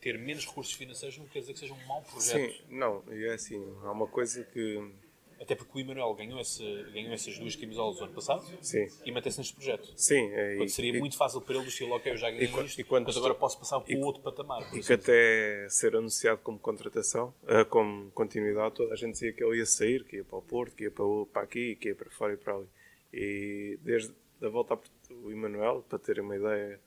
ter 0.00 0.18
menos 0.18 0.46
recursos 0.46 0.74
financeiros 0.74 1.18
não 1.18 1.26
quer 1.26 1.40
dizer 1.40 1.52
que 1.52 1.58
seja 1.60 1.74
um 1.74 1.86
mau 1.86 2.02
projeto. 2.02 2.52
Sim, 2.52 2.62
não, 2.68 3.02
e 3.10 3.24
é 3.26 3.34
assim, 3.34 3.62
há 3.82 3.92
uma 3.92 4.06
coisa 4.06 4.44
que 4.44 4.92
até 5.40 5.54
porque 5.54 5.78
o 5.78 5.80
Emanuel 5.80 6.12
ganhou, 6.14 6.40
esse, 6.40 6.62
ganhou 6.92 7.12
essas 7.12 7.38
duas 7.38 7.54
camisolas 7.54 8.00
o 8.00 8.04
ano 8.04 8.12
passado 8.12 8.44
Sim. 8.60 8.86
e 9.04 9.12
mantém-se 9.12 9.38
neste 9.38 9.54
projeto. 9.54 9.92
Sim. 9.94 10.30
É, 10.32 10.64
e, 10.64 10.68
seria 10.68 10.96
e, 10.96 10.98
muito 10.98 11.16
fácil 11.16 11.40
para 11.40 11.54
ele 11.54 11.64
dizer, 11.64 11.84
ok, 11.90 12.12
eu 12.12 12.16
já 12.16 12.30
ganhei 12.30 12.46
e, 12.46 12.64
isto, 12.64 12.80
e 12.80 12.84
quando 12.84 13.06
mas 13.06 13.16
agora 13.16 13.34
posso 13.34 13.58
passar 13.58 13.80
para 13.80 13.96
o 13.96 14.00
outro 14.00 14.20
patamar. 14.20 14.68
E 14.74 14.80
que 14.80 14.92
até 14.92 15.68
ser 15.70 15.94
anunciado 15.94 16.40
como 16.42 16.58
contratação, 16.58 17.32
uh, 17.44 17.64
como 17.66 18.10
continuidade, 18.10 18.74
toda 18.74 18.92
a 18.92 18.96
gente 18.96 19.12
dizia 19.12 19.32
que 19.32 19.42
ele 19.42 19.58
ia 19.58 19.66
sair, 19.66 20.04
que 20.04 20.16
ia 20.16 20.24
para 20.24 20.38
o 20.38 20.42
Porto, 20.42 20.74
que 20.74 20.84
ia 20.84 20.90
para, 20.90 21.04
para 21.32 21.42
aqui, 21.42 21.76
que 21.76 21.88
ia 21.88 21.94
para 21.94 22.10
fora 22.10 22.34
e 22.34 22.36
para 22.36 22.54
ali. 22.54 22.66
E 23.12 23.78
desde 23.82 24.12
a 24.42 24.48
volta 24.48 24.78
o 25.10 25.30
Emanuel, 25.30 25.84
para 25.88 25.98
terem 26.00 26.22
uma 26.22 26.36
ideia, 26.36 26.80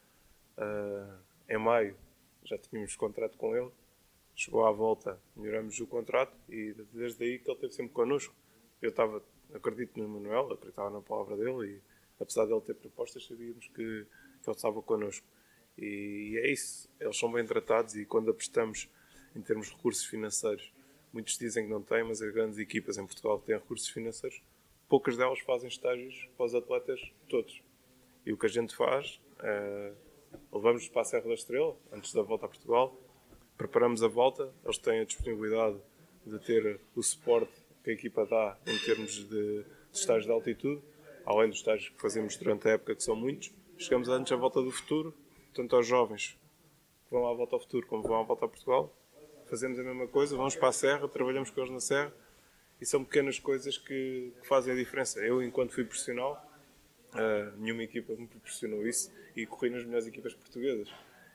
uh, 0.57 1.17
em 1.49 1.57
maio 1.57 1.95
já 2.51 2.57
tínhamos 2.57 2.95
contrato 2.95 3.37
com 3.37 3.55
ele, 3.55 3.69
chegou 4.35 4.65
à 4.65 4.71
volta, 4.71 5.19
melhoramos 5.35 5.79
o 5.79 5.87
contrato 5.87 6.35
e 6.49 6.73
desde 6.93 7.23
aí 7.23 7.39
que 7.39 7.49
ele 7.49 7.55
esteve 7.55 7.73
sempre 7.73 7.93
connosco 7.93 8.33
eu 8.81 8.89
estava, 8.89 9.23
acredito 9.53 9.99
no 9.99 10.09
Manuel, 10.09 10.51
acreditava 10.53 10.89
na 10.89 11.01
palavra 11.01 11.37
dele 11.37 11.75
e 11.75 11.81
apesar 12.19 12.45
dele 12.45 12.61
ter 12.61 12.73
propostas, 12.73 13.25
sabíamos 13.25 13.67
que, 13.67 13.73
que 13.73 13.81
ele 13.81 14.07
estava 14.47 14.81
connosco. 14.81 15.25
E, 15.77 16.31
e 16.33 16.37
é 16.39 16.51
isso, 16.51 16.89
eles 16.99 17.17
são 17.17 17.31
bem 17.31 17.45
tratados 17.45 17.95
e 17.95 18.05
quando 18.05 18.31
apostamos 18.31 18.89
em 19.35 19.41
termos 19.41 19.67
de 19.67 19.75
recursos 19.75 20.05
financeiros, 20.05 20.73
muitos 21.13 21.37
dizem 21.37 21.65
que 21.65 21.71
não 21.71 21.81
têm, 21.81 22.03
mas 22.03 22.21
as 22.21 22.33
grandes 22.33 22.57
equipas 22.57 22.97
em 22.97 23.05
Portugal 23.05 23.39
que 23.39 23.45
têm 23.47 23.55
recursos 23.55 23.87
financeiros, 23.87 24.41
poucas 24.89 25.15
delas 25.15 25.39
fazem 25.39 25.69
estágios 25.69 26.27
para 26.35 26.45
os 26.45 26.55
atletas 26.55 26.99
todos. 27.29 27.61
E 28.25 28.33
o 28.33 28.37
que 28.37 28.47
a 28.47 28.49
gente 28.49 28.75
faz 28.75 29.21
é 29.39 29.93
levamos 30.51 30.87
para 30.89 31.01
a 31.01 31.05
Serra 31.05 31.27
da 31.27 31.33
Estrela, 31.33 31.75
antes 31.91 32.13
da 32.13 32.21
volta 32.21 32.45
a 32.45 32.49
Portugal, 32.49 32.95
preparamos 33.57 34.03
a 34.03 34.07
volta, 34.07 34.53
eles 34.63 34.77
têm 34.77 34.99
a 34.99 35.05
disponibilidade 35.05 35.77
de 36.25 36.39
ter 36.39 36.79
o 36.95 37.01
suporte 37.01 37.51
que 37.83 37.91
a 37.91 37.93
equipa 37.93 38.25
dá 38.25 38.57
em 38.67 38.77
termos 38.79 39.13
de, 39.13 39.27
de 39.27 39.65
estágios 39.93 40.25
de 40.25 40.31
altitude, 40.31 40.81
além 41.25 41.49
dos 41.49 41.59
estágios 41.59 41.89
que 41.89 42.01
fazemos 42.01 42.35
durante 42.37 42.67
a 42.67 42.71
época, 42.71 42.95
que 42.95 43.03
são 43.03 43.15
muitos. 43.15 43.51
Chegamos 43.77 44.09
antes 44.09 44.31
à 44.31 44.35
volta 44.35 44.61
do 44.61 44.71
futuro, 44.71 45.13
tanto 45.53 45.75
aos 45.75 45.87
jovens 45.87 46.37
que 47.05 47.11
vão 47.11 47.27
à 47.27 47.33
volta 47.33 47.55
ao 47.55 47.59
futuro 47.59 47.85
como 47.87 48.03
vão 48.03 48.19
à 48.19 48.23
volta 48.23 48.45
a 48.45 48.47
Portugal. 48.47 48.95
Fazemos 49.47 49.79
a 49.79 49.83
mesma 49.83 50.07
coisa, 50.07 50.35
vamos 50.35 50.55
para 50.55 50.69
a 50.69 50.71
Serra, 50.73 51.07
trabalhamos 51.07 51.49
com 51.49 51.61
eles 51.61 51.71
na 51.71 51.79
Serra 51.79 52.13
e 52.79 52.85
são 52.85 53.03
pequenas 53.03 53.37
coisas 53.37 53.77
que, 53.77 54.33
que 54.39 54.47
fazem 54.47 54.73
a 54.73 54.75
diferença. 54.75 55.19
Eu, 55.19 55.43
enquanto 55.43 55.73
fui 55.73 55.83
profissional, 55.83 56.50
uh, 57.13 57.57
nenhuma 57.57 57.83
equipa 57.83 58.13
me 58.13 58.27
proporcionou 58.27 58.85
isso 58.87 59.11
e 59.35 59.45
corri 59.45 59.69
nas 59.69 59.83
melhores 59.83 60.07
equipas 60.07 60.33
portuguesas. 60.33 60.89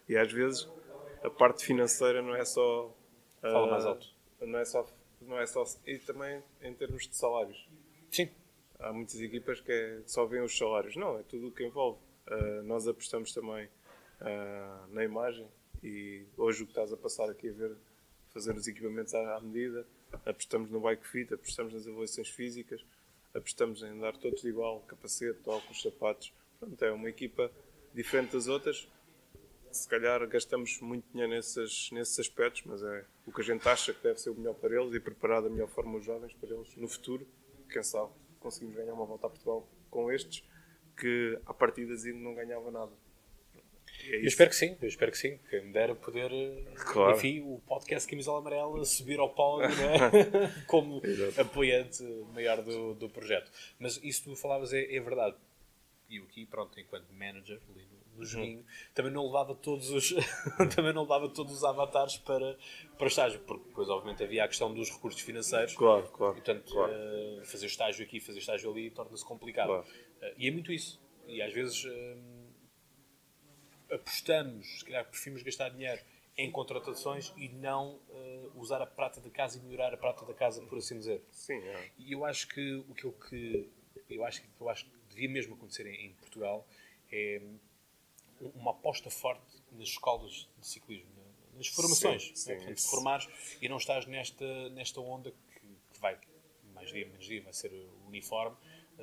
E 0.09 0.17
às 0.17 0.31
vezes 0.31 0.69
a 1.23 1.31
parte 1.31 1.65
financeira 1.65 2.23
não 2.23 2.35
é 2.35 2.45
só. 2.45 2.87
Uh, 3.39 3.43
Fala 3.43 3.71
mais 3.71 3.85
alto. 3.85 4.07
Não 4.41 4.59
é 4.59 4.65
só 4.65 4.87
não 5.21 5.39
é 5.39 5.47
só. 5.47 5.65
E 5.87 5.99
também 5.99 6.43
em 6.63 6.75
termos 6.75 7.09
de 7.09 7.17
salários. 7.17 7.69
Sim. 8.11 8.29
Há 8.79 8.93
muitas 8.93 9.21
equipas 9.21 9.61
que 9.61 9.73
é, 9.73 10.03
só 10.07 10.27
veem 10.27 10.43
os 10.43 10.57
salários. 10.57 10.95
Não, 10.97 11.19
é 11.19 11.23
tudo 11.23 11.49
o 11.49 11.51
que 11.51 11.65
envolve. 11.65 11.99
Uh, 12.29 12.63
nós 12.65 12.87
apostamos 12.87 13.33
também 13.33 13.69
na 14.93 15.05
imagem 15.05 15.47
e 15.83 16.25
hoje 16.37 16.63
o 16.63 16.67
que 16.67 16.73
estás 16.73 16.93
a 16.93 16.97
passar 16.97 17.29
aqui 17.29 17.51
a 17.51 17.53
ver, 17.53 17.77
fazer 18.33 18.55
os 18.57 18.67
equipamentos 18.67 19.15
à, 19.15 19.37
à 19.37 19.41
medida, 19.41 19.87
apostamos 20.25 20.71
no 20.71 20.81
bike 20.81 21.07
fit, 21.07 21.35
apostamos 21.35 21.75
nas 21.75 21.87
avaliações 21.87 22.29
físicas, 22.29 22.85
apostamos 23.37 23.83
em 23.83 23.99
dar 23.99 24.17
todos 24.17 24.45
igual, 24.45 24.81
capacete, 24.81 25.39
óculos, 25.47 25.83
sapatos. 25.83 26.33
Pronto, 26.59 26.85
é 26.85 26.91
uma 26.91 27.09
equipa 27.09 27.51
diferente 27.95 28.33
das 28.33 28.49
outras, 28.49 28.89
se 29.77 29.89
calhar 29.89 30.27
gastamos 30.27 30.81
muito 30.81 31.05
dinheiro 31.11 31.33
nesses, 31.33 31.91
nesses 31.93 32.19
aspectos, 32.19 32.63
mas 32.65 32.83
é 32.83 33.05
o 33.27 33.33
que 33.33 33.41
a 33.41 33.45
gente 33.45 33.69
acha 33.69 33.93
que 33.93 34.03
deve 34.03 34.19
ser 34.19 34.31
o 34.31 34.35
melhor 34.35 34.55
para 34.55 34.75
eles 34.75 34.95
e 34.95 35.01
preparar 35.01 35.43
da 35.43 35.51
melhor 35.51 35.69
forma 35.69 35.99
os 35.99 36.05
jovens 36.05 36.33
para 36.35 36.55
eles 36.55 36.75
no 36.77 36.89
futuro. 36.89 37.27
Quem 37.71 37.83
sabe 37.83 38.11
conseguimos 38.41 38.77
ganhar 38.77 38.95
uma 38.95 39.05
volta 39.05 39.27
a 39.27 39.31
Portugal 39.31 39.69
com 39.91 40.11
estes 40.11 40.43
que 40.97 41.39
a 41.45 41.53
partida 41.53 41.93
ainda 41.93 42.19
não 42.19 42.35
ganhava 42.35 42.71
nada. 42.71 42.93
É 44.09 44.17
eu 44.17 44.27
espero 44.27 44.51
que 44.51 44.57
sim, 44.57 44.77
eu 44.81 44.89
espero 44.89 45.11
que 45.11 45.19
sim. 45.19 45.39
Quem 45.51 45.65
me 45.65 45.73
dera 45.73 45.95
poder, 45.95 46.31
claro. 46.75 47.17
enfim, 47.17 47.41
o 47.41 47.61
podcast 47.67 48.09
Camisola 48.09 48.41
Amarela 48.41 48.85
subir 48.85 49.19
ao 49.19 49.31
pódio 49.31 49.69
né? 49.77 50.53
como 50.67 51.03
apoiante 51.39 52.03
maior 52.33 52.63
do, 52.63 52.95
do 52.95 53.09
projeto. 53.09 53.51
Mas 53.79 53.99
isso 54.03 54.25
que 54.25 54.31
tu 54.31 54.37
falavas 54.37 54.73
é, 54.73 54.95
é 54.95 55.01
verdade. 55.01 55.37
E 56.09 56.17
eu 56.17 56.25
aqui, 56.25 56.47
pronto, 56.47 56.79
enquanto 56.79 57.13
manager 57.13 57.61
ali 57.71 57.87
no 58.17 58.25
joguinho, 58.25 58.65
também 58.95 59.13
não 59.13 59.27
levava 59.27 59.55
todos 59.55 59.91
os 59.91 60.15
também 60.75 60.93
não 60.93 61.03
levava 61.03 61.29
todos 61.29 61.53
os 61.53 61.65
avatares 61.65 62.17
para, 62.17 62.57
para 62.97 63.05
o 63.05 63.09
estágio, 63.09 63.41
porque 63.41 63.69
depois 63.69 63.89
obviamente 63.89 64.23
havia 64.23 64.45
a 64.45 64.49
questão 64.49 64.73
dos 64.73 64.91
recursos 64.91 65.21
financeiros. 65.21 65.75
Claro, 65.75 66.09
claro. 66.09 66.33
E, 66.33 66.37
portanto, 66.37 66.73
claro. 66.73 66.93
Uh, 66.93 67.45
fazer 67.45 67.67
estágio 67.67 68.05
aqui, 68.05 68.21
fazer 68.21 68.39
estágio 68.39 68.71
ali 68.71 68.91
torna-se 68.91 69.25
complicado. 69.25 69.69
Claro. 69.69 69.87
Uh, 70.23 70.35
e 70.39 70.49
é 70.49 70.51
muito 70.51 70.73
isso. 70.73 71.01
E 71.27 71.43
às 71.43 71.53
vezes 71.53 71.85
uh, 71.85 72.36
apostamos, 73.91 74.81
se 74.81 74.85
calhar 74.85 75.05
preferimos 75.05 75.43
gastar 75.43 75.71
dinheiro 75.71 76.01
em 76.37 76.51
contratações 76.51 77.33
e 77.37 77.49
não 77.49 77.99
usar 78.55 78.83
a 78.83 78.87
prata 78.87 79.21
da 79.21 79.31
casa 79.31 79.59
e 79.59 79.63
melhorar 79.63 79.93
a 79.95 79.97
prata 79.97 80.25
da 80.25 80.35
casa, 80.35 80.63
por 80.63 80.79
assim 80.79 80.99
dizer. 80.99 81.23
Sim, 81.31 81.59
é. 81.59 81.91
E 81.99 82.13
eu 82.13 82.25
acho 82.25 82.49
que 82.49 82.75
o 82.89 82.95
que 82.95 83.05
eu, 83.05 83.13
que, 83.13 83.71
eu 84.11 84.25
acho 84.25 84.43
que 84.43 84.49
eu 84.61 84.69
acho 84.69 84.85
que 84.85 84.91
devia 85.11 85.29
mesmo 85.29 85.55
acontecer 85.55 85.87
em, 85.87 86.07
em 86.07 86.13
Portugal 86.15 86.67
é 87.11 87.41
uma 88.55 88.73
aposta 88.73 89.11
forte 89.11 89.63
nas 89.73 89.89
escolas 89.89 90.49
de 90.59 90.67
ciclismo, 90.67 91.11
nas 91.55 91.69
formações. 91.69 92.27
Sim, 92.29 92.35
sim, 92.35 92.55
Portanto, 92.57 92.83
formares 92.83 93.29
e 93.61 93.69
não 93.69 93.79
estás 93.79 94.07
nesta, 94.07 94.69
nesta 94.71 95.01
onda 95.01 95.31
que, 95.31 95.67
que, 95.93 96.01
vai, 96.01 96.19
mais 96.75 96.91
dia, 96.93 97.07
menos 97.07 97.25
dia, 97.25 97.43
vai 97.43 97.53
ser 97.53 97.73
uniforme, 98.07 98.57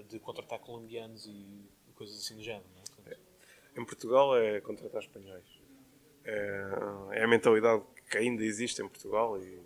de 0.07 0.19
contratar 0.19 0.59
colombianos 0.59 1.25
e 1.25 1.69
coisas 1.95 2.19
assim 2.19 2.35
do 2.35 2.43
género. 2.43 2.65
É? 2.77 2.82
Em 3.75 3.85
Portugal 3.85 4.37
é 4.37 4.61
contratar 4.61 5.01
espanhóis. 5.01 5.45
É, 6.25 6.63
é, 7.13 7.23
a 7.23 7.27
mentalidade 7.27 7.83
que 8.09 8.17
ainda 8.17 8.43
existe 8.43 8.81
em 8.81 8.87
Portugal 8.87 9.37
e 9.41 9.61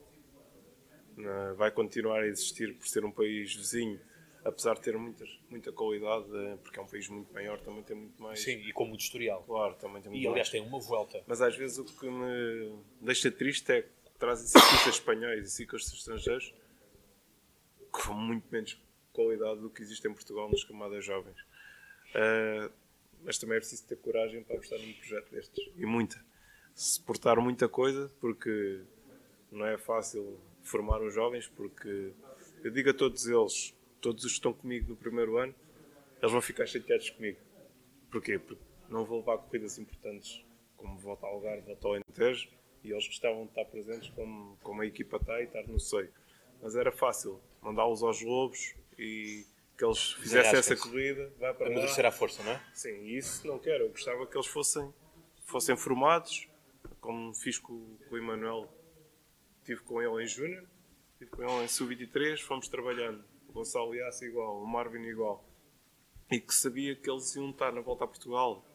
vai 1.55 1.71
continuar 1.71 2.21
a 2.21 2.27
existir 2.27 2.75
por 2.75 2.87
ser 2.87 3.03
um 3.03 3.11
país 3.11 3.55
vizinho 3.55 3.99
apesar 4.47 4.75
de 4.75 4.81
ter 4.81 4.97
muitas, 4.97 5.29
muita 5.49 5.71
qualidade, 5.71 6.25
eh, 6.33 6.57
porque 6.63 6.79
é 6.79 6.81
um 6.81 6.87
país 6.87 7.09
muito 7.09 7.33
maior, 7.33 7.59
também 7.59 7.83
tem 7.83 7.97
muito 7.97 8.21
mais. 8.21 8.41
Sim, 8.41 8.57
e 8.57 8.71
com 8.71 8.85
muito 8.85 9.01
historial. 9.01 9.43
Claro, 9.43 9.75
também 9.75 10.01
tem 10.01 10.09
muito 10.09 10.23
E 10.23 10.27
aliás 10.27 10.47
mais. 10.47 10.49
tem 10.49 10.61
uma 10.61 10.79
volta. 10.79 11.21
Mas 11.27 11.41
às 11.41 11.55
vezes 11.55 11.77
o 11.77 11.83
que 11.83 12.09
me 12.09 12.79
deixa 13.01 13.29
triste 13.29 13.69
é 13.71 13.81
que 13.81 13.89
trazem 14.17 14.47
ciclistas 14.47 14.95
espanhóis 14.95 15.45
e 15.45 15.49
ciclistas 15.49 15.93
estrangeiros 15.93 16.53
com 17.91 18.13
muito 18.13 18.47
menos 18.49 18.81
qualidade 19.11 19.59
do 19.59 19.69
que 19.69 19.81
existe 19.81 20.07
em 20.07 20.13
Portugal 20.13 20.49
nas 20.49 20.63
camadas 20.63 21.03
jovens. 21.03 21.39
Uh, 22.15 22.71
mas 23.23 23.37
também 23.37 23.57
é 23.57 23.59
preciso 23.59 23.85
ter 23.87 23.97
coragem 23.97 24.43
para 24.43 24.55
apostar 24.55 24.79
num 24.79 24.93
projeto 24.93 25.31
destes. 25.31 25.71
E 25.75 25.85
muita. 25.85 26.23
Suportar 26.73 27.39
muita 27.39 27.67
coisa, 27.67 28.11
porque 28.19 28.81
não 29.51 29.65
é 29.65 29.77
fácil 29.77 30.39
formar 30.61 31.01
os 31.01 31.13
jovens, 31.13 31.47
porque 31.47 32.13
eu 32.63 32.71
digo 32.71 32.89
a 32.89 32.93
todos 32.93 33.25
eles, 33.27 33.75
todos 34.01 34.23
os 34.23 34.31
que 34.31 34.37
estão 34.37 34.53
comigo 34.53 34.89
no 34.89 34.95
primeiro 34.95 35.37
ano, 35.37 35.55
eles 36.21 36.31
vão 36.31 36.41
ficar 36.41 36.65
chateados 36.65 37.09
comigo. 37.09 37.39
Porquê? 38.11 38.37
Porque 38.39 38.63
não 38.89 39.05
vou 39.05 39.19
levar 39.19 39.37
corridas 39.37 39.77
importantes 39.77 40.43
como 40.75 40.97
volta 40.97 41.25
ao 41.25 41.33
Algarve, 41.33 41.61
volta 41.61 41.87
ao 41.87 41.93
Alentejo, 41.93 42.49
e 42.83 42.91
eles 42.91 43.07
gostavam 43.07 43.43
de 43.43 43.49
estar 43.49 43.65
presentes 43.65 44.09
como, 44.11 44.57
como 44.61 44.81
a 44.81 44.85
equipa 44.85 45.17
está 45.17 45.41
e 45.41 45.45
estar 45.45 45.67
no 45.67 45.79
seio. 45.79 46.11
Mas 46.61 46.75
era 46.75 46.91
fácil 46.91 47.41
mandá-los 47.61 48.03
aos 48.03 48.21
lobos 48.21 48.75
e 48.97 49.45
que 49.77 49.85
eles 49.85 50.13
fizessem 50.13 50.57
essa 50.57 50.75
corrida, 50.75 51.31
vai 51.37 51.53
para 51.53 51.67
Amadurecer 51.67 52.05
à 52.05 52.11
força, 52.11 52.41
não 52.43 52.51
é? 52.51 52.61
Sim, 52.73 53.05
isso 53.05 53.45
não 53.47 53.59
quero. 53.59 53.83
Eu 53.83 53.89
gostava 53.89 54.25
que 54.25 54.35
eles 54.35 54.47
fossem, 54.47 54.91
fossem 55.45 55.77
formados, 55.77 56.49
como 56.99 57.33
fiz 57.35 57.59
com, 57.59 57.97
com 58.09 58.15
o 58.15 58.17
Emanuel. 58.17 58.67
Estive 59.59 59.81
com 59.81 60.01
ele 60.01 60.23
em 60.23 60.27
Júnior, 60.27 60.65
estive 61.11 61.29
com 61.29 61.43
ele 61.43 61.63
em 61.63 61.67
Sub-23, 61.67 62.41
fomos 62.41 62.67
trabalhando 62.67 63.23
Gonçalo 63.51 63.93
Iassa 63.93 64.25
igual, 64.25 64.61
o 64.61 64.65
Marvin 64.65 65.03
igual, 65.03 65.43
e 66.31 66.39
que 66.39 66.53
sabia 66.53 66.95
que 66.95 67.09
eles 67.09 67.35
iam 67.35 67.49
estar 67.49 67.71
na 67.71 67.81
volta 67.81 68.05
a 68.05 68.07
Portugal. 68.07 68.65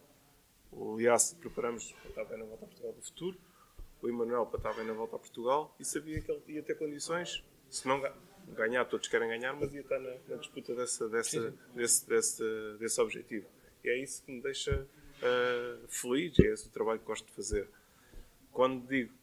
O 0.71 0.99
Iassa 0.99 1.35
preparamos 1.35 1.91
para 1.93 2.09
estar 2.09 2.25
bem 2.25 2.37
na 2.37 2.45
volta 2.45 2.65
a 2.65 2.67
Portugal 2.67 2.93
do 2.93 3.01
futuro, 3.01 3.37
o 4.01 4.07
Emanuel 4.07 4.45
para 4.45 4.57
estar 4.57 4.73
bem 4.73 4.85
na 4.85 4.93
volta 4.93 5.15
a 5.15 5.19
Portugal, 5.19 5.75
e 5.79 5.85
sabia 5.85 6.21
que 6.21 6.31
ele 6.31 6.43
ia 6.47 6.63
ter 6.63 6.75
condições, 6.75 7.43
se 7.69 7.87
não, 7.87 8.01
ganhar, 8.53 8.85
todos 8.85 9.07
querem 9.07 9.27
ganhar, 9.27 9.53
mas 9.53 9.73
ia 9.73 9.81
estar 9.81 9.99
na, 9.99 10.15
na 10.27 10.35
disputa 10.37 10.75
dessa, 10.75 11.09
dessa, 11.09 11.53
desse, 11.75 12.07
desse, 12.07 12.43
desse 12.79 13.01
objetivo. 13.01 13.45
E 13.83 13.89
é 13.89 13.97
isso 13.97 14.23
que 14.23 14.31
me 14.31 14.41
deixa 14.41 14.87
uh, 15.21 15.87
feliz, 15.87 16.37
é 16.39 16.47
esse 16.47 16.67
o 16.67 16.71
trabalho 16.71 16.99
que 16.99 17.05
gosto 17.05 17.25
de 17.25 17.33
fazer. 17.33 17.67
Quando 18.51 18.87
digo 18.87 19.13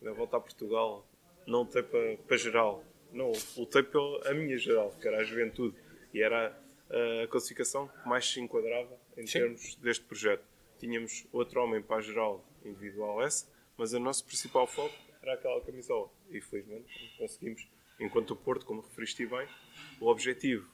na 0.00 0.12
volta 0.12 0.36
a 0.36 0.40
Portugal, 0.40 1.06
não 1.46 1.60
lutei 1.60 1.82
para, 1.82 2.16
para 2.16 2.36
geral, 2.36 2.84
não, 3.12 3.32
lutei 3.56 3.82
pela 3.82 4.30
a 4.30 4.34
minha 4.34 4.56
geral, 4.56 4.94
que 5.00 5.06
era 5.06 5.18
a 5.18 5.24
juventude, 5.24 5.76
e 6.12 6.22
era 6.22 6.56
a 6.90 7.26
classificação 7.28 7.88
que 7.88 8.08
mais 8.08 8.28
se 8.28 8.40
enquadrava 8.40 8.98
em 9.16 9.26
Sim. 9.26 9.40
termos 9.40 9.74
deste 9.76 10.04
projeto. 10.04 10.44
Tínhamos 10.78 11.26
outro 11.32 11.62
homem 11.62 11.82
para 11.82 11.96
a 11.96 12.00
geral 12.00 12.44
individual 12.64 13.22
essa, 13.22 13.46
mas 13.76 13.92
o 13.92 14.00
nosso 14.00 14.24
principal 14.24 14.66
foco 14.66 14.94
era 15.22 15.34
aquela 15.34 15.60
camisola. 15.60 16.10
E 16.30 16.40
felizmente 16.40 17.14
conseguimos, 17.18 17.68
enquanto 18.00 18.32
o 18.32 18.36
Porto, 18.36 18.64
como 18.66 18.80
referiste 18.80 19.26
bem, 19.26 19.46
o 20.00 20.08
objetivo 20.08 20.68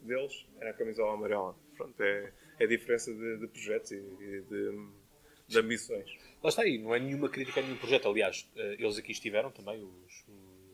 deles 0.00 0.46
era 0.58 0.70
a 0.70 0.74
camisola 0.74 1.14
amarela. 1.14 1.56
Pronto, 1.76 2.00
é, 2.02 2.32
é 2.58 2.64
a 2.64 2.68
diferença 2.68 3.12
de, 3.12 3.38
de 3.38 3.46
projetos 3.48 3.92
e 3.92 4.00
de, 4.00 4.90
de 5.48 5.58
ambições. 5.58 6.10
Lá 6.42 6.48
está 6.48 6.62
aí, 6.62 6.78
não 6.78 6.94
é 6.94 6.98
nenhuma 6.98 7.28
crítica 7.28 7.60
a 7.60 7.62
nenhum 7.62 7.76
projeto. 7.76 8.08
Aliás, 8.08 8.50
eh, 8.56 8.76
eles 8.78 8.98
aqui 8.98 9.12
estiveram 9.12 9.50
também, 9.50 9.82
os, 9.82 10.24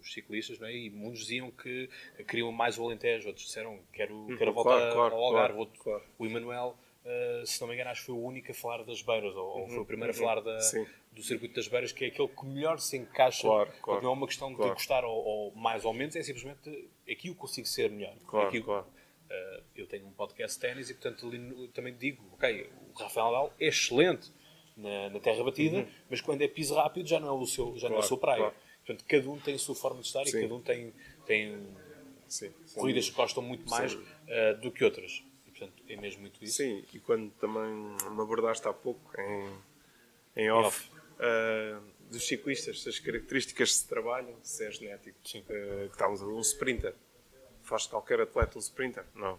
os 0.00 0.12
ciclistas, 0.12 0.60
é? 0.62 0.72
e 0.72 0.90
muitos 0.90 1.20
diziam 1.20 1.50
que 1.50 1.88
queriam 2.26 2.50
mais 2.52 2.78
o 2.78 2.84
Alentejo, 2.84 3.28
outros 3.28 3.46
disseram 3.46 3.80
quero, 3.92 4.14
uhum, 4.14 4.36
quero 4.36 4.52
voltar 4.52 4.92
claro, 4.92 5.14
ao 5.14 5.24
Algarve. 5.24 5.68
Claro, 5.78 6.02
o 6.18 6.26
Emanuel, 6.26 6.78
uh, 7.08 7.46
se 7.46 7.60
não 7.60 7.68
me 7.68 7.74
engano, 7.74 7.90
acho 7.90 8.00
que 8.02 8.06
foi 8.06 8.14
o 8.14 8.22
único 8.22 8.50
a 8.50 8.54
falar 8.54 8.84
das 8.84 9.02
beiras, 9.02 9.34
ou, 9.34 9.60
uhum, 9.60 9.68
foi 9.68 9.78
o 9.78 9.84
primeiro 9.86 10.12
uhum, 10.12 10.18
a 10.18 10.22
falar 10.22 10.40
da, 10.40 10.58
do 11.12 11.22
circuito 11.22 11.54
das 11.54 11.68
beiras, 11.68 11.92
que 11.92 12.04
é 12.04 12.08
aquele 12.08 12.28
que 12.28 12.46
melhor 12.46 12.78
se 12.78 12.96
encaixa. 12.96 13.42
Claro, 13.42 13.72
claro, 13.82 14.02
não 14.02 14.10
é 14.10 14.12
uma 14.12 14.26
questão 14.26 14.50
de 14.50 14.56
gostar 14.56 15.04
ou, 15.04 15.24
ou, 15.24 15.54
mais 15.54 15.84
ou 15.84 15.92
menos, 15.92 16.14
é 16.14 16.22
simplesmente 16.22 16.88
aqui 17.10 17.28
eu 17.28 17.34
consigo 17.34 17.66
ser 17.66 17.90
melhor. 17.90 18.14
Claro, 18.26 18.48
aqui, 18.48 18.60
claro. 18.60 18.86
Uh, 18.86 19.62
eu 19.76 19.86
tenho 19.86 20.06
um 20.06 20.12
podcast 20.12 20.56
de 20.56 20.60
ténis 20.60 20.90
e, 20.90 20.94
portanto, 20.94 21.26
ali 21.26 21.68
também 21.68 21.94
digo, 21.94 22.24
ok, 22.32 22.70
o 22.94 22.98
Rafael 22.98 23.26
Nadal 23.26 23.54
é 23.60 23.68
excelente 23.68 24.32
na, 24.76 25.10
na 25.10 25.20
terra 25.20 25.42
batida, 25.44 25.78
uhum. 25.78 25.88
mas 26.08 26.20
quando 26.20 26.42
é 26.42 26.48
piso 26.48 26.74
rápido 26.74 27.08
já 27.08 27.20
não 27.20 27.28
é 27.28 27.32
o 27.32 27.46
seu, 27.46 27.74
já 27.74 27.88
claro, 27.88 27.94
não 27.94 28.00
é 28.00 28.04
a 28.04 28.08
sua 28.08 28.18
praia. 28.18 28.38
Claro. 28.38 28.54
Portanto, 28.86 29.04
cada 29.06 29.30
um 29.30 29.38
tem 29.38 29.54
a 29.54 29.58
sua 29.58 29.74
forma 29.74 30.00
de 30.00 30.06
estar 30.06 30.24
sim. 30.24 30.38
e 30.38 30.42
cada 30.42 30.54
um 30.54 30.62
tem, 30.62 30.94
tem 31.26 31.58
sim, 32.26 32.50
corridas 32.74 33.10
que 33.10 33.16
gostam 33.16 33.42
muito 33.42 33.68
mais 33.68 33.92
uh, 33.92 34.00
do 34.62 34.70
que 34.70 34.82
outras. 34.82 35.22
Portanto, 35.58 35.82
é 35.88 35.96
mesmo 35.96 36.22
muito 36.22 36.42
isso. 36.42 36.58
Sim, 36.58 36.84
e 36.92 37.00
quando 37.00 37.30
também 37.32 37.72
me 37.72 38.22
abordaste 38.22 38.66
há 38.68 38.72
pouco 38.72 39.10
em, 39.20 40.42
em 40.42 40.50
off, 40.50 40.88
uh, 40.90 41.82
dos 42.08 42.26
ciclistas, 42.26 42.86
as 42.86 42.98
características 42.98 43.70
que 43.70 43.76
se 43.78 43.88
trabalham, 43.88 44.36
se 44.42 44.64
é 44.64 44.70
genético, 44.70 45.18
sim. 45.24 45.40
Uh, 45.40 45.88
que 45.88 45.92
estamos 45.92 46.22
a 46.22 46.26
um 46.26 46.40
sprinter. 46.40 46.94
Faz 47.62 47.86
qualquer 47.86 48.20
atleta 48.20 48.56
um 48.56 48.60
sprinter? 48.60 49.04
Não. 49.14 49.38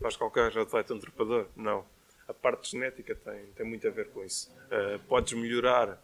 Faz 0.00 0.16
qualquer 0.16 0.56
atleta 0.56 0.94
um 0.94 0.98
trepador? 0.98 1.48
Não 1.56 1.84
a 2.28 2.34
parte 2.34 2.72
genética 2.72 3.14
tem, 3.14 3.46
tem 3.56 3.66
muito 3.66 3.88
a 3.88 3.90
ver 3.90 4.10
com 4.10 4.22
isso. 4.22 4.54
Uh, 4.66 4.98
podes 5.08 5.32
melhorar, 5.32 5.98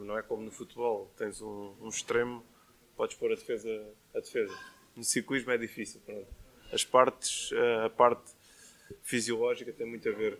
não 0.00 0.18
é 0.18 0.22
como 0.22 0.42
no 0.42 0.50
futebol, 0.50 1.12
tens 1.16 1.40
um, 1.40 1.74
um, 1.80 1.88
extremo, 1.88 2.44
podes 2.96 3.16
pôr 3.16 3.30
a 3.30 3.34
defesa, 3.36 3.68
a 4.14 4.18
defesa. 4.18 4.58
No 4.96 5.04
ciclismo 5.04 5.52
é 5.52 5.58
difícil. 5.58 6.00
Pronto. 6.04 6.26
As 6.72 6.84
partes, 6.84 7.50
a 7.84 7.90
parte 7.90 8.32
fisiológica 9.02 9.72
tem 9.72 9.86
muito 9.86 10.08
a 10.08 10.12
ver, 10.12 10.38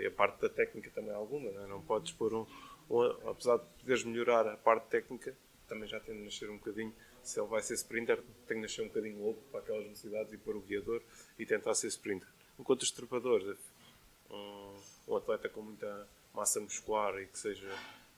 e 0.00 0.06
a 0.06 0.10
parte 0.10 0.40
da 0.40 0.48
técnica 0.48 0.90
também 0.90 1.10
é 1.10 1.14
alguma, 1.14 1.50
não, 1.50 1.64
é? 1.64 1.66
não 1.66 1.82
podes 1.82 2.12
pôr 2.12 2.32
um, 2.34 2.46
um, 2.90 3.02
apesar 3.28 3.58
de 3.58 3.64
poderes 3.80 4.04
melhorar 4.04 4.46
a 4.46 4.56
parte 4.56 4.86
técnica, 4.88 5.36
também 5.68 5.88
já 5.88 6.00
tem 6.00 6.16
de 6.16 6.22
nascer 6.22 6.50
um 6.50 6.56
bocadinho. 6.56 6.94
Se 7.22 7.40
ele 7.40 7.48
vai 7.48 7.62
ser 7.62 7.74
sprinter, 7.74 8.22
tem 8.46 8.58
de 8.58 8.62
nascer 8.62 8.82
um 8.82 8.88
bocadinho 8.88 9.18
louco 9.18 9.42
para 9.50 9.60
aquelas 9.60 9.82
velocidades 9.84 10.32
e 10.32 10.36
pôr 10.36 10.56
o 10.56 10.60
guiador 10.60 11.02
e 11.38 11.46
tentar 11.46 11.74
ser 11.74 11.88
sprinter. 11.88 12.28
Enquanto 12.58 12.82
os 12.82 12.90
trepadores, 12.90 13.56
um, 14.30 14.74
um 15.08 15.16
atleta 15.16 15.48
com 15.48 15.62
muita 15.62 16.06
massa 16.34 16.60
muscular 16.60 17.18
e 17.18 17.26
que 17.26 17.38
seja 17.38 17.68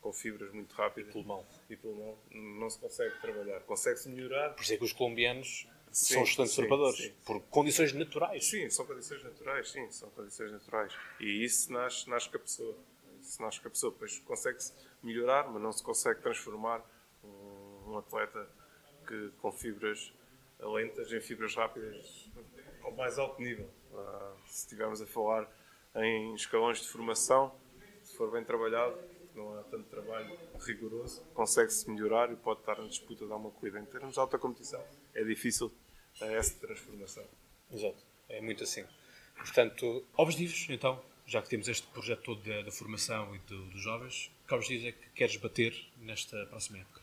com 0.01 0.11
fibras 0.11 0.51
muito 0.51 0.73
rápidas 0.73 1.09
e 1.09 1.13
pulmão. 1.13 1.45
e 1.69 1.75
pulmão, 1.75 2.17
não 2.31 2.69
se 2.69 2.79
consegue 2.79 3.19
trabalhar. 3.19 3.61
Consegue-se 3.61 4.09
melhorar. 4.09 4.53
Por 4.53 4.63
isso 4.63 4.73
é 4.73 4.77
que 4.77 4.83
os 4.83 4.93
colombianos 4.93 5.67
sim, 5.91 6.13
são 6.13 6.23
excelentes 6.23 6.55
trepadores. 6.55 7.13
Por 7.25 7.41
condições 7.43 7.93
naturais. 7.93 8.45
Sim, 8.45 8.69
são 8.69 8.85
condições 8.85 9.23
naturais. 9.23 9.69
Sim, 9.71 9.89
são 9.91 10.09
condições 10.11 10.51
naturais. 10.51 10.93
E 11.19 11.43
isso 11.43 11.71
nasce, 11.71 12.09
nasce 12.09 12.29
com 12.29 12.37
a 12.37 12.39
pessoa. 12.39 12.77
Isso 13.21 13.41
nasce 13.41 13.59
com 13.59 13.67
a 13.67 13.71
pessoa. 13.71 13.91
Depois 13.91 14.19
consegue-se 14.19 14.73
melhorar, 15.03 15.49
mas 15.49 15.61
não 15.61 15.71
se 15.71 15.83
consegue 15.83 16.21
transformar 16.21 16.83
um, 17.23 17.91
um 17.91 17.97
atleta 17.97 18.47
que, 19.07 19.31
com 19.41 19.51
fibras 19.51 20.13
lentas 20.59 21.11
em 21.11 21.21
fibras 21.21 21.55
rápidas 21.55 22.29
ao 22.81 22.91
mais 22.91 23.19
alto 23.19 23.41
nível. 23.41 23.69
Uh, 23.91 24.37
se 24.47 24.61
estivermos 24.61 25.01
a 25.01 25.05
falar 25.05 25.49
em 25.95 26.33
escalões 26.35 26.81
de 26.81 26.87
formação, 26.87 27.53
se 28.03 28.15
for 28.15 28.31
bem 28.31 28.43
trabalhado, 28.43 28.97
não 29.37 29.57
há 29.57 29.63
tanto 29.63 29.87
trabalho 29.89 30.37
rigoroso, 30.59 31.21
consegue-se 31.33 31.89
melhorar 31.89 32.31
e 32.31 32.35
pode 32.35 32.59
estar 32.59 32.77
na 32.81 32.87
disputa 32.87 33.25
de 33.25 33.31
uma 33.31 33.51
corrida. 33.51 33.79
Em 33.79 33.85
termos 33.85 34.13
de 34.13 34.19
alta 34.19 34.37
competição, 34.37 34.83
é 35.13 35.23
difícil 35.23 35.71
essa 36.19 36.55
transformação. 36.59 37.23
Exato, 37.71 38.03
é 38.27 38.41
muito 38.41 38.63
assim. 38.63 38.85
Portanto, 39.35 40.05
objetivos, 40.15 40.67
então, 40.69 41.01
já 41.25 41.41
que 41.41 41.49
temos 41.49 41.67
este 41.67 41.85
projeto 41.87 42.23
todo 42.23 42.43
da, 42.43 42.63
da 42.63 42.71
formação 42.71 43.35
e 43.35 43.39
do, 43.39 43.65
dos 43.67 43.81
jovens, 43.81 44.31
que 44.47 44.53
objetivos 44.53 44.87
é 44.87 44.91
que 44.91 45.09
queres 45.11 45.37
bater 45.37 45.73
nesta 45.97 46.45
próxima 46.47 46.79
época? 46.79 47.01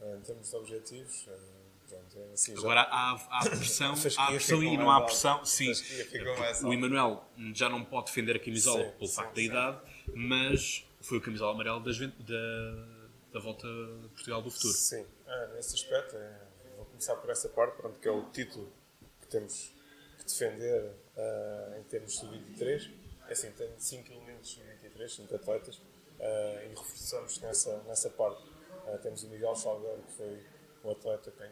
Em 0.00 0.20
termos 0.20 0.50
de 0.50 0.56
objetivos, 0.56 1.28
eh, 1.28 1.62
Pronto, 1.92 2.18
é 2.18 2.32
assim, 2.32 2.56
Agora 2.56 2.80
há, 2.80 3.12
há 3.30 3.40
pressão, 3.50 3.94
há 4.16 4.26
pressão 4.28 4.62
e 4.62 4.76
não 4.78 4.90
há 4.90 5.02
pressão. 5.02 5.44
Sim, 5.44 5.70
o 6.64 6.72
Emanuel 6.72 7.22
já 7.54 7.68
não 7.68 7.84
pode 7.84 8.06
defender 8.06 8.36
a 8.36 8.38
camisola 8.38 8.84
sim, 8.84 8.90
pelo 8.92 9.08
sim, 9.08 9.14
facto 9.14 9.28
sim. 9.28 9.34
da 9.34 9.42
idade, 9.42 9.80
mas 10.14 10.86
foi 11.02 11.18
o 11.18 11.20
camisola 11.20 11.52
amarelo 11.52 11.80
da, 11.80 11.90
da, 11.90 13.08
da 13.32 13.40
volta 13.40 13.66
a 13.66 14.08
Portugal 14.08 14.42
do 14.42 14.50
futuro. 14.50 14.72
Sim, 14.72 15.04
é, 15.26 15.54
nesse 15.54 15.74
aspecto, 15.74 16.16
é, 16.16 16.40
vou 16.76 16.86
começar 16.86 17.16
por 17.16 17.30
essa 17.30 17.48
parte, 17.48 17.76
pronto, 17.76 17.98
que 17.98 18.08
é 18.08 18.10
o 18.10 18.30
título 18.30 18.72
que 19.20 19.26
temos 19.26 19.72
que 20.18 20.24
defender 20.24 20.82
uh, 21.16 21.78
em 21.78 21.82
termos 21.84 22.20
de 22.20 22.26
23 22.26 22.90
É 23.28 23.32
assim, 23.32 23.50
tem 23.52 23.68
5 23.76 24.12
elementos 24.12 24.50
sub-23, 24.50 25.08
5 25.08 25.34
atletas, 25.34 25.76
uh, 25.76 26.64
e 26.64 26.68
reforçamos 26.68 27.40
nessa, 27.40 27.82
nessa 27.84 28.10
parte. 28.10 28.42
Uh, 28.42 28.98
temos 29.02 29.22
o 29.24 29.28
Miguel 29.28 29.54
Salgueiro, 29.56 30.02
que 30.02 30.12
foi 30.12 30.46
um 30.84 30.90
atleta 30.90 31.30
que 31.30 31.38
tem 31.38 31.50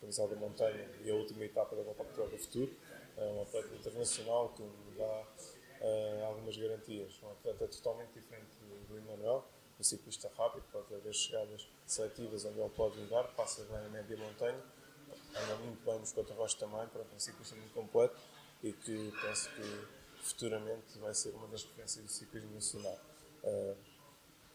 camisola 0.00 0.34
da 0.34 0.36
montanha 0.36 0.88
e 1.04 1.10
a 1.10 1.14
última 1.14 1.44
etapa 1.44 1.76
da 1.76 1.82
Volta 1.82 2.02
à 2.02 2.04
Portugal 2.04 2.28
do 2.28 2.38
Futuro. 2.38 2.74
É 3.16 3.24
um 3.24 3.42
atleta 3.42 3.74
internacional 3.74 4.48
que 4.48 4.64
dá 4.96 6.26
algumas 6.26 6.56
garantias. 6.56 7.20
Um 7.22 7.30
atleta 7.30 7.68
totalmente 7.68 8.12
diferente 8.14 8.56
do, 8.92 9.00
do 9.00 9.12
Emanuel, 9.12 9.44
um 9.78 9.82
ciclista 9.82 10.30
rápido, 10.36 10.64
pode 10.72 10.94
haver 10.94 11.14
chegadas 11.14 11.66
seletivas 11.86 12.44
onde 12.44 12.60
ele 12.60 12.70
pode 12.70 12.98
mudar, 12.98 13.24
passa 13.34 13.64
bem 13.64 13.78
a 13.78 13.88
média 13.88 14.16
montanha, 14.16 14.62
anda 15.34 15.56
muito 15.56 15.84
bem 15.84 15.98
nos 15.98 16.12
contrarrostos 16.12 16.60
também, 16.60 16.80
é 16.80 17.14
um 17.14 17.18
ciclista 17.18 17.54
muito 17.56 17.72
completo 17.72 18.16
e 18.62 18.72
que 18.72 19.12
penso 19.22 19.50
que 19.50 20.02
futuramente 20.22 20.98
vai 20.98 21.14
ser 21.14 21.30
uma 21.30 21.48
das 21.48 21.64
referências 21.64 22.04
do 22.04 22.10
ciclismo 22.10 22.54
nacional. 22.54 22.98
Uh, 23.42 23.76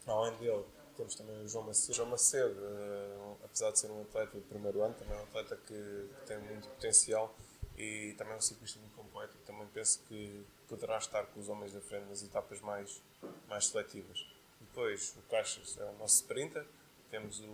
além 0.06 0.36
dele, 0.38 0.64
temos 0.96 1.14
também 1.14 1.44
o 1.44 1.48
João 1.48 1.64
Macedo. 1.64 1.94
João 1.94 2.08
Macedo, 2.08 2.60
uh, 2.60 3.36
apesar 3.44 3.70
de 3.70 3.78
ser 3.78 3.90
um 3.90 4.02
atleta 4.02 4.38
de 4.38 4.44
primeiro 4.46 4.82
ano, 4.82 4.94
também 4.94 5.14
é 5.14 5.20
um 5.20 5.24
atleta 5.24 5.56
que, 5.56 5.74
que 5.74 6.26
tem 6.26 6.38
muito 6.38 6.68
potencial 6.68 7.34
e 7.76 8.14
também 8.16 8.32
é 8.32 8.36
um 8.36 8.40
ciclista 8.40 8.80
muito 8.80 8.97
e 9.26 9.38
também 9.46 9.66
penso 9.68 10.00
que 10.08 10.44
poderá 10.68 10.98
estar 10.98 11.26
com 11.26 11.40
os 11.40 11.48
homens 11.48 11.72
da 11.72 11.80
frente 11.80 12.06
nas 12.08 12.22
etapas 12.22 12.60
mais, 12.60 13.02
mais 13.48 13.66
seletivas. 13.66 14.26
Depois, 14.60 15.16
o 15.16 15.22
Caixas 15.30 15.78
é 15.78 15.84
o 15.84 15.92
nosso 15.98 16.16
sprinter. 16.16 16.66
Temos 17.10 17.40
o, 17.40 17.44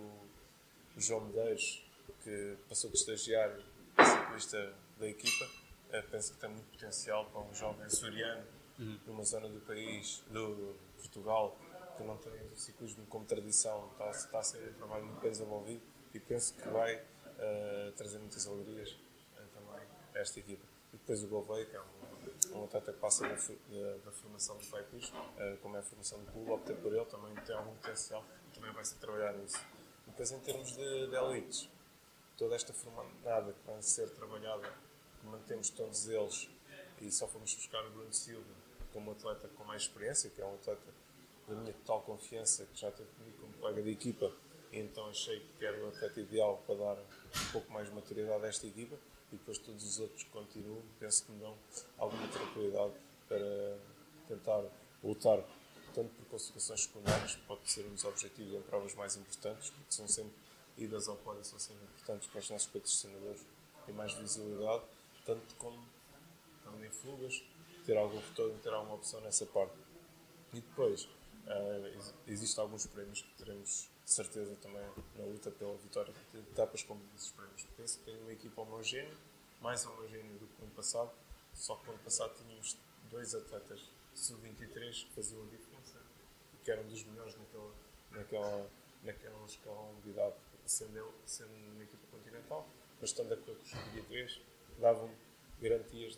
o 0.95 0.99
João 0.99 1.21
Medeiros, 1.21 1.83
que 2.23 2.57
passou 2.67 2.89
de 2.89 2.97
estagiário 2.97 3.63
a 3.97 4.03
ciclista 4.03 4.73
da 4.99 5.07
equipa. 5.07 5.45
Uh, 5.45 6.09
penso 6.11 6.33
que 6.33 6.39
tem 6.39 6.49
muito 6.49 6.69
potencial 6.71 7.25
para 7.25 7.41
um 7.41 7.53
jovem 7.53 7.89
soriano 7.89 8.43
uhum. 8.79 8.99
numa 9.07 9.23
zona 9.23 9.47
do 9.47 9.59
país, 9.61 10.23
do 10.29 10.75
Portugal, 10.97 11.57
que 11.97 12.03
não 12.03 12.17
tem 12.17 12.33
o 12.51 12.55
ciclismo 12.55 13.05
como 13.07 13.25
tradição, 13.25 13.89
está, 13.91 14.09
está 14.11 14.39
a 14.39 14.43
ser 14.43 14.69
um 14.71 14.73
trabalho 14.73 15.05
muito 15.05 15.21
bem 15.21 15.31
desenvolvido 15.31 15.81
e 16.13 16.19
penso 16.19 16.53
que 16.55 16.67
vai 16.67 16.95
uh, 16.95 17.91
trazer 17.95 18.19
muitas 18.19 18.45
alegrias 18.47 18.91
uh, 18.91 19.47
também 19.53 19.87
a 20.13 20.19
esta 20.19 20.39
equipa. 20.39 20.74
E 20.95 20.97
depois 20.97 21.21
o 21.23 21.27
Gouveia, 21.27 21.65
que 21.65 21.75
é 21.75 21.81
um, 21.81 22.59
um 22.59 22.63
atleta 22.63 22.93
que 22.93 22.99
passa 22.99 23.27
da, 23.27 23.35
da, 23.35 23.97
da 24.05 24.11
formação 24.13 24.57
do 24.57 24.65
Paipus, 24.65 25.09
uh, 25.09 25.57
como 25.61 25.75
é 25.75 25.79
a 25.79 25.83
formação 25.83 26.23
do 26.23 26.31
clube, 26.31 26.51
optei 26.51 26.73
por 26.77 26.93
ele, 26.93 27.03
também 27.05 27.35
tem 27.43 27.53
algum 27.53 27.75
potencial 27.75 28.23
e 28.47 28.55
também 28.55 28.71
vai 28.71 28.85
ser 28.85 28.95
trabalhar 28.95 29.33
nisso. 29.33 29.59
Depois, 30.07 30.31
em 30.31 30.39
termos 30.39 30.71
de, 30.71 31.07
de 31.07 31.15
elites, 31.17 31.69
toda 32.37 32.55
esta 32.55 32.71
formanada 32.71 33.51
que 33.51 33.67
vai 33.67 33.81
ser 33.81 34.09
trabalhada, 34.11 34.73
mantemos 35.21 35.69
todos 35.69 36.07
eles 36.07 36.49
e 37.01 37.11
só 37.11 37.27
fomos 37.27 37.53
buscar 37.53 37.85
o 37.85 37.91
Bruno 37.91 38.13
Silva 38.13 38.55
como 38.93 39.11
atleta 39.11 39.49
com 39.49 39.65
mais 39.65 39.81
experiência, 39.81 40.29
que 40.29 40.41
é 40.41 40.45
um 40.45 40.55
atleta 40.55 40.93
da 41.45 41.55
minha 41.55 41.73
total 41.73 42.03
confiança, 42.03 42.65
que 42.67 42.79
já 42.79 42.89
teve 42.89 43.09
comigo 43.17 43.37
como 43.41 43.53
colega 43.55 43.83
de 43.83 43.91
equipa 43.91 44.31
e 44.71 44.79
então 44.79 45.09
achei 45.09 45.45
que 45.59 45.65
era 45.65 45.77
o 45.83 45.89
atleta 45.89 46.21
ideal 46.21 46.63
para 46.65 46.75
dar 46.75 46.97
um 46.97 47.51
pouco 47.51 47.69
mais 47.73 47.89
de 47.89 47.93
maturidade 47.93 48.45
a 48.45 48.47
esta 48.47 48.65
equipa 48.65 48.97
e 49.35 49.37
depois 49.37 49.57
todos 49.57 49.83
os 49.83 49.99
outros 49.99 50.23
que 50.23 50.29
continuam, 50.29 50.81
penso 50.97 51.25
que 51.25 51.31
me 51.33 51.39
dão 51.39 51.55
alguma 51.97 52.27
tranquilidade 52.29 52.93
para 53.27 53.77
tentar 54.27 54.63
lutar 55.03 55.43
tanto 55.93 56.09
por 56.15 56.25
classificações 56.25 56.83
secundárias, 56.83 57.35
pode 57.47 57.69
ser 57.69 57.85
um 57.85 57.93
dos 57.93 58.03
objetivos 58.05 58.53
em 58.53 58.61
provas 58.61 58.95
mais 58.95 59.15
importantes, 59.15 59.69
porque 59.69 59.93
são 59.93 60.07
sempre 60.07 60.33
idas 60.77 61.07
ao 61.07 61.15
pódio, 61.17 61.43
são 61.43 61.59
sempre 61.59 61.83
importantes 61.83 62.27
para 62.29 62.39
os 62.39 62.49
nossos 62.49 62.67
patrocinadores 62.67 63.45
e 63.87 63.91
mais 63.91 64.13
visibilidade, 64.13 64.83
tanto 65.25 65.55
como 65.55 65.85
também 66.63 66.89
fugas, 66.89 67.43
ter 67.85 67.97
algum 67.97 68.19
retorno, 68.19 68.57
ter 68.59 68.73
alguma 68.73 68.95
opção 68.95 69.21
nessa 69.21 69.45
parte. 69.45 69.73
E 70.53 70.59
depois, 70.59 71.07
uh, 71.47 72.13
existem 72.27 72.63
alguns 72.63 72.85
prémios 72.85 73.21
que 73.21 73.33
teremos 73.43 73.89
certeza 74.05 74.55
também 74.57 74.83
na 75.15 75.25
luta 75.25 75.49
pela 75.51 75.75
vitória 75.77 76.13
de 76.31 76.39
etapas 76.39 76.83
como 76.83 77.01
esses 77.15 77.31
prémios. 77.31 77.67
Penso 77.75 77.99
que 77.99 78.05
tem 78.05 78.21
uma 78.21 78.31
equipa 78.31 78.61
homogénea, 78.61 79.15
mais 79.61 79.85
homogénea 79.85 80.37
do 80.37 80.47
que 80.47 80.61
no 80.61 80.71
passado, 80.71 81.11
só 81.53 81.75
que 81.77 81.91
no 81.91 81.97
passado 81.99 82.33
tínhamos 82.35 82.77
dois 83.09 83.33
atletas 83.33 83.89
sub-23 84.13 85.07
que 85.07 85.13
faziam 85.13 85.41
a 85.41 85.45
diferença 85.45 86.01
e 86.53 86.63
que 86.63 86.71
eram 86.71 86.83
dos 86.83 87.03
melhores 87.03 87.35
naquela, 87.37 87.73
naquela, 88.11 88.69
naquela 89.03 89.45
escala 89.45 89.93
de 90.03 90.09
idade, 90.09 90.35
sendo, 90.65 91.13
sendo 91.25 91.53
uma 91.53 91.83
equipa 91.83 92.05
continental, 92.11 92.67
mas 93.01 93.09
estando 93.09 93.33
a 93.33 93.37
correr 93.37 93.55
com 93.55 93.63
os 93.63 93.69
sub-23, 93.69 94.41
davam 94.79 95.09
garantias 95.59 96.17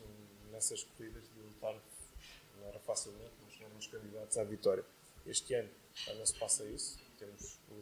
nessas 0.50 0.84
corridas 0.84 1.24
de 1.34 1.40
lutar, 1.40 1.74
não 2.56 2.66
era 2.66 2.78
facilmente, 2.80 3.32
mas 3.44 3.60
éramos 3.60 3.86
candidatos 3.86 4.36
à 4.36 4.44
vitória. 4.44 4.84
Este 5.28 5.54
ano 5.54 5.68
não 6.16 6.24
se 6.24 6.38
passa 6.38 6.64
isso, 6.64 6.98
temos 7.18 7.58
o, 7.70 7.74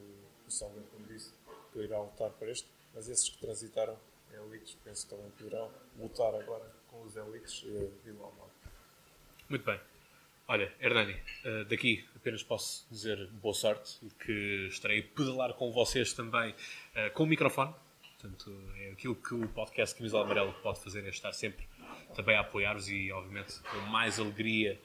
o 0.46 0.50
Salvador, 0.50 0.84
como 0.92 1.06
disse, 1.06 1.32
que 1.72 1.78
irá 1.78 2.00
lutar 2.00 2.30
para 2.30 2.50
este, 2.50 2.66
mas 2.92 3.08
esses 3.08 3.28
que 3.28 3.38
transitaram 3.38 3.96
elites, 4.32 4.76
penso 4.84 5.06
que 5.06 5.14
também 5.14 5.30
poderão 5.30 5.70
lutar 5.98 6.34
agora 6.34 6.70
com 6.88 7.02
os 7.02 7.16
elites 7.16 7.62
e 7.64 8.08
igual 8.08 8.32
modo. 8.32 8.50
Muito 9.48 9.64
bem. 9.64 9.80
Olha, 10.48 10.72
Hernani, 10.80 11.20
eh, 11.44 11.64
daqui 11.64 12.04
apenas 12.14 12.42
posso 12.42 12.86
dizer 12.90 13.26
boa 13.32 13.54
sorte 13.54 13.98
e 14.04 14.10
que 14.10 14.66
estarei 14.68 15.00
a 15.00 15.02
pedalar 15.02 15.54
com 15.54 15.72
vocês 15.72 16.12
também 16.12 16.54
eh, 16.94 17.10
com 17.10 17.24
o 17.24 17.26
microfone. 17.26 17.74
Portanto, 18.18 18.52
é 18.76 18.90
aquilo 18.90 19.14
que 19.14 19.34
o 19.34 19.48
podcast 19.48 19.96
Camisola 19.96 20.24
Amarelo 20.24 20.52
pode 20.62 20.80
fazer, 20.80 21.04
é 21.04 21.08
estar 21.08 21.32
sempre 21.32 21.66
também 22.14 22.36
a 22.36 22.40
apoiar-vos 22.40 22.88
e, 22.88 23.10
obviamente, 23.12 23.60
com 23.60 23.78
mais 23.90 24.18
alegria 24.18 24.80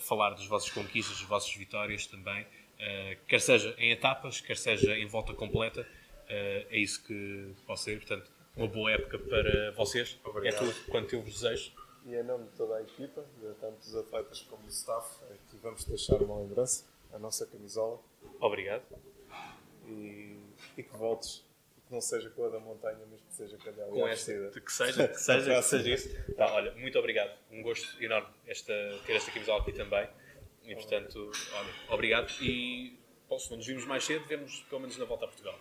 falar 0.00 0.30
das 0.30 0.46
vossas 0.46 0.70
conquistas, 0.70 1.18
das 1.18 1.28
vossas 1.28 1.54
vitórias 1.54 2.06
também, 2.06 2.42
uh, 2.42 3.26
quer 3.26 3.40
seja 3.40 3.74
em 3.78 3.90
etapas, 3.90 4.40
quer 4.40 4.56
seja 4.56 4.96
em 4.96 5.06
volta 5.06 5.34
completa. 5.34 5.82
Uh, 5.82 6.66
é 6.70 6.78
isso 6.78 7.02
que 7.04 7.54
posso 7.66 7.84
ser. 7.84 7.98
Portanto, 7.98 8.30
uma 8.56 8.66
boa 8.66 8.90
época 8.90 9.18
para 9.18 9.70
vocês. 9.72 10.18
Obrigado. 10.24 10.54
É 10.54 10.58
tudo 10.58 10.74
quanto 10.90 11.14
eu 11.14 11.22
vos 11.22 11.34
desejo. 11.34 11.72
E 12.04 12.14
em 12.14 12.22
nome 12.22 12.44
de 12.44 12.50
toda 12.56 12.76
a 12.76 12.82
equipa, 12.82 13.24
de 13.40 13.54
tanto 13.54 13.80
os 13.80 13.94
atletas 13.94 14.40
como 14.42 14.64
o 14.64 14.68
staff, 14.68 15.22
é 15.30 15.34
que 15.50 15.56
vamos 15.58 15.84
deixar 15.84 16.22
uma 16.22 16.40
lembrança, 16.40 16.86
a 17.12 17.18
nossa 17.18 17.46
camisola. 17.46 18.00
Obrigado. 18.40 18.82
E, 19.86 20.38
e 20.76 20.82
que 20.82 20.96
voltes 20.96 21.44
não 21.90 22.00
seja 22.00 22.30
com 22.30 22.44
a 22.44 22.48
da 22.48 22.60
montanha, 22.60 22.98
mas 23.10 23.20
que 23.20 23.32
seja 23.32 23.56
com 23.56 23.68
a 23.68 23.72
dela. 23.72 23.90
Com 23.90 24.08
esta, 24.08 24.32
que 24.32 24.72
seja, 24.72 25.08
que 25.08 25.20
seja, 25.20 25.54
que 25.54 25.62
seja 25.62 25.94
isso. 25.94 26.34
Tá, 26.34 26.52
olha, 26.54 26.72
muito 26.74 26.98
obrigado. 26.98 27.36
Um 27.50 27.62
gosto 27.62 28.02
enorme 28.02 28.28
esta, 28.46 28.72
ter 29.06 29.14
esta 29.14 29.30
camisola 29.30 29.60
aqui 29.62 29.72
também. 29.72 30.08
E 30.64 30.74
portanto, 30.74 31.30
olha, 31.54 31.74
obrigado. 31.88 32.30
E 32.42 32.98
bom, 33.28 33.38
se 33.38 33.50
não 33.50 33.56
nos 33.56 33.66
vimos 33.66 33.84
mais 33.86 34.04
cedo, 34.04 34.26
vemos 34.26 34.60
pelo 34.68 34.82
menos 34.82 34.98
na 34.98 35.04
volta 35.04 35.24
a 35.24 35.28
Portugal. 35.28 35.58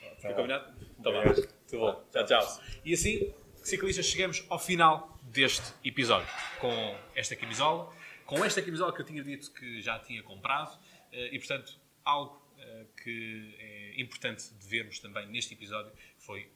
Tá 0.00 0.16
Foi 0.20 0.34
combinado? 0.34 0.74
Tá 1.02 1.10
bom. 1.10 1.22
Tudo 1.66 1.80
bom. 1.80 2.04
Tchau, 2.12 2.26
tchau. 2.26 2.60
E 2.84 2.94
assim, 2.94 3.34
ciclistas, 3.56 4.06
chegamos 4.06 4.44
ao 4.48 4.58
final 4.58 5.18
deste 5.22 5.72
episódio. 5.84 6.28
Com 6.60 6.98
esta 7.14 7.34
camisola, 7.34 7.92
com 8.26 8.44
esta 8.44 8.60
camisola 8.62 8.92
que 8.94 9.00
eu 9.00 9.06
tinha 9.06 9.22
dito 9.22 9.50
que 9.52 9.80
já 9.80 9.98
tinha 9.98 10.22
comprado. 10.22 10.78
Eh, 11.12 11.34
e 11.34 11.38
portanto, 11.38 11.78
algo 12.04 12.42
eh, 12.58 12.86
que 13.02 13.54
é 13.58 13.83
importante 13.96 14.52
de 14.54 14.66
vermos 14.66 14.98
também 14.98 15.26
neste 15.28 15.54
episódio 15.54 15.92
foi 16.18 16.50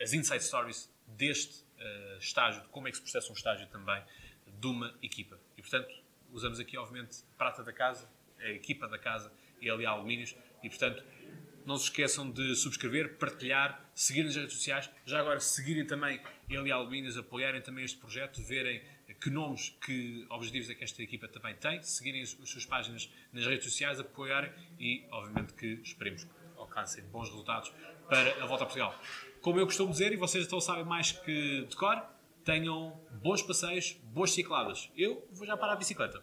as 0.00 0.12
inside 0.12 0.42
stories 0.42 0.92
deste 1.06 1.62
uh, 1.62 2.18
estágio, 2.18 2.62
de 2.62 2.68
como 2.68 2.88
é 2.88 2.90
que 2.90 2.96
se 2.96 3.02
processa 3.02 3.30
um 3.30 3.34
estágio 3.34 3.66
também 3.68 4.02
de 4.46 4.66
uma 4.66 4.96
equipa. 5.02 5.38
E 5.56 5.62
portanto, 5.62 5.94
usamos 6.30 6.58
aqui, 6.58 6.76
obviamente, 6.76 7.18
prata 7.36 7.62
da 7.62 7.72
casa, 7.72 8.10
a 8.38 8.48
equipa 8.50 8.88
da 8.88 8.98
casa 8.98 9.32
ali 9.68 9.86
alumínios. 9.86 10.36
E 10.62 10.68
portanto, 10.68 11.02
não 11.64 11.76
se 11.76 11.84
esqueçam 11.84 12.30
de 12.30 12.54
subscrever, 12.54 13.16
partilhar, 13.16 13.90
seguir 13.94 14.24
nas 14.24 14.36
redes 14.36 14.52
sociais. 14.54 14.90
Já 15.06 15.20
agora, 15.20 15.40
seguirem 15.40 15.86
também 15.86 16.20
ele 16.48 16.70
Alumínios, 16.70 17.16
apoiarem 17.16 17.62
também 17.62 17.84
este 17.84 17.98
projeto, 17.98 18.42
verem 18.42 18.82
que 19.20 19.30
nomes, 19.30 19.70
que 19.84 20.26
objetivos 20.28 20.68
é 20.68 20.74
que 20.74 20.84
esta 20.84 21.02
equipa 21.02 21.28
também 21.28 21.54
tem, 21.54 21.82
seguirem 21.82 22.22
as, 22.22 22.36
suas 22.44 22.66
páginas 22.66 23.10
nas 23.32 23.46
redes 23.46 23.64
sociais, 23.64 23.98
apoiarem 23.98 24.52
e, 24.78 25.06
obviamente, 25.10 25.54
que 25.54 25.80
esperemos 25.82 26.26
alcancem 26.74 27.04
bons 27.04 27.28
resultados 27.28 27.72
para 28.08 28.42
a 28.42 28.46
volta 28.46 28.64
a 28.64 28.66
Portugal. 28.66 28.94
Como 29.40 29.60
eu 29.60 29.66
costumo 29.66 29.92
dizer, 29.92 30.12
e 30.12 30.16
vocês 30.16 30.44
então 30.44 30.60
sabem 30.60 30.84
mais 30.84 31.12
que 31.12 31.64
de 31.66 31.76
cor, 31.76 32.02
tenham 32.44 33.00
bons 33.22 33.42
passeios, 33.42 33.92
boas 34.04 34.32
cicladas. 34.32 34.90
Eu 34.96 35.26
vou 35.32 35.46
já 35.46 35.56
parar 35.56 35.74
a 35.74 35.76
bicicleta. 35.76 36.22